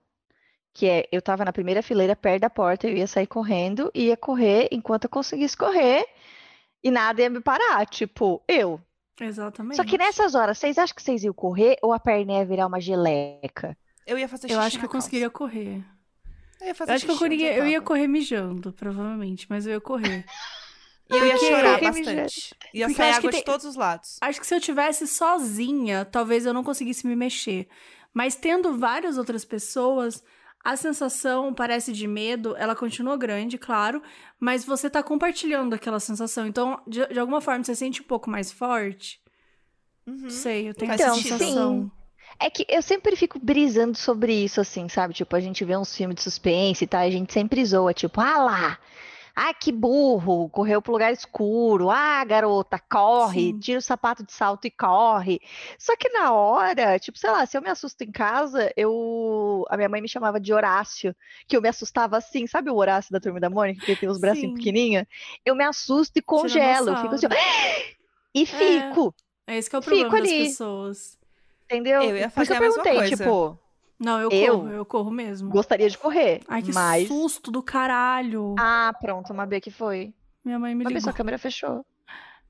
Que 0.73 0.89
é, 0.89 1.09
eu 1.11 1.21
tava 1.21 1.45
na 1.45 1.53
primeira 1.53 1.83
fileira, 1.83 2.15
perto 2.15 2.43
da 2.43 2.51
porta, 2.51 2.87
eu 2.87 2.97
ia 2.97 3.07
sair 3.07 3.27
correndo, 3.27 3.91
ia 3.93 4.17
correr 4.17 4.69
enquanto 4.71 5.05
eu 5.05 5.11
conseguisse 5.11 5.57
correr, 5.57 6.07
e 6.83 6.93
nada 6.93 7.21
ia 7.21 7.29
me 7.29 7.41
parar, 7.41 7.85
tipo, 7.87 8.41
eu. 8.47 8.81
Exatamente. 9.21 9.75
Só 9.77 9.85
que 9.85 9.99
nessas 9.99 10.37
horas, 10.37 10.57
vocês 10.59 10.79
acham 10.79 10.95
que 10.95 11.03
vocês 11.03 11.25
iam 11.25 11.35
correr 11.35 11.77
ou 11.83 11.93
a 11.93 11.99
perna 11.99 12.35
ia 12.35 12.45
virar 12.45 12.69
uma 12.69 12.81
geleca? 12.81 13.77
Eu 14.07 14.17
ia 14.17 14.29
fazer 14.29 14.47
xixi 14.47 14.55
Eu 14.55 14.61
acho 14.61 14.79
que 14.79 14.85
eu 14.85 14.89
conseguiria 14.89 15.29
correr. 15.29 15.85
Eu 16.61 16.67
ia 16.69 16.75
fazer 16.75 16.91
Eu 16.91 16.95
acho 16.97 17.05
que 17.07 17.11
eu, 17.13 17.19
corria, 17.19 17.55
eu 17.57 17.67
ia 17.67 17.81
correr 17.81 18.07
mijando, 18.07 18.73
provavelmente, 18.73 19.47
mas 19.49 19.67
eu 19.67 19.73
ia 19.75 19.81
correr. 19.81 20.25
E 21.09 21.15
eu 21.17 21.27
ia 21.27 21.33
Porque- 21.33 21.47
chorar 21.49 21.79
Porque 21.79 21.91
me 22.01 22.05
bastante. 22.05 22.55
Ia 22.73 22.87
Porque 22.87 22.97
sair 23.03 23.13
água 23.13 23.31
de 23.31 23.37
tem- 23.39 23.45
todos 23.45 23.67
os 23.67 23.75
lados. 23.77 24.17
Acho 24.21 24.41
que 24.41 24.47
se 24.47 24.55
eu 24.55 24.61
tivesse 24.61 25.07
sozinha, 25.07 26.05
talvez 26.05 26.47
eu 26.47 26.55
não 26.55 26.63
conseguisse 26.63 27.07
me 27.07 27.17
mexer. 27.17 27.69
Mas 28.15 28.35
tendo 28.37 28.77
várias 28.79 29.19
outras 29.19 29.45
pessoas, 29.45 30.23
a 30.65 30.77
sensação 30.77 31.53
parece 31.55 31.93
de 31.93 32.07
medo, 32.07 32.55
ela 32.57 32.77
continua 32.77 33.17
grande, 33.17 33.57
claro, 33.59 34.03
mas 34.39 34.65
você 34.65 34.89
tá 34.91 35.03
compartilhando 35.03 35.75
aquela 35.75 35.99
sensação. 35.99 36.47
Então, 36.47 36.81
de, 36.87 37.05
de 37.07 37.19
alguma 37.19 37.41
forma, 37.41 37.65
você 37.65 37.75
sente 37.75 38.03
um 38.03 38.05
pouco 38.05 38.29
mais 38.31 38.53
forte. 38.53 39.21
Uhum. 40.07 40.17
Não 40.23 40.31
sei, 40.31 40.69
eu 40.69 40.75
tenho 40.75 40.91
Faz 40.91 41.01
essa 41.01 41.15
sensação. 41.15 41.91
É 42.39 42.49
que 42.49 42.65
eu 42.69 42.83
sempre 42.83 43.17
fico 43.17 43.39
brisando 43.39 43.97
sobre 43.97 44.33
isso, 44.33 44.61
assim, 44.61 44.89
sabe? 44.89 45.15
Tipo, 45.15 45.37
a 45.37 45.41
gente 45.41 45.65
vê 45.65 45.77
uns 45.77 45.95
filmes 45.95 46.17
de 46.17 46.23
suspense 46.23 46.85
e 46.85 46.87
tal, 46.87 47.01
a 47.01 47.11
gente 47.11 47.33
sempre 47.33 47.65
zoa, 47.65 47.93
tipo, 47.93 48.21
ah 48.21 48.39
lá, 48.39 48.79
ah, 49.35 49.55
que 49.55 49.73
burro, 49.73 50.49
correu 50.51 50.83
pro 50.83 50.93
lugar 50.93 51.13
escuro, 51.13 51.91
ah, 51.91 52.25
garota, 52.25 52.79
corre, 52.79 53.53
Sim. 53.53 53.59
tira 53.59 53.79
o 53.79 53.83
sapato 53.83 54.25
de 54.25 54.33
salto 54.33 54.67
e 54.67 54.71
corre. 54.71 55.41
Só 55.79 55.97
que 55.97 56.09
na 56.11 56.33
hora, 56.33 56.99
tipo, 56.99 57.19
sei 57.19 57.31
lá, 57.31 57.47
se 57.47 57.57
eu 57.57 57.63
me 57.63 57.71
assusto 57.71 58.03
em 58.05 58.11
casa, 58.11 58.73
eu. 58.77 59.65
A 59.69 59.77
minha 59.77 59.89
mãe 59.89 60.03
me 60.03 60.09
chamava 60.09 60.41
de 60.41 60.53
Horácio, 60.53 61.15
que 61.47 61.57
eu 61.57 61.63
me 61.63 61.69
assustava 61.69 62.17
assim, 62.17 62.47
sabe 62.47 62.71
o 62.71 62.77
Horácio 62.77 63.13
da 63.13 63.21
turma 63.21 63.41
da 63.41 63.49
Mônica, 63.49 63.85
que 63.85 63.97
tem 63.97 64.09
os 64.09 64.19
bracinhos 64.19 64.55
pequenininhos? 64.55 65.07
Eu 65.45 65.55
me 65.55 65.65
assusto 65.65 66.19
e 66.19 66.23
congelo, 66.23 66.97
fico 66.97 67.15
assim, 67.15 67.27
e 68.35 68.47
fico. 68.47 69.15
É 69.47 69.57
esse 69.57 69.71
que 69.71 69.77
é 69.77 69.79
o 69.79 69.83
Fico 69.83 69.97
problema 69.97 70.21
das 70.21 70.31
ali. 70.31 70.49
pessoas. 70.49 71.20
Entendeu? 71.71 72.03
Eu 72.03 72.17
ia 72.17 72.29
Por 72.31 72.43
isso 72.43 72.53
fazer 72.53 72.59
que 72.59 72.65
eu 72.65 72.69
perguntei, 72.83 72.95
coisa. 72.97 73.17
tipo, 73.17 73.59
Não, 73.99 74.21
eu, 74.21 74.31
Eu? 74.31 74.59
corro, 74.59 74.71
eu 74.71 74.85
corro 74.85 75.11
mesmo. 75.11 75.51
Gostaria 75.51 75.89
de 75.89 75.97
correr, 75.97 76.41
Ai, 76.49 76.63
que 76.63 76.73
mas... 76.73 77.07
susto 77.07 77.51
do 77.51 77.63
caralho. 77.63 78.55
Ah, 78.59 78.93
pronto, 79.01 79.33
uma 79.33 79.47
B 79.47 79.61
que 79.61 79.71
foi. 79.71 80.13
Minha 80.45 80.59
mãe 80.59 80.75
me 80.75 80.85
vez 80.85 80.89
ligou. 80.95 81.03
sua 81.03 81.13
câmera 81.13 81.39
fechou. 81.39 81.85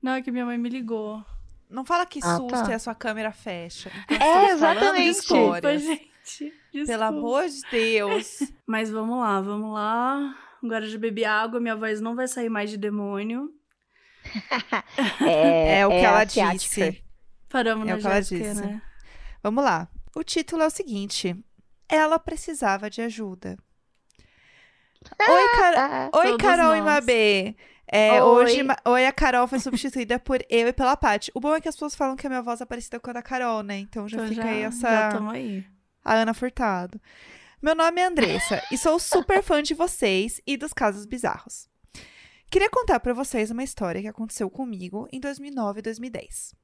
Não, 0.01 0.13
é 0.13 0.21
que 0.21 0.31
minha 0.31 0.45
mãe 0.45 0.57
me 0.57 0.69
ligou. 0.69 1.23
Não 1.69 1.85
fala 1.85 2.05
que 2.05 2.19
Ah, 2.23 2.37
susto 2.37 2.63
tá. 2.65 2.71
e 2.71 2.73
a 2.73 2.79
sua 2.79 2.95
câmera 2.95 3.31
fecha. 3.31 3.91
É, 4.09 4.49
exatamente. 4.51 5.19
Desculpa, 5.19 5.77
gente. 5.77 6.53
Pelo 6.71 6.85
Desculpa. 6.85 7.05
amor 7.05 7.43
de 7.47 7.61
Deus. 7.69 8.39
Mas 8.65 8.89
vamos 8.89 9.19
lá, 9.19 9.39
vamos 9.41 9.73
lá. 9.73 10.35
Agora 10.63 10.85
já 10.87 10.97
bebi 10.97 11.25
água, 11.25 11.59
minha 11.59 11.75
voz 11.75 11.99
não 12.01 12.15
vai 12.15 12.27
sair 12.27 12.49
mais 12.49 12.69
de 12.69 12.77
demônio. 12.77 13.51
É, 15.21 15.79
É, 15.79 15.87
o 15.87 15.89
que 15.89 15.95
ela 15.97 16.21
asiática. 16.21 16.53
disse. 16.57 17.03
Paramos 17.49 17.87
É 17.87 17.91
na 17.91 17.97
o 17.97 17.99
que 18.01 18.07
ela 18.07 18.19
disse. 18.21 18.61
né? 18.61 18.81
Vamos 19.43 19.63
lá. 19.63 19.87
O 20.15 20.23
título 20.23 20.63
é 20.63 20.67
o 20.67 20.71
seguinte: 20.71 21.35
Ela 21.89 22.19
precisava 22.19 22.89
de 22.89 23.01
ajuda. 23.01 23.57
Oi, 25.19 25.49
Car... 25.57 25.73
Ah, 25.77 26.09
Oi 26.19 26.37
Carol 26.37 26.75
e 26.75 26.81
nós. 26.81 26.85
Mabê. 26.85 27.55
É, 27.87 28.23
Oi. 28.23 28.45
Hoje, 28.45 28.61
Oi, 28.85 29.05
a 29.05 29.11
Carol 29.11 29.47
foi 29.47 29.59
substituída 29.59 30.19
por 30.19 30.39
eu 30.49 30.67
e 30.67 30.73
pela 30.73 30.95
Paty. 30.95 31.31
O 31.33 31.39
bom 31.39 31.53
é 31.55 31.59
que 31.59 31.67
as 31.67 31.75
pessoas 31.75 31.95
falam 31.95 32.15
que 32.15 32.25
a 32.25 32.29
minha 32.29 32.41
voz 32.41 32.61
é 32.61 32.65
parecida 32.65 32.99
com 32.99 33.09
a 33.09 33.13
da 33.13 33.21
Carol, 33.21 33.63
né? 33.63 33.77
Então 33.79 34.07
já 34.07 34.17
Então 34.17 34.29
fica 34.29 34.41
já, 34.43 34.49
aí 34.49 34.61
já 34.61 34.67
essa. 34.67 35.09
tamo 35.11 35.31
aí. 35.31 35.65
A 36.05 36.13
Ana 36.15 36.33
Furtado. 36.33 37.01
Meu 37.61 37.75
nome 37.75 37.99
é 38.01 38.05
Andressa 38.05 38.61
e 38.71 38.77
sou 38.77 38.97
super 38.97 39.43
fã 39.43 39.61
de 39.61 39.73
vocês 39.73 40.39
e 40.47 40.55
dos 40.57 40.73
casos 40.73 41.05
bizarros. 41.05 41.67
Queria 42.49 42.69
contar 42.69 42.99
pra 42.99 43.13
vocês 43.13 43.51
uma 43.51 43.63
história 43.63 44.01
que 44.01 44.07
aconteceu 44.07 44.49
comigo 44.49 45.07
em 45.11 45.19
2009 45.19 45.79
e 45.79 45.81
2010. 45.83 46.55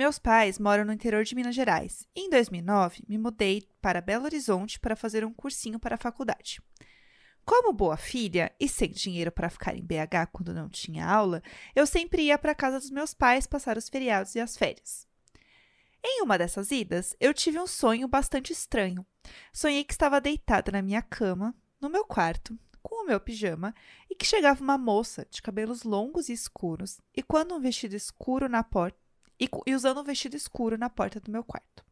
Meus 0.00 0.18
pais 0.18 0.58
moram 0.58 0.86
no 0.86 0.94
interior 0.94 1.24
de 1.24 1.34
Minas 1.34 1.54
Gerais 1.54 2.08
em 2.16 2.30
2009 2.30 3.04
me 3.06 3.18
mudei 3.18 3.68
para 3.82 4.00
Belo 4.00 4.24
Horizonte 4.24 4.80
para 4.80 4.96
fazer 4.96 5.26
um 5.26 5.34
cursinho 5.34 5.78
para 5.78 5.96
a 5.96 5.98
faculdade. 5.98 6.58
Como 7.44 7.70
boa 7.70 7.98
filha 7.98 8.50
e 8.58 8.66
sem 8.66 8.88
dinheiro 8.92 9.30
para 9.30 9.50
ficar 9.50 9.76
em 9.76 9.84
BH 9.84 10.30
quando 10.32 10.54
não 10.54 10.70
tinha 10.70 11.06
aula, 11.06 11.42
eu 11.76 11.86
sempre 11.86 12.22
ia 12.22 12.38
para 12.38 12.54
casa 12.54 12.78
dos 12.78 12.90
meus 12.90 13.12
pais 13.12 13.46
passar 13.46 13.76
os 13.76 13.90
feriados 13.90 14.34
e 14.34 14.40
as 14.40 14.56
férias. 14.56 15.06
Em 16.02 16.22
uma 16.22 16.38
dessas 16.38 16.70
idas, 16.70 17.14
eu 17.20 17.34
tive 17.34 17.60
um 17.60 17.66
sonho 17.66 18.08
bastante 18.08 18.54
estranho. 18.54 19.04
Sonhei 19.52 19.84
que 19.84 19.92
estava 19.92 20.18
deitada 20.18 20.72
na 20.72 20.80
minha 20.80 21.02
cama, 21.02 21.54
no 21.78 21.90
meu 21.90 22.06
quarto, 22.06 22.58
com 22.82 23.04
o 23.04 23.06
meu 23.06 23.20
pijama, 23.20 23.74
e 24.08 24.14
que 24.14 24.24
chegava 24.24 24.64
uma 24.64 24.78
moça 24.78 25.26
de 25.30 25.42
cabelos 25.42 25.82
longos 25.82 26.30
e 26.30 26.32
escuros, 26.32 27.02
e 27.14 27.22
quando 27.22 27.54
um 27.54 27.60
vestido 27.60 27.94
escuro 27.94 28.48
na 28.48 28.64
porta, 28.64 28.99
e, 29.40 29.48
e 29.66 29.74
usando 29.74 30.00
um 30.00 30.04
vestido 30.04 30.36
escuro 30.36 30.76
na 30.76 30.90
porta 30.90 31.18
do 31.18 31.30
meu 31.30 31.42
quarto. 31.42 31.84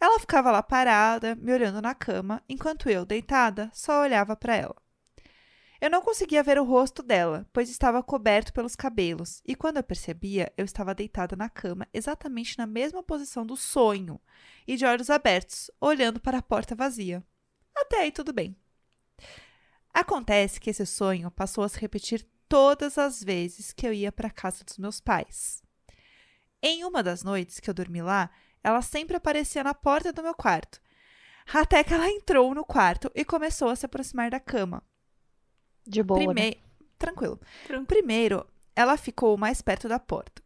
Ela 0.00 0.18
ficava 0.18 0.50
lá 0.50 0.62
parada, 0.62 1.36
me 1.36 1.52
olhando 1.52 1.80
na 1.82 1.94
cama, 1.94 2.42
enquanto 2.48 2.88
eu, 2.88 3.04
deitada, 3.04 3.70
só 3.72 4.00
olhava 4.00 4.34
para 4.34 4.56
ela. 4.56 4.76
Eu 5.80 5.88
não 5.88 6.02
conseguia 6.02 6.42
ver 6.42 6.58
o 6.58 6.64
rosto 6.64 7.02
dela, 7.02 7.46
pois 7.52 7.70
estava 7.70 8.02
coberto 8.02 8.52
pelos 8.52 8.76
cabelos, 8.76 9.42
e 9.46 9.54
quando 9.54 9.78
eu 9.78 9.82
percebia, 9.82 10.52
eu 10.56 10.64
estava 10.64 10.94
deitada 10.94 11.36
na 11.36 11.48
cama, 11.48 11.86
exatamente 11.92 12.58
na 12.58 12.66
mesma 12.66 13.02
posição 13.02 13.46
do 13.46 13.56
sonho, 13.56 14.20
e 14.66 14.76
de 14.76 14.84
olhos 14.84 15.08
abertos, 15.08 15.70
olhando 15.80 16.20
para 16.20 16.38
a 16.38 16.42
porta 16.42 16.74
vazia. 16.74 17.24
Até 17.74 18.00
aí 18.00 18.12
tudo 18.12 18.32
bem. 18.32 18.56
Acontece 19.92 20.60
que 20.60 20.70
esse 20.70 20.84
sonho 20.84 21.30
passou 21.30 21.64
a 21.64 21.68
se 21.68 21.78
repetir 21.78 22.26
todas 22.48 22.98
as 22.98 23.22
vezes 23.22 23.72
que 23.72 23.86
eu 23.86 23.92
ia 23.92 24.12
para 24.12 24.28
a 24.28 24.32
casa 24.32 24.64
dos 24.64 24.76
meus 24.76 25.00
pais. 25.00 25.62
Em 26.62 26.84
uma 26.84 27.02
das 27.02 27.22
noites 27.22 27.58
que 27.60 27.68
eu 27.70 27.74
dormi 27.74 28.02
lá, 28.02 28.30
ela 28.62 28.82
sempre 28.82 29.16
aparecia 29.16 29.64
na 29.64 29.74
porta 29.74 30.12
do 30.12 30.22
meu 30.22 30.34
quarto, 30.34 30.80
até 31.52 31.82
que 31.82 31.94
ela 31.94 32.08
entrou 32.08 32.54
no 32.54 32.64
quarto 32.64 33.10
e 33.14 33.24
começou 33.24 33.68
a 33.70 33.76
se 33.76 33.86
aproximar 33.86 34.30
da 34.30 34.38
cama. 34.40 34.82
De 35.86 36.02
boa, 36.02 36.20
né? 36.20 36.26
Primeiro, 36.26 36.60
tranquilo. 36.98 37.40
Tranquilo. 37.66 37.86
Primeiro, 37.86 38.46
ela 38.76 38.96
ficou 38.96 39.36
mais 39.36 39.62
perto 39.62 39.88
da 39.88 39.98
porta. 39.98 40.42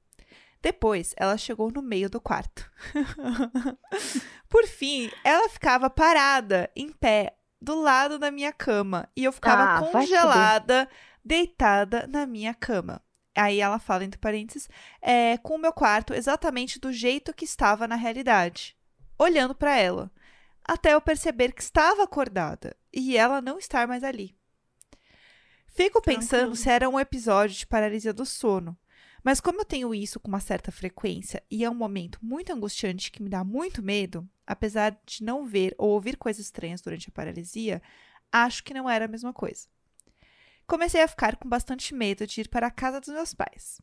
Depois, 0.62 1.12
ela 1.18 1.36
chegou 1.36 1.70
no 1.70 1.82
meio 1.82 2.08
do 2.08 2.20
quarto. 2.20 2.70
Por 4.48 4.66
fim, 4.66 5.10
ela 5.22 5.48
ficava 5.48 5.90
parada, 5.90 6.70
em 6.74 6.90
pé, 6.90 7.36
do 7.60 7.74
lado 7.80 8.18
da 8.18 8.30
minha 8.30 8.52
cama. 8.52 9.08
E 9.16 9.24
eu 9.24 9.32
ficava 9.32 9.62
Ah, 9.78 9.90
congelada, 9.92 10.88
deitada 11.24 12.06
na 12.06 12.26
minha 12.26 12.54
cama. 12.54 13.02
Aí 13.36 13.60
ela 13.60 13.78
fala, 13.78 14.04
entre 14.04 14.18
parênteses, 14.18 14.68
é, 15.02 15.36
com 15.38 15.56
o 15.56 15.58
meu 15.58 15.72
quarto 15.72 16.14
exatamente 16.14 16.78
do 16.78 16.92
jeito 16.92 17.34
que 17.34 17.44
estava 17.44 17.88
na 17.88 17.96
realidade. 17.96 18.76
Olhando 19.18 19.54
para 19.54 19.76
ela. 19.76 20.10
Até 20.64 20.94
eu 20.94 21.00
perceber 21.00 21.52
que 21.52 21.62
estava 21.62 22.04
acordada 22.04 22.76
e 22.92 23.16
ela 23.16 23.40
não 23.40 23.58
estar 23.58 23.86
mais 23.86 24.02
ali. 24.02 24.34
Fico 25.66 26.00
pensando 26.00 26.28
Tranquilo. 26.28 26.56
se 26.56 26.70
era 26.70 26.88
um 26.88 26.98
episódio 26.98 27.56
de 27.56 27.66
paralisia 27.66 28.12
do 28.12 28.24
sono. 28.24 28.78
Mas 29.24 29.40
como 29.40 29.60
eu 29.60 29.64
tenho 29.64 29.94
isso 29.94 30.20
com 30.20 30.28
uma 30.28 30.38
certa 30.38 30.70
frequência 30.70 31.42
e 31.50 31.64
é 31.64 31.70
um 31.70 31.74
momento 31.74 32.18
muito 32.22 32.52
angustiante 32.52 33.10
que 33.10 33.22
me 33.22 33.30
dá 33.30 33.42
muito 33.42 33.82
medo, 33.82 34.28
apesar 34.46 34.96
de 35.04 35.24
não 35.24 35.44
ver 35.44 35.74
ou 35.78 35.90
ouvir 35.90 36.16
coisas 36.16 36.44
estranhas 36.44 36.82
durante 36.82 37.08
a 37.08 37.12
paralisia, 37.12 37.82
acho 38.30 38.62
que 38.62 38.74
não 38.74 38.88
era 38.88 39.06
a 39.06 39.08
mesma 39.08 39.32
coisa. 39.32 39.66
Comecei 40.66 41.02
a 41.02 41.08
ficar 41.08 41.36
com 41.36 41.48
bastante 41.48 41.94
medo 41.94 42.26
de 42.26 42.42
ir 42.42 42.48
para 42.48 42.66
a 42.66 42.70
casa 42.70 43.00
dos 43.00 43.10
meus 43.10 43.34
pais. 43.34 43.80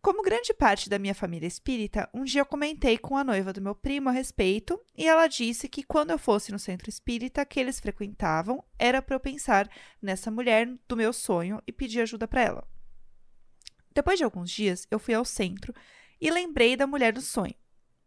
Como 0.00 0.22
grande 0.22 0.54
parte 0.54 0.88
da 0.88 0.98
minha 0.98 1.14
família 1.14 1.48
espírita, 1.48 2.08
um 2.14 2.22
dia 2.22 2.40
eu 2.40 2.46
comentei 2.46 2.96
com 2.96 3.16
a 3.16 3.24
noiva 3.24 3.52
do 3.52 3.60
meu 3.60 3.74
primo 3.74 4.08
a 4.08 4.12
respeito 4.12 4.80
e 4.96 5.04
ela 5.04 5.26
disse 5.26 5.68
que 5.68 5.82
quando 5.82 6.12
eu 6.12 6.18
fosse 6.18 6.52
no 6.52 6.58
centro 6.58 6.88
espírita 6.88 7.44
que 7.44 7.58
eles 7.58 7.80
frequentavam, 7.80 8.64
era 8.78 9.02
para 9.02 9.16
eu 9.16 9.20
pensar 9.20 9.68
nessa 10.00 10.30
mulher 10.30 10.72
do 10.86 10.96
meu 10.96 11.12
sonho 11.12 11.60
e 11.66 11.72
pedir 11.72 12.02
ajuda 12.02 12.28
para 12.28 12.42
ela. 12.42 12.68
Depois 13.92 14.16
de 14.16 14.24
alguns 14.24 14.50
dias, 14.50 14.86
eu 14.90 14.98
fui 14.98 15.12
ao 15.12 15.24
centro 15.24 15.74
e 16.20 16.30
lembrei 16.30 16.76
da 16.76 16.86
mulher 16.86 17.12
do 17.12 17.20
sonho. 17.20 17.54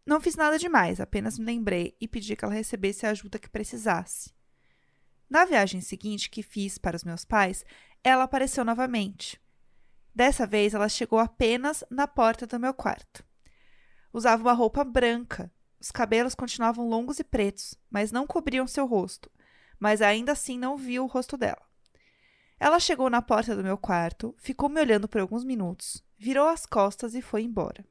Não 0.05 0.21
fiz 0.21 0.35
nada 0.35 0.57
demais, 0.57 0.99
apenas 0.99 1.37
me 1.37 1.45
lembrei 1.45 1.97
e 1.99 2.07
pedi 2.07 2.35
que 2.35 2.45
ela 2.45 2.53
recebesse 2.53 3.05
a 3.05 3.09
ajuda 3.09 3.37
que 3.37 3.49
precisasse. 3.49 4.31
Na 5.29 5.45
viagem 5.45 5.79
seguinte 5.79 6.29
que 6.29 6.41
fiz 6.41 6.79
para 6.79 6.95
os 6.95 7.03
meus 7.03 7.23
pais, 7.23 7.63
ela 8.03 8.23
apareceu 8.23 8.63
novamente. 8.63 9.39
Dessa 10.13 10.45
vez, 10.45 10.73
ela 10.73 10.89
chegou 10.89 11.19
apenas 11.19 11.83
na 11.89 12.07
porta 12.07 12.45
do 12.45 12.59
meu 12.59 12.73
quarto. 12.73 13.23
Usava 14.11 14.41
uma 14.41 14.53
roupa 14.53 14.83
branca. 14.83 15.51
Os 15.79 15.91
cabelos 15.91 16.35
continuavam 16.35 16.87
longos 16.87 17.19
e 17.19 17.23
pretos, 17.23 17.75
mas 17.89 18.11
não 18.11 18.27
cobriam 18.27 18.67
seu 18.67 18.85
rosto. 18.85 19.31
Mas 19.79 20.01
ainda 20.01 20.33
assim 20.33 20.57
não 20.57 20.75
vi 20.75 20.99
o 20.99 21.05
rosto 21.05 21.37
dela. 21.37 21.61
Ela 22.59 22.79
chegou 22.79 23.09
na 23.09 23.21
porta 23.21 23.55
do 23.55 23.63
meu 23.63 23.77
quarto, 23.77 24.35
ficou 24.37 24.67
me 24.67 24.81
olhando 24.81 25.07
por 25.07 25.21
alguns 25.21 25.45
minutos, 25.45 26.03
virou 26.17 26.49
as 26.49 26.65
costas 26.65 27.15
e 27.15 27.21
foi 27.21 27.43
embora. 27.43 27.85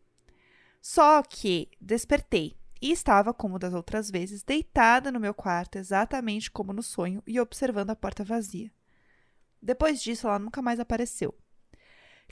Só 0.83 1.23
que 1.23 1.71
despertei 1.81 2.59
e 2.81 2.93
estava, 2.93 3.33
como 3.33 3.59
das 3.59 3.73
outras 3.73 4.11
vezes, 4.11 4.43
deitada 4.43 5.11
no 5.11 5.19
meu 5.19 5.33
quarto, 5.33 5.77
exatamente 5.77 6.51
como 6.51 6.73
no 6.73 6.83
sonho, 6.83 7.23
e 7.27 7.41
observando 7.41 7.91
a 7.91 7.97
porta 7.97 8.23
vazia. 8.23 8.71
Depois 9.61 10.03
disso, 10.03 10.27
ela 10.27 10.39
nunca 10.39 10.63
mais 10.63 10.81
apareceu. 10.81 11.35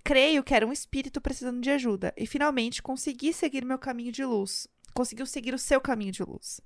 Creio 0.04 0.44
que 0.44 0.54
era 0.54 0.66
um 0.66 0.72
espírito 0.72 1.20
precisando 1.20 1.60
de 1.60 1.70
ajuda 1.70 2.14
e 2.16 2.26
finalmente 2.26 2.82
consegui 2.82 3.32
seguir 3.32 3.64
meu 3.64 3.78
caminho 3.78 4.12
de 4.12 4.24
luz. 4.24 4.68
Conseguiu 4.94 5.26
seguir 5.26 5.52
o 5.52 5.58
seu 5.58 5.80
caminho 5.80 6.12
de 6.12 6.22
luz. 6.22 6.60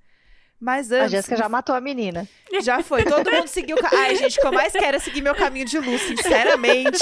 Mas 0.61 0.93
A 0.93 0.97
antes. 0.97 1.13
Jéssica 1.13 1.37
já 1.37 1.49
matou 1.49 1.75
a 1.75 1.81
menina. 1.81 2.29
Já 2.63 2.83
foi, 2.83 3.03
todo 3.05 3.31
mundo 3.33 3.47
seguiu. 3.49 3.79
Ai, 3.93 4.15
gente, 4.17 4.39
o 4.39 4.41
que 4.43 4.47
eu 4.47 4.53
mais 4.53 4.73
quero 4.75 4.97
é 4.99 5.01
seguir 5.01 5.23
meu 5.23 5.35
caminho 5.35 5.65
de 5.65 5.79
luz, 5.79 6.03
sinceramente. 6.03 6.99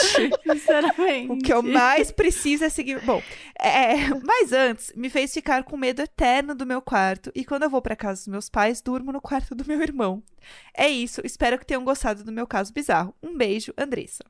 Sinceramente. 0.48 1.32
O 1.32 1.38
que 1.38 1.52
eu 1.52 1.62
mais 1.62 2.12
preciso 2.12 2.64
é 2.64 2.68
seguir. 2.68 3.00
Bom, 3.00 3.20
é, 3.59 4.09
mas 4.22 4.52
antes, 4.52 4.92
me 4.94 5.11
fez 5.11 5.32
ficar 5.34 5.64
com 5.64 5.76
medo 5.76 6.00
eterno 6.00 6.54
do 6.54 6.64
meu 6.64 6.80
quarto. 6.80 7.32
E 7.34 7.44
quando 7.44 7.64
eu 7.64 7.70
vou 7.70 7.82
pra 7.82 7.96
casa 7.96 8.20
dos 8.20 8.28
meus 8.28 8.48
pais, 8.48 8.80
durmo 8.80 9.11
no 9.11 9.20
quarto 9.20 9.54
do 9.54 9.64
meu 9.66 9.82
irmão. 9.82 10.22
É 10.72 10.88
isso, 10.88 11.20
espero 11.24 11.59
que 11.59 11.66
tenham 11.66 11.84
gostado 11.84 12.22
do 12.22 12.30
meu 12.30 12.46
caso 12.46 12.72
bizarro. 12.72 13.12
Um 13.22 13.36
beijo, 13.36 13.74
Andressa. 13.76 14.22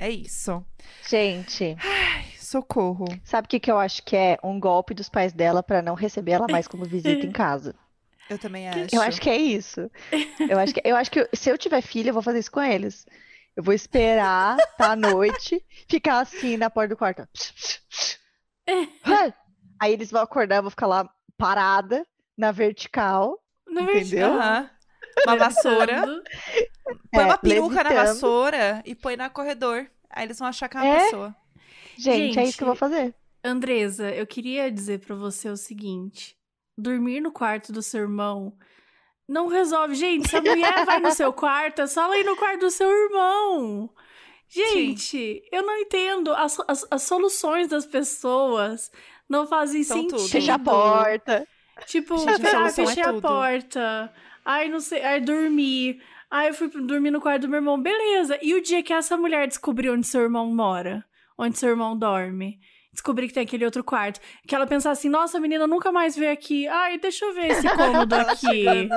É 0.00 0.10
isso. 0.10 0.64
Gente, 1.08 1.76
Ai, 1.80 2.24
socorro. 2.38 3.04
sabe 3.24 3.46
o 3.46 3.48
que, 3.48 3.58
que 3.60 3.70
eu 3.70 3.78
acho 3.78 4.02
que 4.04 4.16
é 4.16 4.38
um 4.44 4.58
golpe 4.60 4.94
dos 4.94 5.08
pais 5.08 5.32
dela 5.32 5.62
pra 5.62 5.82
não 5.82 5.94
receber 5.94 6.32
ela 6.32 6.46
mais 6.48 6.68
como 6.68 6.84
visita 6.84 7.24
em 7.26 7.32
casa? 7.32 7.74
Eu 8.30 8.38
também 8.38 8.68
acho. 8.68 8.94
Eu 8.94 9.00
acho 9.00 9.20
que 9.20 9.30
é 9.30 9.36
isso. 9.36 9.90
Eu 10.48 10.58
acho 10.58 10.74
que, 10.74 10.82
eu 10.84 10.96
acho 10.96 11.10
que 11.10 11.28
se 11.34 11.50
eu 11.50 11.58
tiver 11.58 11.80
filho, 11.82 12.10
eu 12.10 12.14
vou 12.14 12.22
fazer 12.22 12.38
isso 12.38 12.50
com 12.50 12.60
eles. 12.62 13.06
Eu 13.56 13.62
vou 13.62 13.74
esperar, 13.74 14.56
tá 14.76 14.92
à 14.92 14.96
noite, 14.96 15.64
ficar 15.88 16.20
assim 16.20 16.56
na 16.56 16.70
porta 16.70 16.90
do 16.94 16.96
quarto. 16.96 17.26
Aí 19.80 19.92
eles 19.92 20.10
vão 20.10 20.22
acordar, 20.22 20.56
eu 20.56 20.62
vou 20.62 20.70
ficar 20.70 20.86
lá 20.86 21.08
parada, 21.36 22.06
na 22.36 22.52
vertical, 22.52 23.38
Na 23.66 23.82
entendeu? 23.82 24.32
Aham. 24.32 24.70
Uma 25.24 25.36
vassoura. 25.36 26.22
Põe 27.10 27.22
É, 27.22 27.26
uma 27.26 27.38
peruca 27.38 27.82
na 27.84 27.92
vassoura 27.92 28.82
e 28.84 28.94
põe 28.94 29.16
na 29.16 29.28
corredor. 29.28 29.90
Aí 30.10 30.24
eles 30.24 30.38
vão 30.38 30.48
achar 30.48 30.68
que 30.68 30.76
é 30.76 30.80
uma 30.80 30.96
É? 30.96 31.04
pessoa. 31.04 31.36
Gente, 31.96 32.38
é 32.38 32.44
isso 32.44 32.56
que 32.56 32.62
eu 32.62 32.66
vou 32.66 32.76
Gente, 32.76 32.80
fazer. 32.80 33.14
Andresa, 33.44 34.10
eu 34.10 34.26
queria 34.26 34.70
dizer 34.70 35.00
pra 35.00 35.16
você 35.16 35.48
o 35.48 35.56
seguinte: 35.56 36.36
dormir 36.78 37.20
no 37.20 37.32
quarto 37.32 37.72
do 37.72 37.82
seu 37.82 38.02
irmão 38.02 38.56
Não 39.28 39.48
resolve. 39.48 39.94
Gente, 39.94 40.28
se 40.28 40.36
a 40.36 40.40
mulher 40.40 40.84
vai 40.86 41.00
no 41.00 41.10
seu 41.12 41.32
quarto, 41.32 41.82
é 41.82 41.86
só 41.86 42.04
ela 42.04 42.18
ir 42.18 42.24
no 42.24 42.36
quarto 42.36 42.60
do 42.60 42.70
seu 42.70 42.90
irmão. 42.90 43.90
Gente, 44.48 44.98
Sim. 44.98 45.40
eu 45.52 45.62
não 45.62 45.76
entendo. 45.76 46.32
As, 46.32 46.58
as, 46.66 46.86
as, 46.90 47.02
soluções 47.02 47.68
das 47.68 47.84
pessoas 47.84 48.90
não 49.28 49.46
fazem 49.46 49.84
São 49.84 49.98
sentido. 49.98 50.16
Tudo. 50.16 50.28
Fecha 50.28 50.54
a 50.54 50.58
porta. 50.58 51.46
Tipo, 51.86 52.14
ah, 52.14 52.70
fechei 52.70 53.02
é 53.02 53.06
a 53.06 53.20
porta. 53.20 54.12
Ai, 54.44 54.68
não 54.68 54.80
sei. 54.80 55.02
Ai, 55.02 55.20
dormir. 55.20 56.02
Ai, 56.30 56.48
eu 56.48 56.54
fui 56.54 56.68
dormir 56.68 57.10
no 57.10 57.20
quarto 57.20 57.42
do 57.42 57.48
meu 57.48 57.58
irmão. 57.58 57.80
Beleza. 57.80 58.38
E 58.40 58.54
o 58.54 58.62
dia 58.62 58.82
que 58.82 58.92
essa 58.92 59.16
mulher 59.16 59.46
descobriu 59.46 59.92
onde 59.92 60.06
seu 60.06 60.22
irmão 60.22 60.46
mora? 60.46 61.04
Onde 61.36 61.58
seu 61.58 61.68
irmão 61.68 61.96
dorme? 61.96 62.58
Descobrir 62.98 63.28
que 63.28 63.34
tem 63.34 63.42
aquele 63.42 63.64
outro 63.64 63.82
quarto. 63.82 64.20
Que 64.46 64.54
ela 64.54 64.66
pensar 64.66 64.90
assim, 64.90 65.08
nossa, 65.08 65.40
menina 65.40 65.66
nunca 65.66 65.90
mais 65.90 66.16
veio 66.16 66.32
aqui. 66.32 66.66
Ai, 66.68 66.98
deixa 66.98 67.24
eu 67.24 67.34
ver 67.34 67.52
esse 67.52 67.68
cômodo 67.76 68.14
aqui. 68.14 68.68
assim. 68.68 68.88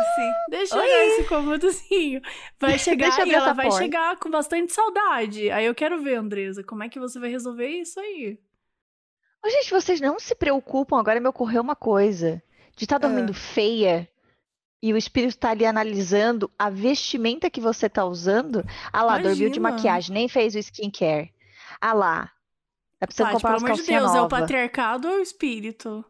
Deixa 0.50 0.76
eu 0.76 0.82
ver 0.82 1.08
esse 1.08 1.24
cômodozinho. 1.26 2.22
Vai 2.60 2.78
chegar 2.78 3.28
e 3.28 3.34
ela 3.34 3.54
vai 3.54 3.68
porta. 3.68 3.84
chegar 3.84 4.18
com 4.18 4.30
bastante 4.30 4.74
saudade. 4.74 5.50
Aí 5.52 5.66
eu 5.66 5.76
quero 5.76 6.02
ver, 6.02 6.16
Andresa, 6.16 6.64
como 6.64 6.84
é 6.84 6.90
que 6.90 7.00
você 7.00 7.20
vai 7.20 7.30
resolver 7.30 7.68
isso 7.68 8.00
aí? 8.00 8.40
Ô, 9.46 9.50
gente, 9.50 9.72
vocês 9.72 10.02
não 10.02 10.20
se 10.20 10.36
preocupam, 10.36 11.00
agora 11.00 11.20
me 11.20 11.28
ocorreu 11.28 11.62
uma 11.62 11.76
coisa. 11.76 12.42
De 12.76 12.86
estar 12.86 13.00
tá 13.00 13.08
dormindo 13.08 13.32
ah. 13.32 13.36
feia 13.36 14.10
e 14.82 14.92
o 14.94 14.98
espírito 14.98 15.38
tá 15.38 15.52
ali 15.52 15.66
analisando 15.66 16.50
a 16.58 16.70
vestimenta 16.70 17.50
que 17.50 17.62
você 17.62 17.88
tá 17.88 18.04
usando. 18.06 18.66
Ah 18.92 19.04
lá, 19.04 19.14
Imagina. 19.14 19.30
dormiu 19.30 19.50
de 19.50 19.60
maquiagem, 19.60 20.14
nem 20.14 20.28
fez 20.28 20.56
o 20.56 20.60
skincare. 20.60 21.32
Ah 21.80 21.94
lá, 21.94 22.32
é 23.02 23.06
preciso 23.06 23.24
Paty, 23.24 23.34
comprar 23.36 23.56
pelo 23.56 23.66
amor 23.66 23.78
de 23.78 23.84
Deus, 23.84 24.04
nova. 24.04 24.18
é 24.18 24.22
o 24.22 24.28
patriarcado 24.30 25.08
ou 25.10 25.16
o 25.16 25.22
espírito? 25.22 26.06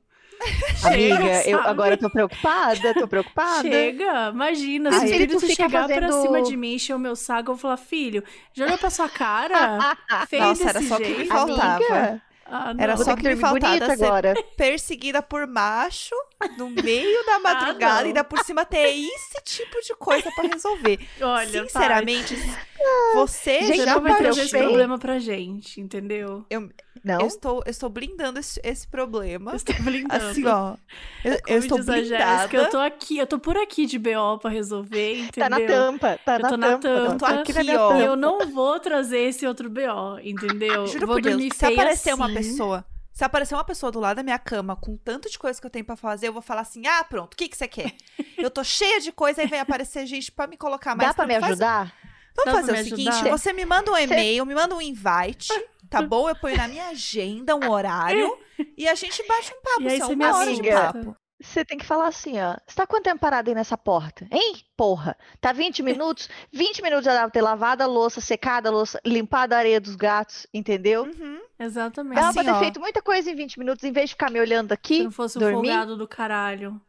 Amiga, 0.83 1.15
Chega, 1.17 1.49
eu 1.49 1.59
agora 1.59 1.95
tô 1.95 2.09
preocupada, 2.09 2.93
tô 2.95 3.07
preocupada. 3.07 3.61
Chega, 3.61 4.29
imagina, 4.33 4.91
se 4.91 4.99
o 4.99 5.05
espírito 5.05 5.39
chegar 5.47 5.87
fazendo... 5.87 6.07
pra 6.07 6.21
cima 6.21 6.41
de 6.41 6.57
mim, 6.57 6.73
encher 6.73 6.95
o 6.95 6.99
meu 6.99 7.15
saco, 7.15 7.51
eu 7.51 7.55
vou 7.55 7.57
falar, 7.57 7.77
filho, 7.77 8.23
já 8.53 8.65
olhou 8.65 8.77
pra 8.77 8.89
sua 8.89 9.07
cara? 9.07 9.95
Fez 10.27 10.41
Nossa, 10.41 10.69
era 10.69 10.81
só 10.81 10.95
o 10.95 10.99
que 10.99 11.17
me 11.17 11.25
faltava. 11.27 11.75
Amiga? 11.75 12.21
Ah, 12.53 12.73
Era 12.77 12.97
só 12.97 13.15
que 13.15 13.23
me 13.23 13.35
faltava 13.37 13.93
agora. 13.93 14.33
perseguida 14.57 15.21
por 15.21 15.47
macho 15.47 16.15
no 16.57 16.69
meio 16.69 17.25
da 17.25 17.39
madrugada 17.39 17.99
ah, 17.99 18.03
e 18.03 18.07
ainda 18.07 18.23
por 18.23 18.43
cima 18.43 18.65
ter 18.65 18.89
esse 18.89 19.41
tipo 19.43 19.81
de 19.81 19.95
coisa 19.95 20.31
para 20.31 20.47
resolver. 20.47 20.99
Olha, 21.21 21.63
Sinceramente, 21.63 22.35
pai. 22.35 22.65
você 23.15 23.61
gente, 23.61 23.83
já 23.83 23.97
vai 23.99 24.17
trazer 24.17 24.41
esse 24.41 24.57
problema 24.57 24.97
pra 24.97 25.19
gente, 25.19 25.79
entendeu? 25.79 26.45
Eu, 26.49 26.69
não? 27.03 27.21
Eu 27.21 27.27
estou, 27.27 27.63
eu 27.65 27.71
estou 27.71 27.89
blindando 27.89 28.39
esse, 28.39 28.59
esse 28.63 28.87
problema. 28.87 29.51
Eu 29.51 29.55
estou 29.55 29.75
blindando. 29.81 30.25
Assim, 30.25 30.45
ó. 30.45 30.75
Eu, 31.23 31.37
eu 31.47 31.57
estou 31.59 31.77
blindada. 31.77 32.03
Jéssica, 32.03 32.57
eu 32.57 32.69
tô 32.71 32.77
aqui, 32.79 33.17
eu 33.19 33.27
tô 33.27 33.37
por 33.37 33.55
aqui 33.55 33.85
de 33.85 33.99
BO 33.99 34.39
pra 34.41 34.49
resolver, 34.49 35.19
entendeu? 35.19 35.31
Tá 35.33 35.49
na 35.49 35.59
tampa, 35.59 36.19
tá 36.25 36.35
eu 36.35 36.39
na 36.39 36.49
tô 36.49 36.57
tampa. 36.57 36.65
Na 36.65 36.79
tampa. 36.79 37.11
Eu 37.11 37.17
tô 37.17 37.25
aqui, 37.25 37.75
ó. 37.75 37.95
Eu 37.99 38.15
não 38.15 38.51
vou 38.51 38.79
trazer 38.79 39.19
esse 39.19 39.45
outro 39.45 39.69
BO, 39.69 40.19
entendeu? 40.23 40.87
Juro 40.87 41.05
vou 41.05 41.15
por 41.17 41.21
Deus, 41.21 41.43
se 41.53 41.65
aparecer 41.65 42.09
assim. 42.09 42.19
uma 42.19 42.33
pessoa 42.33 42.83
se 43.21 43.25
aparecer 43.25 43.53
uma 43.53 43.63
pessoa 43.63 43.91
do 43.91 43.99
lado 43.99 44.15
da 44.15 44.23
minha 44.23 44.39
cama 44.39 44.75
com 44.75 44.97
tanto 44.97 45.29
de 45.29 45.37
coisa 45.37 45.61
que 45.61 45.67
eu 45.67 45.69
tenho 45.69 45.85
para 45.85 45.95
fazer, 45.95 46.27
eu 46.27 46.33
vou 46.33 46.41
falar 46.41 46.61
assim: 46.61 46.87
ah, 46.87 47.03
pronto, 47.03 47.35
o 47.35 47.37
que, 47.37 47.47
que 47.47 47.55
você 47.55 47.67
quer? 47.67 47.93
eu 48.35 48.49
tô 48.49 48.63
cheia 48.63 48.99
de 48.99 49.11
coisa 49.11 49.43
e 49.43 49.45
vem 49.45 49.59
aparecer 49.59 50.07
gente 50.07 50.31
para 50.31 50.47
me 50.47 50.57
colocar 50.57 50.95
mais. 50.95 51.09
Dá 51.09 51.13
pra 51.13 51.27
me 51.27 51.35
ajudar? 51.35 51.93
Vamos 52.35 52.51
Dá 52.51 52.59
fazer 52.59 52.71
o 52.71 52.83
seguinte: 52.83 53.09
ajudar? 53.09 53.29
você 53.29 53.53
me 53.53 53.63
manda 53.63 53.91
um 53.91 53.97
e-mail, 53.97 54.43
me 54.43 54.55
manda 54.55 54.73
um 54.73 54.81
invite, 54.81 55.49
tá 55.87 56.01
bom? 56.01 56.27
Eu 56.27 56.35
ponho 56.35 56.57
na 56.57 56.67
minha 56.67 56.87
agenda 56.87 57.55
um 57.55 57.69
horário 57.69 58.35
e 58.75 58.87
a 58.87 58.95
gente 58.95 59.23
bate 59.27 59.53
um 59.53 59.61
papo. 59.61 59.83
E 59.83 59.87
aí 59.89 59.99
você 59.99 60.15
me 60.15 60.25
hora 60.25 60.55
de 60.55 60.63
papo. 60.63 61.15
Você 61.41 61.65
tem 61.65 61.77
que 61.77 61.85
falar 61.85 62.07
assim, 62.07 62.39
ó. 62.39 62.55
Você 62.67 62.75
tá 62.75 62.85
quanto 62.87 63.03
tempo 63.03 63.19
parado 63.19 63.49
aí 63.49 63.55
nessa 63.55 63.77
porta? 63.77 64.27
Hein? 64.31 64.55
Porra. 64.77 65.17
Tá 65.39 65.51
20 65.51 65.81
minutos? 65.83 66.29
20 66.51 66.81
minutos 66.81 67.05
já 67.05 67.13
dá 67.13 67.21
pra 67.21 67.29
ter 67.29 67.41
lavado 67.41 67.83
a 67.83 67.87
louça, 67.87 68.21
secado 68.21 68.67
a 68.67 68.71
louça, 68.71 68.99
limpado 69.05 69.53
a 69.53 69.57
areia 69.57 69.79
dos 69.81 69.95
gatos, 69.95 70.47
entendeu? 70.53 71.03
Uhum. 71.03 71.39
Exatamente. 71.59 72.15
Dá 72.15 72.29
assim, 72.29 72.33
pra 72.35 72.43
ter 72.43 72.51
ó, 72.51 72.59
feito 72.59 72.79
muita 72.79 73.01
coisa 73.01 73.29
em 73.29 73.35
20 73.35 73.59
minutos, 73.59 73.83
em 73.83 73.91
vez 73.91 74.09
de 74.09 74.15
ficar 74.15 74.31
me 74.31 74.39
olhando 74.39 74.71
aqui. 74.71 74.97
Se 74.97 75.03
não 75.03 75.11
fosse 75.11 75.37
um 75.37 75.41
dormir. 75.41 75.69
folgado 75.69 75.95
do 75.97 76.07
caralho. 76.07 76.81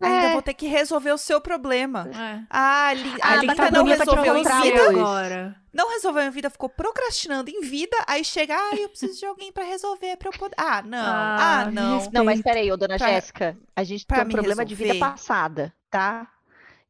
Ainda 0.00 0.26
é. 0.26 0.32
vou 0.32 0.42
ter 0.42 0.54
que 0.54 0.66
resolver 0.66 1.10
o 1.12 1.18
seu 1.18 1.40
problema. 1.40 2.08
É. 2.14 2.42
Ah, 2.50 2.92
li, 2.92 3.14
a 3.22 3.32
ah, 3.32 3.36
Linda 3.36 3.54
tá 3.54 3.70
não 3.70 3.84
resolveu 3.84 4.36
em 4.36 4.42
vida 4.42 4.88
agora. 4.90 5.56
Não 5.72 5.90
resolveu 5.90 6.22
em 6.22 6.30
vida, 6.30 6.50
ficou 6.50 6.68
procrastinando 6.68 7.50
em 7.50 7.60
vida, 7.62 7.96
aí 8.06 8.24
chega, 8.24 8.54
ah, 8.54 8.76
eu 8.76 8.88
preciso 8.88 9.18
de 9.18 9.26
alguém 9.26 9.52
para 9.52 9.64
resolver, 9.64 10.16
para 10.16 10.28
eu 10.28 10.32
poder. 10.32 10.54
Ah, 10.58 10.82
não. 10.82 10.98
Ah, 10.98 11.60
ah 11.60 11.70
não. 11.70 12.10
Não, 12.12 12.24
mas 12.24 12.40
peraí, 12.42 12.70
ô, 12.70 12.76
dona 12.76 12.96
pra, 12.96 13.08
Jéssica, 13.08 13.56
a 13.74 13.84
gente 13.84 14.06
tem 14.06 14.18
um 14.18 14.28
problema 14.28 14.62
resolver. 14.62 14.64
de 14.64 14.74
vida 14.74 14.98
passada, 14.98 15.72
tá? 15.90 16.28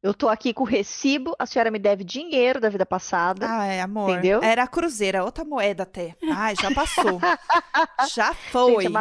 Eu 0.01 0.13
tô 0.13 0.29
aqui 0.29 0.53
com 0.53 0.63
o 0.63 0.65
recibo, 0.65 1.35
a 1.39 1.45
senhora 1.45 1.71
me 1.71 1.79
deve 1.79 2.03
dinheiro 2.03 2.61
da 2.61 2.69
vida 2.69 2.85
passada. 2.85 3.47
Ah, 3.49 3.65
é, 3.65 3.81
amor. 3.81 4.11
Entendeu? 4.11 4.41
Era 4.43 4.63
a 4.63 4.67
cruzeira, 4.67 5.23
outra 5.23 5.43
moeda 5.43 5.83
até. 5.83 6.15
Ai, 6.31 6.55
já 6.55 6.71
passou. 6.71 7.19
já 8.13 8.33
foi. 8.33 8.83
Gente, 8.83 8.93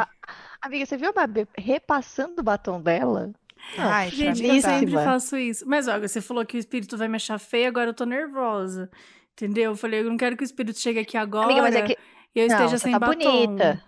Amiga, 0.63 0.87
você 0.87 0.97
viu 0.97 1.11
a 1.11 1.13
Mabê 1.13 1.47
repassando 1.57 2.41
o 2.41 2.43
batom 2.43 2.81
dela? 2.81 3.31
Ai, 3.77 4.11
gente, 4.11 4.45
eu 4.45 4.61
sempre 4.61 4.93
faço 4.93 5.37
isso. 5.37 5.65
Mas 5.67 5.89
olha, 5.89 6.07
você 6.07 6.21
falou 6.21 6.45
que 6.45 6.57
o 6.57 6.59
espírito 6.59 6.97
vai 6.97 7.09
me 7.09 7.17
achar 7.17 7.39
feia, 7.39 7.69
agora 7.69 7.91
eu 7.91 7.95
tô 7.95 8.05
nervosa. 8.05 8.91
Entendeu? 9.33 9.73
Eu 9.73 9.77
falei, 9.77 10.01
eu 10.01 10.05
não 10.05 10.17
quero 10.17 10.37
que 10.37 10.43
o 10.43 10.47
espírito 10.47 10.79
chegue 10.79 10.99
aqui 10.99 11.17
agora 11.17 11.47
Amiga, 11.47 11.63
mas 11.63 11.75
é 11.75 11.83
que... 11.83 11.99
e 12.35 12.41
eu 12.41 12.49
não, 12.49 12.57
esteja 12.57 12.79
sem 12.79 12.93
tá 12.93 12.99
batom. 12.99 13.19
bonita. 13.19 13.83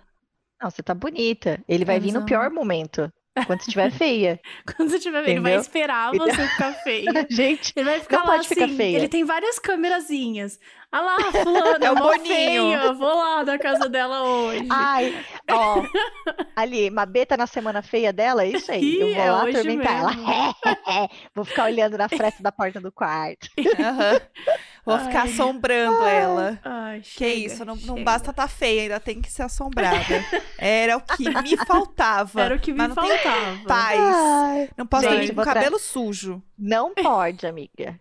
Não, 0.62 0.70
você 0.70 0.82
tá 0.82 0.94
bonita. 0.94 1.62
Ele 1.68 1.84
vai 1.84 1.98
vir 1.98 2.12
no 2.12 2.24
pior 2.24 2.50
momento. 2.50 3.10
Quando 3.46 3.60
você 3.60 3.68
estiver 3.68 3.90
feia. 3.90 4.40
Quando 4.76 4.90
você 4.90 4.96
estiver 4.96 5.24
feia. 5.24 5.34
Ele 5.34 5.40
vai 5.40 5.56
esperar 5.56 6.12
você 6.12 6.48
ficar 6.48 6.72
feia. 6.82 7.26
Gente, 7.30 7.72
ele 7.76 7.84
vai 7.84 8.00
ficar 8.00 8.18
não 8.18 8.26
lá 8.26 8.32
pode 8.32 8.46
assim. 8.46 8.54
Ficar 8.54 8.68
feia. 8.68 8.96
Ele 8.96 9.08
tem 9.08 9.24
várias 9.24 9.58
câmerazinhas. 9.58 10.58
Ah 10.90 11.02
lá, 11.02 11.32
fulano, 11.32 11.84
é 11.84 11.90
o 11.90 11.94
Boninho. 11.94 12.24
Feia, 12.24 12.92
vou 12.94 13.14
lá 13.14 13.44
na 13.44 13.58
casa 13.58 13.90
dela 13.90 14.22
hoje. 14.22 14.66
Ai, 14.70 15.22
ó. 15.50 15.82
ali, 16.56 16.88
Mabê 16.88 17.26
tá 17.26 17.36
na 17.36 17.46
semana 17.46 17.82
feia 17.82 18.10
dela, 18.10 18.42
é 18.42 18.48
isso 18.48 18.72
aí. 18.72 18.82
Ih, 18.82 19.00
eu 19.00 19.14
vou 19.14 19.22
é 19.22 19.30
lá 19.30 19.42
atormentar 19.42 19.98
ela. 19.98 20.10
vou 21.34 21.44
ficar 21.44 21.64
olhando 21.64 21.98
na 21.98 22.08
fresta 22.08 22.42
da 22.42 22.50
porta 22.50 22.80
do 22.80 22.90
quarto. 22.90 23.48
Uhum. 23.58 24.54
Vou 24.86 24.94
Ai. 24.94 25.04
ficar 25.04 25.22
assombrando 25.24 26.02
Ai. 26.02 26.16
ela. 26.16 26.60
Ai, 26.64 27.02
que 27.02 27.26
isso, 27.26 27.66
não, 27.66 27.76
não 27.76 28.02
basta 28.02 28.30
estar 28.30 28.44
tá 28.44 28.48
feia, 28.48 28.82
ainda 28.82 28.98
tem 28.98 29.20
que 29.20 29.30
ser 29.30 29.42
assombrada. 29.42 30.24
Era 30.56 30.96
o 30.96 31.02
que 31.02 31.28
me 31.28 31.56
faltava. 31.66 32.40
Era 32.40 32.56
o 32.56 32.58
que 32.58 32.72
me 32.72 32.88
faltava. 32.88 33.64
Paz. 33.66 34.70
Não 34.74 34.86
posso 34.86 35.06
dormir 35.06 35.34
com 35.34 35.42
cabelo 35.42 35.78
sujo. 35.78 36.42
Não 36.58 36.94
pode, 36.94 37.46
amiga. 37.46 38.00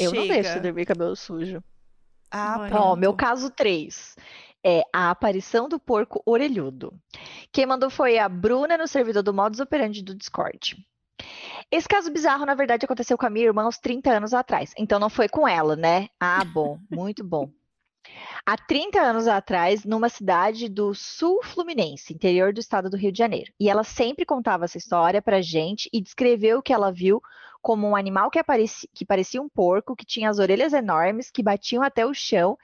Eu 0.00 0.10
Chega. 0.10 0.20
não 0.20 0.26
deixo 0.26 0.60
dormir 0.60 0.84
cabelo 0.84 1.14
sujo. 1.14 1.62
Ah, 2.36 2.68
Ó, 2.72 2.96
meu 2.96 3.14
caso 3.14 3.48
3 3.48 4.16
é 4.64 4.82
a 4.92 5.10
aparição 5.10 5.68
do 5.68 5.78
porco 5.78 6.20
orelhudo. 6.26 6.92
Quem 7.52 7.64
mandou 7.64 7.88
foi 7.88 8.18
a 8.18 8.28
Bruna 8.28 8.76
no 8.76 8.88
servidor 8.88 9.22
do 9.22 9.32
Modus 9.32 9.60
Operandi 9.60 10.02
do 10.02 10.16
Discord. 10.16 10.76
Esse 11.70 11.86
caso 11.86 12.10
bizarro, 12.10 12.44
na 12.44 12.54
verdade, 12.54 12.84
aconteceu 12.84 13.16
com 13.16 13.24
a 13.24 13.30
minha 13.30 13.46
irmã 13.46 13.68
uns 13.68 13.78
30 13.78 14.10
anos 14.10 14.34
atrás. 14.34 14.74
Então 14.76 14.98
não 14.98 15.08
foi 15.08 15.28
com 15.28 15.46
ela, 15.46 15.76
né? 15.76 16.08
Ah, 16.18 16.44
bom, 16.44 16.78
muito 16.90 17.22
bom. 17.22 17.48
Há 18.44 18.56
30 18.56 19.00
anos 19.00 19.28
atrás, 19.28 19.84
numa 19.84 20.08
cidade 20.08 20.68
do 20.68 20.92
sul 20.92 21.40
fluminense, 21.42 22.12
interior 22.12 22.52
do 22.52 22.60
estado 22.60 22.90
do 22.90 22.96
Rio 22.96 23.12
de 23.12 23.18
Janeiro. 23.18 23.52
E 23.60 23.70
ela 23.70 23.84
sempre 23.84 24.26
contava 24.26 24.64
essa 24.64 24.76
história 24.76 25.22
pra 25.22 25.40
gente 25.40 25.88
e 25.92 26.00
descreveu 26.00 26.58
o 26.58 26.62
que 26.62 26.72
ela 26.72 26.90
viu 26.92 27.22
como 27.64 27.88
um 27.88 27.96
animal 27.96 28.30
que, 28.30 28.38
aparecia, 28.38 28.86
que 28.92 29.06
parecia 29.06 29.40
um 29.40 29.48
porco, 29.48 29.96
que 29.96 30.04
tinha 30.04 30.28
as 30.28 30.38
orelhas 30.38 30.74
enormes, 30.74 31.30
que 31.30 31.42
batiam 31.42 31.82
até 31.82 32.04
o 32.04 32.12
chão 32.12 32.58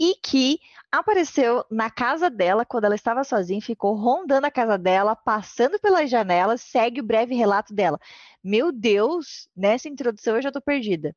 e 0.00 0.14
que 0.14 0.58
apareceu 0.90 1.66
na 1.70 1.90
casa 1.90 2.30
dela 2.30 2.64
quando 2.64 2.84
ela 2.84 2.94
estava 2.94 3.22
sozinha, 3.24 3.60
ficou 3.60 3.94
rondando 3.94 4.46
a 4.46 4.50
casa 4.50 4.78
dela, 4.78 5.14
passando 5.14 5.78
pelas 5.78 6.08
janelas, 6.08 6.62
segue 6.62 6.98
o 6.98 7.04
breve 7.04 7.34
relato 7.34 7.74
dela. 7.74 8.00
Meu 8.42 8.72
Deus, 8.72 9.50
nessa 9.54 9.86
introdução 9.86 10.36
eu 10.36 10.42
já 10.42 10.48
estou 10.48 10.62
perdida. 10.62 11.14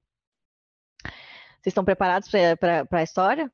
Vocês 1.02 1.68
estão 1.68 1.86
preparados 1.86 2.30
para 2.30 2.86
a 2.92 3.04
história? 3.04 3.50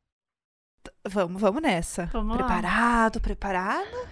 Vamos, 1.08 1.40
vamos 1.40 1.62
nessa. 1.62 2.08
Vamos 2.08 2.36
preparado, 2.36 3.18
lá. 3.18 3.22
preparado? 3.22 4.10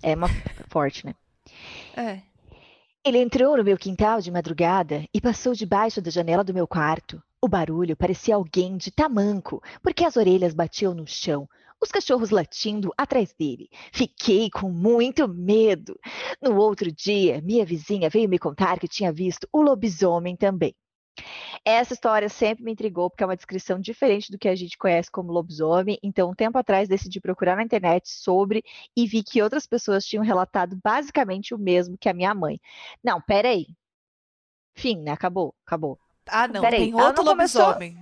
É 0.00 0.14
uma 0.14 0.28
forte, 0.70 1.04
né? 1.04 1.16
É. 1.96 2.31
Ele 3.04 3.18
entrou 3.18 3.56
no 3.56 3.64
meu 3.64 3.76
quintal 3.76 4.20
de 4.20 4.30
madrugada 4.30 5.04
e 5.12 5.20
passou 5.20 5.54
debaixo 5.54 6.00
da 6.00 6.08
janela 6.08 6.44
do 6.44 6.54
meu 6.54 6.68
quarto. 6.68 7.20
O 7.42 7.48
barulho 7.48 7.96
parecia 7.96 8.36
alguém 8.36 8.76
de 8.76 8.92
tamanco, 8.92 9.60
porque 9.82 10.04
as 10.04 10.16
orelhas 10.16 10.54
batiam 10.54 10.94
no 10.94 11.04
chão, 11.04 11.48
os 11.80 11.90
cachorros 11.90 12.30
latindo 12.30 12.92
atrás 12.96 13.34
dele. 13.36 13.68
Fiquei 13.92 14.48
com 14.48 14.70
muito 14.70 15.26
medo. 15.26 15.98
No 16.40 16.54
outro 16.54 16.92
dia, 16.92 17.42
minha 17.42 17.66
vizinha 17.66 18.08
veio 18.08 18.28
me 18.28 18.38
contar 18.38 18.78
que 18.78 18.86
tinha 18.86 19.12
visto 19.12 19.48
o 19.52 19.60
lobisomem 19.60 20.36
também. 20.36 20.72
Essa 21.64 21.92
história 21.94 22.28
sempre 22.28 22.64
me 22.64 22.72
intrigou, 22.72 23.08
porque 23.10 23.22
é 23.22 23.26
uma 23.26 23.36
descrição 23.36 23.78
diferente 23.78 24.30
do 24.32 24.38
que 24.38 24.48
a 24.48 24.54
gente 24.56 24.76
conhece 24.78 25.10
como 25.10 25.30
lobisomem. 25.32 25.98
Então, 26.02 26.30
um 26.30 26.34
tempo 26.34 26.58
atrás, 26.58 26.88
decidi 26.88 27.20
procurar 27.20 27.56
na 27.56 27.62
internet 27.62 28.08
sobre 28.08 28.64
e 28.96 29.06
vi 29.06 29.22
que 29.22 29.42
outras 29.42 29.66
pessoas 29.66 30.04
tinham 30.04 30.24
relatado 30.24 30.78
basicamente 30.82 31.54
o 31.54 31.58
mesmo 31.58 31.96
que 31.98 32.08
a 32.08 32.14
minha 32.14 32.34
mãe. 32.34 32.60
Não, 33.04 33.20
peraí. 33.20 33.66
Fim, 34.74 34.96
né? 35.02 35.12
Acabou, 35.12 35.54
acabou. 35.66 35.98
Ah, 36.26 36.48
não, 36.48 36.60
Peraí, 36.62 36.80
tem 36.90 36.94
outro 36.94 37.22
não 37.22 37.32
começou- 37.32 37.62
lobisomem. 37.66 37.98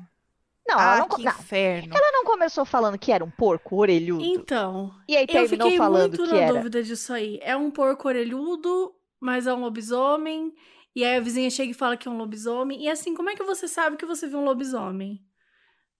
Não, 0.68 0.78
ah, 0.78 0.82
ela, 0.82 0.98
não, 1.00 1.08
que 1.08 1.22
não, 1.24 1.32
inferno. 1.32 1.94
ela 1.96 2.12
não 2.12 2.24
começou 2.24 2.64
falando 2.64 2.96
que 2.98 3.10
era 3.10 3.24
um 3.24 3.30
porco 3.30 3.76
orelhudo. 3.76 4.22
Então, 4.24 4.94
E 5.08 5.16
aí 5.16 5.24
eu 5.24 5.26
terminou 5.26 5.66
fiquei 5.68 5.78
falando 5.78 6.10
muito 6.10 6.22
que 6.24 6.30
na 6.30 6.38
era. 6.38 6.52
dúvida 6.54 6.82
disso 6.82 7.12
aí. 7.12 7.40
É 7.42 7.56
um 7.56 7.70
porco 7.72 8.06
orelhudo, 8.06 8.94
mas 9.18 9.48
é 9.48 9.52
um 9.54 9.60
lobisomem. 9.60 10.54
E 10.94 11.04
aí 11.04 11.16
a 11.16 11.20
vizinha 11.20 11.50
chega 11.50 11.70
e 11.70 11.74
fala 11.74 11.96
que 11.96 12.08
é 12.08 12.10
um 12.10 12.16
lobisomem. 12.18 12.82
E 12.82 12.88
assim, 12.88 13.14
como 13.14 13.30
é 13.30 13.34
que 13.36 13.42
você 13.44 13.68
sabe 13.68 13.96
que 13.96 14.06
você 14.06 14.26
viu 14.26 14.38
um 14.38 14.44
lobisomem? 14.44 15.20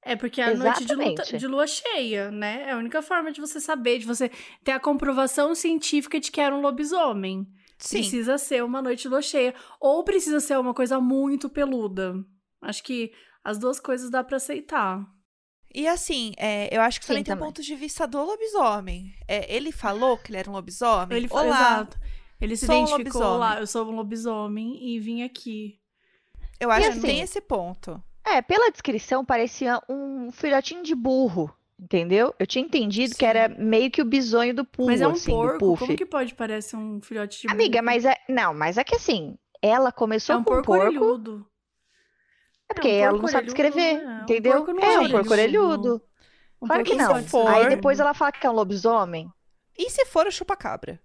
É 0.02 0.16
porque 0.16 0.40
é 0.40 0.44
a 0.46 0.54
noite 0.56 0.84
de, 0.84 0.94
luta- 0.94 1.38
de 1.38 1.46
lua 1.46 1.66
cheia, 1.66 2.30
né? 2.30 2.62
É 2.68 2.72
a 2.72 2.78
única 2.78 3.02
forma 3.02 3.30
de 3.30 3.40
você 3.40 3.60
saber, 3.60 3.98
de 3.98 4.06
você 4.06 4.30
ter 4.64 4.72
a 4.72 4.80
comprovação 4.80 5.54
científica 5.54 6.18
de 6.18 6.30
que 6.32 6.40
era 6.40 6.54
um 6.54 6.60
lobisomem. 6.60 7.46
Sim. 7.78 7.98
Precisa 7.98 8.38
ser 8.38 8.64
uma 8.64 8.80
noite 8.82 9.02
de 9.02 9.08
lua 9.08 9.22
cheia. 9.22 9.54
Ou 9.78 10.02
precisa 10.02 10.40
ser 10.40 10.58
uma 10.58 10.72
coisa 10.74 10.98
muito 11.00 11.48
peluda. 11.50 12.14
Acho 12.62 12.82
que 12.82 13.12
as 13.44 13.58
duas 13.58 13.78
coisas 13.78 14.10
dá 14.10 14.24
pra 14.24 14.36
aceitar. 14.38 15.06
E 15.72 15.86
assim, 15.86 16.32
é, 16.36 16.74
eu 16.74 16.80
acho 16.82 16.98
que 16.98 17.06
Sim, 17.06 17.12
também 17.12 17.24
tem 17.24 17.34
um 17.34 17.36
também. 17.36 17.48
ponto 17.52 17.62
de 17.62 17.76
vista 17.76 18.06
do 18.06 18.22
lobisomem. 18.24 19.14
É, 19.28 19.54
ele 19.54 19.70
falou 19.70 20.16
que 20.18 20.30
ele 20.30 20.38
era 20.38 20.50
um 20.50 20.52
lobisomem. 20.54 21.16
Ele 21.16 21.28
foi 21.28 21.46
Olá, 21.46 21.82
exato. 21.82 21.98
Ele 22.40 22.56
se 22.56 22.66
sou 22.66 22.74
um 22.74 22.84
identificou 22.84 23.20
lobisomem. 23.20 23.38
lá, 23.40 23.60
eu 23.60 23.66
sou 23.66 23.86
um 23.86 23.94
lobisomem 23.96 24.78
e 24.94 24.98
vim 24.98 25.22
aqui. 25.22 25.78
eu 26.58 26.70
acho 26.70 26.82
que 26.86 26.98
assim, 26.98 27.00
tem 27.02 27.20
esse 27.20 27.40
ponto. 27.40 28.02
É, 28.24 28.40
pela 28.42 28.70
descrição 28.70 29.24
parecia 29.24 29.80
um 29.88 30.30
filhotinho 30.30 30.82
de 30.82 30.94
burro, 30.94 31.54
entendeu? 31.78 32.34
Eu 32.38 32.46
tinha 32.46 32.64
entendido 32.64 33.14
que 33.14 33.20
Sim. 33.20 33.26
era 33.26 33.48
meio 33.48 33.90
que 33.90 34.00
o 34.00 34.04
bisonho 34.04 34.54
do 34.54 34.64
Pooh, 34.64 34.86
Mas 34.86 35.00
é 35.00 35.08
um 35.08 35.12
assim, 35.12 35.30
porco, 35.32 35.58
Puff. 35.58 35.84
como 35.86 35.96
que 35.96 36.06
pode 36.06 36.34
parecer 36.34 36.76
um 36.76 37.00
filhote 37.02 37.42
de 37.42 37.52
Amiga, 37.52 37.78
burro? 37.80 37.84
mas 37.86 38.04
é. 38.04 38.14
Não, 38.28 38.54
mas 38.54 38.78
é 38.78 38.84
que 38.84 38.94
assim, 38.96 39.36
ela 39.60 39.90
começou 39.92 40.36
é 40.36 40.38
um 40.38 40.44
com 40.44 40.50
porco, 40.50 40.66
porco, 40.66 40.84
orelhudo. 40.86 41.46
é 42.70 42.74
porque 42.74 42.88
É 42.88 43.00
um 43.06 43.14
ela 43.14 43.18
não 43.18 43.28
sabe 43.28 43.48
escrever, 43.48 44.00
é. 44.02 44.06
Um 44.06 44.22
entendeu? 44.22 44.52
porco 44.64 44.72
não 44.72 44.82
é 44.82 44.94
é 44.94 44.98
um 45.00 45.10
porco 45.10 45.30
orelhudo. 45.32 45.66
orelhudo. 45.66 46.02
Um 46.62 46.66
Claro 46.66 46.84
que 46.84 46.94
não. 46.94 47.24
for. 47.24 47.48
Aí 47.48 47.68
depois 47.70 47.98
ela 48.00 48.12
fala 48.14 48.32
que 48.32 48.46
é 48.46 48.50
um 48.50 48.54
lobisomem. 48.54 49.30
E 49.78 49.88
se 49.90 50.04
for 50.04 50.26
o 50.26 50.30
chupa-cabra? 50.30 51.00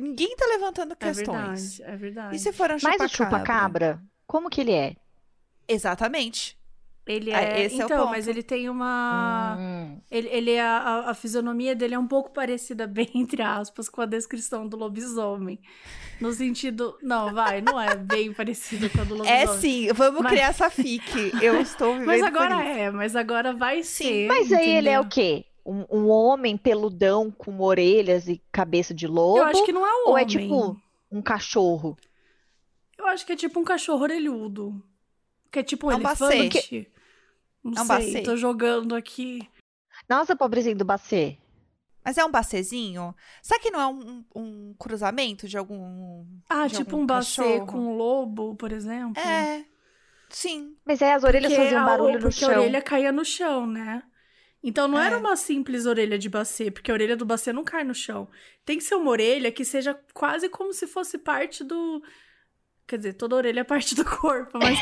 Ninguém 0.00 0.34
tá 0.36 0.46
levantando 0.46 0.92
É 0.92 0.96
questões. 0.96 1.78
verdade, 1.78 1.82
é 1.82 1.96
verdade. 1.96 2.36
E 2.36 2.38
se 2.38 2.52
for 2.52 2.70
um 2.70 2.74
Mas 2.74 2.80
chupa-cabra? 2.82 3.06
o 3.06 3.08
chupa-cabra, 3.08 4.02
como 4.26 4.50
que 4.50 4.60
ele 4.60 4.72
é? 4.72 4.94
Exatamente. 5.66 6.56
Ele 7.06 7.32
Ah, 7.32 7.40
é. 7.40 7.62
esse 7.64 7.80
é 7.80 7.84
o 7.84 7.86
então, 7.86 7.98
ponto. 8.00 8.10
mas 8.10 8.28
ele 8.28 8.42
tem 8.42 8.68
uma. 8.68 9.56
Hum. 9.58 9.98
Ele, 10.10 10.28
ele 10.28 10.50
é 10.52 10.60
a, 10.60 11.04
a- 11.08 11.14
fisionomia 11.14 11.74
dele 11.74 11.94
é 11.94 11.98
um 11.98 12.06
pouco 12.06 12.30
parecida, 12.34 12.84
bem 12.86 13.08
entre 13.14 13.40
aspas, 13.40 13.88
com 13.88 14.02
a 14.02 14.06
descrição 14.06 14.68
do 14.68 14.76
lobisomem. 14.76 15.58
No 16.20 16.32
sentido. 16.32 16.98
Não, 17.02 17.32
vai, 17.32 17.62
não 17.62 17.80
é 17.80 17.96
bem 17.96 18.30
parecido 18.34 18.90
com 18.90 19.00
a 19.00 19.04
do 19.04 19.14
lobisomem. 19.14 19.42
É 19.42 19.46
sim, 19.46 19.90
vamos 19.94 20.20
Mas- 20.20 20.32
criar 20.32 20.48
essa 20.48 20.68
fic. 20.68 21.32
Eu 21.42 21.58
estou 21.62 21.94
vivendo 21.98 22.06
Mas 22.08 22.20
por 22.20 22.26
agora 22.28 22.54
isso. 22.56 22.78
é, 22.78 22.90
mas 22.90 23.16
agora 23.16 23.52
vai 23.54 23.82
ser. 23.82 24.26
Mas 24.28 24.52
aí 24.52 24.68
ele 24.76 24.90
é 24.90 25.00
o 25.00 25.04
entendeu? 25.04 25.08
quê? 25.10 25.44
Um, 25.70 25.84
um 25.90 26.08
homem 26.08 26.56
peludão 26.56 27.30
com 27.30 27.60
orelhas 27.60 28.26
e 28.26 28.42
cabeça 28.50 28.94
de 28.94 29.06
lobo? 29.06 29.38
Eu 29.38 29.44
acho 29.44 29.64
que 29.66 29.72
não 29.72 29.86
é 29.86 29.90
um 29.92 30.08
Ou 30.10 30.18
é 30.18 30.22
homem. 30.22 30.26
tipo 30.26 30.80
um 31.12 31.20
cachorro? 31.20 31.96
Eu 32.96 33.06
acho 33.06 33.26
que 33.26 33.32
é 33.32 33.36
tipo 33.36 33.60
um 33.60 33.64
cachorro 33.64 34.02
orelhudo. 34.02 34.82
Que 35.52 35.58
é 35.58 35.62
tipo 35.62 35.88
um 35.88 35.90
É 35.92 35.96
um 35.96 36.00
elefante. 36.00 36.90
Não 37.62 37.72
É 37.76 37.82
um 37.82 37.86
sei, 37.86 37.96
bacê. 38.12 38.22
tô 38.22 38.36
jogando 38.36 38.94
aqui. 38.94 39.46
Nossa, 40.08 40.34
pobrezinho 40.34 40.76
do 40.76 40.84
Bacê. 40.86 41.36
Mas 42.04 42.16
é 42.16 42.24
um 42.24 42.30
bacezinho? 42.30 43.14
Será 43.42 43.60
que 43.60 43.70
não 43.70 43.80
é 43.80 43.86
um, 43.88 44.24
um 44.34 44.74
cruzamento 44.78 45.46
de 45.46 45.58
algum. 45.58 46.24
Ah, 46.48 46.66
de 46.66 46.76
tipo 46.78 46.92
algum 46.92 47.02
um 47.02 47.06
bacê 47.06 47.42
cachorro? 47.42 47.66
com 47.66 47.78
um 47.78 47.96
lobo, 47.96 48.54
por 48.56 48.72
exemplo. 48.72 49.20
É. 49.22 49.64
Sim. 50.30 50.76
Mas 50.86 51.02
aí 51.02 51.12
as 51.12 51.24
orelhas 51.24 51.50
Porque 51.52 51.62
faziam 51.64 51.82
a- 51.82 51.86
barulho 51.86 52.14
no 52.14 52.20
porque 52.20 52.36
chão. 52.36 52.50
a 52.54 52.58
orelha 52.60 52.80
caía 52.80 53.12
no 53.12 53.24
chão, 53.24 53.66
né? 53.66 54.02
Então 54.62 54.88
não 54.88 54.98
É. 54.98 55.06
era 55.06 55.18
uma 55.18 55.36
simples 55.36 55.86
orelha 55.86 56.18
de 56.18 56.28
bacê, 56.28 56.70
porque 56.70 56.90
a 56.90 56.94
orelha 56.94 57.16
do 57.16 57.24
bacê 57.24 57.52
não 57.52 57.62
cai 57.64 57.84
no 57.84 57.94
chão. 57.94 58.28
Tem 58.64 58.76
que 58.78 58.84
ser 58.84 58.96
uma 58.96 59.10
orelha 59.10 59.52
que 59.52 59.64
seja 59.64 59.98
quase 60.12 60.48
como 60.48 60.72
se 60.72 60.86
fosse 60.86 61.16
parte 61.18 61.62
do. 61.62 62.02
Quer 62.86 62.96
dizer, 62.96 63.12
toda 63.12 63.36
orelha 63.36 63.60
é 63.60 63.64
parte 63.64 63.94
do 63.94 64.02
corpo, 64.04 64.58
mas 64.58 64.78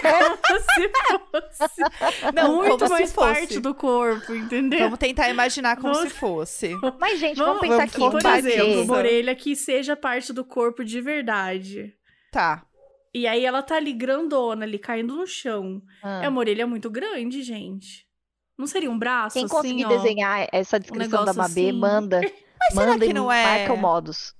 como 0.00 1.42
se 1.42 1.58
fosse. 1.58 2.32
Não, 2.34 2.56
muito 2.56 2.88
mais 2.88 3.12
fosse. 3.12 3.34
parte 3.34 3.60
do 3.60 3.74
corpo, 3.74 4.34
entendeu? 4.34 4.80
Vamos 4.80 4.98
tentar 4.98 5.28
imaginar 5.28 5.76
como 5.76 5.92
Vamos- 5.92 6.08
se 6.12 6.18
fosse. 6.18 6.70
Mas, 6.98 7.20
gente, 7.20 7.36
Vamos- 7.36 7.60
vamos, 7.60 7.60
pensar 7.60 7.76
vamos 7.76 7.94
aqui. 7.94 8.02
um 8.02 8.10
Por 8.30 8.38
exemplo, 8.48 8.82
uma 8.82 8.96
orelha 8.96 9.34
que 9.36 9.54
seja 9.54 9.94
parte 9.94 10.32
do 10.32 10.42
corpo 10.44 10.82
de 10.82 11.00
verdade. 11.02 11.94
Tá. 12.32 12.64
E 13.12 13.26
aí 13.28 13.44
ela 13.44 13.62
tá 13.62 13.76
ali 13.76 13.92
grandona, 13.92 14.64
ali 14.64 14.78
caindo 14.78 15.14
no 15.14 15.26
chão. 15.26 15.80
Ah. 16.02 16.24
É 16.24 16.28
uma 16.28 16.40
orelha 16.40 16.66
muito 16.66 16.90
grande, 16.90 17.42
gente. 17.42 18.06
Não 18.56 18.66
seria 18.66 18.90
um 18.90 18.98
braço 18.98 19.34
Quem 19.34 19.44
assim, 19.46 19.54
conseguir 19.54 19.84
ó? 19.84 19.88
desenhar 19.88 20.48
essa 20.52 20.78
descrição 20.78 21.24
da 21.24 21.32
negócio 21.32 21.36
Mabê, 21.42 21.68
assim. 21.68 21.72
manda. 21.78 22.20
Mas 22.60 22.74
será 22.74 22.86
manda 22.92 23.04
que 23.04 23.10
e 23.10 23.14
não 23.14 23.30
é- 23.30 23.44
marca 23.44 23.72
o 23.72 23.76
modus. 23.76 24.34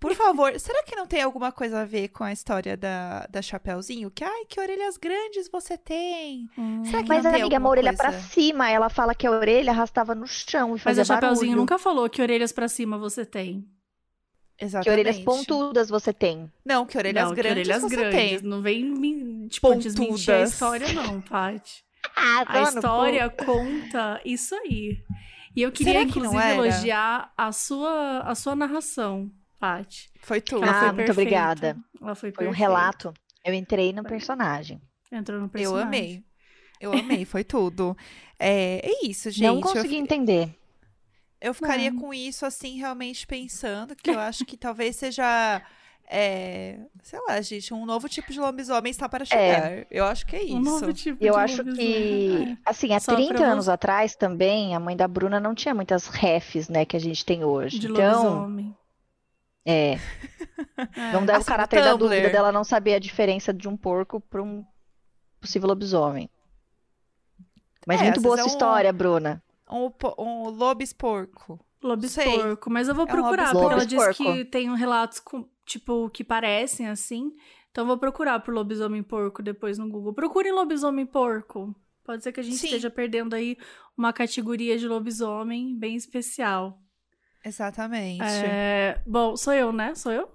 Por 0.00 0.14
favor, 0.16 0.58
será 0.58 0.82
que 0.82 0.96
não 0.96 1.06
tem 1.06 1.22
alguma 1.22 1.52
coisa 1.52 1.82
a 1.82 1.84
ver 1.84 2.08
com 2.08 2.24
a 2.24 2.32
história 2.32 2.76
da, 2.76 3.24
da 3.30 3.40
Chapeuzinho? 3.40 4.10
Que, 4.10 4.24
ai, 4.24 4.44
que 4.48 4.58
orelhas 4.58 4.96
grandes 4.96 5.48
você 5.48 5.78
tem. 5.78 6.48
Hum. 6.58 6.84
Será 6.84 7.04
que 7.04 7.08
Mas 7.08 7.22
não 7.22 7.30
a 7.30 7.34
tem 7.34 7.42
amiga, 7.42 7.58
uma 7.58 7.68
orelha 7.68 7.96
coisa? 7.96 8.02
pra 8.02 8.12
cima. 8.20 8.68
Ela 8.68 8.88
fala 8.88 9.14
que 9.14 9.28
a 9.28 9.30
orelha 9.30 9.70
arrastava 9.70 10.12
no 10.12 10.26
chão 10.26 10.70
e 10.70 10.72
Mas 10.72 10.82
fazia 10.82 11.02
a 11.02 11.04
Chapeuzinho 11.04 11.50
barulho. 11.52 11.56
nunca 11.60 11.78
falou 11.78 12.10
que 12.10 12.20
orelhas 12.20 12.50
pra 12.50 12.66
cima 12.66 12.98
você 12.98 13.24
tem. 13.24 13.64
Exatamente. 14.60 14.84
Que 14.84 14.90
orelhas 14.90 15.18
pontudas 15.24 15.88
você 15.88 16.12
tem. 16.12 16.50
Não, 16.64 16.84
que 16.84 16.98
orelhas 16.98 17.28
não, 17.28 17.34
grandes 17.34 17.52
que 17.68 17.72
orelhas 17.72 17.82
você 17.82 17.96
grandes. 17.96 18.40
tem. 18.40 18.42
Não 18.42 18.60
vem 18.60 18.84
me, 18.84 19.48
tipo, 19.48 19.72
desmentir 19.76 20.30
a 20.34 20.38
Pontudas. 20.38 20.52
história, 20.52 20.92
não, 20.92 21.20
Paty. 21.20 21.84
Ah, 22.16 22.44
A 22.48 22.62
história 22.62 23.28
conta 23.30 24.20
isso 24.24 24.54
aí. 24.54 24.98
E 25.54 25.62
eu 25.62 25.70
queria, 25.72 26.04
que 26.06 26.18
inclusive, 26.18 26.42
elogiar 26.50 27.32
a 27.36 27.52
sua, 27.52 28.20
a 28.20 28.34
sua 28.34 28.56
narração, 28.56 29.30
Paty. 29.58 30.10
Foi 30.20 30.40
tudo. 30.40 30.62
ela 30.64 30.72
Ah, 30.72 30.78
foi 30.80 30.86
muito 30.92 30.96
perfeita. 30.96 31.20
obrigada. 31.20 31.76
Ela 32.00 32.14
foi 32.14 32.32
Foi 32.32 32.46
um 32.46 32.50
relato. 32.52 33.12
Eu 33.44 33.52
entrei 33.54 33.92
no 33.92 34.02
personagem. 34.02 34.80
Entrou 35.10 35.38
no 35.38 35.46
Eu 35.46 35.50
personagem. 35.50 35.86
amei. 35.86 36.24
Eu 36.80 36.92
amei, 36.92 37.24
foi 37.24 37.44
tudo. 37.44 37.96
É, 38.38 38.80
é 38.82 39.06
isso, 39.06 39.30
gente. 39.30 39.46
Não 39.46 39.56
Eu 39.56 39.60
consegui 39.60 39.88
fi- 39.90 39.96
entender. 39.96 40.54
Eu 41.40 41.52
ficaria 41.52 41.90
Não. 41.90 42.00
com 42.00 42.14
isso, 42.14 42.46
assim, 42.46 42.78
realmente 42.78 43.26
pensando, 43.26 43.94
que 43.96 44.10
eu 44.10 44.18
acho 44.20 44.44
que 44.44 44.56
talvez 44.56 44.96
seja, 44.96 45.60
é, 46.08 46.78
sei 47.02 47.20
lá, 47.26 47.40
gente, 47.40 47.72
um 47.72 47.86
novo 47.86 48.08
tipo 48.08 48.32
de 48.32 48.38
lobisomem 48.40 48.90
está 48.90 49.08
para 49.08 49.24
chegar. 49.24 49.86
Eu 49.90 50.04
acho 50.04 50.26
que 50.26 50.36
é 50.36 50.42
isso. 50.42 50.56
Um 50.56 50.60
novo 50.60 50.92
tipo 50.92 51.24
Eu 51.24 51.34
de 51.34 51.40
acho 51.40 51.56
lobisomem. 51.58 52.56
que, 52.56 52.58
assim, 52.66 52.92
há 52.94 53.00
Só 53.00 53.14
pra 53.14 53.24
30 53.24 53.44
anos 53.44 53.64
você- 53.66 53.70
atrás 53.70 54.14
também, 54.14 54.74
a 54.74 54.80
mãe 54.80 54.96
da 54.96 55.08
Bruna 55.08 55.40
não 55.40 55.54
tinha 55.54 55.74
muitas 55.74 56.06
refs, 56.08 56.68
né, 56.68 56.84
que 56.84 56.96
a 56.96 57.00
gente 57.00 57.24
tem 57.24 57.40
É, 57.42 57.46
hoje. 57.46 57.78
de 57.78 57.88
Então, 57.90 58.22
lobisomem. 58.24 58.76
é, 59.64 59.92
É. 59.94 61.12
não 61.12 61.24
dá 61.24 61.38
o 61.38 61.44
caráter 61.44 61.82
da 61.82 61.94
dúvida 61.94 62.28
dela 62.30 62.52
não 62.52 62.64
saber 62.64 62.94
a 62.94 62.98
diferença 62.98 63.52
de 63.52 63.68
um 63.68 63.76
porco 63.76 64.20
para 64.20 64.42
um 64.42 64.64
possível 65.40 65.68
lobisomem. 65.68 66.28
Mas 67.86 68.00
É, 68.00 68.04
muito 68.04 68.20
boa 68.20 68.34
essa 68.34 68.42
é 68.42 68.44
um- 68.44 68.48
história, 68.48 68.92
Bruna. 68.92 69.42
Um, 69.70 69.90
um 70.18 70.48
lobis 70.50 70.92
porco. 70.92 71.58
mas 72.68 72.86
eu 72.88 72.94
vou 72.94 73.06
É 73.08 73.12
um 73.12 73.16
procurar, 73.16 73.50
porque 73.52 73.72
ela 73.72 73.84
diz 73.86 73.98
lobisporco. 73.98 74.34
que 74.34 74.44
tem 74.44 74.76
relatos 74.76 75.18
com, 75.18 75.44
tipo, 75.66 76.08
que 76.10 76.22
parecem 76.24 76.88
assim. 76.88 77.32
Então 77.70 77.82
eu 77.82 77.88
vou 77.88 77.98
procurar 77.98 78.40
por 78.40 78.52
lobisomem 78.54 79.02
porco 79.02 79.42
depois 79.42 79.78
no 79.78 79.88
Google. 79.88 80.12
Procurem 80.12 80.52
lobisomem 80.52 81.06
porco. 81.06 81.74
Pode 82.04 82.22
ser 82.22 82.32
que 82.32 82.40
a 82.40 82.42
gente 82.42 82.56
Sim. 82.56 82.66
esteja 82.66 82.90
perdendo 82.90 83.34
aí 83.34 83.56
uma 83.96 84.12
categoria 84.12 84.76
de 84.76 84.86
lobisomem 84.88 85.78
bem 85.78 85.94
especial. 85.96 86.78
Exatamente. 87.44 88.22
É, 88.22 89.00
Bom, 89.06 89.36
sou 89.36 89.52
eu, 89.52 89.72
né? 89.72 89.94
Sou 89.94 90.12
eu? 90.12 90.28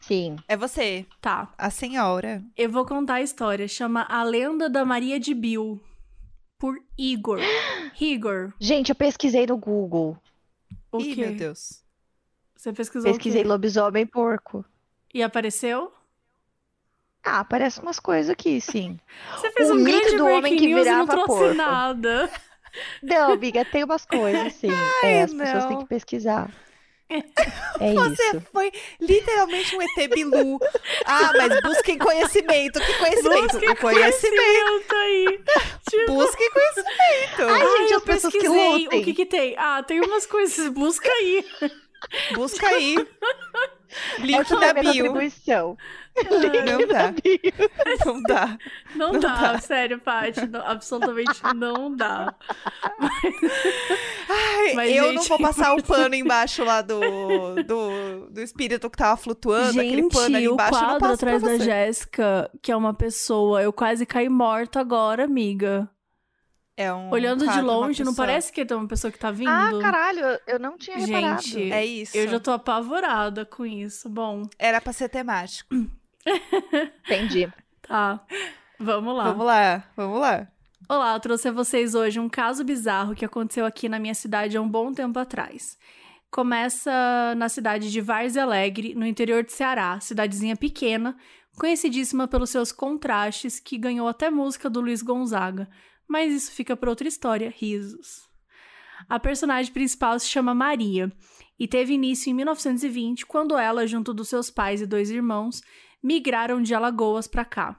Sim. 0.00 0.36
É 0.46 0.56
você, 0.56 1.04
Tá. 1.20 1.52
a 1.58 1.70
senhora. 1.70 2.42
Eu 2.56 2.70
vou 2.70 2.84
contar 2.86 3.14
a 3.14 3.22
história. 3.22 3.66
Chama 3.66 4.06
A 4.08 4.22
Lenda 4.22 4.68
da 4.70 4.84
Maria 4.84 5.18
de 5.18 5.34
Bill. 5.34 5.80
Por 6.58 6.76
Igor. 6.96 7.40
Igor. 8.00 8.52
Gente, 8.60 8.90
eu 8.90 8.94
pesquisei 8.94 9.46
no 9.46 9.56
Google. 9.56 10.16
O 10.92 11.00
Ih, 11.00 11.14
quê? 11.14 11.20
meu 11.26 11.34
Deus. 11.36 11.82
Você 12.58 12.72
pesquisou 12.72 13.12
Pesquisei 13.12 13.44
lobisomem 13.44 14.04
porco. 14.04 14.64
E 15.14 15.22
apareceu? 15.22 15.92
Ah, 17.22 17.38
aparece 17.40 17.80
umas 17.80 18.00
coisas 18.00 18.30
aqui, 18.30 18.60
sim. 18.60 18.98
Você 19.38 19.50
fez 19.52 19.70
O 19.70 19.74
um 19.74 19.76
mito 19.76 19.98
grande 20.00 20.16
do 20.16 20.26
homem 20.26 20.56
que 20.56 20.64
e 20.64 20.74
não 20.74 20.82
virava 20.82 21.06
trouxe 21.06 21.26
porco. 21.26 21.54
nada. 21.54 22.28
Não, 23.02 23.32
amiga, 23.32 23.64
tem 23.64 23.82
umas 23.82 24.04
coisas, 24.04 24.52
sim. 24.54 24.68
É, 25.02 25.22
as 25.22 25.32
pessoas 25.32 25.64
têm 25.66 25.76
não. 25.76 25.82
que 25.82 25.88
pesquisar. 25.88 26.50
É 27.08 27.22
Você 27.94 28.22
isso. 28.22 28.40
foi 28.52 28.70
literalmente 29.00 29.74
um 29.74 29.80
ET 29.80 30.10
Bilu. 30.14 30.58
Ah, 31.06 31.32
mas 31.34 31.62
busquem 31.62 31.96
conhecimento. 31.96 32.78
Que 32.78 32.94
conhecimento? 32.98 33.52
Busquem 33.52 33.70
o 33.70 33.76
conhecimento. 33.76 34.94
aí. 34.94 35.40
Tipo, 35.88 36.12
Busquem 36.12 36.50
conhecimento. 36.50 37.42
Ai, 37.48 37.62
ai, 37.62 37.78
gente, 37.78 37.92
eu 37.92 37.98
as 37.98 38.04
pessoas 38.04 38.32
que 38.34 38.48
lutem. 38.48 39.00
O 39.00 39.04
que 39.04 39.14
que 39.14 39.26
tem? 39.26 39.54
Ah, 39.56 39.82
tem 39.82 40.00
umas 40.00 40.26
coisas. 40.26 40.68
Busca 40.68 41.08
aí. 41.08 41.44
Busca 42.34 42.66
aí. 42.66 42.96
Link 44.18 44.50
da 44.60 44.66
é 44.66 44.74
bio. 44.74 45.14
Não 45.14 46.86
dá. 46.86 47.14
Não 48.04 48.22
dá. 48.22 48.58
Não, 48.94 49.12
Não 49.14 49.20
dá, 49.20 49.52
dá. 49.52 49.58
sério, 49.60 49.98
Paty. 49.98 50.46
não- 50.46 50.60
absolutamente 50.66 51.40
não 51.54 51.94
dá. 51.96 52.34
Ai, 54.28 54.74
Mas, 54.74 54.90
eu 54.94 55.04
não 55.12 55.22
gente- 55.22 55.28
vou 55.28 55.38
passar 55.38 55.74
o 55.74 55.82
pano 55.82 56.14
embaixo 56.14 56.64
lá 56.64 56.82
do, 56.82 57.00
do, 57.64 58.28
do 58.30 58.40
espírito 58.42 58.90
que 58.90 58.96
tava 58.98 59.16
flutuando, 59.16 59.80
aquele 59.80 60.08
pano 60.08 60.24
ali 60.26 60.34
Gente, 60.34 60.48
o 60.48 60.52
embaixo. 60.52 60.74
eu 60.74 60.80
não 60.80 60.88
quadro 60.88 61.00
passo 61.08 61.14
atrás 61.14 61.42
da. 61.42 61.58
Jéssica, 61.64 62.50
que 62.62 62.72
é 62.72 62.76
uma 62.76 62.92
pessoa, 62.94 63.62
eu 63.62 63.72
quase 63.72 64.04
caí 64.04 64.28
morta 64.28 64.80
agora, 64.80 65.24
amiga. 65.24 65.88
É 66.80 66.94
um 66.94 67.10
Olhando 67.10 67.44
de 67.44 67.60
longe, 67.60 68.04
não 68.04 68.14
parece 68.14 68.52
que 68.52 68.64
tem 68.64 68.76
uma 68.76 68.86
pessoa 68.86 69.10
que 69.10 69.18
tá 69.18 69.32
vindo? 69.32 69.48
Ah, 69.50 69.70
caralho, 69.82 70.20
eu- 70.46 70.60
não 70.60 70.78
tinha 70.78 70.96
reparado. 70.96 71.42
Gente, 71.42 71.72
É 71.72 71.84
isso. 71.84 72.16
eu 72.16 72.28
já 72.28 72.38
tô 72.38 72.52
apavorada 72.52 73.44
com 73.44 73.66
isso. 73.66 74.08
Bom, 74.08 74.48
Era 74.56 74.80
pra 74.80 74.92
ser 74.92 75.08
temático. 75.08 75.74
Entendi. 77.04 77.52
tá. 77.82 78.20
Vamos 78.78 79.16
lá. 79.16 79.24
Vamos 79.24 79.44
lá, 79.46 79.84
vamos 79.96 80.20
lá. 80.20 80.46
Olá, 80.88 81.14
eu 81.14 81.20
trouxe 81.20 81.48
a 81.48 81.52
vocês 81.52 81.96
hoje 81.96 82.20
um 82.20 82.28
caso 82.28 82.62
bizarro 82.62 83.12
que 83.14 83.24
aconteceu 83.24 83.66
aqui 83.66 83.88
na 83.88 83.98
minha 83.98 84.14
cidade 84.14 84.56
há 84.56 84.62
um 84.62 84.68
bom 84.68 84.92
tempo 84.92 85.18
atrás. 85.18 85.76
Começa 86.30 87.34
na 87.36 87.48
cidade 87.48 87.90
de 87.90 88.00
Várzea 88.00 88.44
Alegre, 88.44 88.94
no 88.94 89.04
interior 89.04 89.42
de 89.42 89.52
Ceará, 89.52 89.98
cidadezinha 90.00 90.54
pequena, 90.56 91.16
conhecidíssima 91.58 92.28
pelos 92.28 92.50
seus 92.50 92.70
contrastes, 92.70 93.58
que 93.58 93.76
ganhou 93.76 94.06
até 94.06 94.30
música 94.30 94.70
do 94.70 94.80
Luiz 94.80 95.02
Gonzaga. 95.02 95.68
Mas 96.08 96.32
isso 96.32 96.52
fica 96.52 96.76
para 96.76 96.90
outra 96.90 97.06
história, 97.06 97.52
risos. 97.54 98.26
A 99.08 99.20
personagem 99.20 99.72
principal 99.72 100.18
se 100.18 100.26
chama 100.26 100.54
Maria 100.54 101.12
e 101.58 101.68
teve 101.68 101.92
início 101.92 102.30
em 102.30 102.34
1920, 102.34 103.26
quando 103.26 103.56
ela, 103.56 103.86
junto 103.86 104.14
dos 104.14 104.28
seus 104.28 104.50
pais 104.50 104.80
e 104.80 104.86
dois 104.86 105.10
irmãos, 105.10 105.60
migraram 106.02 106.62
de 106.62 106.74
Alagoas 106.74 107.26
para 107.26 107.44
cá. 107.44 107.78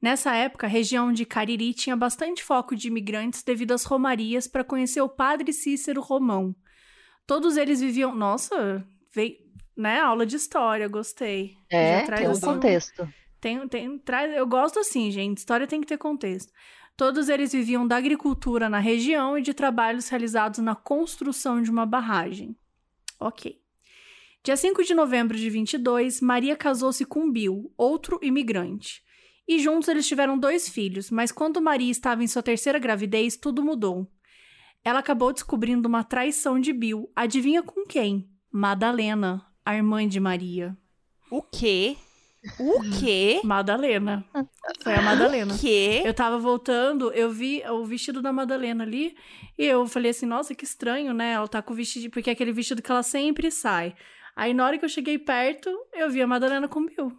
Nessa 0.00 0.34
época, 0.34 0.66
a 0.66 0.70
região 0.70 1.12
de 1.12 1.26
Cariri 1.26 1.74
tinha 1.74 1.96
bastante 1.96 2.42
foco 2.42 2.76
de 2.76 2.86
imigrantes 2.86 3.42
devido 3.42 3.72
às 3.72 3.84
romarias 3.84 4.46
para 4.46 4.62
conhecer 4.62 5.00
o 5.00 5.08
padre 5.08 5.52
Cícero 5.52 6.00
Romão. 6.00 6.54
Todos 7.26 7.56
eles 7.56 7.80
viviam. 7.80 8.14
Nossa, 8.14 8.86
veio. 9.12 9.36
Né? 9.76 10.00
Aula 10.00 10.24
de 10.24 10.36
história, 10.36 10.88
gostei. 10.88 11.56
É, 11.70 12.00
Já 12.00 12.06
traz, 12.06 12.20
tem 12.20 12.28
um 12.28 12.32
assim, 12.32 12.46
contexto. 12.46 13.08
Tem, 13.40 13.68
tem, 13.68 13.98
traz, 13.98 14.36
eu 14.36 14.46
gosto 14.46 14.78
assim, 14.78 15.10
gente. 15.10 15.38
História 15.38 15.66
tem 15.66 15.80
que 15.80 15.86
ter 15.86 15.98
contexto. 15.98 16.52
Todos 16.98 17.28
eles 17.28 17.52
viviam 17.52 17.86
da 17.86 17.96
agricultura 17.96 18.68
na 18.68 18.80
região 18.80 19.38
e 19.38 19.40
de 19.40 19.54
trabalhos 19.54 20.08
realizados 20.08 20.58
na 20.58 20.74
construção 20.74 21.62
de 21.62 21.70
uma 21.70 21.86
barragem. 21.86 22.56
Ok. 23.20 23.62
Dia 24.42 24.56
5 24.56 24.82
de 24.82 24.94
novembro 24.94 25.38
de 25.38 25.48
22, 25.48 26.20
Maria 26.20 26.56
casou-se 26.56 27.04
com 27.04 27.30
Bill, 27.30 27.72
outro 27.76 28.18
imigrante. 28.20 29.00
E 29.46 29.60
juntos 29.60 29.88
eles 29.88 30.08
tiveram 30.08 30.36
dois 30.36 30.68
filhos, 30.68 31.08
mas 31.08 31.30
quando 31.30 31.62
Maria 31.62 31.88
estava 31.88 32.24
em 32.24 32.26
sua 32.26 32.42
terceira 32.42 32.80
gravidez, 32.80 33.36
tudo 33.36 33.62
mudou. 33.62 34.10
Ela 34.82 34.98
acabou 34.98 35.32
descobrindo 35.32 35.86
uma 35.86 36.02
traição 36.02 36.58
de 36.58 36.72
Bill. 36.72 37.08
Adivinha 37.14 37.62
com 37.62 37.86
quem? 37.86 38.28
Madalena, 38.50 39.46
a 39.64 39.76
irmã 39.76 40.04
de 40.08 40.18
Maria. 40.18 40.76
O 41.30 41.42
quê? 41.42 41.96
O 42.58 42.80
quê? 42.98 43.40
Madalena. 43.44 44.24
Foi 44.82 44.94
a 44.94 45.02
Madalena. 45.02 45.54
O 45.54 45.58
quê? 45.58 46.02
Eu 46.04 46.14
tava 46.14 46.38
voltando, 46.38 47.12
eu 47.12 47.30
vi 47.30 47.62
o 47.68 47.84
vestido 47.84 48.22
da 48.22 48.32
Madalena 48.32 48.84
ali, 48.84 49.16
e 49.56 49.64
eu 49.64 49.86
falei 49.86 50.10
assim, 50.10 50.26
nossa, 50.26 50.54
que 50.54 50.64
estranho, 50.64 51.12
né? 51.12 51.32
Ela 51.32 51.48
tá 51.48 51.60
com 51.60 51.72
o 51.72 51.76
vestido, 51.76 52.10
porque 52.10 52.30
é 52.30 52.32
aquele 52.32 52.52
vestido 52.52 52.80
que 52.80 52.90
ela 52.90 53.02
sempre 53.02 53.50
sai. 53.50 53.94
Aí 54.36 54.54
na 54.54 54.64
hora 54.64 54.78
que 54.78 54.84
eu 54.84 54.88
cheguei 54.88 55.18
perto, 55.18 55.68
eu 55.92 56.08
vi 56.10 56.22
a 56.22 56.26
Madalena 56.26 56.68
com 56.68 56.80
o 56.80 56.86
Bill. 56.86 57.18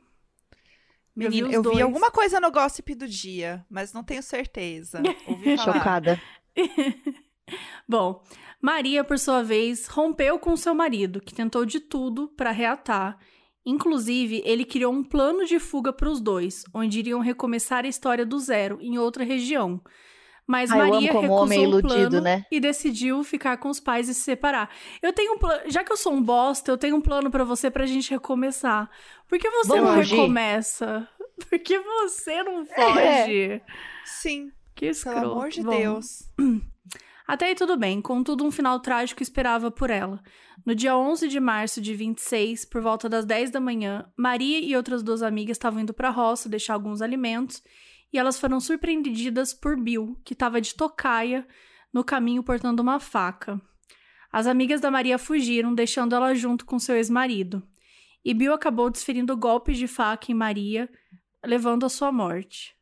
Eu 1.17 1.29
vi 1.29 1.39
eu 1.39 1.61
vi, 1.61 1.81
alguma 1.81 2.09
coisa 2.09 2.39
no 2.39 2.49
gossip 2.49 2.95
do 2.95 3.05
dia, 3.07 3.65
mas 3.69 3.91
não 3.91 4.03
tenho 4.03 4.23
certeza. 4.23 5.01
Ouvi 5.27 5.57
falar. 5.57 5.73
Chocada. 5.73 6.21
Bom, 7.87 8.23
Maria, 8.61 9.03
por 9.03 9.19
sua 9.19 9.43
vez, 9.43 9.87
rompeu 9.87 10.39
com 10.39 10.55
seu 10.55 10.73
marido, 10.73 11.19
que 11.19 11.33
tentou 11.33 11.65
de 11.65 11.79
tudo 11.79 12.29
para 12.29 12.51
reatar. 12.51 13.17
Inclusive, 13.69 14.41
ele 14.45 14.65
criou 14.65 14.91
um 14.93 15.03
plano 15.03 15.45
de 15.45 15.59
fuga 15.59 15.93
para 15.93 16.09
os 16.09 16.19
dois, 16.19 16.63
onde 16.73 16.99
iriam 16.99 17.19
recomeçar 17.19 17.85
a 17.85 17.87
história 17.87 18.25
do 18.25 18.39
zero 18.39 18.77
em 18.81 18.97
outra 18.97 19.23
região. 19.23 19.79
Mas 20.47 20.71
Ah, 20.71 20.79
eu 20.79 20.89
Maria 20.89 21.11
recusou 21.13 21.35
homem 21.37 21.59
o 21.59 21.63
iludido, 21.69 21.87
plano 22.09 22.21
né? 22.21 22.43
e 22.51 22.59
decidiu 22.59 23.23
ficar 23.23 23.57
com 23.57 23.69
os 23.69 23.79
pais 23.79 24.09
e 24.09 24.15
se 24.15 24.21
separar. 24.21 24.71
Eu 24.99 25.13
tenho 25.13 25.33
um 25.33 25.37
plano, 25.37 25.61
já 25.69 25.83
que 25.83 25.91
eu 25.91 25.97
sou 25.97 26.11
um 26.11 26.23
bosta, 26.23 26.71
eu 26.71 26.77
tenho 26.77 26.95
um 26.95 27.01
plano 27.01 27.29
para 27.29 27.43
você 27.43 27.69
pra 27.69 27.85
gente 27.85 28.09
recomeçar. 28.09 28.89
Por 29.27 29.37
que 29.37 29.47
você 29.51 29.67
Vamos 29.69 29.83
não 29.91 29.99
agir? 29.99 30.15
recomeça? 30.15 31.07
Por 31.49 31.59
que 31.59 31.79
você 31.79 32.41
não 32.41 32.63
É. 32.63 32.65
foge? 33.23 33.61
Sim, 34.03 34.51
Que 34.75 34.87
escroto. 34.87 35.19
pelo 35.19 35.31
amor 35.33 35.49
de 35.49 35.61
Bom, 35.61 35.69
Deus. 35.77 36.23
até 37.29 37.45
aí 37.45 37.53
tudo 37.53 37.77
bem, 37.77 38.01
contudo 38.01 38.43
um 38.43 38.49
final 38.49 38.79
trágico 38.79 39.21
esperava 39.21 39.69
por 39.69 39.91
ela. 39.91 40.19
No 40.65 40.73
dia 40.73 40.97
11 40.97 41.27
de 41.27 41.39
março 41.39 41.79
de 41.79 41.93
26, 41.93 42.65
por 42.65 42.81
volta 42.81 43.07
das 43.07 43.23
10 43.23 43.51
da 43.51 43.59
manhã, 43.59 44.03
Maria 44.17 44.59
e 44.59 44.75
outras 44.75 45.03
duas 45.03 45.21
amigas 45.21 45.55
estavam 45.55 45.79
indo 45.79 45.93
para 45.93 46.07
a 46.07 46.11
roça 46.11 46.49
deixar 46.49 46.73
alguns 46.73 47.03
alimentos 47.03 47.61
e 48.11 48.17
elas 48.17 48.39
foram 48.39 48.59
surpreendidas 48.59 49.53
por 49.53 49.79
Bill, 49.79 50.19
que 50.25 50.33
estava 50.33 50.59
de 50.59 50.73
tocaia 50.73 51.47
no 51.93 52.03
caminho 52.03 52.41
portando 52.41 52.81
uma 52.81 52.99
faca. 52.99 53.61
As 54.31 54.47
amigas 54.47 54.81
da 54.81 54.89
Maria 54.89 55.19
fugiram, 55.19 55.71
deixando 55.71 56.15
ela 56.15 56.33
junto 56.33 56.65
com 56.65 56.79
seu 56.79 56.95
ex-marido. 56.95 57.61
E 58.25 58.33
Bill 58.33 58.55
acabou 58.55 58.89
desferindo 58.89 59.37
golpes 59.37 59.77
de 59.77 59.87
faca 59.87 60.31
em 60.31 60.35
Maria, 60.35 60.89
levando 61.45 61.85
à 61.85 61.89
sua 61.89 62.11
morte. 62.11 62.75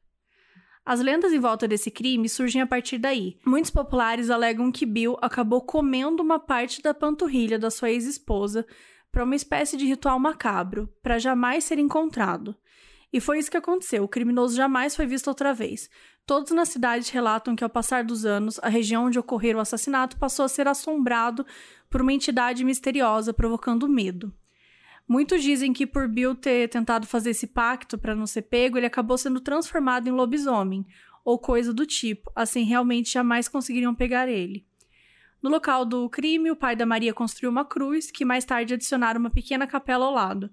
As 0.87 1.01
lendas 1.01 1.33
em 1.33 1.39
volta 1.39 1.67
desse 1.67 1.91
crime 1.91 2.29
surgem 2.29 2.61
a 2.61 2.65
partir 2.65 2.97
daí. 2.97 3.37
Muitos 3.45 3.69
populares 3.69 4.29
alegam 4.29 4.71
que 4.71 4.85
Bill 4.85 5.17
acabou 5.21 5.59
comendo 5.59 6.23
uma 6.23 6.39
parte 6.39 6.81
da 6.81 6.93
panturrilha 6.93 7.59
da 7.59 7.69
sua 7.69 7.91
ex-esposa 7.91 8.65
para 9.11 9.25
uma 9.25 9.35
espécie 9.35 9.75
de 9.75 9.85
ritual 9.85 10.17
macabro, 10.17 10.87
para 11.03 11.19
jamais 11.19 11.65
ser 11.65 11.77
encontrado. 11.77 12.55
E 13.11 13.19
foi 13.19 13.37
isso 13.37 13.51
que 13.51 13.57
aconteceu. 13.57 14.05
O 14.05 14.07
criminoso 14.07 14.55
jamais 14.55 14.95
foi 14.95 15.05
visto 15.05 15.27
outra 15.27 15.53
vez. 15.53 15.89
Todos 16.25 16.53
na 16.53 16.63
cidade 16.63 17.11
relatam 17.11 17.53
que, 17.53 17.65
ao 17.65 17.69
passar 17.69 18.05
dos 18.05 18.25
anos, 18.25 18.57
a 18.63 18.69
região 18.69 19.07
onde 19.07 19.19
ocorreu 19.19 19.57
o 19.57 19.61
assassinato 19.61 20.15
passou 20.15 20.45
a 20.45 20.49
ser 20.49 20.69
assombrado 20.69 21.45
por 21.89 22.01
uma 22.01 22.13
entidade 22.13 22.63
misteriosa, 22.63 23.33
provocando 23.33 23.89
medo. 23.89 24.33
Muitos 25.07 25.41
dizem 25.41 25.71
que, 25.71 25.87
por 25.87 26.07
Bill 26.07 26.35
ter 26.35 26.67
tentado 26.67 27.07
fazer 27.07 27.29
esse 27.29 27.47
pacto 27.47 27.97
para 27.97 28.13
não 28.13 28.27
ser 28.27 28.41
pego, 28.43 28.77
ele 28.77 28.85
acabou 28.85 29.17
sendo 29.17 29.39
transformado 29.39 30.07
em 30.07 30.11
lobisomem, 30.11 30.85
ou 31.23 31.39
coisa 31.39 31.73
do 31.73 31.85
tipo, 31.85 32.31
assim 32.35 32.63
realmente 32.63 33.11
jamais 33.13 33.47
conseguiriam 33.47 33.95
pegar 33.95 34.27
ele. 34.27 34.65
No 35.41 35.49
local 35.49 35.85
do 35.85 36.09
crime, 36.09 36.51
o 36.51 36.55
pai 36.55 36.75
da 36.75 36.85
Maria 36.85 37.13
construiu 37.13 37.51
uma 37.51 37.63
cruz, 37.63 38.11
que 38.11 38.25
mais 38.25 38.43
tarde 38.43 38.73
adicionaram 38.73 39.19
uma 39.19 39.29
pequena 39.29 39.67
capela 39.67 40.05
ao 40.05 40.13
lado. 40.13 40.49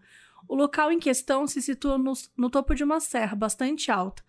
O 0.46 0.54
local 0.54 0.92
em 0.92 0.98
questão 0.98 1.46
se 1.46 1.60
situa 1.60 1.96
no, 1.96 2.12
no 2.36 2.50
topo 2.50 2.74
de 2.74 2.84
uma 2.84 3.00
serra 3.00 3.34
bastante 3.34 3.90
alta. 3.90 4.22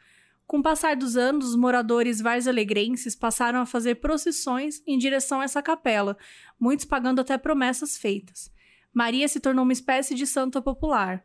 Com 0.47 0.59
o 0.59 0.63
passar 0.63 0.95
dos 0.95 1.17
anos, 1.17 1.49
os 1.49 1.55
moradores 1.55 2.21
varzelegrenses 2.21 3.15
passaram 3.15 3.59
a 3.59 3.65
fazer 3.65 3.95
procissões 3.95 4.81
em 4.87 4.97
direção 4.97 5.41
a 5.41 5.43
essa 5.43 5.61
capela, 5.61 6.17
muitos 6.59 6.85
pagando 6.85 7.19
até 7.19 7.37
promessas 7.37 7.97
feitas. 7.97 8.51
Maria 8.95 9.27
se 9.27 9.41
tornou 9.41 9.63
uma 9.63 9.73
espécie 9.73 10.15
de 10.15 10.25
santa 10.25 10.61
popular. 10.61 11.21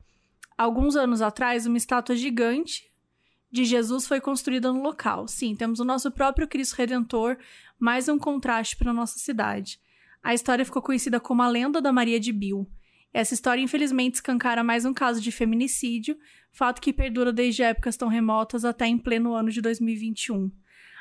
Alguns 0.58 0.96
anos 0.96 1.22
atrás, 1.22 1.66
uma 1.66 1.76
estátua 1.76 2.16
gigante 2.16 2.90
de 3.48 3.64
Jesus 3.64 4.08
foi 4.08 4.20
construída 4.20 4.72
no 4.72 4.82
local. 4.82 5.28
Sim, 5.28 5.54
temos 5.54 5.78
o 5.78 5.84
nosso 5.84 6.10
próprio 6.10 6.48
Cristo 6.48 6.74
Redentor, 6.74 7.38
mais 7.78 8.08
um 8.08 8.18
contraste 8.18 8.76
para 8.76 8.92
nossa 8.92 9.20
cidade. 9.20 9.78
A 10.20 10.34
história 10.34 10.64
ficou 10.64 10.82
conhecida 10.82 11.20
como 11.20 11.42
a 11.42 11.48
lenda 11.48 11.80
da 11.80 11.92
Maria 11.92 12.18
de 12.18 12.32
Bill. 12.32 12.68
Essa 13.14 13.34
história, 13.34 13.62
infelizmente, 13.62 14.16
escancara 14.16 14.64
mais 14.64 14.84
um 14.84 14.92
caso 14.92 15.20
de 15.20 15.30
feminicídio, 15.30 16.18
fato 16.50 16.80
que 16.80 16.92
perdura 16.92 17.32
desde 17.32 17.62
épocas 17.62 17.96
tão 17.96 18.08
remotas 18.08 18.64
até 18.64 18.88
em 18.88 18.98
pleno 18.98 19.32
ano 19.32 19.48
de 19.48 19.60
2021. 19.60 20.50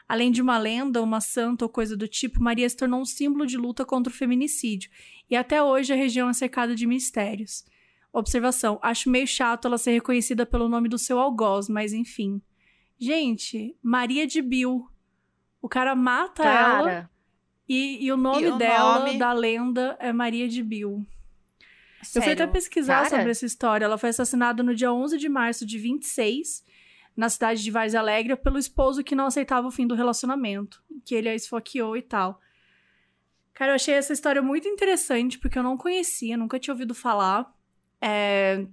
Além 0.10 0.32
de 0.32 0.42
uma 0.42 0.58
lenda, 0.58 1.04
uma 1.04 1.22
santa 1.22 1.64
ou 1.66 1.70
coisa 1.70 1.96
do 1.96 2.08
tipo, 2.08 2.42
Maria 2.42 2.68
se 2.68 2.76
tornou 2.76 3.00
um 3.00 3.06
símbolo 3.06 3.46
de 3.46 3.56
luta 3.56 3.86
contra 3.86 4.12
o 4.12 4.16
feminicídio, 4.16 4.90
e 5.30 5.36
até 5.36 5.62
hoje 5.62 5.94
a 5.94 5.96
região 5.96 6.28
é 6.28 6.34
cercada 6.34 6.74
de 6.74 6.88
mistérios. 6.88 7.64
Observação: 8.12 8.80
acho 8.82 9.08
meio 9.08 9.28
chato 9.28 9.66
ela 9.68 9.78
ser 9.78 9.92
reconhecida 9.92 10.48
pelo 10.48 10.68
nome 10.68 10.90
do 10.90 10.98
seu 10.98 11.20
algoz, 11.20 11.70
mas 11.70 11.94
enfim. 11.94 12.42
Gente, 12.98 13.78
Maria 13.84 14.26
de 14.26 14.42
Bill. 14.42 14.90
O 15.62 15.70
cara 15.70 15.94
mata 15.96 16.44
ela 16.44 16.84
Cara, 16.84 17.10
e, 17.68 18.04
e 18.04 18.12
o 18.12 18.18
nome 18.18 18.42
E 18.44 18.48
o 18.48 18.58
dela, 18.58 19.06
nome? 19.06 19.20
da 19.20 19.32
lenda, 19.32 19.96
é 20.00 20.12
Maria 20.12 20.48
de 20.50 20.64
Bill. 20.64 21.06
Eu 22.16 22.22
fui 22.22 22.32
até 22.32 22.38
Sério. 22.38 22.52
pesquisar 22.54 23.04
Cara. 23.04 23.10
sobre 23.10 23.30
essa 23.32 23.46
história. 23.46 23.86
Ela 23.86 23.98
foi 23.98 24.10
assassinada 24.10 24.64
no 24.64 24.74
dia 24.74 24.92
11 24.92 25.18
de 25.18 25.30
março 25.30 25.66
de 25.66 25.78
26, 25.78 26.64
na 27.20 27.28
cidade 27.28 27.62
de 27.62 27.70
Várzea 27.70 28.00
Alegre, 28.00 28.34
pelo 28.38 28.58
esposo 28.58 29.04
que 29.04 29.14
não 29.14 29.26
aceitava 29.26 29.68
o 29.68 29.72
fim 29.72 29.86
do 29.86 29.94
relacionamento, 29.94 30.82
que 31.04 31.14
ele 31.14 31.28
a 31.28 31.36
esfaqueou 31.36 31.98
e 31.98 32.02
tal. 32.02 32.40
Cara, 33.54 33.72
eu 33.72 33.76
achei 33.76 33.94
essa 33.94 34.14
história 34.14 34.42
muito 34.42 34.70
interessante, 34.70 35.38
porque 35.38 35.60
eu 35.60 35.64
não 35.64 35.76
conhecia, 35.76 36.38
nunca 36.38 36.58
tinha 36.58 36.74
ouvido 36.74 36.96
falar. 36.96 37.54
É, 38.00 38.66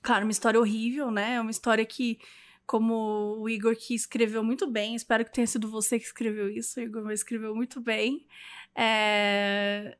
claro, 0.00 0.24
uma 0.24 0.30
história 0.30 0.60
horrível, 0.60 1.10
né? 1.10 1.34
É 1.34 1.40
uma 1.40 1.50
história 1.50 1.84
que, 1.84 2.20
como 2.64 3.40
o 3.40 3.48
Igor 3.48 3.74
que 3.74 3.92
escreveu 3.92 4.44
muito 4.44 4.70
bem, 4.70 4.94
espero 4.94 5.24
que 5.24 5.32
tenha 5.32 5.48
sido 5.48 5.68
você 5.68 5.98
que 5.98 6.04
escreveu 6.04 6.48
isso, 6.48 6.80
Igor 6.80 7.10
escreveu 7.10 7.56
muito 7.56 7.80
bem. 7.80 8.24
É, 8.72 9.98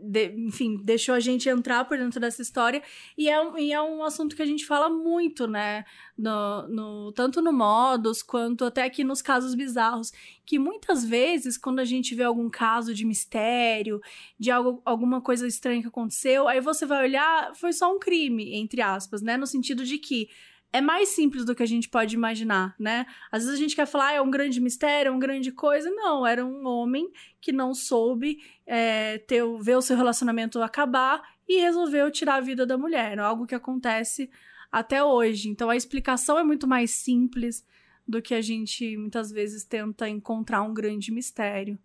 de, 0.00 0.32
enfim, 0.32 0.76
deixou 0.82 1.14
a 1.14 1.20
gente 1.20 1.48
entrar 1.48 1.84
por 1.84 1.98
dentro 1.98 2.20
dessa 2.20 2.42
história. 2.42 2.82
E 3.16 3.28
é, 3.28 3.60
e 3.60 3.72
é 3.72 3.80
um 3.80 4.02
assunto 4.02 4.36
que 4.36 4.42
a 4.42 4.46
gente 4.46 4.66
fala 4.66 4.88
muito, 4.88 5.46
né? 5.46 5.84
No, 6.16 6.68
no, 6.68 7.12
tanto 7.12 7.40
no 7.40 7.52
Modos, 7.52 8.22
quanto 8.22 8.64
até 8.64 8.82
aqui 8.84 9.04
nos 9.04 9.22
casos 9.22 9.54
bizarros. 9.54 10.12
Que 10.44 10.58
muitas 10.58 11.04
vezes, 11.04 11.58
quando 11.58 11.80
a 11.80 11.84
gente 11.84 12.14
vê 12.14 12.24
algum 12.24 12.48
caso 12.48 12.94
de 12.94 13.04
mistério, 13.04 14.00
de 14.38 14.50
algo, 14.50 14.82
alguma 14.84 15.20
coisa 15.20 15.46
estranha 15.46 15.82
que 15.82 15.88
aconteceu, 15.88 16.48
aí 16.48 16.60
você 16.60 16.86
vai 16.86 17.04
olhar, 17.04 17.54
foi 17.54 17.72
só 17.72 17.94
um 17.94 17.98
crime, 17.98 18.54
entre 18.54 18.80
aspas, 18.80 19.22
né? 19.22 19.36
No 19.36 19.46
sentido 19.46 19.84
de 19.84 19.98
que 19.98 20.28
é 20.72 20.80
mais 20.80 21.10
simples 21.10 21.44
do 21.44 21.54
que 21.54 21.62
a 21.62 21.66
gente 21.66 21.88
pode 21.88 22.14
imaginar, 22.14 22.74
né? 22.78 23.06
Às 23.32 23.44
vezes 23.44 23.58
a 23.58 23.62
gente 23.62 23.74
quer 23.74 23.86
falar, 23.86 24.08
ah, 24.08 24.12
é 24.14 24.20
um 24.20 24.30
grande 24.30 24.60
mistério, 24.60 25.08
é 25.08 25.12
uma 25.12 25.20
grande 25.20 25.50
coisa. 25.50 25.90
Não, 25.90 26.26
era 26.26 26.44
um 26.44 26.66
homem 26.66 27.10
que 27.40 27.52
não 27.52 27.72
soube 27.74 28.38
é, 28.66 29.18
ter, 29.18 29.42
ver 29.60 29.76
o 29.76 29.82
seu 29.82 29.96
relacionamento 29.96 30.60
acabar 30.62 31.22
e 31.48 31.58
resolveu 31.60 32.10
tirar 32.10 32.36
a 32.36 32.40
vida 32.40 32.66
da 32.66 32.76
mulher. 32.76 33.16
É 33.16 33.20
algo 33.20 33.46
que 33.46 33.54
acontece 33.54 34.30
até 34.70 35.02
hoje. 35.02 35.48
Então 35.48 35.70
a 35.70 35.76
explicação 35.76 36.38
é 36.38 36.44
muito 36.44 36.66
mais 36.66 36.90
simples 36.90 37.64
do 38.06 38.20
que 38.20 38.34
a 38.34 38.42
gente 38.42 38.96
muitas 38.96 39.30
vezes 39.30 39.64
tenta 39.64 40.08
encontrar 40.08 40.62
um 40.62 40.74
grande 40.74 41.10
mistério. 41.10 41.78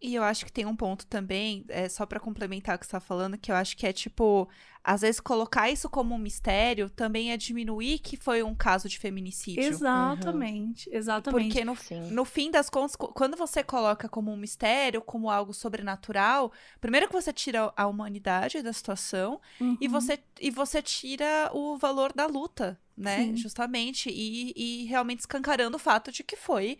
E 0.00 0.14
eu 0.14 0.22
acho 0.22 0.44
que 0.44 0.52
tem 0.52 0.64
um 0.64 0.76
ponto 0.76 1.06
também, 1.06 1.64
é, 1.68 1.88
só 1.88 2.06
para 2.06 2.20
complementar 2.20 2.76
o 2.76 2.78
que 2.78 2.86
você 2.86 2.92
tá 2.92 3.00
falando, 3.00 3.36
que 3.36 3.50
eu 3.50 3.56
acho 3.56 3.76
que 3.76 3.84
é 3.84 3.92
tipo, 3.92 4.48
às 4.84 5.00
vezes 5.00 5.18
colocar 5.20 5.68
isso 5.68 5.90
como 5.90 6.14
um 6.14 6.18
mistério 6.18 6.88
também 6.88 7.32
é 7.32 7.36
diminuir 7.36 7.98
que 7.98 8.16
foi 8.16 8.42
um 8.44 8.54
caso 8.54 8.88
de 8.88 8.96
feminicídio. 8.96 9.64
Exatamente, 9.64 10.88
uhum. 10.88 10.96
exatamente. 10.96 11.52
Porque 11.52 11.64
no, 11.64 11.76
no 12.12 12.24
fim 12.24 12.48
das 12.48 12.70
contas, 12.70 12.94
quando 12.94 13.36
você 13.36 13.64
coloca 13.64 14.08
como 14.08 14.32
um 14.32 14.36
mistério, 14.36 15.02
como 15.02 15.28
algo 15.28 15.52
sobrenatural, 15.52 16.52
primeiro 16.80 17.08
que 17.08 17.12
você 17.12 17.32
tira 17.32 17.72
a 17.76 17.86
humanidade 17.88 18.62
da 18.62 18.72
situação 18.72 19.40
uhum. 19.60 19.76
e, 19.80 19.88
você, 19.88 20.20
e 20.40 20.48
você 20.48 20.80
tira 20.80 21.50
o 21.52 21.76
valor 21.76 22.12
da 22.12 22.26
luta, 22.26 22.78
né? 22.96 23.24
Sim. 23.24 23.36
Justamente. 23.36 24.10
E, 24.10 24.52
e 24.56 24.84
realmente 24.84 25.20
escancarando 25.20 25.76
o 25.76 25.80
fato 25.80 26.12
de 26.12 26.22
que 26.22 26.36
foi 26.36 26.78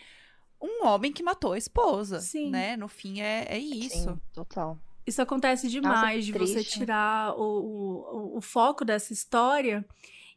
um 0.61 0.87
homem 0.87 1.13
que 1.13 1.23
matou 1.23 1.53
a 1.53 1.59
esposa, 1.59 2.21
Sim. 2.21 2.51
né? 2.51 2.77
No 2.77 2.89
fim 2.89 3.21
é, 3.21 3.47
é 3.49 3.59
isso. 3.59 4.11
Sim, 4.11 4.21
total. 4.33 4.79
Isso 5.07 5.23
acontece 5.23 5.69
demais 5.69 6.29
Nossa, 6.29 6.33
de 6.33 6.33
você 6.33 6.63
tirar 6.63 7.35
o, 7.35 7.43
o, 7.43 8.37
o, 8.37 8.41
foco 8.43 8.85
dessa 8.85 9.11
história 9.11 9.83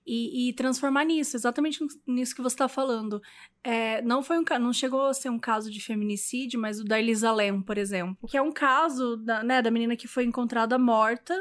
e, 0.05 0.47
e, 0.49 0.53
transformar 0.53 1.03
nisso, 1.03 1.35
exatamente 1.35 1.79
nisso 2.07 2.33
que 2.33 2.41
você 2.41 2.53
está 2.53 2.69
falando. 2.69 3.21
É, 3.61 4.01
não 4.01 4.23
foi 4.23 4.39
um 4.39 4.43
não 4.59 4.71
chegou 4.71 5.07
a 5.07 5.13
ser 5.13 5.29
um 5.29 5.37
caso 5.37 5.69
de 5.69 5.81
feminicídio, 5.81 6.57
mas 6.57 6.79
o 6.79 6.85
da 6.85 6.97
Elisa 6.97 7.31
Lam, 7.33 7.61
por 7.61 7.77
exemplo, 7.77 8.29
que 8.29 8.37
é 8.37 8.41
um 8.41 8.51
caso 8.51 9.17
da, 9.17 9.43
né, 9.43 9.61
da 9.61 9.69
menina 9.69 9.97
que 9.97 10.07
foi 10.07 10.23
encontrada 10.23 10.79
morta 10.79 11.35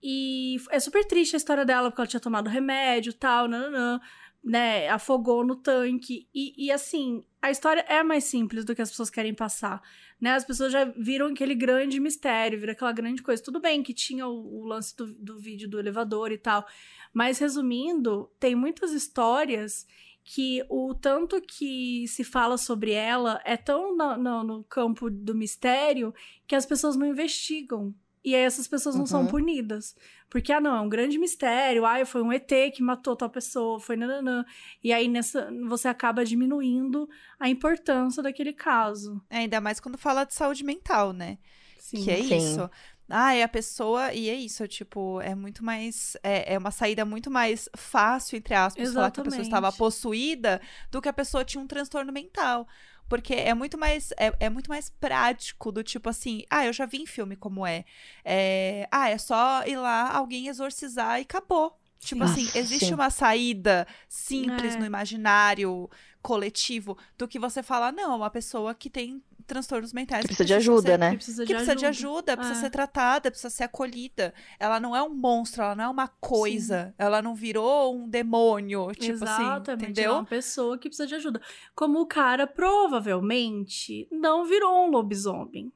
e 0.00 0.56
é 0.70 0.78
super 0.78 1.04
triste 1.04 1.34
a 1.34 1.38
história 1.38 1.64
dela 1.64 1.90
porque 1.90 2.02
ela 2.02 2.08
tinha 2.08 2.20
tomado 2.20 2.48
remédio, 2.48 3.12
tal, 3.12 3.48
nananã 3.48 4.00
né, 4.42 4.88
afogou 4.88 5.44
no 5.44 5.56
tanque. 5.56 6.28
E, 6.34 6.66
e, 6.66 6.72
assim, 6.72 7.24
a 7.40 7.50
história 7.50 7.84
é 7.88 8.02
mais 8.02 8.24
simples 8.24 8.64
do 8.64 8.74
que 8.74 8.82
as 8.82 8.90
pessoas 8.90 9.10
querem 9.10 9.34
passar. 9.34 9.82
Né? 10.20 10.32
As 10.32 10.44
pessoas 10.44 10.72
já 10.72 10.84
viram 10.84 11.26
aquele 11.26 11.54
grande 11.54 12.00
mistério, 12.00 12.58
viram 12.58 12.72
aquela 12.72 12.92
grande 12.92 13.22
coisa. 13.22 13.42
Tudo 13.42 13.60
bem 13.60 13.82
que 13.82 13.94
tinha 13.94 14.26
o, 14.26 14.62
o 14.62 14.64
lance 14.64 14.96
do, 14.96 15.12
do 15.12 15.38
vídeo 15.38 15.68
do 15.68 15.78
elevador 15.78 16.32
e 16.32 16.38
tal. 16.38 16.66
Mas 17.12 17.38
resumindo, 17.38 18.30
tem 18.38 18.54
muitas 18.54 18.92
histórias 18.92 19.86
que 20.22 20.64
o 20.68 20.94
tanto 20.94 21.40
que 21.40 22.06
se 22.06 22.22
fala 22.22 22.56
sobre 22.56 22.92
ela 22.92 23.40
é 23.44 23.56
tão 23.56 23.96
no, 23.96 24.16
no, 24.16 24.44
no 24.44 24.64
campo 24.64 25.10
do 25.10 25.34
mistério 25.34 26.14
que 26.46 26.54
as 26.54 26.66
pessoas 26.66 26.96
não 26.96 27.06
investigam. 27.06 27.94
E 28.22 28.34
aí 28.34 28.42
essas 28.42 28.68
pessoas 28.68 28.94
não 28.94 29.02
uhum. 29.02 29.06
são 29.06 29.26
punidas. 29.26 29.94
Porque, 30.28 30.52
ah, 30.52 30.60
não, 30.60 30.76
é 30.76 30.80
um 30.80 30.88
grande 30.88 31.18
mistério. 31.18 31.84
Ah, 31.84 32.04
foi 32.04 32.22
um 32.22 32.32
ET 32.32 32.50
que 32.74 32.82
matou 32.82 33.16
tal 33.16 33.30
pessoa, 33.30 33.80
foi 33.80 33.96
nananã. 33.96 34.44
E 34.84 34.92
aí 34.92 35.08
nessa, 35.08 35.50
você 35.68 35.88
acaba 35.88 36.24
diminuindo 36.24 37.08
a 37.38 37.48
importância 37.48 38.22
daquele 38.22 38.52
caso. 38.52 39.20
É, 39.30 39.38
ainda 39.38 39.60
mais 39.60 39.80
quando 39.80 39.98
fala 39.98 40.24
de 40.24 40.34
saúde 40.34 40.62
mental, 40.64 41.12
né? 41.12 41.38
Sim. 41.78 42.04
Que 42.04 42.10
é 42.10 42.22
Sim. 42.22 42.36
isso. 42.36 42.70
Ah, 43.08 43.34
é 43.34 43.42
a 43.42 43.48
pessoa. 43.48 44.12
E 44.14 44.28
é 44.30 44.34
isso, 44.34 44.66
tipo, 44.68 45.20
é 45.20 45.34
muito 45.34 45.64
mais. 45.64 46.16
É, 46.22 46.54
é 46.54 46.58
uma 46.58 46.70
saída 46.70 47.04
muito 47.04 47.28
mais 47.30 47.68
fácil, 47.76 48.36
entre 48.38 48.54
aspas, 48.54 48.82
Exatamente. 48.82 48.94
falar 48.94 49.10
que 49.10 49.20
a 49.20 49.24
pessoa 49.24 49.42
estava 49.42 49.72
possuída 49.72 50.60
do 50.90 51.02
que 51.02 51.08
a 51.08 51.12
pessoa 51.12 51.44
tinha 51.44 51.62
um 51.62 51.66
transtorno 51.66 52.12
mental. 52.12 52.68
Porque 53.10 53.34
é 53.34 53.52
muito 53.52 53.76
mais 53.76 54.12
é, 54.12 54.32
é, 54.38 54.48
muito 54.48 54.70
mais 54.70 54.88
prático 54.88 55.72
do 55.72 55.82
tipo 55.82 56.08
assim, 56.08 56.44
ah, 56.48 56.64
eu 56.64 56.72
já 56.72 56.86
vi 56.86 56.98
em 56.98 57.06
filme 57.06 57.34
como 57.34 57.66
é. 57.66 57.84
é 58.24 58.86
ah, 58.90 59.10
é 59.10 59.18
só 59.18 59.66
ir 59.66 59.76
lá, 59.76 60.12
alguém 60.12 60.46
exorcizar 60.46 61.18
e 61.18 61.22
acabou. 61.22 61.76
Tipo 61.98 62.24
sim. 62.28 62.46
assim, 62.46 62.58
existe 62.58 62.86
sim. 62.86 62.94
uma 62.94 63.10
saída 63.10 63.84
simples 64.08 64.76
é. 64.76 64.78
no 64.78 64.86
imaginário 64.86 65.90
coletivo 66.22 66.96
do 67.18 67.26
que 67.26 67.38
você 67.38 67.64
falar, 67.64 67.92
não, 67.92 68.12
é 68.12 68.16
uma 68.16 68.30
pessoa 68.30 68.74
que 68.74 68.88
tem 68.88 69.20
transtornos 69.50 69.92
mentais. 69.92 70.22
Que 70.22 70.28
precisa 70.28 70.46
de 70.46 70.54
ajuda, 70.54 70.92
ser, 70.92 70.98
né? 70.98 71.10
Que 71.10 71.16
precisa, 71.16 71.44
de, 71.44 71.52
precisa 71.52 71.72
ajuda. 71.72 71.80
de 71.80 71.86
ajuda, 71.86 72.36
precisa 72.36 72.58
é. 72.58 72.62
ser 72.62 72.70
tratada, 72.70 73.30
precisa 73.30 73.50
ser 73.50 73.64
acolhida. 73.64 74.32
Ela 74.58 74.78
não 74.78 74.94
é 74.94 75.02
um 75.02 75.12
monstro, 75.12 75.62
ela 75.62 75.74
não 75.74 75.84
é 75.84 75.88
uma 75.88 76.08
coisa. 76.08 76.86
Sim. 76.86 76.94
Ela 76.98 77.20
não 77.20 77.34
virou 77.34 77.96
um 77.96 78.08
demônio, 78.08 78.92
tipo 78.92 79.24
assim, 79.24 79.42
Exatamente, 79.42 79.70
assim, 79.70 79.82
entendeu? 79.82 80.12
É 80.12 80.14
uma 80.14 80.24
pessoa 80.24 80.78
que 80.78 80.88
precisa 80.88 81.06
de 81.06 81.14
ajuda. 81.16 81.40
Como 81.74 82.00
o 82.00 82.06
cara 82.06 82.46
provavelmente 82.46 84.08
não 84.10 84.44
virou 84.44 84.86
um 84.86 84.90
lobisomem. 84.90 85.72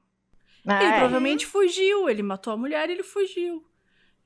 Ah, 0.67 0.83
ele 0.83 0.93
é. 0.93 0.99
provavelmente 0.99 1.47
fugiu, 1.47 2.09
ele 2.09 2.23
matou 2.23 2.53
a 2.53 2.57
mulher 2.57 2.89
e 2.89 2.93
ele 2.93 3.03
fugiu. 3.03 3.65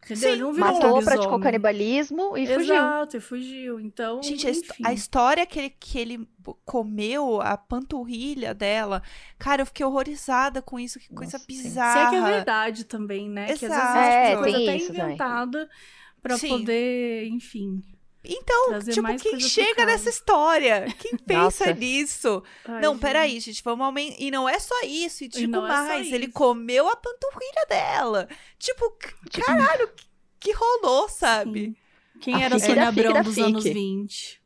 Entendeu? 0.04 0.16
Sim, 0.16 0.28
ele 0.28 0.60
matou, 0.60 0.98
um 0.98 1.04
praticou 1.04 1.40
canibalismo 1.40 2.36
e 2.36 2.42
Exato, 2.42 2.58
fugiu. 2.58 2.74
Exato, 2.74 3.16
e 3.16 3.20
fugiu. 3.20 3.80
Então, 3.80 4.22
Gente, 4.22 4.46
a, 4.46 4.88
a, 4.88 4.92
história 4.92 5.44
que 5.44 5.58
ele, 5.58 5.70
que 5.70 5.98
ele 5.98 6.28
comeu, 6.64 7.40
a 7.42 7.56
panturrilha 7.56 8.54
dela, 8.54 9.02
cara, 9.38 9.62
eu 9.62 9.66
fiquei 9.66 9.84
horrorizada 9.84 10.62
com 10.62 10.78
isso, 10.78 10.98
que 10.98 11.08
coisa 11.12 11.36
Nossa, 11.36 11.46
bizarra. 11.46 12.10
Sei 12.10 12.18
que 12.20 12.24
é 12.24 12.34
verdade 12.36 12.84
também, 12.84 13.28
né? 13.28 13.50
Exato. 13.50 13.58
Que 13.58 13.66
às 13.66 13.94
vezes 13.94 14.14
é, 14.14 14.32
é 14.32 14.36
coisa 14.36 14.58
até 14.58 14.76
inventada 14.76 15.70
para 16.22 16.38
poder, 16.38 17.26
enfim... 17.26 17.82
Então, 18.24 18.80
tipo, 18.80 19.16
quem 19.18 19.40
chega 19.40 19.86
nessa 19.86 20.10
história? 20.10 20.86
Quem 20.98 21.16
pensa 21.24 21.66
Nossa. 21.66 21.72
nisso? 21.72 22.42
Ai, 22.66 22.80
não, 22.80 22.92
gente. 22.94 23.00
peraí, 23.00 23.40
gente, 23.40 23.62
vamos 23.62 23.86
aumentar. 23.86 24.16
E 24.18 24.30
não 24.30 24.48
é 24.48 24.58
só 24.58 24.74
isso, 24.82 25.24
e 25.24 25.28
tipo, 25.28 25.56
e 25.56 25.58
é 25.58 25.60
mais, 25.60 26.12
é 26.12 26.14
ele 26.14 26.28
comeu 26.28 26.88
a 26.88 26.96
panturrilha 26.96 27.66
dela. 27.68 28.28
Tipo, 28.58 28.92
tipo 29.30 29.46
caralho, 29.46 29.88
que, 29.88 30.04
que 30.40 30.52
rolou, 30.52 31.08
sabe? 31.08 31.66
Sim. 31.66 31.76
Quem 32.20 32.34
a 32.34 32.40
era 32.40 32.56
a 32.56 32.58
Sônia 32.58 32.88
Abrão 32.88 33.22
dos 33.22 33.38
anos 33.38 33.64
20? 33.64 34.42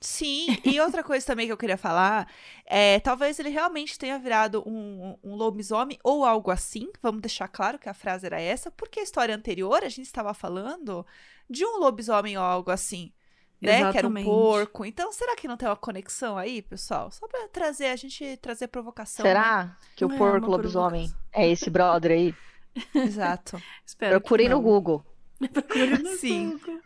Sim, 0.00 0.56
e 0.64 0.80
outra 0.80 1.04
coisa 1.04 1.26
também 1.26 1.46
que 1.46 1.52
eu 1.52 1.58
queria 1.58 1.76
falar 1.76 2.26
é 2.64 2.98
talvez 3.00 3.38
ele 3.38 3.50
realmente 3.50 3.98
tenha 3.98 4.18
virado 4.18 4.62
um, 4.66 5.14
um 5.22 5.34
lobisomem 5.34 5.98
ou 6.02 6.24
algo 6.24 6.50
assim. 6.50 6.90
Vamos 7.02 7.20
deixar 7.20 7.48
claro 7.48 7.78
que 7.78 7.88
a 7.88 7.92
frase 7.92 8.24
era 8.24 8.40
essa, 8.40 8.70
porque 8.70 9.00
a 9.00 9.02
história 9.02 9.34
anterior 9.34 9.84
a 9.84 9.88
gente 9.90 10.06
estava 10.06 10.32
falando 10.32 11.04
de 11.48 11.66
um 11.66 11.78
lobisomem 11.78 12.38
ou 12.38 12.42
algo 12.42 12.70
assim. 12.70 13.12
Né? 13.60 13.80
Exatamente. 13.80 13.92
Que 13.92 13.98
era 13.98 14.08
um 14.08 14.24
porco. 14.24 14.84
Então, 14.86 15.12
será 15.12 15.36
que 15.36 15.46
não 15.46 15.58
tem 15.58 15.68
uma 15.68 15.76
conexão 15.76 16.38
aí, 16.38 16.62
pessoal? 16.62 17.10
Só 17.10 17.28
pra 17.28 17.46
trazer, 17.48 17.88
a 17.88 17.96
gente 17.96 18.38
trazer 18.38 18.68
provocação. 18.68 19.22
Será 19.22 19.64
né? 19.64 19.76
que 19.94 20.04
o 20.04 20.10
é 20.10 20.16
porco 20.16 20.50
lobisomem 20.50 21.12
é 21.30 21.46
esse 21.46 21.68
brother 21.68 22.12
aí? 22.12 22.34
Exato. 22.94 23.60
Procurei 23.98 24.48
no 24.48 24.62
Google. 24.62 25.04
Procure 25.52 26.02
no 26.02 26.16
Sim. 26.16 26.50
Google. 26.50 26.80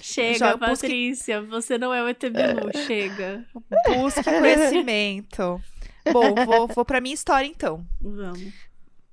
Chega, 0.00 0.38
Já, 0.38 0.58
Patrícia, 0.58 1.40
busque... 1.40 1.50
você 1.50 1.78
não 1.78 1.94
é 1.94 2.02
o 2.02 2.08
ET 2.08 2.20
Bilu, 2.20 2.70
chega. 2.86 3.46
Busque 3.86 4.24
conhecimento. 4.24 5.62
Bom, 6.12 6.34
vou, 6.44 6.66
vou 6.66 6.84
pra 6.84 7.00
minha 7.00 7.14
história 7.14 7.46
então. 7.46 7.86
Vamos. 8.00 8.52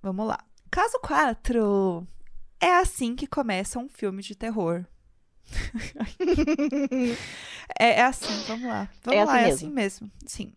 Vamos 0.02 0.28
lá. 0.28 0.40
Caso 0.72 1.00
4. 1.02 2.08
É 2.60 2.78
assim 2.78 3.16
que 3.16 3.28
começa 3.28 3.78
um 3.78 3.88
filme 3.88 4.24
de 4.24 4.36
terror. 4.36 4.84
é, 7.80 8.00
é, 8.00 8.04
assim, 8.04 8.34
vamos 8.48 8.68
lá. 8.68 8.90
Vamos 9.04 9.20
é 9.20 9.26
lá, 9.26 9.36
assim 9.36 9.46
é 9.46 9.52
assim 9.52 9.70
mesmo. 9.70 10.12
Sim. 10.26 10.54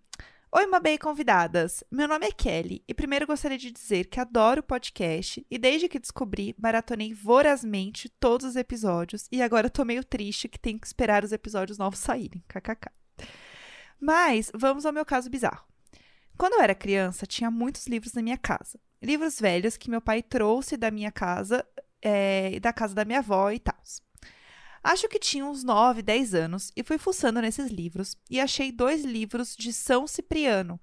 Oi, 0.52 0.66
Mabê 0.66 0.98
convidadas. 0.98 1.84
Meu 1.92 2.08
nome 2.08 2.26
é 2.26 2.32
Kelly 2.32 2.82
e 2.88 2.92
primeiro 2.92 3.24
gostaria 3.24 3.56
de 3.56 3.70
dizer 3.70 4.06
que 4.06 4.18
adoro 4.18 4.58
o 4.58 4.64
podcast 4.64 5.46
e 5.48 5.56
desde 5.56 5.88
que 5.88 6.00
descobri, 6.00 6.56
maratonei 6.58 7.14
vorazmente 7.14 8.08
todos 8.08 8.44
os 8.44 8.56
episódios 8.56 9.28
e 9.30 9.40
agora 9.42 9.70
tô 9.70 9.84
meio 9.84 10.02
triste 10.02 10.48
que 10.48 10.58
tenho 10.58 10.80
que 10.80 10.88
esperar 10.88 11.22
os 11.22 11.30
episódios 11.30 11.78
novos 11.78 12.00
saírem. 12.00 12.42
KKK. 12.48 12.90
Mas 14.00 14.50
vamos 14.52 14.84
ao 14.84 14.92
meu 14.92 15.04
caso 15.04 15.30
bizarro. 15.30 15.64
Quando 16.36 16.54
eu 16.54 16.62
era 16.62 16.74
criança, 16.74 17.26
tinha 17.26 17.48
muitos 17.48 17.86
livros 17.86 18.12
na 18.14 18.20
minha 18.20 18.38
casa. 18.38 18.76
Livros 19.00 19.38
velhos 19.38 19.76
que 19.76 19.88
meu 19.88 20.00
pai 20.00 20.20
trouxe 20.20 20.76
da 20.76 20.90
minha 20.90 21.12
casa 21.12 21.64
é, 22.02 22.58
da 22.58 22.72
casa 22.72 22.92
da 22.92 23.04
minha 23.04 23.20
avó 23.20 23.52
e 23.52 23.60
tal. 23.60 23.76
Acho 24.82 25.08
que 25.08 25.18
tinha 25.18 25.44
uns 25.44 25.62
9, 25.62 26.02
10 26.02 26.34
anos 26.34 26.72
e 26.74 26.82
fui 26.82 26.96
fuçando 26.98 27.40
nesses 27.40 27.70
livros 27.70 28.16
e 28.30 28.40
achei 28.40 28.72
dois 28.72 29.04
livros 29.04 29.54
de 29.56 29.72
São 29.72 30.06
Cipriano. 30.06 30.80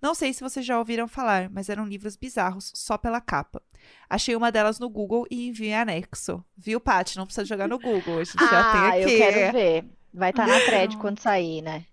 Não 0.00 0.14
sei 0.14 0.32
se 0.32 0.40
vocês 0.40 0.64
já 0.64 0.78
ouviram 0.78 1.06
falar, 1.06 1.50
mas 1.50 1.68
eram 1.68 1.84
livros 1.84 2.16
bizarros 2.16 2.72
só 2.74 2.96
pela 2.96 3.20
capa. 3.20 3.60
Achei 4.08 4.34
uma 4.34 4.50
delas 4.52 4.78
no 4.78 4.88
Google 4.88 5.26
e 5.30 5.48
enviei 5.48 5.74
anexo. 5.74 6.42
Viu, 6.56 6.80
Paty? 6.80 7.16
Não 7.18 7.26
precisa 7.26 7.44
jogar 7.44 7.68
no 7.68 7.78
Google, 7.78 8.18
a 8.20 8.24
gente 8.24 8.38
já 8.38 8.72
tem 8.72 8.80
Ah, 8.80 8.88
aqui. 8.88 9.00
eu 9.00 9.08
quero 9.18 9.52
ver. 9.52 9.84
Vai 10.14 10.30
estar 10.30 10.46
na 10.46 10.60
thread 10.60 10.96
quando 10.98 11.20
sair, 11.20 11.60
né? 11.62 11.84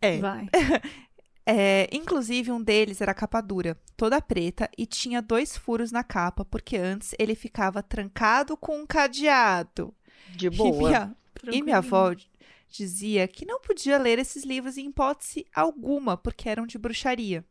É. 0.00 0.18
Vai. 0.18 0.48
É, 1.52 1.88
inclusive, 1.90 2.52
um 2.52 2.62
deles 2.62 3.00
era 3.00 3.12
capa 3.12 3.40
dura, 3.40 3.76
toda 3.96 4.20
preta, 4.20 4.70
e 4.78 4.86
tinha 4.86 5.20
dois 5.20 5.56
furos 5.56 5.90
na 5.90 6.04
capa, 6.04 6.44
porque 6.44 6.76
antes 6.76 7.12
ele 7.18 7.34
ficava 7.34 7.82
trancado 7.82 8.56
com 8.56 8.78
um 8.78 8.86
cadeado. 8.86 9.92
De 10.36 10.46
E 10.46 10.50
boa. 10.50 10.88
minha, 10.88 11.16
e 11.52 11.62
minha 11.62 11.78
avó 11.78 12.14
dizia 12.68 13.26
que 13.26 13.44
não 13.44 13.60
podia 13.60 13.98
ler 13.98 14.18
esses 14.18 14.44
livros 14.44 14.78
em 14.78 14.86
hipótese 14.86 15.46
alguma, 15.54 16.16
porque 16.16 16.48
eram 16.48 16.66
de 16.66 16.78
bruxaria. 16.78 17.44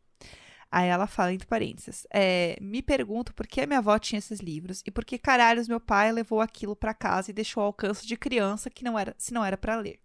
Aí 0.72 0.88
ela 0.88 1.08
fala, 1.08 1.32
entre 1.32 1.48
parênteses, 1.48 2.06
é, 2.12 2.56
me 2.60 2.80
pergunto 2.80 3.34
por 3.34 3.46
que 3.46 3.60
a 3.60 3.66
minha 3.66 3.80
avó 3.80 3.98
tinha 3.98 4.20
esses 4.20 4.38
livros 4.38 4.82
e 4.86 4.90
por 4.90 5.04
que 5.04 5.18
caralhos 5.18 5.66
meu 5.66 5.80
pai 5.80 6.12
levou 6.12 6.40
aquilo 6.40 6.76
pra 6.76 6.94
casa 6.94 7.30
e 7.30 7.34
deixou 7.34 7.62
ao 7.62 7.66
alcance 7.68 8.06
de 8.06 8.16
criança 8.16 8.70
que 8.70 8.84
não 8.84 8.96
era, 8.96 9.12
se 9.18 9.34
não 9.34 9.44
era 9.44 9.58
pra 9.58 9.74
ler. 9.76 9.98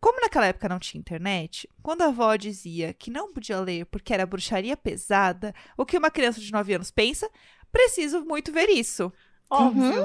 Como 0.00 0.20
naquela 0.20 0.46
época 0.46 0.68
não 0.68 0.80
tinha 0.80 1.00
internet, 1.00 1.68
quando 1.80 2.02
a 2.02 2.06
avó 2.06 2.34
dizia 2.34 2.92
que 2.92 3.10
não 3.10 3.32
podia 3.32 3.60
ler 3.60 3.86
porque 3.86 4.12
era 4.12 4.26
bruxaria 4.26 4.76
pesada, 4.76 5.54
o 5.76 5.86
que 5.86 5.96
uma 5.96 6.10
criança 6.10 6.40
de 6.40 6.52
9 6.52 6.74
anos 6.74 6.90
pensa, 6.90 7.30
preciso 7.70 8.24
muito 8.24 8.52
ver 8.52 8.68
isso. 8.68 9.12
Óbvio. 9.48 10.04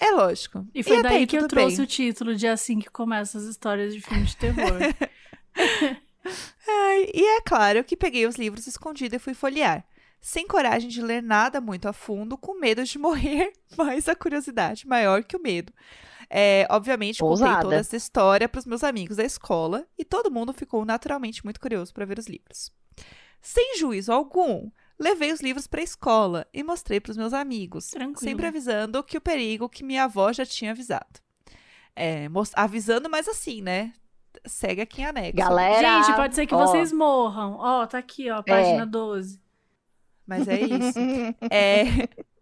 É 0.00 0.10
lógico. 0.10 0.66
E 0.74 0.82
foi 0.82 0.98
até 0.98 1.08
daí 1.08 1.18
aí 1.18 1.26
que 1.26 1.36
eu 1.36 1.48
trouxe 1.48 1.76
bem. 1.76 1.84
o 1.84 1.86
título 1.88 2.34
de 2.34 2.46
assim 2.46 2.78
que 2.78 2.90
começam 2.90 3.40
as 3.40 3.46
histórias 3.46 3.94
de 3.94 4.00
filme 4.00 4.24
de 4.24 4.36
terror. 4.36 4.78
Ai, 6.68 7.10
e 7.14 7.36
é 7.36 7.40
claro 7.40 7.84
que 7.84 7.96
peguei 7.96 8.26
os 8.26 8.36
livros 8.36 8.66
escondidos 8.66 9.16
e 9.16 9.18
fui 9.18 9.34
folhear. 9.34 9.86
Sem 10.20 10.46
coragem 10.46 10.88
de 10.88 11.00
ler 11.00 11.22
nada 11.22 11.60
muito 11.60 11.88
a 11.88 11.92
fundo, 11.92 12.36
com 12.36 12.58
medo 12.58 12.84
de 12.84 12.98
morrer, 12.98 13.52
mas 13.76 14.08
a 14.08 14.14
curiosidade 14.14 14.86
maior 14.86 15.22
que 15.22 15.36
o 15.36 15.42
medo. 15.42 15.72
É, 16.28 16.66
obviamente, 16.68 17.20
contei 17.20 17.44
Ousada. 17.46 17.62
toda 17.62 17.76
essa 17.76 17.96
história 17.96 18.48
para 18.48 18.58
os 18.58 18.66
meus 18.66 18.82
amigos 18.82 19.16
da 19.16 19.24
escola 19.24 19.86
e 19.96 20.04
todo 20.04 20.30
mundo 20.30 20.52
ficou 20.52 20.84
naturalmente 20.84 21.44
muito 21.44 21.60
curioso 21.60 21.94
para 21.94 22.04
ver 22.04 22.18
os 22.18 22.26
livros. 22.26 22.72
Sem 23.40 23.78
juízo 23.78 24.12
algum, 24.12 24.68
levei 24.98 25.32
os 25.32 25.40
livros 25.40 25.66
para 25.66 25.80
a 25.80 25.84
escola 25.84 26.46
e 26.52 26.62
mostrei 26.62 27.00
para 27.00 27.10
os 27.10 27.16
meus 27.16 27.32
amigos, 27.32 27.90
Tranquilo. 27.90 28.18
sempre 28.18 28.46
avisando 28.46 29.02
que 29.02 29.16
o 29.16 29.20
perigo 29.20 29.68
que 29.68 29.84
minha 29.84 30.04
avó 30.04 30.32
já 30.32 30.44
tinha 30.46 30.70
avisado. 30.72 31.20
É, 31.94 32.26
avisando, 32.54 33.08
mas 33.08 33.26
assim, 33.28 33.62
né? 33.62 33.92
Segue 34.46 34.82
aqui 34.82 35.00
em 35.00 35.06
anexo. 35.06 35.36
Galera. 35.36 36.02
Gente, 36.02 36.14
pode 36.14 36.34
ser 36.34 36.46
que 36.46 36.54
ó, 36.54 36.62
É. 36.62 36.66
vocês 36.66 36.92
morram. 36.92 37.56
Ó, 37.58 37.86
tá 37.86 37.98
aqui, 37.98 38.30
ó, 38.30 38.42
página 38.42 38.84
12. 38.86 39.40
Mas 40.26 40.46
é 40.48 40.60
isso. 40.60 40.98
É, 41.50 41.84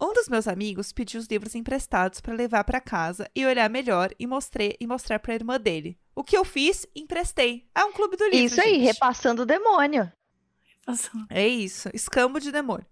um 0.00 0.12
dos 0.12 0.28
meus 0.28 0.48
amigos 0.48 0.92
pediu 0.92 1.20
os 1.20 1.26
livros 1.26 1.54
emprestados 1.54 2.20
para 2.20 2.34
levar 2.34 2.64
para 2.64 2.80
casa 2.80 3.30
e 3.34 3.44
olhar 3.46 3.68
melhor 3.70 4.10
e, 4.18 4.26
mostrei, 4.26 4.74
e 4.80 4.86
mostrar 4.86 5.18
para 5.20 5.32
a 5.32 5.36
irmã 5.36 5.60
dele. 5.60 5.96
O 6.16 6.24
que 6.24 6.36
eu 6.36 6.44
fiz, 6.44 6.86
emprestei. 6.96 7.66
É 7.74 7.84
um 7.84 7.92
clube 7.92 8.16
do 8.16 8.24
livro. 8.24 8.38
Isso 8.46 8.60
aí, 8.60 8.74
gente. 8.76 8.84
repassando 8.84 9.42
o 9.42 9.46
demônio. 9.46 10.10
É 11.30 11.46
isso, 11.46 11.88
escambo 11.94 12.40
de 12.40 12.52
demônio. 12.52 12.86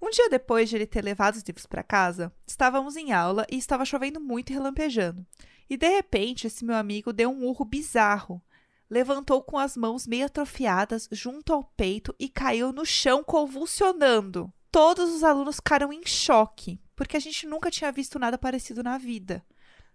Um 0.00 0.10
dia 0.10 0.28
depois 0.28 0.68
de 0.68 0.76
ele 0.76 0.86
ter 0.86 1.02
levado 1.02 1.36
os 1.36 1.42
livros 1.42 1.66
para 1.66 1.82
casa, 1.82 2.30
estávamos 2.46 2.94
em 2.94 3.12
aula 3.12 3.46
e 3.50 3.56
estava 3.56 3.84
chovendo 3.84 4.20
muito 4.20 4.50
e 4.50 4.52
relampejando. 4.52 5.26
E 5.68 5.76
de 5.76 5.88
repente, 5.88 6.46
esse 6.46 6.64
meu 6.64 6.76
amigo 6.76 7.12
deu 7.12 7.30
um 7.30 7.44
urro 7.44 7.64
bizarro. 7.64 8.42
Levantou 8.90 9.42
com 9.42 9.56
as 9.56 9.76
mãos 9.76 10.06
meio 10.06 10.26
atrofiadas 10.26 11.08
junto 11.10 11.52
ao 11.52 11.64
peito 11.64 12.14
e 12.18 12.28
caiu 12.28 12.70
no 12.70 12.84
chão 12.84 13.24
convulsionando. 13.24 14.52
Todos 14.70 15.10
os 15.10 15.24
alunos 15.24 15.56
ficaram 15.56 15.92
em 15.92 16.04
choque, 16.04 16.80
porque 16.94 17.16
a 17.16 17.20
gente 17.20 17.46
nunca 17.46 17.70
tinha 17.70 17.90
visto 17.90 18.18
nada 18.18 18.36
parecido 18.36 18.82
na 18.82 18.98
vida. 18.98 19.44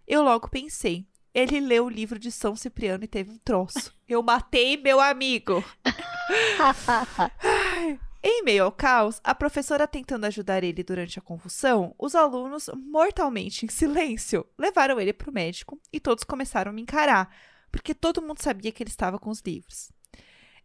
Eu 0.06 0.22
logo 0.22 0.48
pensei, 0.48 1.06
ele 1.34 1.60
leu 1.60 1.86
o 1.86 1.90
livro 1.90 2.18
de 2.18 2.30
São 2.30 2.56
Cipriano 2.56 3.04
e 3.04 3.08
teve 3.08 3.30
um 3.30 3.38
troço. 3.38 3.94
Eu 4.08 4.22
matei 4.22 4.76
meu 4.76 5.00
amigo. 5.00 5.64
Em 8.22 8.42
meio 8.42 8.64
ao 8.64 8.72
caos, 8.72 9.18
a 9.24 9.34
professora 9.34 9.88
tentando 9.88 10.26
ajudar 10.26 10.62
ele 10.62 10.82
durante 10.82 11.18
a 11.18 11.22
convulsão, 11.22 11.94
os 11.98 12.14
alunos, 12.14 12.68
mortalmente 12.76 13.64
em 13.64 13.68
silêncio, 13.70 14.46
levaram 14.58 15.00
ele 15.00 15.14
para 15.14 15.30
o 15.30 15.32
médico 15.32 15.80
e 15.90 15.98
todos 15.98 16.22
começaram 16.22 16.70
a 16.70 16.74
me 16.74 16.82
encarar, 16.82 17.34
porque 17.72 17.94
todo 17.94 18.20
mundo 18.20 18.42
sabia 18.42 18.70
que 18.72 18.82
ele 18.82 18.90
estava 18.90 19.18
com 19.18 19.30
os 19.30 19.40
livros. 19.40 19.90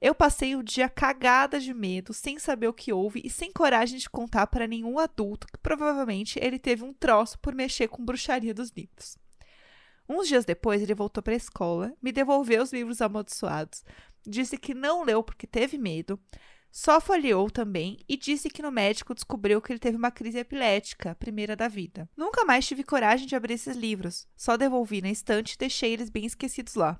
Eu 0.01 0.13
passei 0.13 0.57
o 0.57 0.63
dia 0.63 0.89
cagada 0.89 1.57
de 1.57 1.73
medo, 1.73 2.13
sem 2.13 2.37
saber 2.37 2.67
o 2.67 2.73
que 2.73 2.91
houve 2.91 3.21
e 3.23 3.29
sem 3.29 3.53
coragem 3.53 3.97
de 3.97 4.09
contar 4.09 4.47
para 4.47 4.67
nenhum 4.67 4.99
adulto 4.99 5.47
que 5.47 5.57
provavelmente 5.57 6.37
ele 6.41 6.59
teve 6.59 6.83
um 6.83 6.93
troço 6.93 7.39
por 7.39 7.55
mexer 7.55 7.87
com 7.87 8.03
bruxaria 8.03 8.53
dos 8.53 8.69
livros. 8.71 9.17
Uns 10.07 10.27
dias 10.27 10.45
depois, 10.45 10.81
ele 10.81 10.93
voltou 10.93 11.21
para 11.21 11.33
a 11.33 11.37
escola, 11.37 11.93
me 12.01 12.11
devolveu 12.11 12.61
os 12.61 12.71
livros 12.71 13.01
amaldiçoados, 13.01 13.83
disse 14.25 14.57
que 14.57 14.73
não 14.73 15.03
leu 15.03 15.23
porque 15.23 15.47
teve 15.47 15.77
medo, 15.77 16.19
só 16.71 16.99
folheou 16.99 17.49
também 17.49 17.97
e 18.07 18.17
disse 18.17 18.49
que 18.49 18.61
no 18.61 18.69
médico 18.69 19.15
descobriu 19.15 19.61
que 19.61 19.71
ele 19.71 19.79
teve 19.79 19.95
uma 19.95 20.11
crise 20.11 20.39
epilética, 20.39 21.11
a 21.11 21.15
primeira 21.15 21.55
da 21.55 21.69
vida. 21.69 22.09
Nunca 22.17 22.43
mais 22.43 22.67
tive 22.67 22.83
coragem 22.83 23.25
de 23.25 23.33
abrir 23.33 23.53
esses 23.53 23.77
livros, 23.77 24.27
só 24.35 24.57
devolvi 24.57 25.01
na 25.01 25.09
estante 25.09 25.53
e 25.53 25.57
deixei 25.57 25.93
eles 25.93 26.09
bem 26.09 26.25
esquecidos 26.25 26.75
lá. 26.75 26.99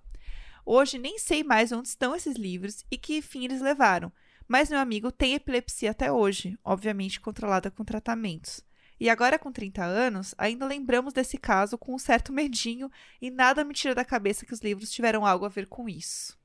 Hoje 0.65 0.97
nem 0.97 1.19
sei 1.19 1.43
mais 1.43 1.71
onde 1.71 1.89
estão 1.89 2.15
esses 2.15 2.37
livros 2.37 2.85
e 2.89 2.97
que 2.97 3.21
fim 3.21 3.43
eles 3.43 3.61
levaram, 3.61 4.11
mas 4.47 4.69
meu 4.69 4.79
amigo 4.79 5.11
tem 5.11 5.33
epilepsia 5.33 5.91
até 5.91 6.11
hoje, 6.11 6.57
obviamente 6.63 7.19
controlada 7.19 7.69
com 7.69 7.83
tratamentos. 7.83 8.64
E 8.99 9.09
agora, 9.09 9.37
com 9.37 9.51
30 9.51 9.83
anos, 9.83 10.33
ainda 10.37 10.65
lembramos 10.65 11.13
desse 11.13 11.37
caso 11.37 11.77
com 11.77 11.93
um 11.93 11.97
certo 11.99 12.31
medinho 12.31 12.89
e 13.21 13.29
nada 13.29 13.63
me 13.63 13.73
tira 13.73 13.93
da 13.93 14.05
cabeça 14.05 14.45
que 14.45 14.53
os 14.53 14.61
livros 14.61 14.89
tiveram 14.91 15.25
algo 15.25 15.45
a 15.45 15.49
ver 15.49 15.67
com 15.67 15.89
isso. 15.89 16.37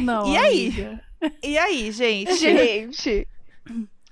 Não, 0.00 0.26
E 0.26 0.36
aí? 0.36 0.66
amiga. 0.68 1.00
E 1.42 1.58
aí, 1.58 1.90
gente? 1.92 2.34
Gente, 2.36 3.28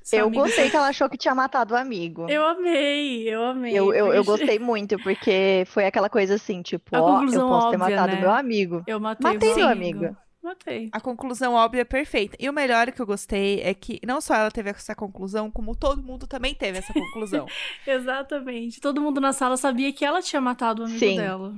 Sua 0.03 0.19
eu 0.19 0.27
amiga- 0.27 0.43
gostei 0.45 0.71
que 0.71 0.77
ela 0.77 0.89
achou 0.89 1.09
que 1.09 1.17
tinha 1.19 1.35
matado 1.35 1.75
o 1.75 1.77
amigo. 1.77 2.27
Eu 2.29 2.45
amei, 2.47 3.29
eu 3.29 3.43
amei. 3.45 3.73
Eu, 3.77 3.93
eu, 3.93 4.13
eu 4.13 4.25
gostei 4.25 4.59
muito, 4.59 4.99
porque 5.03 5.65
foi 5.67 5.87
aquela 5.87 6.09
coisa 6.09 6.35
assim, 6.35 6.63
tipo, 6.63 6.97
ó, 6.97 7.23
eu 7.23 7.49
posso 7.49 7.71
ter 7.71 7.77
óbvia, 7.77 7.79
matado 7.79 8.15
né? 8.15 8.21
meu 8.21 8.31
amigo. 8.31 8.83
Eu 8.87 9.01
matei, 9.01 9.33
Matei 9.33 9.53
o 9.53 9.57
meu 9.57 9.69
amigo. 9.69 10.17
Matei. 10.45 10.91
A 10.93 11.01
conclusão 11.01 11.55
óbvia 11.55 11.81
é 11.81 11.85
perfeita. 11.85 12.37
E 12.39 12.49
o 12.51 12.53
melhor 12.53 12.93
que 12.93 13.01
eu 13.01 13.07
gostei 13.07 13.63
é 13.63 13.73
que 13.73 13.99
não 14.07 14.21
só 14.21 14.35
ela 14.35 14.51
teve 14.51 14.69
essa 14.69 14.95
conclusão, 14.95 15.51
como 15.51 15.75
todo 15.75 16.03
mundo 16.03 16.27
também 16.27 16.55
teve 16.55 16.79
essa 16.79 16.93
conclusão. 16.93 17.47
Exatamente. 17.87 18.79
Todo 18.81 19.01
mundo 19.01 19.21
na 19.21 19.33
sala 19.33 19.57
sabia 19.57 19.91
que 19.93 20.05
ela 20.05 20.21
tinha 20.21 20.43
matado 20.43 20.83
o 20.83 20.85
amigo 20.85 20.99
Sim. 20.99 21.17
dela. 21.17 21.55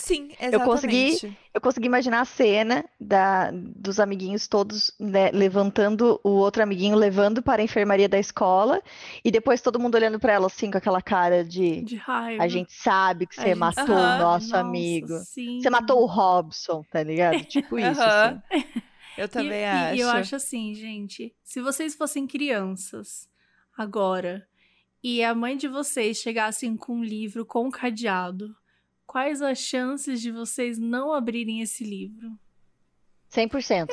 Sim, 0.00 0.28
exatamente. 0.40 0.54
Eu 0.54 0.60
consegui- 0.60 1.36
Eu 1.52 1.60
consegui 1.60 1.86
imaginar 1.86 2.20
a 2.20 2.24
cena 2.24 2.84
da, 3.00 3.50
dos 3.52 3.98
amiguinhos 3.98 4.46
todos 4.46 4.92
né, 5.00 5.30
levantando 5.32 6.20
o 6.22 6.30
outro 6.30 6.62
amiguinho, 6.62 6.94
levando 6.96 7.42
para 7.42 7.60
a 7.60 7.64
enfermaria 7.64 8.08
da 8.08 8.18
escola, 8.18 8.80
e 9.24 9.30
depois 9.32 9.60
todo 9.60 9.78
mundo 9.80 9.96
olhando 9.96 10.20
para 10.20 10.32
ela 10.32 10.46
assim, 10.46 10.70
com 10.70 10.78
aquela 10.78 11.02
cara 11.02 11.44
de 11.44 11.82
De 11.82 11.96
raiva. 11.96 12.42
a 12.42 12.46
gente 12.48 12.72
sabe 12.72 13.26
que 13.26 13.38
A 13.38 13.42
você 13.42 13.48
gente 13.48 13.58
matou 13.58 13.84
sabe. 13.86 13.98
o 13.98 14.24
nosso 14.24 14.46
Nossa, 14.50 14.58
amigo. 14.60 15.18
Sim. 15.24 15.60
Você 15.60 15.68
matou 15.70 16.02
o 16.02 16.06
Robson, 16.06 16.84
tá 16.90 17.02
ligado? 17.02 17.44
Tipo 17.44 17.76
isso, 17.80 18.00
assim. 18.00 18.40
Eu 19.18 19.24
E- 19.24 19.28
também 19.28 19.60
e, 19.60 19.64
acho. 19.64 19.96
E 19.96 20.00
eu 20.00 20.08
acho 20.10 20.36
assim, 20.36 20.72
gente, 20.74 21.34
se 21.42 21.60
vocês 21.60 21.94
fossem 21.96 22.26
crianças 22.28 23.28
agora 23.76 24.46
e 25.02 25.22
a 25.24 25.34
mãe 25.34 25.56
de 25.56 25.66
vocês 25.66 26.18
chegassem 26.18 26.76
com 26.76 26.96
um 26.98 27.04
livro 27.04 27.44
com 27.44 27.66
um 27.66 27.70
cadeado, 27.70 28.54
quais 29.10 29.42
as 29.42 29.58
chances 29.58 30.20
de 30.20 30.30
vocês 30.30 30.78
não 30.78 31.12
abrirem 31.12 31.60
esse 31.62 31.82
livro? 31.82 32.30
100%. 33.32 33.88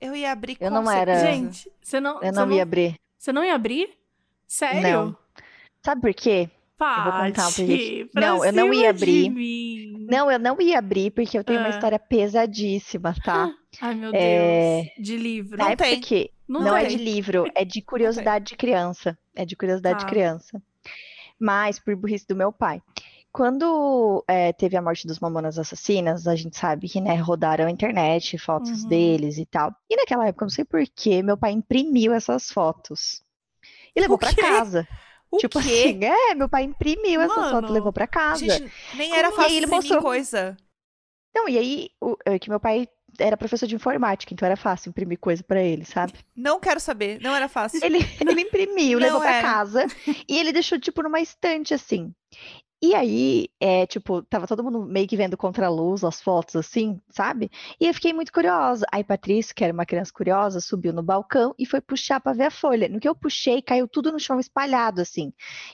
Eu 0.00 0.14
ia 0.14 0.30
abrir 0.30 0.56
Eu 0.60 0.68
com 0.70 0.74
não 0.82 0.90
era- 0.90 1.14
certeza. 1.18 1.32
Gente, 1.36 1.72
você 1.82 2.00
não, 2.00 2.14
Eu 2.22 2.32
você 2.32 2.32
não 2.32 2.52
ia 2.52 2.62
abrir. 2.62 2.94
Você 3.18 3.32
não 3.32 3.42
ia 3.44 3.54
abrir? 3.54 3.90
Sério? 4.46 4.80
Não. 4.82 5.16
Sabe 5.84 6.00
por 6.00 6.14
quê? 6.14 6.48
Paty, 6.76 7.02
vou 7.02 7.12
contar 7.12 7.32
pra 7.42 7.50
gente. 7.50 8.04
pra 8.12 8.20
Não, 8.28 8.44
eu 8.44 8.52
não 8.52 8.72
ia 8.72 8.90
abrir. 8.90 9.28
Não, 10.08 10.30
eu 10.30 10.38
não 10.38 10.60
ia 10.60 10.78
abrir 10.78 11.10
porque 11.10 11.36
eu 11.36 11.42
tenho 11.42 11.58
uma 11.58 11.66
Ah. 11.66 11.70
história 11.70 11.98
pesadíssima, 11.98 13.14
tá? 13.24 13.52
Ai, 13.82 13.94
meu 13.96 14.12
Deus. 14.12 14.22
É, 14.24 14.92
De 14.96 15.16
livro. 15.16 15.58
Não 15.58 15.66
época 15.68 15.88
tem. 15.88 16.00
que 16.00 16.30
Não, 16.46 16.60
não 16.62 16.76
é 16.76 16.86
tem. 16.86 16.96
de 16.96 17.02
livro, 17.04 17.50
é 17.56 17.64
de 17.64 17.82
curiosidade 17.82 18.44
de 18.44 18.56
criança. 18.56 19.18
É 19.34 19.44
de 19.44 19.56
curiosidade 19.56 19.98
Tá. 19.98 20.04
de 20.04 20.10
criança. 20.12 20.62
Mas 21.40 21.80
por 21.80 21.96
burrice 21.96 22.26
do 22.28 22.36
meu 22.36 22.52
pai. 22.52 22.80
Quando 23.32 24.24
é, 24.26 24.52
teve 24.52 24.76
a 24.76 24.82
morte 24.82 25.06
dos 25.06 25.20
Mamonas 25.20 25.58
Assassinas, 25.58 26.26
a 26.26 26.34
gente 26.34 26.56
sabe 26.58 26.88
que, 26.88 27.00
né, 27.00 27.14
rodaram 27.16 27.66
a 27.66 27.70
internet, 27.70 28.36
fotos 28.38 28.82
Uhum. 28.82 28.88
deles 28.88 29.38
e 29.38 29.46
tal. 29.46 29.72
E 29.88 29.96
naquela 29.96 30.26
época, 30.26 30.44
eu 30.44 30.46
não 30.46 30.50
sei 30.54 30.64
por 30.64 30.82
que, 30.86 31.22
meu 31.22 31.36
pai 31.36 31.52
imprimiu 31.52 32.12
essas 32.12 32.50
fotos. 32.50 33.22
E 33.94 34.00
levou 34.00 34.18
quê? 34.18 34.34
casa. 34.34 34.86
O 35.30 35.36
tipo 35.36 35.60
quê? 35.60 35.68
assim, 35.68 36.04
é, 36.04 36.34
meu 36.34 36.48
pai 36.48 36.62
imprimiu 36.64 37.20
essa 37.20 37.34
foto, 37.34 37.52
Mano, 37.62 37.72
levou 37.72 37.92
pra 37.92 38.06
casa. 38.06 38.38
Gente, 38.46 38.72
nem 38.94 39.12
era? 39.14 39.28
E 39.28 39.30
aí 39.30 39.36
fácil 39.36 39.50
ele 39.56 39.66
imprimir 39.66 39.76
mostrou- 39.76 40.02
coisa. 40.02 40.56
Não, 41.34 41.48
e 41.48 41.58
aí, 41.58 41.90
o, 42.00 42.16
é 42.24 42.38
que 42.38 42.48
meu 42.48 42.58
pai 42.58 42.88
era 43.18 43.36
professor 43.36 43.66
de 43.66 43.74
informática, 43.74 44.32
então 44.32 44.46
era 44.46 44.56
fácil 44.56 44.88
imprimir 44.90 45.18
coisa 45.18 45.42
pra 45.44 45.62
ele, 45.62 45.84
sabe? 45.84 46.14
Não 46.34 46.58
quero 46.58 46.80
saber, 46.80 47.20
não 47.20 47.34
era 47.36 47.48
fácil. 47.48 47.80
Ele, 47.84 47.98
ele 48.20 48.40
imprimiu, 48.40 48.98
levou 48.98 49.20
pra 49.20 49.34
era. 49.34 49.42
casa 49.42 49.86
e 50.26 50.38
ele 50.38 50.52
deixou, 50.52 50.80
tipo, 50.80 51.02
numa 51.02 51.20
estante, 51.20 51.74
assim. 51.74 52.12
E 52.80 52.94
aí, 52.94 53.48
é, 53.60 53.86
tipo, 53.86 54.22
tava 54.22 54.46
todo 54.46 54.62
mundo 54.62 54.84
meio 54.86 55.08
que 55.08 55.16
vendo 55.16 55.36
contra 55.36 55.66
a 55.66 55.70
luz 55.70 56.04
as 56.04 56.20
fotos, 56.22 56.54
assim, 56.54 57.00
sabe? 57.10 57.50
E 57.80 57.86
eu 57.86 57.94
fiquei 57.94 58.12
muito 58.12 58.32
curiosa. 58.32 58.86
Aí, 58.92 59.02
Patrícia, 59.02 59.52
que 59.54 59.64
era 59.64 59.72
uma 59.72 59.84
criança 59.84 60.12
curiosa, 60.12 60.60
subiu 60.60 60.92
no 60.92 61.02
balcão 61.02 61.52
e 61.58 61.66
foi 61.66 61.80
puxar 61.80 62.20
pra 62.20 62.32
ver 62.32 62.44
a 62.44 62.50
folha. 62.52 62.88
No 62.88 63.00
que 63.00 63.08
eu 63.08 63.16
puxei, 63.16 63.60
caiu 63.62 63.88
tudo 63.88 64.12
no 64.12 64.20
chão 64.20 64.38
espalhado, 64.38 65.00
assim. 65.00 65.32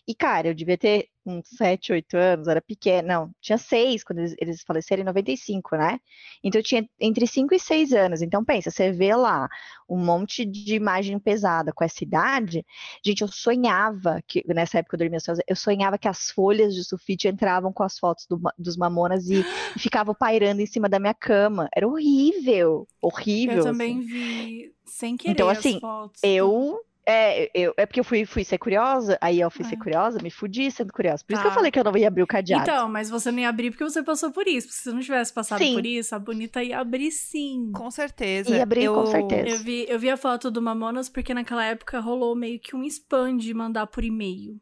E, 0.08 0.14
cara, 0.14 0.48
eu 0.48 0.54
devia 0.54 0.78
ter 0.78 1.10
uns 1.26 1.48
7, 1.56 1.92
8 1.92 2.16
anos, 2.16 2.48
era 2.48 2.60
pequena. 2.60 3.08
Não, 3.08 3.30
tinha 3.40 3.58
6 3.58 4.04
quando 4.04 4.18
eles, 4.18 4.34
eles 4.38 4.62
faleceram 4.62 5.02
em 5.02 5.06
95, 5.06 5.76
né? 5.76 5.98
Então, 6.42 6.58
eu 6.58 6.62
tinha 6.64 6.88
entre 7.00 7.26
5 7.26 7.54
e 7.54 7.58
6 7.58 7.92
anos. 7.92 8.22
Então, 8.22 8.44
pensa, 8.44 8.70
você 8.70 8.92
vê 8.92 9.14
lá 9.14 9.48
um 9.88 9.98
monte 9.98 10.44
de 10.44 10.74
imagem 10.74 11.18
pesada 11.18 11.72
com 11.72 11.84
essa 11.84 12.02
idade. 12.02 12.64
Gente, 13.04 13.22
eu 13.22 13.28
sonhava 13.28 14.20
que, 14.26 14.42
nessa 14.48 14.78
época 14.78 14.96
eu 14.96 14.98
dormia 14.98 15.20
sozinha, 15.20 15.44
eu 15.46 15.56
sonhava 15.56 15.98
que 15.98 16.08
as 16.08 16.30
folhas 16.30 16.74
de 16.74 16.84
sulfite 16.84 17.28
entravam 17.28 17.72
com 17.72 17.82
as 17.82 17.98
fotos 17.98 18.26
do 18.26 18.40
dos 18.58 18.76
mamonas 18.76 19.28
e, 19.28 19.44
e 19.74 19.78
ficavam 19.78 20.14
pairando 20.14 20.60
em 20.60 20.66
cima 20.66 20.88
da 20.88 20.98
minha 20.98 21.14
cama. 21.14 21.68
Era 21.74 21.86
horrível, 21.86 22.86
horrível. 23.00 23.54
Eu 23.54 23.60
assim. 23.60 23.68
também 23.70 24.00
vi 24.00 24.72
sem 24.84 25.16
querer 25.16 25.32
Então, 25.32 25.48
as 25.48 25.58
assim, 25.58 25.80
fotos. 25.80 26.22
Eu. 26.22 26.80
É, 27.06 27.50
eu, 27.54 27.74
é 27.76 27.84
porque 27.84 28.00
eu 28.00 28.04
fui, 28.04 28.24
fui 28.24 28.44
ser 28.44 28.56
curiosa, 28.56 29.18
aí 29.20 29.38
eu 29.38 29.50
fui 29.50 29.62
ser 29.64 29.74
É. 29.74 29.78
curiosa, 29.78 30.22
me 30.22 30.30
fudi 30.30 30.70
sendo 30.70 30.90
curiosa. 30.92 31.22
Por 31.22 31.34
isso 31.34 31.42
que 31.42 31.46
eu 31.46 31.50
Tá. 31.50 31.54
falei 31.54 31.70
que 31.70 31.78
eu 31.78 31.84
não 31.84 31.94
ia 31.96 32.08
abrir 32.08 32.22
o 32.22 32.26
cadeado. 32.26 32.62
Então, 32.62 32.88
mas 32.88 33.10
você 33.10 33.30
não 33.30 33.40
ia 33.40 33.48
abrir 33.50 33.70
porque 33.70 33.84
você 33.84 34.02
passou 34.02 34.32
por 34.32 34.48
isso. 34.48 34.66
Porque 34.68 34.78
se 34.78 34.84
você 34.84 34.92
não 34.92 35.00
tivesse 35.00 35.32
passado 35.32 35.58
Sim. 35.58 35.74
por 35.74 35.84
isso, 35.84 36.14
a 36.14 36.18
bonita 36.18 36.62
ia 36.62 36.78
abrir 36.80 37.10
sim. 37.10 37.70
Com 37.74 37.90
certeza. 37.90 38.56
Ia 38.56 38.62
abrir, 38.62 38.88
com 38.88 39.00
eu... 39.00 39.06
certeza. 39.06 39.48
Eu 39.50 39.58
vi, 39.58 39.86
eu 39.86 39.98
vi 39.98 40.08
a 40.08 40.16
foto 40.16 40.50
do 40.50 40.62
Mamonas 40.62 41.10
porque 41.10 41.34
naquela 41.34 41.64
época 41.64 42.00
rolou 42.00 42.34
meio 42.34 42.58
que 42.58 42.74
um 42.74 42.82
spam 42.84 43.36
de 43.36 43.52
mandar 43.52 43.86
por 43.86 44.02
e-mail. 44.02 44.58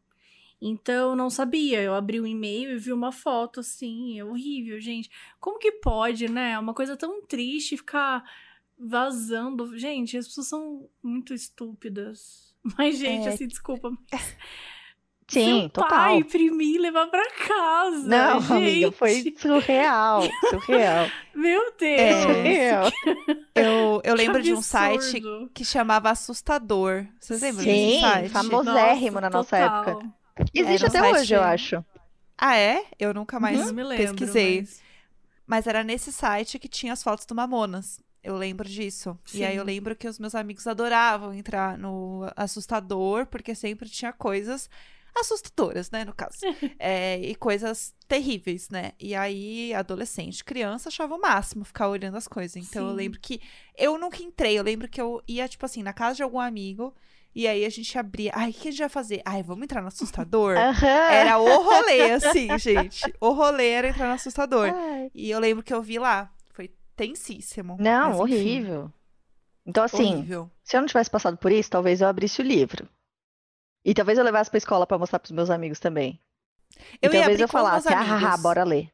Então, 0.61 1.11
eu 1.11 1.17
não 1.17 1.31
sabia. 1.31 1.81
Eu 1.81 1.95
abri 1.95 2.21
o 2.21 2.27
e-mail 2.27 2.73
e 2.73 2.79
vi 2.79 2.93
uma 2.93 3.13
foto 3.13 3.61
assim, 3.61 4.19
é 4.19 4.25
horrível, 4.25 4.81
gente. 4.81 5.09
Como 5.41 5.59
que 5.59 5.73
pode, 5.73 6.29
né? 6.29 6.59
Uma 6.59 6.75
coisa 6.75 6.97
tão 6.97 7.23
triste 7.25 7.77
ficar 7.77 8.23
vazando. 8.79 9.77
Gente, 9.79 10.17
as 10.17 10.27
pessoas 10.29 10.49
são 10.49 10.89
muito 11.03 11.33
estúpidas. 11.35 12.55
Mas, 12.79 12.99
gente, 12.99 13.29
É. 13.29 13.33
assim, 13.33 13.47
desculpa. 13.47 13.91
Mas 14.13 14.37
Sim, 15.29 15.61
seu 15.61 15.71
total. 15.71 15.89
pai 15.89 16.17
imprimir 16.19 16.75
e 16.75 16.79
levar 16.79 17.07
pra 17.07 17.25
casa. 17.31 18.07
Não, 18.07 18.41
gente. 18.41 18.53
amiga, 18.53 18.93
foi 18.93 19.33
surreal. 19.39 20.23
Surreal. 20.51 21.07
Meu 21.35 21.73
Deus. 21.79 22.01
É. 22.01 22.23
surreal. 22.23 22.93
Eu, 23.55 24.01
eu 24.05 24.15
lembro 24.15 24.43
de 24.43 24.53
um 24.53 24.63
site 24.63 25.23
que 25.55 25.65
chamava 25.65 26.11
Assustador. 26.11 27.07
Vocês 27.21 27.43
lembram 27.43 27.65
desse 27.65 27.95
Sim, 27.95 28.01
site? 28.01 28.29
famosérrimo 28.31 29.21
na 29.21 29.29
nossa 29.31 29.59
total. 29.59 29.83
época. 30.01 30.15
Existe 30.55 30.87
até 30.87 30.99
site- 31.01 31.15
hoje, 31.21 31.35
eu 31.35 31.43
acho. 31.43 31.85
Ah, 32.37 32.57
é? 32.57 32.85
Eu 32.99 33.13
nunca 33.15 33.39
mais 33.39 33.59
Não 33.59 33.73
me 33.75 33.83
lembro, 33.85 34.05
pesquisei. 34.17 34.61
mas- 34.63 34.83
Mas 35.47 35.67
era 35.67 35.85
nesse 35.85 36.11
site 36.11 36.59
que 36.59 36.67
tinha 36.69 36.95
as 36.95 37.03
fotos 37.03 37.27
do 37.27 37.35
Mamonas. 37.35 38.01
Eu 38.23 38.37
lembro 38.37 38.69
disso. 38.69 39.19
E 39.35 39.45
aí 39.45 39.57
eu 39.57 39.63
Sim. 39.63 39.67
lembro 39.67 39.97
que 39.97 40.07
os 40.07 40.19
meus 40.19 40.35
amigos 40.35 40.67
adoravam 40.67 41.35
entrar 41.35 41.77
no 41.77 42.31
assustador, 42.37 43.27
porque 43.27 43.55
sempre 43.55 43.89
tinha 43.89 44.13
coisas 44.13 44.71
assustadoras, 45.15 45.91
né, 45.91 46.05
no 46.05 46.15
caso. 46.15 46.39
É, 46.79 47.19
e 47.21 47.35
coisas 47.35 47.95
terríveis, 48.09 48.69
né? 48.71 48.93
E 48.99 49.15
aí, 49.15 49.73
adolescente, 49.75 50.45
criança, 50.45 50.89
achava 50.89 51.15
o 51.15 51.21
máximo 51.21 51.65
ficar 51.65 51.89
olhando 51.89 52.17
as 52.17 52.27
coisas. 52.27 52.57
Então 52.57 52.87
eu 52.87 52.91
Sim. 52.91 52.97
lembro 52.97 53.21
que 53.21 53.41
eu 53.77 53.99
nunca 53.99 54.23
entrei. 54.23 54.59
Eu 54.59 54.63
lembro 54.65 54.89
que 54.89 55.01
eu 55.01 55.23
ia, 55.29 55.49
tipo 55.49 55.65
assim, 55.67 55.83
na 55.83 55.93
casa 55.93 56.17
de 56.17 56.23
algum 56.23 56.41
amigo. 56.41 56.95
E 57.35 57.47
aí 57.49 57.65
a 57.65 57.69
gente 57.71 57.97
abria. 57.99 58.31
Ai, 58.35 58.51
o 58.51 58.53
que 58.53 58.69
a 58.69 58.71
gente 58.71 58.81
vai 58.81 58.89
fazer? 58.89 59.23
Ai, 59.25 59.43
vamos 59.43 59.65
entrar 59.65 59.81
no 59.81 59.89
assustador? 59.89 60.57
Aham. 60.59 60.87
Era 60.87 61.39
o 61.39 61.63
rolê, 61.63 62.13
assim, 62.13 62.59
gente. 62.59 63.13
O 63.21 63.31
rolê 63.31 63.69
era 63.71 63.89
entrar 63.89 64.07
no 64.09 64.15
assustador. 64.15 64.69
Ai. 64.75 65.11
E 65.15 65.31
eu 65.31 65.39
lembro 65.39 65.63
que 65.63 65.73
eu 65.73 65.83
vi 65.83 65.99
lá. 65.99 66.31
Tensíssimo. 66.97 67.77
Não, 67.81 68.11
Mas, 68.11 68.21
enfim, 68.21 68.23
horrível. 68.35 68.93
Então, 69.65 69.85
assim, 69.85 70.15
horrível. 70.17 70.51
se 70.63 70.77
eu 70.77 70.81
não 70.81 70.89
tivesse 70.89 71.11
passado 71.11 71.37
por 71.37 71.51
isso, 71.53 71.71
talvez 71.71 72.01
eu 72.01 72.09
abrisse 72.09 72.41
o 72.41 72.45
livro. 72.45 72.89
E 73.85 73.95
talvez 73.95 74.19
eu 74.19 74.25
levasse 74.25 74.51
pra 74.51 74.59
escola 74.59 74.87
pra 74.87 74.99
mostrar 74.99 75.19
pros 75.19 75.33
meus 75.33 75.51
amigos 75.51 75.79
também. 75.81 76.21
E 77.03 77.07
Eu 77.07 77.13
ia 77.13 77.21
talvez 77.21 77.27
abrir 77.27 77.43
eu 77.43 77.49
com 77.49 77.57
os 77.59 77.63
meus 77.73 77.85
falasse, 77.85 78.25
ah, 78.25 78.37
bora 78.37 78.65
ler. 78.65 78.91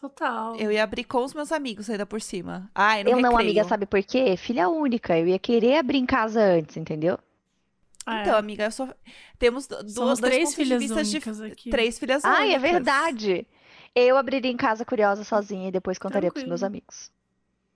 Total. 0.00 0.56
Eu 0.56 0.72
ia 0.72 0.82
abrir 0.82 1.04
com 1.04 1.22
os 1.24 1.34
meus 1.34 1.52
amigos 1.52 1.90
ainda 1.90 2.06
por 2.06 2.20
cima. 2.22 2.70
Ai, 2.74 3.04
no 3.04 3.10
Eu 3.10 3.16
não, 3.20 3.30
recreio. 3.32 3.50
amiga, 3.50 3.64
sabe 3.68 3.84
por 3.86 4.02
quê? 4.02 4.36
Filha 4.36 4.68
única. 4.68 5.18
Eu 5.18 5.26
ia 5.28 5.38
querer 5.38 5.76
abrir 5.76 5.98
em 5.98 6.06
casa 6.06 6.40
antes, 6.40 6.76
entendeu? 6.76 7.18
É. 8.06 8.22
Então, 8.22 8.36
amiga, 8.36 8.64
eu 8.64 8.70
sou. 8.70 8.88
Temos 9.38 9.66
du- 9.66 9.76
Somos 9.90 10.18
dois 10.18 10.32
três 10.32 10.50
de 10.50 10.56
filhas 10.56 10.80
vista 10.80 11.00
únicas 11.00 11.40
aqui. 11.42 11.68
Três 11.70 11.98
filhas 11.98 12.24
Ai, 12.24 12.54
é 12.54 12.56
únicas. 12.56 12.62
verdade. 12.72 13.46
Eu 13.94 14.16
abriria 14.16 14.50
em 14.50 14.56
casa 14.56 14.84
curiosa 14.86 15.22
sozinha 15.22 15.68
e 15.68 15.72
depois 15.72 15.98
contaria 15.98 16.30
pros 16.32 16.44
meus 16.44 16.60
Tranquilo. 16.60 16.82
amigos. 16.88 17.10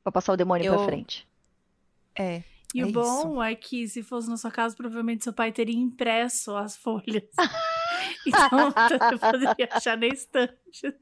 Pra 0.05 0.13
passar 0.13 0.35
o 0.35 0.37
demônio 0.37 0.67
Eu- 0.67 0.75
pra 0.77 0.85
frente. 0.85 1.27
É. 2.15 2.45
E 2.75 2.81
é 2.81 2.85
o 2.85 2.89
isso. 2.89 2.93
bom 2.93 3.43
é 3.43 3.55
que 3.55 3.89
se 3.89 4.03
fosse 4.03 4.29
na 4.29 4.37
sua 4.37 4.51
casa, 4.51 4.77
provavelmente 4.77 5.25
seu 5.25 5.33
pai 5.33 5.51
teria 5.51 5.77
impresso 5.77 6.55
as 6.57 6.77
folhas. 6.77 7.25
então 8.27 8.71
você 9.11 9.19
poderia 9.19 9.69
achar 9.73 9.97
na 9.97 10.07
estante. 10.07 10.95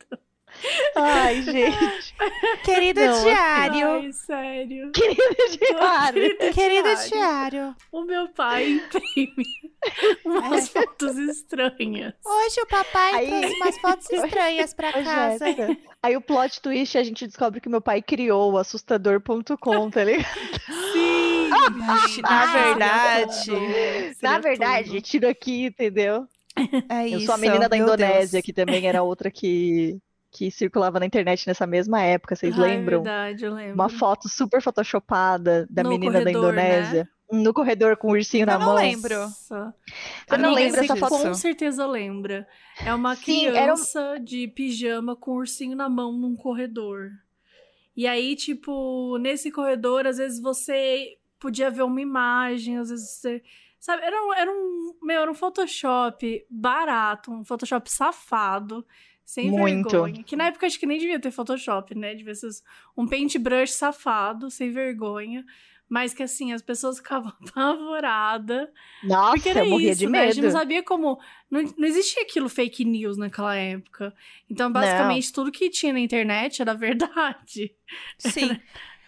Ai, 0.97 1.43
gente. 1.43 2.15
Querido 2.65 3.01
Não, 3.01 3.13
assim, 3.13 3.25
diário. 3.25 3.89
Ai, 3.89 4.13
sério. 4.13 4.93
Querido 4.93 5.59
diário. 5.59 6.39
Querido 6.53 6.89
diário. 7.09 7.77
O 7.91 8.03
meu 8.03 8.29
pai 8.29 8.71
imprime 8.73 9.45
umas 10.25 10.69
fotos 10.69 11.17
estranhas. 11.19 12.15
Hoje 12.25 12.61
o 12.61 12.67
papai 12.67 13.15
Aí- 13.15 13.29
trouxe 13.29 13.57
umas 13.57 13.79
fotos 13.79 14.11
estranhas 14.13 14.75
pra 14.75 14.89
Ô, 14.91 14.93
casa. 15.05 15.45
Jéssica, 15.47 15.77
Aí 16.03 16.17
o 16.17 16.21
plot 16.21 16.61
twist 16.61 16.99
a 16.99 17.03
gente 17.05 17.27
descobre 17.27 17.61
que 17.61 17.69
meu 17.69 17.81
pai 17.81 18.03
criou 18.03 18.53
o 18.53 18.59
assustador.com, 18.59 19.91
tá 19.91 20.05
ligado? 20.05 20.27
Sim! 20.93 21.49
Na 22.23 22.47
verdade, 22.47 23.51
Na 24.23 24.39
verdade, 24.39 25.01
tiro 25.01 25.29
aqui, 25.29 25.67
entendeu? 25.67 26.27
é 26.89 27.05
Eu 27.09 27.19
isso. 27.19 27.27
sou 27.27 27.35
a 27.35 27.39
menina 27.39 27.69
da 27.69 27.77
meu 27.77 27.87
Indonésia, 27.87 28.33
Deus. 28.39 28.45
que 28.45 28.53
também 28.53 28.87
era 28.87 29.03
outra 29.03 29.31
que, 29.31 29.97
que 30.33 30.51
circulava 30.51 30.99
na 30.99 31.05
internet 31.07 31.47
nessa 31.47 31.67
mesma 31.67 32.01
época, 32.03 32.35
vocês 32.35 32.57
lembram? 32.57 33.01
É 33.01 33.03
verdade, 33.03 33.45
eu 33.45 33.55
lembro. 33.55 33.75
Uma 33.75 33.89
foto 33.91 34.29
super 34.31 34.63
photoshopada 34.63 35.67
da 35.71 35.83
No 35.83 35.91
menina 35.91 36.13
da 36.15 36.19
corredor, 36.33 36.53
né? 36.55 36.69
Indonésia. 36.79 37.09
No 37.31 37.53
corredor 37.55 37.97
com 37.97 38.09
o 38.09 38.11
ursinho 38.13 38.43
Eu 38.43 38.47
na 38.47 38.59
não 38.59 38.67
mão. 38.67 38.75
lembro. 38.77 39.15
Nossa. 39.19 39.75
Você 40.27 40.37
não 40.37 40.51
Amiga, 40.51 40.61
lembra 40.63 40.81
essa 40.85 40.97
foto? 40.97 41.19
Com 41.23 41.35
certeza 41.35 41.87
lembra. 41.87 42.47
É 42.85 42.95
uma 42.95 43.15
Sim, 43.15 43.47
era 43.47 43.51
um- 43.51 43.77
criança 43.77 44.19
de 44.23 44.49
pijama 44.49 45.15
com 45.17 45.33
um 45.33 45.37
ursinho 45.37 45.77
na 45.77 45.89
mão 45.89 46.13
num 46.13 46.35
corredor. 46.37 47.11
E 47.97 48.07
aí, 48.07 48.35
tipo, 48.37 49.19
nesse 49.19 49.51
corredor, 49.51 50.07
às 50.07 50.17
vezes 50.17 50.41
você 50.41 51.17
podia 51.39 51.71
ver 51.71 51.83
uma 51.83 52.01
imagem, 52.01 52.79
às 52.79 52.89
vezes 52.91 53.11
você. 53.19 53.43
Sabe, 53.79 54.03
era 54.03 54.17
um, 54.25 54.33
era 54.35 54.51
um, 54.51 54.95
meu, 55.03 55.23
era 55.23 55.31
um 55.31 55.35
Photoshop 55.35 56.47
barato, 56.49 57.33
um 57.33 57.45
Photoshop 57.45 57.91
safado, 57.91 58.87
sem 59.33 59.51
Muito. 59.51 59.89
vergonha. 59.89 60.23
Que 60.23 60.37
na 60.37 60.49
época 60.49 60.67
acho 60.67 60.79
que 60.79 60.85
nem 60.85 60.99
devia 60.99 61.19
ter 61.19 61.31
Photoshop, 61.31 61.95
né? 61.95 62.15
Devia 62.15 62.35
ser 62.35 62.51
um 62.95 63.07
paintbrush 63.07 63.73
safado, 63.73 64.51
sem 64.51 64.71
vergonha. 64.71 65.43
Mas 65.89 66.13
que 66.13 66.23
assim, 66.23 66.53
as 66.53 66.61
pessoas 66.61 66.99
ficavam 66.99 67.33
apavoradas. 67.41 68.69
Nossa, 69.03 69.33
Porque 69.33 69.49
era 69.49 69.61
eu 69.65 69.71
morria 69.71 69.91
isso, 69.93 70.01
de 70.01 70.07
né? 70.07 70.21
A 70.21 70.27
gente 70.27 70.37
não 70.37 70.43
medo. 70.49 70.53
sabia 70.59 70.83
como. 70.83 71.19
Não, 71.51 71.63
não 71.79 71.89
existia 71.89 72.23
aquilo 72.23 72.49
fake 72.51 72.85
news 72.85 73.17
naquela 73.17 73.55
época. 73.57 74.15
Então, 74.51 74.71
basicamente, 74.71 75.33
tudo 75.33 75.51
que 75.51 75.71
tinha 75.71 75.95
na 75.95 76.01
internet 76.01 76.61
era 76.61 76.75
verdade. 76.75 77.75
Sim. 78.19 78.59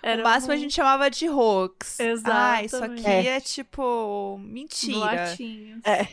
Era 0.02 0.20
o 0.22 0.24
máximo 0.24 0.52
a 0.52 0.56
um- 0.56 0.58
gente 0.58 0.72
chamava 0.74 1.10
de 1.10 1.28
hoax. 1.28 1.98
Ah, 2.24 2.62
isso 2.62 2.76
aqui 2.82 2.94
Exatamente. 2.94 3.06
é, 3.28 3.40
tipo 3.40 4.38
mentira. 4.42 4.98
boatinhos. 5.00 5.80
É. 5.84 6.08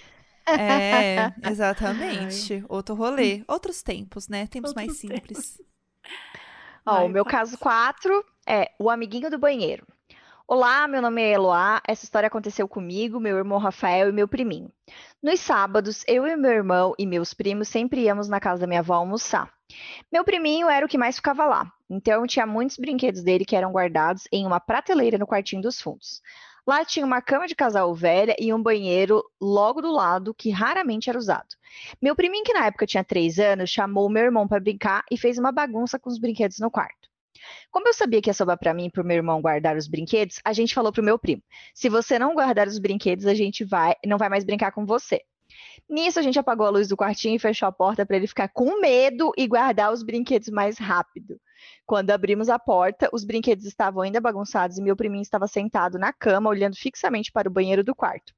É, 0.60 1.34
exatamente. 1.49 2.64
Outro 2.68 2.95
rolê. 2.95 3.44
Outros 3.48 3.82
tempos, 3.82 4.28
né? 4.28 4.48
Tempos 4.48 4.73
mais 4.73 4.90
Outros 4.90 5.02
simples. 5.02 5.61
Ó, 6.86 6.95
Vai, 6.95 7.06
o 7.06 7.10
meu 7.10 7.23
caso 7.23 7.57
4 7.57 8.26
é 8.48 8.72
o 8.80 8.90
amiguinho 8.90 9.30
do 9.30 9.38
banheiro. 9.38 9.86
Olá, 10.48 10.88
meu 10.88 11.02
nome 11.02 11.22
é 11.22 11.32
Eloá. 11.32 11.82
Essa 11.88 12.03
história 12.03 12.28
aconteceu 12.28 12.68
comigo, 12.68 13.19
meu 13.19 13.38
irmão 13.38 13.57
Rafael 13.57 14.10
e 14.10 14.11
meu 14.11 14.28
priminho. 14.28 14.69
Nos 15.23 15.40
sábados, 15.40 16.03
eu 16.07 16.28
e 16.28 16.36
meu 16.36 16.52
irmão 16.52 16.94
e 16.99 17.06
meus 17.06 17.34
primos 17.34 17.69
sempre 17.69 18.02
íamos 18.02 18.28
na 18.28 18.40
casa 18.40 18.61
da 18.61 18.68
minha 18.68 18.82
avó 18.82 18.95
almoçar. 18.95 19.49
Meu 20.11 20.26
priminho 20.26 20.69
era 20.69 20.86
o 20.86 20.90
que 20.90 20.98
mais 20.98 21.15
ficava 21.15 21.45
lá, 21.45 21.72
então 21.90 22.28
tinha 22.28 22.45
muitos 22.45 22.78
brinquedos 22.78 23.23
dele 23.23 23.45
que 23.45 23.56
eram 23.56 23.72
guardados 23.72 24.28
em 24.30 24.45
uma 24.45 24.60
prateleira 24.60 25.18
no 25.18 25.26
quartinho 25.26 25.61
dos 25.61 25.80
fundos. 25.82 26.22
Lá 26.66 26.86
tinha 26.86 27.06
uma 27.06 27.22
cama 27.22 27.48
de 27.48 27.56
casal 27.56 27.94
velha 27.94 28.36
e 28.40 28.54
um 28.54 28.62
banheiro 28.62 29.24
logo 29.42 29.82
do 29.82 29.92
lado 29.92 30.34
que 30.34 30.52
raramente 30.52 31.10
era 31.10 31.18
usado. 31.18 31.48
Meu 32.02 32.16
priminho, 32.16 32.44
que 32.44 32.54
na 32.54 32.68
época 32.68 32.86
tinha 32.86 33.04
três 33.04 33.40
anos, 33.40 33.70
chamou 33.70 34.10
meu 34.10 34.24
irmão 34.24 34.48
para 34.48 34.60
brincar 34.60 35.04
e 35.10 35.18
fez 35.18 35.38
uma 35.38 35.52
bagunça 35.52 35.98
com 35.98 36.10
os 36.10 36.20
brinquedos 36.20 36.60
no 36.60 36.70
quarto. 36.70 37.10
Como 37.72 37.88
eu 37.88 37.94
sabia 37.94 38.22
que 38.22 38.30
ia 38.30 38.34
sobrar 38.34 38.58
para 38.58 38.74
mim 38.74 38.86
e 38.86 38.92
para 38.92 39.02
o 39.02 39.06
meu 39.06 39.18
irmão 39.18 39.42
guardar 39.42 39.76
os 39.76 39.88
brinquedos, 39.88 40.40
a 40.46 40.54
gente 40.54 40.74
falou 40.74 40.92
pro 40.92 41.04
meu 41.04 41.18
primo: 41.18 41.42
se 41.74 41.90
você 41.90 42.20
não 42.20 42.36
guardar 42.36 42.68
os 42.68 42.78
brinquedos, 42.78 43.26
a 43.26 43.34
gente 43.34 43.64
vai, 43.64 43.96
não 44.06 44.18
vai 44.18 44.30
mais 44.30 44.44
brincar 44.44 44.72
com 44.72 44.86
você. 44.86 45.22
Nisso, 45.90 46.19
a 46.19 46.22
gente 46.22 46.40
apagou 46.40 46.65
a 46.65 46.69
luz 46.69 46.88
do 46.88 46.95
quartinho 46.95 47.36
e 47.36 47.40
fechou 47.40 47.68
a 47.68 47.72
porta 47.72 48.06
para 48.06 48.15
ele 48.15 48.28
ficar 48.28 48.48
com 48.48 48.80
medo 48.80 49.32
e 49.38 49.48
guardar 49.48 49.91
os 49.91 50.03
brinquedos 50.03 50.49
mais 50.49 50.78
rápido. 50.78 51.40
Quando 51.86 52.11
abrimos 52.11 52.49
a 52.49 52.57
porta, 52.57 53.10
os 53.11 53.23
brinquedos 53.23 53.65
estavam 53.65 54.02
ainda 54.02 54.22
bagunçados 54.22 54.78
e 54.78 54.82
meu 54.82 54.95
priminho 54.95 55.22
estava 55.22 55.48
sentado 55.48 55.99
na 55.99 56.14
cama, 56.14 56.49
olhando 56.49 56.76
fixamente 56.76 57.32
para 57.32 57.49
o 57.49 57.52
banheiro 57.52 57.84
do 57.84 57.94
quarto. 57.94 58.34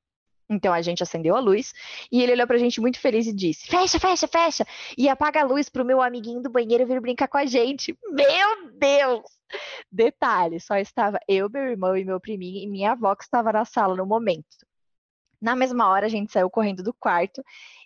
Então 0.49 0.73
a 0.73 0.81
gente 0.81 1.01
acendeu 1.01 1.35
a 1.35 1.39
luz 1.39 1.73
e 2.11 2.21
ele 2.21 2.33
olhou 2.33 2.47
pra 2.47 2.57
gente 2.57 2.81
muito 2.81 2.99
feliz 2.99 3.27
e 3.27 3.33
disse: 3.33 3.67
Fecha, 3.67 3.99
fecha, 3.99 4.27
fecha! 4.27 4.65
E 4.97 5.07
apaga 5.07 5.41
a 5.41 5.45
luz 5.45 5.69
pro 5.69 5.85
meu 5.85 6.01
amiguinho 6.01 6.41
do 6.41 6.49
banheiro 6.49 6.85
vir 6.85 6.99
brincar 6.99 7.27
com 7.27 7.37
a 7.37 7.45
gente. 7.45 7.97
Meu 8.09 8.71
Deus! 8.73 9.23
Detalhe: 9.91 10.59
só 10.59 10.75
estava 10.75 11.19
eu, 11.27 11.49
meu 11.49 11.63
irmão 11.63 11.95
e 11.95 12.03
meu 12.03 12.19
priminho 12.19 12.63
e 12.63 12.67
minha 12.67 12.91
avó 12.91 13.15
que 13.15 13.23
estava 13.23 13.51
na 13.51 13.65
sala 13.65 13.95
no 13.95 14.05
momento. 14.05 14.57
Na 15.43 15.57
mesma 15.57 15.89
hora, 15.89 16.05
a 16.05 16.09
gente 16.09 16.31
saiu 16.31 16.49
correndo 16.49 16.81
do 16.81 16.93
quarto 16.93 17.43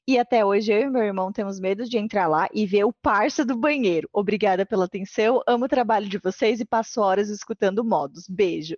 e 0.08 0.20
até 0.20 0.46
hoje 0.46 0.72
eu 0.72 0.82
e 0.82 0.90
meu 0.92 1.02
irmão 1.02 1.32
temos 1.32 1.60
medo 1.60 1.86
de 1.86 1.98
entrar 1.98 2.28
lá 2.28 2.48
e 2.54 2.68
ver 2.68 2.84
o 2.84 2.94
parça 2.94 3.44
do 3.44 3.58
banheiro. 3.58 4.08
Obrigada 4.14 4.64
pela 4.64 4.86
atenção, 4.86 5.42
amo 5.48 5.66
o 5.66 5.68
trabalho 5.68 6.08
de 6.08 6.20
vocês 6.20 6.60
e 6.60 6.66
passo 6.66 7.02
horas 7.02 7.30
escutando 7.30 7.84
modos. 7.84 8.28
Beijo. 8.30 8.76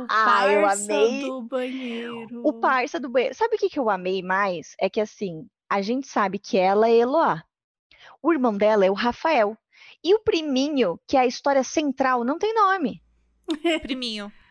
O 0.00 0.06
parça 0.08 0.52
eu 0.52 0.66
amei. 0.66 1.22
do 1.26 1.42
banheiro. 1.42 2.40
O 2.42 2.52
parça 2.54 2.98
do 2.98 3.10
banheiro. 3.10 3.34
Sabe 3.34 3.56
o 3.56 3.58
que, 3.58 3.68
que 3.68 3.78
eu 3.78 3.90
amei 3.90 4.22
mais? 4.22 4.74
É 4.80 4.88
que 4.88 4.98
assim, 5.00 5.46
a 5.68 5.82
gente 5.82 6.08
sabe 6.08 6.38
que 6.38 6.56
ela 6.56 6.88
é 6.88 6.96
Eloá. 6.96 7.44
O 8.22 8.32
irmão 8.32 8.56
dela 8.56 8.86
é 8.86 8.90
o 8.90 8.94
Rafael. 8.94 9.54
E 10.02 10.14
o 10.14 10.20
priminho, 10.20 10.98
que 11.06 11.14
é 11.14 11.20
a 11.20 11.26
história 11.26 11.62
central, 11.62 12.24
não 12.24 12.38
tem 12.38 12.54
nome. 12.54 13.02
Priminho. 13.82 14.32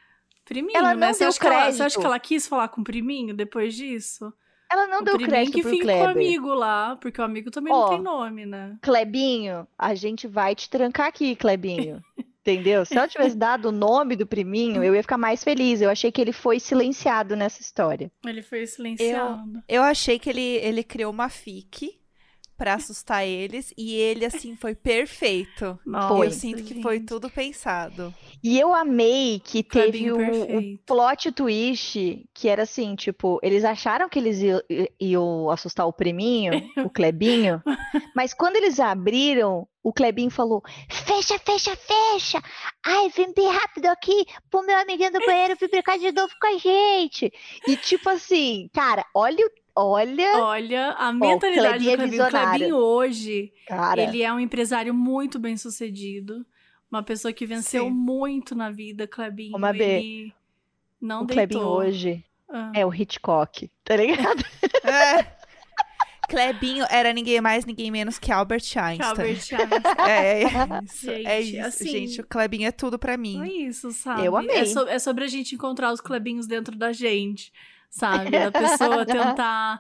Priminho, 0.45 0.77
ela 0.77 0.93
não 0.93 1.11
deu 1.11 1.33
crédito. 1.33 1.45
Ela, 1.45 1.71
você 1.71 1.83
acha 1.83 1.99
que 1.99 2.05
ela 2.05 2.19
quis 2.19 2.47
falar 2.47 2.67
com 2.67 2.81
o 2.81 2.83
priminho 2.83 3.35
depois 3.35 3.73
disso? 3.73 4.31
Ela 4.71 4.87
não 4.87 5.01
o 5.01 5.03
deu 5.03 5.17
crédito 5.17 5.55
que 5.55 5.61
pro 5.61 5.71
fica 5.71 5.83
Kleber. 5.83 6.03
com 6.03 6.07
o 6.07 6.11
amigo 6.11 6.53
lá, 6.53 6.95
porque 6.97 7.19
o 7.21 7.23
amigo 7.23 7.49
também 7.51 7.73
Ó, 7.73 7.81
não 7.81 7.89
tem 7.89 8.01
nome, 8.01 8.45
né? 8.45 8.77
Klebinho, 8.81 9.67
a 9.77 9.95
gente 9.95 10.27
vai 10.27 10.55
te 10.55 10.69
trancar 10.69 11.07
aqui, 11.07 11.35
Klebinho. 11.35 12.01
Entendeu? 12.41 12.85
Se 12.85 12.95
ela 12.95 13.07
tivesse 13.07 13.35
dado 13.35 13.69
o 13.69 13.71
nome 13.71 14.15
do 14.15 14.27
priminho, 14.27 14.83
eu 14.83 14.93
ia 14.93 15.01
ficar 15.01 15.17
mais 15.17 15.43
feliz. 15.43 15.81
Eu 15.81 15.89
achei 15.89 16.11
que 16.11 16.21
ele 16.21 16.31
foi 16.31 16.59
silenciado 16.59 17.35
nessa 17.35 17.59
história. 17.59 18.11
Ele 18.23 18.43
foi 18.43 18.67
silenciado. 18.67 19.63
Eu, 19.67 19.77
eu 19.77 19.81
achei 19.81 20.19
que 20.19 20.29
ele, 20.29 20.57
ele 20.57 20.83
criou 20.83 21.11
uma 21.11 21.27
fic 21.27 21.99
para 22.57 22.73
assustar 22.73 23.25
eles 23.25 23.73
e 23.77 23.95
ele 23.95 24.25
assim 24.25 24.55
foi 24.55 24.75
perfeito. 24.75 25.79
Nossa, 25.85 26.25
eu 26.25 26.31
sinto 26.31 26.59
gente. 26.59 26.75
que 26.75 26.81
foi 26.81 26.99
tudo 26.99 27.29
pensado. 27.29 28.13
E 28.43 28.59
eu 28.59 28.73
amei 28.73 29.39
que 29.43 29.63
teve 29.63 30.11
um, 30.11 30.57
um, 30.57 30.77
plot 30.85 31.31
twist 31.31 32.25
que 32.33 32.47
era 32.47 32.63
assim, 32.63 32.95
tipo, 32.95 33.39
eles 33.41 33.63
acharam 33.63 34.07
que 34.07 34.19
eles 34.19 34.39
iam, 34.39 34.61
iam 34.99 35.49
assustar 35.49 35.87
o 35.87 35.93
priminho, 35.93 36.53
o 36.85 36.89
Clebinho, 36.89 37.61
mas 38.15 38.33
quando 38.33 38.55
eles 38.55 38.79
abriram, 38.79 39.67
o 39.85 39.93
Clebinho 39.93 40.31
falou: 40.31 40.63
fecha, 40.89 41.37
fecha, 41.37 41.75
fecha! 41.75 42.41
Ai, 42.83 43.09
vem 43.09 43.31
bem 43.33 43.47
rápido 43.47 43.85
aqui 43.85 44.25
pro 44.49 44.65
meu 44.65 44.77
amiguinho 44.77 45.11
do 45.11 45.25
banheiro 45.25 45.55
vir 45.59 45.69
brincar 45.69 45.99
de 45.99 46.11
novo 46.11 46.33
com 46.41 46.47
a 46.47 46.57
gente. 46.57 47.31
E 47.67 47.77
tipo 47.77 48.09
assim, 48.09 48.67
cara, 48.73 49.05
olha 49.13 49.45
o 49.45 49.64
Olha. 49.75 50.37
Olha, 50.37 50.91
a 50.91 51.11
mentalidade 51.11 51.83
do 51.83 51.97
Clebinho. 51.97 52.23
O 52.23 52.29
Clebinho 52.29 52.75
hoje, 52.77 53.53
Cara. 53.67 54.01
ele 54.01 54.23
é 54.23 54.31
um 54.31 54.39
empresário 54.39 54.93
muito 54.93 55.37
bem 55.37 55.57
sucedido. 55.57 56.45
Uma 56.89 57.03
pessoa 57.03 57.33
que 57.33 57.45
venceu 57.45 57.85
Sim. 57.85 57.91
muito 57.91 58.55
na 58.55 58.71
vida, 58.71 59.05
Clebinho. 59.05 59.57
Uma 59.57 59.71
ele 59.71 60.33
não 61.01 61.23
o 61.23 61.25
deitou. 61.25 61.35
Clebinho 61.35 61.67
hoje 61.67 62.25
ah. 62.49 62.71
é 62.73 62.85
o 62.85 62.93
Hitchcock, 62.93 63.69
tá 63.83 63.97
ligado? 63.97 64.43
é. 64.83 65.35
Clebinho 66.29 66.85
era 66.89 67.13
ninguém 67.13 67.39
mais, 67.39 67.65
ninguém 67.65 67.91
menos 67.91 68.17
que 68.17 68.31
Albert 68.31 68.63
Einstein. 68.77 68.97
Que 68.97 69.03
Albert 69.03 69.27
Einstein. 69.51 70.07
É, 70.07 70.43
é 70.43 70.43
isso. 70.83 71.05
Gente, 71.05 71.27
é 71.27 71.41
isso, 71.41 71.67
assim, 71.67 71.87
gente. 71.87 72.21
O 72.21 72.25
Clebinho 72.25 72.67
é 72.67 72.71
tudo 72.71 72.97
pra 72.97 73.17
mim. 73.17 73.43
É 73.43 73.67
isso, 73.67 73.91
sabe? 73.91 74.25
Eu 74.25 74.37
amei. 74.37 74.55
É, 74.55 74.65
so, 74.65 74.87
é 74.87 74.97
sobre 74.99 75.25
a 75.25 75.27
gente 75.27 75.53
encontrar 75.53 75.91
os 75.91 75.99
Clebinhos 75.99 76.47
dentro 76.47 76.77
da 76.77 76.93
gente 76.93 77.51
sabe? 77.95 78.31
Da 78.37 78.51
pessoa 78.51 79.05
tentar 79.05 79.79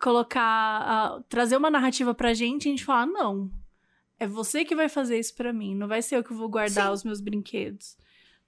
colocar, 0.00 1.16
uh, 1.18 1.24
trazer 1.28 1.56
uma 1.56 1.70
narrativa 1.70 2.14
pra 2.14 2.32
gente 2.32 2.66
e 2.66 2.68
a 2.68 2.70
gente 2.70 2.84
falar, 2.84 3.06
não, 3.06 3.50
é 4.18 4.26
você 4.26 4.64
que 4.64 4.74
vai 4.74 4.88
fazer 4.88 5.18
isso 5.18 5.34
pra 5.34 5.52
mim, 5.52 5.74
não 5.74 5.88
vai 5.88 6.00
ser 6.00 6.16
eu 6.16 6.24
que 6.24 6.32
vou 6.32 6.48
guardar 6.48 6.86
Sim. 6.86 6.92
os 6.92 7.04
meus 7.04 7.20
brinquedos. 7.20 7.98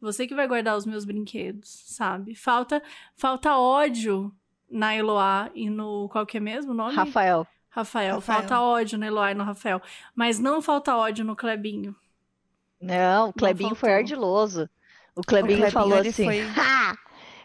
Você 0.01 0.29
que 0.29 0.35
vai 0.35 0.47
guardar 0.47 0.77
os 0.77 0.87
meus 0.87 1.05
brinquedos, 1.05 1.69
sabe? 1.69 2.37
Falta, 2.37 2.81
falta 3.17 3.59
ódio 3.59 4.33
na 4.71 4.95
Eloá 4.95 5.51
e 5.53 5.69
no. 5.69 6.09
Qual 6.09 6.25
que 6.25 6.37
é 6.37 6.41
mesmo 6.41 6.71
o 6.71 6.75
nome? 6.75 6.95
Rafael. 6.95 7.45
Rafael. 7.69 8.15
Rafael. 8.15 8.21
Falta 8.21 8.61
ódio 8.61 8.97
na 8.97 9.09
Eloá 9.09 9.33
e 9.33 9.35
no 9.35 9.43
Rafael. 9.43 9.83
Mas 10.15 10.39
não 10.39 10.63
falta 10.63 10.97
ódio 10.97 11.25
no 11.25 11.35
Clebinho. 11.35 11.97
Não, 12.81 13.31
o 13.31 13.33
Clebinho 13.33 13.71
não 13.71 13.77
foi 13.77 13.93
ardiloso. 13.93 14.71
O 15.17 15.23
Clebinho, 15.23 15.59
o 15.59 15.63
Clebinho 15.63 15.73
falou 15.73 15.99
assim: 15.99 16.25
foi... 16.25 16.43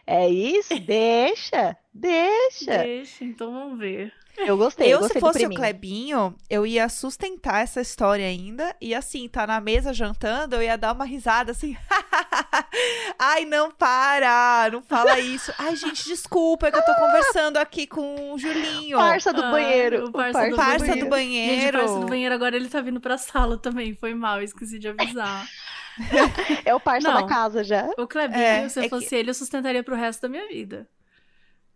É 0.05 0.27
isso? 0.27 0.77
Deixa, 0.79 1.77
deixa. 1.93 2.77
Deixa, 2.83 3.23
então 3.23 3.51
vamos 3.51 3.79
ver. 3.79 4.11
Eu 4.37 4.57
gostei. 4.57 4.87
Eu, 4.87 4.91
eu 4.91 4.99
gostei 4.99 5.13
se 5.13 5.19
fosse 5.19 5.45
o 5.45 5.49
Clebinho, 5.53 6.35
eu 6.49 6.65
ia 6.65 6.89
sustentar 6.89 7.61
essa 7.61 7.79
história 7.79 8.25
ainda. 8.25 8.75
E 8.81 8.95
assim, 8.95 9.27
tá 9.29 9.45
na 9.45 9.61
mesa 9.61 9.93
jantando, 9.93 10.55
eu 10.55 10.63
ia 10.63 10.77
dar 10.77 10.93
uma 10.93 11.05
risada 11.05 11.51
assim. 11.51 11.77
Ai, 13.17 13.45
não 13.45 13.71
para! 13.71 14.69
Não 14.71 14.81
fala 14.81 15.19
isso. 15.19 15.53
Ai, 15.57 15.75
gente, 15.75 16.03
desculpa, 16.05 16.67
é 16.67 16.71
que 16.71 16.77
eu 16.77 16.83
tô 16.83 16.95
conversando 16.95 17.57
aqui 17.57 17.85
com 17.85 18.33
o 18.33 18.39
Julinho. 18.39 18.97
Parça 18.97 19.31
do 19.31 19.41
banheiro. 19.41 20.07
o 20.07 20.11
parça, 20.11 20.33
parça, 20.33 20.49
do, 20.49 20.55
parça 20.55 20.79
banheiro. 20.79 21.05
do 21.05 21.09
banheiro. 21.09 21.61
Gente, 21.61 21.71
parça 21.73 21.99
do 21.99 22.05
banheiro, 22.07 22.35
agora 22.35 22.55
ele 22.55 22.69
tá 22.69 22.81
vindo 22.81 22.99
pra 22.99 23.17
sala 23.17 23.57
também. 23.57 23.95
Foi 23.95 24.13
mal, 24.15 24.41
esqueci 24.41 24.79
de 24.79 24.87
avisar. 24.87 25.47
é 26.65 26.73
o 26.73 26.79
parça 26.79 27.11
não, 27.11 27.21
da 27.21 27.27
casa 27.27 27.63
já. 27.63 27.89
O 27.97 28.07
Clebinho, 28.07 28.41
é, 28.41 28.69
se 28.69 28.79
eu 28.79 28.83
é 28.83 28.89
fosse 28.89 29.09
que... 29.09 29.15
ele, 29.15 29.29
eu 29.29 29.33
sustentaria 29.33 29.83
pro 29.83 29.95
resto 29.95 30.21
da 30.21 30.29
minha 30.29 30.47
vida. 30.47 30.87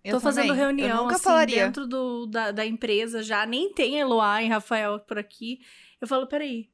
Eu 0.04 0.14
Tô 0.14 0.20
fazendo 0.20 0.48
também. 0.48 0.62
reunião 0.62 1.08
assim, 1.10 1.24
falaria. 1.24 1.66
dentro 1.66 1.86
do, 1.86 2.26
da, 2.28 2.52
da 2.52 2.66
empresa 2.66 3.22
já, 3.22 3.46
nem 3.46 3.74
tem 3.74 4.00
Eloá 4.00 4.42
e 4.42 4.48
Rafael 4.48 5.00
por 5.00 5.18
aqui. 5.18 5.60
Eu 6.00 6.08
falo, 6.08 6.28
peraí, 6.28 6.70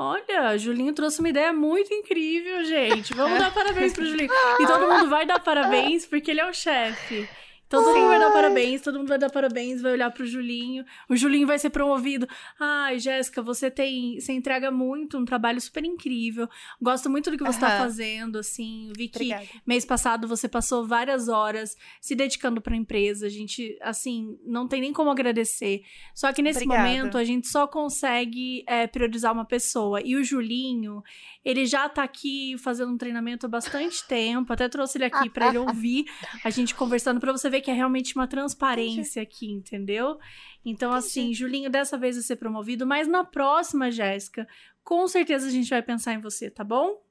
Olha, 0.00 0.56
Julinho 0.56 0.92
trouxe 0.92 1.18
uma 1.18 1.28
ideia 1.28 1.52
muito 1.52 1.92
incrível, 1.92 2.64
gente. 2.64 3.12
Vamos 3.14 3.36
dar 3.40 3.52
parabéns 3.52 3.92
pro 3.92 4.06
Julinho. 4.06 4.30
E 4.60 4.64
todo 4.64 4.86
mundo 4.86 5.10
vai 5.10 5.26
dar 5.26 5.40
parabéns 5.40 6.06
porque 6.06 6.30
ele 6.30 6.40
é 6.40 6.48
o 6.48 6.54
chefe. 6.54 7.28
Todo 7.68 7.84
mundo 7.84 8.08
vai 8.08 8.18
dar 8.18 8.32
parabéns, 8.32 8.80
todo 8.80 8.98
mundo 8.98 9.08
vai 9.08 9.18
dar 9.18 9.30
parabéns, 9.30 9.82
vai 9.82 9.92
olhar 9.92 10.10
pro 10.10 10.26
Julinho. 10.26 10.84
O 11.06 11.14
Julinho 11.14 11.46
vai 11.46 11.58
ser 11.58 11.68
promovido. 11.68 12.26
Ai, 12.58 12.98
Jéssica, 12.98 13.42
você 13.42 13.70
tem. 13.70 14.18
Você 14.18 14.32
entrega 14.32 14.70
muito, 14.70 15.18
um 15.18 15.24
trabalho 15.24 15.60
super 15.60 15.84
incrível. 15.84 16.48
Gosto 16.80 17.10
muito 17.10 17.30
do 17.30 17.36
que 17.36 17.44
você 17.44 17.62
uhum. 17.62 17.68
tá 17.68 17.78
fazendo, 17.78 18.38
assim. 18.38 18.90
Vi 18.96 19.08
que 19.08 19.18
Obrigada. 19.18 19.46
mês 19.66 19.84
passado 19.84 20.26
você 20.26 20.48
passou 20.48 20.86
várias 20.86 21.28
horas 21.28 21.76
se 22.00 22.14
dedicando 22.14 22.62
pra 22.62 22.74
empresa. 22.74 23.26
A 23.26 23.30
gente, 23.30 23.76
assim, 23.82 24.38
não 24.46 24.66
tem 24.66 24.80
nem 24.80 24.92
como 24.92 25.10
agradecer. 25.10 25.82
Só 26.14 26.32
que 26.32 26.40
nesse 26.40 26.64
Obrigada. 26.64 26.88
momento 26.88 27.18
a 27.18 27.24
gente 27.24 27.48
só 27.48 27.66
consegue 27.66 28.64
é, 28.66 28.86
priorizar 28.86 29.32
uma 29.32 29.44
pessoa. 29.44 30.00
E 30.02 30.16
o 30.16 30.24
Julinho, 30.24 31.02
ele 31.44 31.66
já 31.66 31.86
tá 31.86 32.02
aqui 32.02 32.56
fazendo 32.58 32.92
um 32.92 32.96
treinamento 32.96 33.44
há 33.44 33.48
bastante 33.48 34.06
tempo. 34.08 34.50
Até 34.54 34.70
trouxe 34.70 34.96
ele 34.96 35.04
aqui 35.04 35.28
para 35.28 35.48
ele 35.48 35.58
ouvir 35.68 36.06
a 36.42 36.48
gente 36.48 36.74
conversando 36.74 37.20
para 37.20 37.30
você 37.30 37.50
ver 37.50 37.57
que 37.60 37.70
é 37.70 37.74
realmente 37.74 38.14
uma 38.14 38.26
transparência 38.26 39.22
aqui, 39.22 39.50
entendeu? 39.50 40.18
Então, 40.64 40.90
Entendi. 40.90 41.06
assim, 41.06 41.34
Julinho, 41.34 41.70
dessa 41.70 41.96
vez 41.96 42.16
vai 42.16 42.22
ser 42.22 42.36
promovido, 42.36 42.86
mas 42.86 43.06
na 43.06 43.24
próxima, 43.24 43.90
Jéssica, 43.90 44.46
com 44.84 45.06
certeza 45.06 45.46
a 45.46 45.50
gente 45.50 45.70
vai 45.70 45.82
pensar 45.82 46.14
em 46.14 46.20
você, 46.20 46.50
tá 46.50 46.64
bom? 46.64 47.02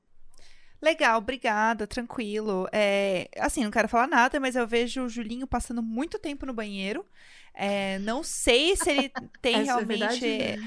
Legal, 0.82 1.18
obrigada, 1.18 1.88
tranquilo. 1.88 2.68
É, 2.72 3.30
assim, 3.38 3.64
não 3.64 3.72
quero 3.72 3.88
falar 3.88 4.08
nada, 4.08 4.40
mas 4.40 4.56
eu 4.56 4.68
vejo 4.68 5.04
o 5.04 5.10
Julinho 5.10 5.48
passando 5.48 5.82
muito 5.82 6.20
tempo 6.20 6.46
no 6.46 6.54
banheiro. 6.54 7.06
É, 7.54 7.98
não 8.00 8.24
sei 8.24 8.76
se 8.76 8.90
ele 8.90 9.12
tem 9.42 9.56
é 9.56 9.64
realmente. 9.64 10.26
É 10.26 10.58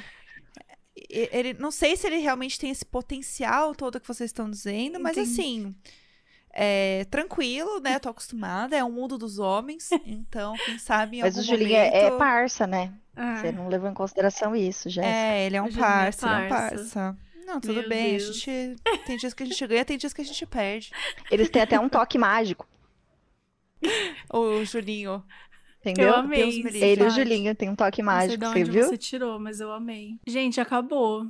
ele, 1.08 1.54
não 1.54 1.70
sei 1.70 1.96
se 1.96 2.06
ele 2.06 2.18
realmente 2.18 2.58
tem 2.58 2.70
esse 2.70 2.84
potencial 2.84 3.74
todo 3.74 4.00
que 4.00 4.06
vocês 4.06 4.28
estão 4.28 4.50
dizendo, 4.50 5.00
mas 5.00 5.16
Entendi. 5.16 5.40
assim. 5.40 5.74
É, 6.52 7.04
tranquilo, 7.10 7.80
né? 7.80 7.98
Tô 7.98 8.08
acostumada. 8.08 8.76
É 8.76 8.82
o 8.82 8.90
mundo 8.90 9.16
dos 9.16 9.38
homens. 9.38 9.88
Então, 10.04 10.54
quem 10.64 10.78
sabe 10.78 11.18
em 11.18 11.20
Mas 11.22 11.36
o 11.36 11.42
Julinho 11.42 11.70
momento... 11.78 11.94
é, 11.94 12.10
parça, 12.18 12.66
né? 12.66 12.92
Ah. 13.16 13.36
Você 13.36 13.52
não 13.52 13.68
levou 13.68 13.88
em 13.88 13.94
consideração 13.94 14.54
isso, 14.56 14.88
já. 14.88 15.04
É, 15.04 15.46
ele 15.46 15.56
é 15.56 15.62
um 15.62 15.66
é 15.66 15.72
parça, 15.72 16.26
é, 16.26 16.48
parça. 16.48 16.74
Ele 16.74 16.80
é 16.80 16.82
um 16.82 16.84
parça. 16.84 17.18
Não, 17.46 17.60
tudo 17.60 17.80
Meu 17.80 17.88
bem. 17.88 18.16
A 18.16 18.18
gente, 18.18 18.76
tem 19.06 19.16
dias 19.16 19.34
que 19.34 19.42
a 19.42 19.46
gente 19.46 19.66
ganha, 19.66 19.84
tem 19.84 19.98
dias 19.98 20.12
que 20.12 20.20
a 20.20 20.24
gente 20.24 20.46
perde. 20.46 20.90
Eles 21.30 21.48
têm 21.50 21.62
até 21.62 21.78
um 21.78 21.88
toque 21.88 22.16
mágico. 22.18 22.66
o 24.32 24.64
Julinho. 24.64 25.24
Entendeu? 25.80 26.08
Eu 26.08 26.14
amei. 26.16 26.62
Deus 26.62 26.74
me. 26.74 26.80
Ele 26.80 27.02
e 27.02 27.06
o. 27.06 27.10
Julinho 27.10 27.54
tem 27.54 27.68
um 27.68 27.74
toque 27.74 28.02
Não 28.02 28.12
sei 28.12 28.18
mágico, 28.28 28.38
de 28.38 28.46
você 28.46 28.60
onde 28.60 28.70
viu? 28.70 28.86
você 28.88 28.96
tirou, 28.98 29.38
mas 29.40 29.60
eu 29.60 29.72
amei. 29.72 30.18
Gente, 30.26 30.60
acabou. 30.60 31.20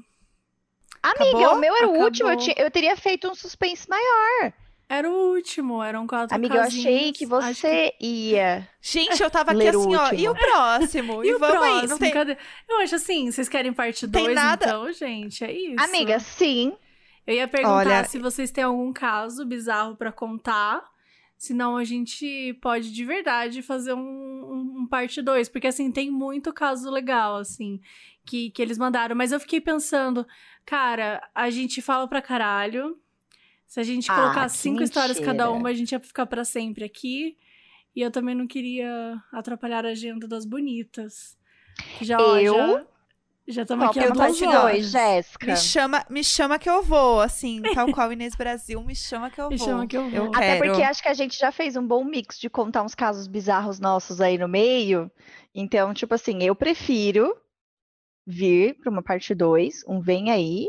Amiga, 1.02 1.24
Acabou? 1.38 1.54
o 1.54 1.58
meu 1.60 1.74
era 1.74 1.86
o 1.86 1.90
Acabou. 1.90 2.04
último, 2.04 2.28
eu, 2.30 2.36
tinha- 2.36 2.56
eu 2.58 2.70
teria 2.70 2.96
feito 2.96 3.28
um 3.30 3.34
suspense 3.34 3.88
maior. 3.88 4.52
Era 4.92 5.08
o 5.08 5.32
último, 5.34 5.80
eram 5.80 6.04
quatro 6.04 6.34
Amiga, 6.34 6.56
eu 6.56 6.62
casinhas. 6.62 6.84
achei 6.86 7.12
que 7.12 7.24
você 7.24 7.94
ia. 8.00 8.68
Gente, 8.82 9.22
eu 9.22 9.30
tava 9.30 9.52
aqui 9.54 9.68
assim, 9.68 9.94
ó. 9.94 10.12
E 10.12 10.28
o 10.28 10.34
próximo? 10.34 11.22
E, 11.24 11.32
o 11.32 11.38
vamos 11.38 11.56
próximo? 11.58 11.80
aí. 11.82 11.86
Não 11.86 11.96
tem... 11.96 12.10
Cadê? 12.10 12.36
Eu 12.68 12.78
acho 12.80 12.96
assim, 12.96 13.30
vocês 13.30 13.48
querem 13.48 13.72
parte 13.72 14.08
Tem 14.08 14.24
2, 14.24 14.34
nada. 14.34 14.66
então, 14.66 14.92
gente, 14.92 15.44
é 15.44 15.52
isso. 15.52 15.80
Amiga, 15.84 16.18
sim. 16.18 16.72
Eu 17.24 17.36
ia 17.36 17.46
perguntar 17.46 17.76
Olha- 17.76 18.04
se 18.04 18.18
vocês 18.18 18.50
têm 18.50 18.64
algum 18.64 18.92
caso 18.92 19.46
bizarro 19.46 19.94
pra 19.94 20.10
contar. 20.10 20.82
Senão 21.38 21.76
a 21.76 21.84
gente 21.84 22.52
pode 22.60 22.92
de 22.92 23.04
verdade 23.04 23.62
fazer 23.62 23.94
um, 23.94 23.98
um, 24.00 24.74
um 24.80 24.86
parte 24.88 25.22
2. 25.22 25.48
Porque, 25.48 25.68
assim, 25.68 25.92
tem 25.92 26.10
muito 26.10 26.52
caso 26.52 26.90
legal, 26.90 27.36
assim, 27.36 27.80
que, 28.26 28.50
que 28.50 28.60
eles 28.60 28.76
mandaram. 28.76 29.14
Mas 29.14 29.30
eu 29.30 29.38
fiquei 29.38 29.60
pensando, 29.60 30.26
cara, 30.66 31.22
a 31.32 31.48
gente 31.48 31.80
fala 31.80 32.08
pra 32.08 32.20
caralho. 32.20 32.98
Se 33.70 33.78
a 33.78 33.84
gente 33.84 34.10
Ah, 34.10 34.14
colocar 34.16 34.48
cinco 34.48 34.82
histórias 34.82 35.20
cada 35.20 35.48
uma, 35.48 35.68
a 35.68 35.72
gente 35.72 35.92
ia 35.92 36.00
ficar 36.00 36.26
pra 36.26 36.44
sempre 36.44 36.82
aqui. 36.84 37.36
E 37.94 38.00
eu 38.02 38.10
também 38.10 38.34
não 38.34 38.44
queria 38.48 39.16
atrapalhar 39.32 39.86
a 39.86 39.90
agenda 39.90 40.26
das 40.26 40.44
bonitas. 40.44 41.38
Já, 42.00 42.18
Eu? 42.40 42.54
já, 42.56 42.86
já 43.46 43.62
estamos 43.62 43.86
aqui 43.86 44.00
é 44.00 44.10
duas 44.10 44.18
parte 44.18 44.44
horas. 44.44 44.72
2, 44.72 44.90
Jéssica? 44.90 45.46
Me 45.46 45.56
chama, 45.56 46.04
me 46.10 46.24
chama 46.24 46.58
que 46.58 46.68
eu 46.68 46.82
vou, 46.82 47.20
assim, 47.20 47.62
tal 47.72 47.92
qual 47.92 48.10
Inês 48.12 48.34
Brasil, 48.34 48.82
me 48.82 48.94
chama 48.96 49.30
que 49.30 49.40
eu 49.40 49.48
Me 49.48 49.56
vou. 49.56 49.66
chama 49.68 49.86
que 49.86 49.96
eu 49.96 50.10
vou. 50.10 50.26
Até 50.34 50.58
quero. 50.58 50.64
porque 50.70 50.82
acho 50.82 51.00
que 51.00 51.08
a 51.08 51.14
gente 51.14 51.38
já 51.38 51.52
fez 51.52 51.76
um 51.76 51.86
bom 51.86 52.02
mix 52.04 52.40
de 52.40 52.50
contar 52.50 52.82
uns 52.82 52.94
casos 52.96 53.28
bizarros 53.28 53.78
nossos 53.78 54.20
aí 54.20 54.36
no 54.36 54.48
meio. 54.48 55.08
Então, 55.54 55.94
tipo 55.94 56.12
assim, 56.12 56.42
eu 56.42 56.56
prefiro 56.56 57.36
vir 58.26 58.74
para 58.80 58.90
uma 58.90 59.02
parte 59.02 59.32
2, 59.32 59.84
um 59.86 60.00
vem 60.00 60.30
aí, 60.32 60.68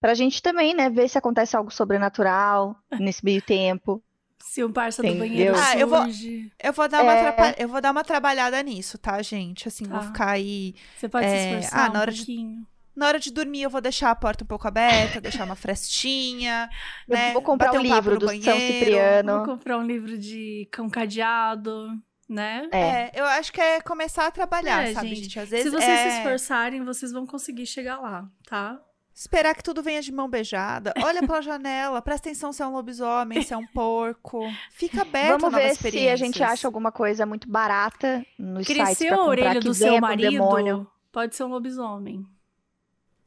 pra 0.00 0.14
gente 0.14 0.42
também, 0.42 0.74
né, 0.74 0.88
ver 0.90 1.08
se 1.08 1.18
acontece 1.18 1.56
algo 1.56 1.70
sobrenatural 1.70 2.76
nesse 2.98 3.24
meio 3.24 3.42
tempo. 3.42 4.02
Se 4.40 4.64
um 4.64 4.72
parça 4.72 5.02
do 5.02 5.14
banheiro 5.14 5.54
Ah, 5.56 5.76
eu 5.76 5.86
vou- 5.86 6.02
surge, 6.04 6.50
Eu 6.62 6.72
vou 6.72 6.88
dar 6.88 7.02
uma 7.02 7.12
É. 7.12 7.28
atrapa- 7.28 7.60
eu 7.60 7.68
vou 7.68 7.80
dar 7.80 7.90
uma 7.90 8.02
trabalhada 8.04 8.62
nisso, 8.62 8.96
tá, 8.96 9.20
gente? 9.20 9.68
Assim, 9.68 9.84
vou 9.84 9.98
Tá. 9.98 10.06
ficar 10.06 10.28
aí. 10.30 10.74
você 10.96 11.08
pode 11.08 11.26
se 11.26 11.32
É, 11.34 11.58
esforçar 11.58 11.86
ah, 11.86 11.90
um 11.90 11.92
na 11.92 12.00
hora 12.00 12.12
de- 12.12 12.18
pouquinho. 12.18 12.66
Na 12.96 13.06
hora 13.06 13.20
de 13.20 13.30
dormir, 13.32 13.62
eu 13.62 13.70
vou 13.70 13.80
deixar 13.80 14.10
a 14.10 14.14
porta 14.16 14.42
um 14.42 14.46
pouco 14.46 14.66
aberta, 14.66 15.20
deixar 15.20 15.44
uma 15.44 15.54
frestinha, 15.54 16.68
Eu 17.08 17.14
né? 17.16 17.32
vou 17.32 17.42
comprar 17.42 17.66
bater 17.68 17.78
um 17.78 17.80
um 17.80 17.94
livro 17.94 18.18
do 18.18 18.26
São 18.26 18.36
banheiro. 18.36 18.74
Cipriano. 18.78 19.36
Vou 19.36 19.44
comprar 19.44 19.78
um 19.78 19.86
livro 19.86 20.18
de 20.18 20.66
cão 20.72 20.88
cadeado, 20.88 21.88
né? 22.28 22.68
É. 22.72 22.78
É, 22.80 23.10
eu 23.14 23.24
acho 23.24 23.52
que 23.52 23.60
é 23.60 23.80
começar 23.80 24.26
a 24.26 24.30
trabalhar, 24.30 24.88
É, 24.88 24.94
sabe, 24.94 25.08
gente. 25.10 25.22
gente? 25.24 25.38
Às 25.40 25.48
vezes 25.50 25.64
Se 25.66 25.70
vocês 25.70 25.88
é 26.00 26.10
se 26.10 26.16
esforçarem, 26.18 26.84
vocês 26.84 27.12
vão 27.12 27.24
conseguir 27.26 27.66
chegar 27.66 27.98
lá, 28.00 28.26
tá? 28.48 28.80
Esperar 29.20 29.54
que 29.54 29.62
tudo 29.64 29.82
venha 29.82 30.00
de 30.00 30.12
mão 30.12 30.28
beijada. 30.28 30.94
Olha 31.02 31.20
pela 31.26 31.42
janela, 31.42 32.00
presta 32.00 32.28
atenção 32.28 32.52
se 32.52 32.62
é 32.62 32.66
um 32.66 32.72
lobisomem, 32.72 33.42
se 33.42 33.52
é 33.52 33.56
um 33.56 33.66
porco. 33.66 34.42
Fica 34.70 35.02
aberto 35.02 35.40
Vamos 35.40 35.54
a 35.54 35.58
novas 35.58 35.78
ver 35.78 35.90
se 35.90 36.08
a 36.08 36.16
gente 36.16 36.42
acha 36.42 36.68
alguma 36.68 36.92
coisa 36.92 37.26
muito 37.26 37.48
barata 37.50 38.24
nos 38.38 38.66
sites 38.66 38.84
Cresceu 38.84 39.08
a 39.14 39.16
comprar 39.16 39.28
orelha 39.30 39.60
que 39.60 39.66
do 39.68 39.74
seu 39.74 39.92
com 39.92 39.98
o 39.98 40.00
marido, 40.00 40.30
demônio. 40.30 40.86
pode 41.10 41.34
ser 41.34 41.44
um 41.44 41.48
lobisomem. 41.48 42.24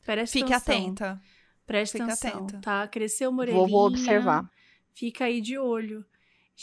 Preste 0.05 0.33
Fique 0.39 0.53
atenção. 0.53 0.75
atenta. 0.75 1.21
Preste 1.67 1.91
Fique 1.93 2.03
atenção, 2.03 2.45
atenta. 2.45 2.59
tá? 2.61 2.87
Cresceu 2.87 3.29
uma 3.29 3.41
orelhinha. 3.41 3.67
Vou, 3.67 3.69
vou 3.69 3.87
observar. 3.87 4.49
Fica 4.93 5.25
aí 5.25 5.41
de 5.41 5.57
olho. 5.57 6.05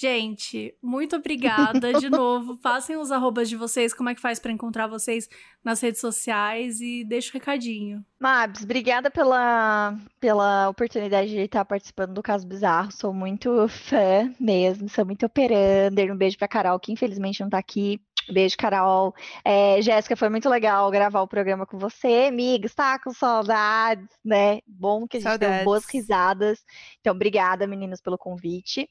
Gente, 0.01 0.77
muito 0.81 1.17
obrigada 1.17 1.93
de 1.95 2.09
novo. 2.09 2.57
Passem 2.59 2.97
os 2.97 3.11
arrobas 3.11 3.49
de 3.49 3.57
vocês, 3.57 3.93
como 3.93 4.09
é 4.09 4.15
que 4.15 4.21
faz 4.21 4.39
pra 4.39 4.53
encontrar 4.53 4.87
vocês 4.87 5.29
nas 5.65 5.81
redes 5.81 6.01
sociais 6.01 6.81
e 6.81 7.03
deixa 7.03 7.31
o 7.31 7.33
recadinho. 7.33 8.05
Mabs, 8.17 8.63
obrigada 8.63 9.11
pela, 9.11 9.99
pela 10.21 10.69
oportunidade 10.69 11.31
de 11.31 11.41
estar 11.41 11.65
participando 11.65 12.15
do 12.15 12.23
Caso 12.23 12.47
Bizarro. 12.47 12.93
Sou 12.93 13.13
muito 13.13 13.67
fã 13.67 14.33
mesmo, 14.39 14.89
sou 14.89 15.05
muito 15.05 15.27
operander. 15.27 16.13
Um 16.13 16.17
beijo 16.17 16.39
pra 16.39 16.47
Carol, 16.47 16.79
que 16.79 16.93
infelizmente 16.93 17.41
não 17.41 17.51
tá 17.51 17.59
aqui. 17.59 18.01
Beijo, 18.31 18.57
Carol. 18.59 19.15
É, 19.45 19.81
Jéssica, 19.81 20.15
foi 20.15 20.29
muito 20.29 20.49
legal 20.49 20.91
gravar 20.91 21.23
o 21.23 21.29
programa 21.29 21.65
com 21.65 21.79
você. 21.79 22.27
Amiga, 22.29 22.67
está 22.67 22.99
com 22.99 23.11
saudades, 23.11 24.07
né? 24.25 24.61
Bom 24.67 25.07
que 25.07 25.17
a 25.17 25.21
gente 25.21 25.39
deu 25.39 25.49
Saudades. 25.49 25.65
boas 25.65 25.85
risadas. 25.87 26.65
Então, 27.01 27.15
obrigada, 27.15 27.67
meninas, 27.67 28.01
pelo 28.01 28.19
convite. 28.19 28.89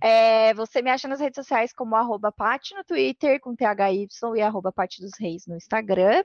É, 0.00 0.54
você 0.54 0.80
me 0.82 0.90
acha 0.90 1.08
nas 1.08 1.20
redes 1.20 1.36
sociais 1.36 1.72
como 1.72 1.96
arroba 1.96 2.30
Pati 2.30 2.74
no 2.74 2.84
Twitter, 2.84 3.40
com 3.40 3.56
THY, 3.56 4.06
e 4.36 4.40
arroba 4.40 4.70
Pati 4.70 5.00
dos 5.00 5.12
Reis 5.18 5.46
no 5.46 5.56
Instagram. 5.56 6.22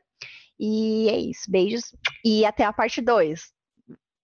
E 0.59 1.09
é 1.09 1.17
isso. 1.17 1.49
Beijos. 1.49 1.95
E 2.23 2.45
até 2.45 2.63
a 2.63 2.71
parte 2.71 3.01
2. 3.01 3.60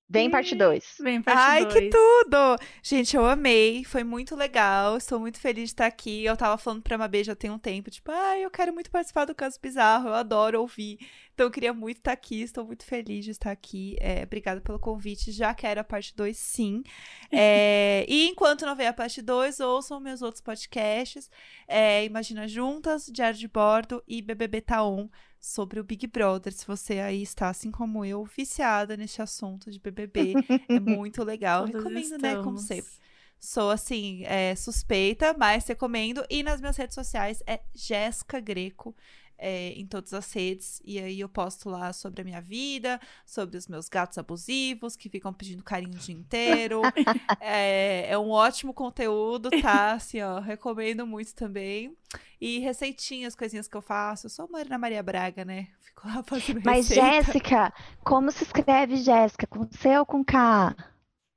Vem 0.09 0.29
parte 0.29 0.55
2. 0.55 0.95
Vem, 1.01 1.21
parte 1.21 1.37
Ai, 1.37 1.65
dois. 1.65 1.73
que 1.73 1.89
tudo! 1.89 2.57
Gente, 2.81 3.17
eu 3.17 3.25
amei, 3.25 3.83
foi 3.83 4.05
muito 4.05 4.37
legal, 4.37 4.95
estou 4.95 5.19
muito 5.19 5.37
feliz 5.37 5.65
de 5.65 5.69
estar 5.71 5.85
aqui. 5.85 6.23
Eu 6.23 6.37
tava 6.37 6.57
falando 6.57 6.81
pra 6.81 6.97
Mabê 6.97 7.25
já 7.25 7.35
tem 7.35 7.51
um 7.51 7.59
tempo, 7.59 7.91
tipo, 7.91 8.09
ai, 8.09 8.45
eu 8.45 8.49
quero 8.49 8.73
muito 8.73 8.89
participar 8.89 9.25
do 9.25 9.35
Caso 9.35 9.59
Bizarro, 9.61 10.07
eu 10.07 10.13
adoro 10.13 10.61
ouvir. 10.61 10.97
Então 11.33 11.45
eu 11.47 11.51
queria 11.51 11.73
muito 11.73 11.97
estar 11.97 12.13
aqui, 12.13 12.41
estou 12.41 12.65
muito 12.65 12.85
feliz 12.85 13.25
de 13.25 13.31
estar 13.31 13.51
aqui. 13.51 13.97
É, 13.99 14.23
obrigada 14.23 14.61
pelo 14.61 14.79
convite, 14.79 15.31
já 15.31 15.53
quero 15.53 15.81
a 15.81 15.83
parte 15.83 16.15
2, 16.15 16.37
sim. 16.37 16.83
É, 17.29 18.05
e 18.07 18.29
enquanto 18.29 18.65
não 18.65 18.73
vier 18.73 18.87
a 18.87 18.93
parte 18.93 19.21
2, 19.21 19.59
ouçam 19.59 19.99
meus 19.99 20.21
outros 20.21 20.41
podcasts, 20.41 21.29
é, 21.67 22.05
Imagina 22.05 22.47
Juntas, 22.47 23.05
Diário 23.07 23.37
de 23.37 23.49
Bordo 23.49 24.01
e 24.07 24.21
BBB 24.21 24.61
Taon, 24.61 25.09
sobre 25.39 25.79
o 25.79 25.83
Big 25.83 26.07
Brother. 26.07 26.53
Se 26.53 26.65
você 26.65 26.99
aí 26.99 27.21
está, 27.21 27.49
assim 27.49 27.71
como 27.71 28.03
eu, 28.03 28.23
viciada 28.25 28.97
nesse 28.97 29.21
assunto 29.21 29.71
de 29.71 29.79
BBB, 29.79 30.33
é 30.69 30.79
muito 30.79 31.23
legal. 31.23 31.65
Todas 31.65 31.83
Recomendo, 31.83 32.17
né? 32.21 32.35
Como 32.35 32.57
estamos. 32.57 32.65
sempre. 32.65 32.91
Sou, 33.39 33.69
assim, 33.69 34.23
é, 34.25 34.55
suspeita, 34.55 35.35
mas 35.37 35.67
recomendo. 35.67 36.25
E 36.29 36.41
nas 36.41 36.59
minhas 36.59 36.75
redes 36.75 36.95
sociais 36.95 37.43
é 37.45 37.61
Jéssica 37.73 38.39
Greco. 38.39 38.95
É, 39.37 39.69
em 39.73 39.85
todas 39.85 40.13
as 40.13 40.31
redes, 40.33 40.81
e 40.83 40.99
aí 40.99 41.19
eu 41.19 41.29
posto 41.29 41.69
lá 41.69 41.93
sobre 41.93 42.21
a 42.21 42.23
minha 42.25 42.41
vida, 42.41 42.99
sobre 43.25 43.57
os 43.57 43.67
meus 43.67 43.87
gatos 43.87 44.17
abusivos 44.17 44.95
que 44.95 45.09
ficam 45.09 45.31
pedindo 45.31 45.63
carinho 45.63 45.93
o 45.93 45.99
dia 45.99 46.15
inteiro. 46.15 46.81
é, 47.39 48.07
é 48.09 48.17
um 48.17 48.31
ótimo 48.31 48.73
conteúdo, 48.73 49.49
tá? 49.61 49.93
Assim, 49.93 50.21
ó, 50.21 50.39
recomendo 50.39 51.05
muito 51.05 51.35
também. 51.35 51.95
E 52.39 52.59
receitinhas, 52.59 53.35
coisinhas 53.35 53.67
que 53.67 53.75
eu 53.75 53.81
faço. 53.81 54.27
Eu 54.27 54.29
sou 54.29 54.49
Marina 54.49 54.77
Maria 54.77 55.03
Braga, 55.03 55.43
né? 55.43 55.67
Fico 55.81 56.07
lá 56.07 56.23
fazendo 56.23 56.61
Mas, 56.63 56.87
receita. 56.89 57.23
Jéssica, 57.23 57.73
como 58.03 58.31
se 58.31 58.43
escreve 58.43 58.97
Jéssica? 58.97 59.45
Com 59.47 59.67
C 59.69 59.97
ou 59.97 60.05
com 60.05 60.23
K? 60.23 60.75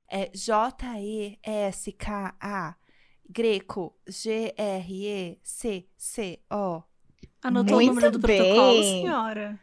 É 0.09 0.29
J-E-S-K-A. 0.33 1.37
Greco, 3.31 3.95
G-R-E-C-C-O. 4.07 4.51
Anotou 7.43 7.75
Muito 7.77 7.91
o 7.91 7.95
número 7.95 8.11
do 8.11 8.19
protocolo, 8.19 8.81
bem. 8.81 9.01
senhora? 9.01 9.59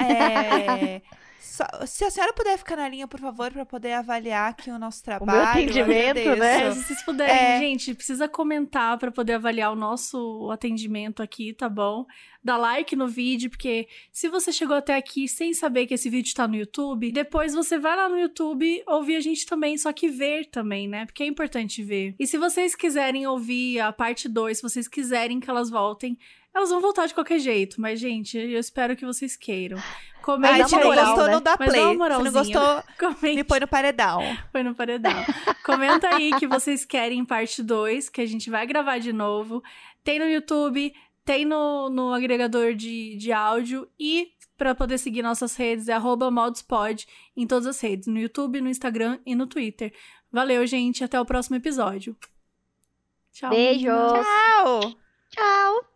É, 0.00 1.02
só- 1.40 1.86
se 1.86 2.04
a 2.04 2.10
senhora 2.10 2.32
puder 2.32 2.56
ficar 2.56 2.76
na 2.76 2.88
linha, 2.88 3.06
por 3.06 3.20
favor, 3.20 3.52
para 3.52 3.66
poder 3.66 3.92
avaliar 3.92 4.50
aqui 4.50 4.70
o 4.70 4.78
nosso 4.78 5.02
trabalho. 5.04 5.38
eu 5.38 5.44
atendimento, 5.44 6.18
agradeço. 6.18 6.40
né? 6.40 6.66
É, 6.66 6.72
se 6.72 6.82
vocês 6.84 7.02
puderem, 7.02 7.34
É. 7.34 7.58
gente, 7.58 7.94
precisa 7.94 8.26
comentar 8.28 8.96
pra 8.98 9.10
poder 9.12 9.34
avaliar 9.34 9.70
o 9.72 9.76
nosso 9.76 10.50
atendimento 10.50 11.22
aqui, 11.22 11.52
tá 11.52 11.68
bom? 11.68 12.06
Dá 12.42 12.56
like 12.56 12.96
no 12.96 13.06
vídeo, 13.06 13.48
porque 13.50 13.86
se 14.12 14.28
você 14.28 14.52
chegou 14.52 14.76
até 14.76 14.96
aqui 14.96 15.28
sem 15.28 15.52
saber 15.54 15.86
que 15.86 15.94
esse 15.94 16.08
vídeo 16.10 16.34
tá 16.34 16.46
no 16.48 16.56
YouTube, 16.56 17.12
depois 17.12 17.54
você 17.54 17.78
vai 17.78 17.96
lá 17.96 18.08
no 18.08 18.18
YouTube 18.18 18.82
ouvir 18.86 19.16
a 19.16 19.20
gente 19.20 19.46
também, 19.46 19.76
só 19.78 19.92
que 19.92 20.08
ver 20.08 20.46
também, 20.46 20.88
né? 20.88 21.06
Porque 21.06 21.22
é 21.22 21.26
importante 21.26 21.82
ver. 21.82 22.14
E 22.18 22.26
se 22.26 22.36
vocês 22.38 22.74
quiserem 22.74 23.26
ouvir 23.26 23.80
a 23.80 23.92
parte 23.92 24.28
2, 24.28 24.56
se 24.58 24.62
vocês 24.62 24.88
quiserem 24.88 25.40
que 25.40 25.48
elas 25.48 25.70
voltem, 25.70 26.18
elas 26.54 26.70
vão 26.70 26.80
voltar 26.80 27.06
de 27.06 27.14
qualquer 27.14 27.38
jeito, 27.38 27.80
mas 27.80 27.98
gente, 27.98 28.38
eu 28.38 28.60
espero 28.60 28.94
que 28.94 29.04
vocês 29.04 29.36
queiram. 29.36 29.76
Ai, 29.78 30.22
Comente 30.22 30.70
se 30.70 30.76
não 30.76 30.90
aí. 30.90 30.98
gostou, 30.98 31.26
né? 31.26 31.32
não 31.32 31.42
dá 31.42 31.56
play. 31.56 31.70
Se 31.70 31.96
não 31.96 32.32
gostou, 32.32 32.82
Comente. 32.98 33.36
me 33.36 33.44
põe 33.44 33.60
no 33.60 33.68
paredão. 33.68 34.20
Foi 34.52 34.62
no 34.62 34.74
paredão. 34.74 35.12
Comenta 35.64 36.14
aí 36.14 36.32
que 36.38 36.46
vocês 36.46 36.84
querem 36.84 37.24
parte 37.24 37.62
2, 37.62 38.08
que 38.08 38.20
a 38.20 38.26
gente 38.26 38.48
vai 38.48 38.66
gravar 38.66 38.98
de 38.98 39.12
novo. 39.12 39.62
Tem 40.02 40.18
no 40.18 40.26
YouTube, 40.26 40.94
tem 41.24 41.44
no, 41.44 41.90
no 41.90 42.12
agregador 42.14 42.74
de, 42.74 43.16
de 43.16 43.32
áudio 43.32 43.88
e 43.98 44.32
para 44.56 44.74
poder 44.74 44.98
seguir 44.98 45.22
nossas 45.22 45.56
redes 45.56 45.88
é 45.88 45.92
arroba 45.92 46.30
moduspod 46.30 47.06
em 47.36 47.46
todas 47.46 47.66
as 47.66 47.80
redes, 47.80 48.06
no 48.06 48.18
YouTube, 48.18 48.60
no 48.60 48.68
Instagram 48.70 49.18
e 49.26 49.34
no 49.34 49.46
Twitter. 49.46 49.92
Valeu, 50.30 50.66
gente. 50.66 51.02
Até 51.02 51.20
o 51.20 51.24
próximo 51.24 51.56
episódio. 51.56 52.16
Tchau. 53.32 53.50
Meninas. 53.50 54.24
Tchau! 54.24 54.94
Tchau. 55.30 55.93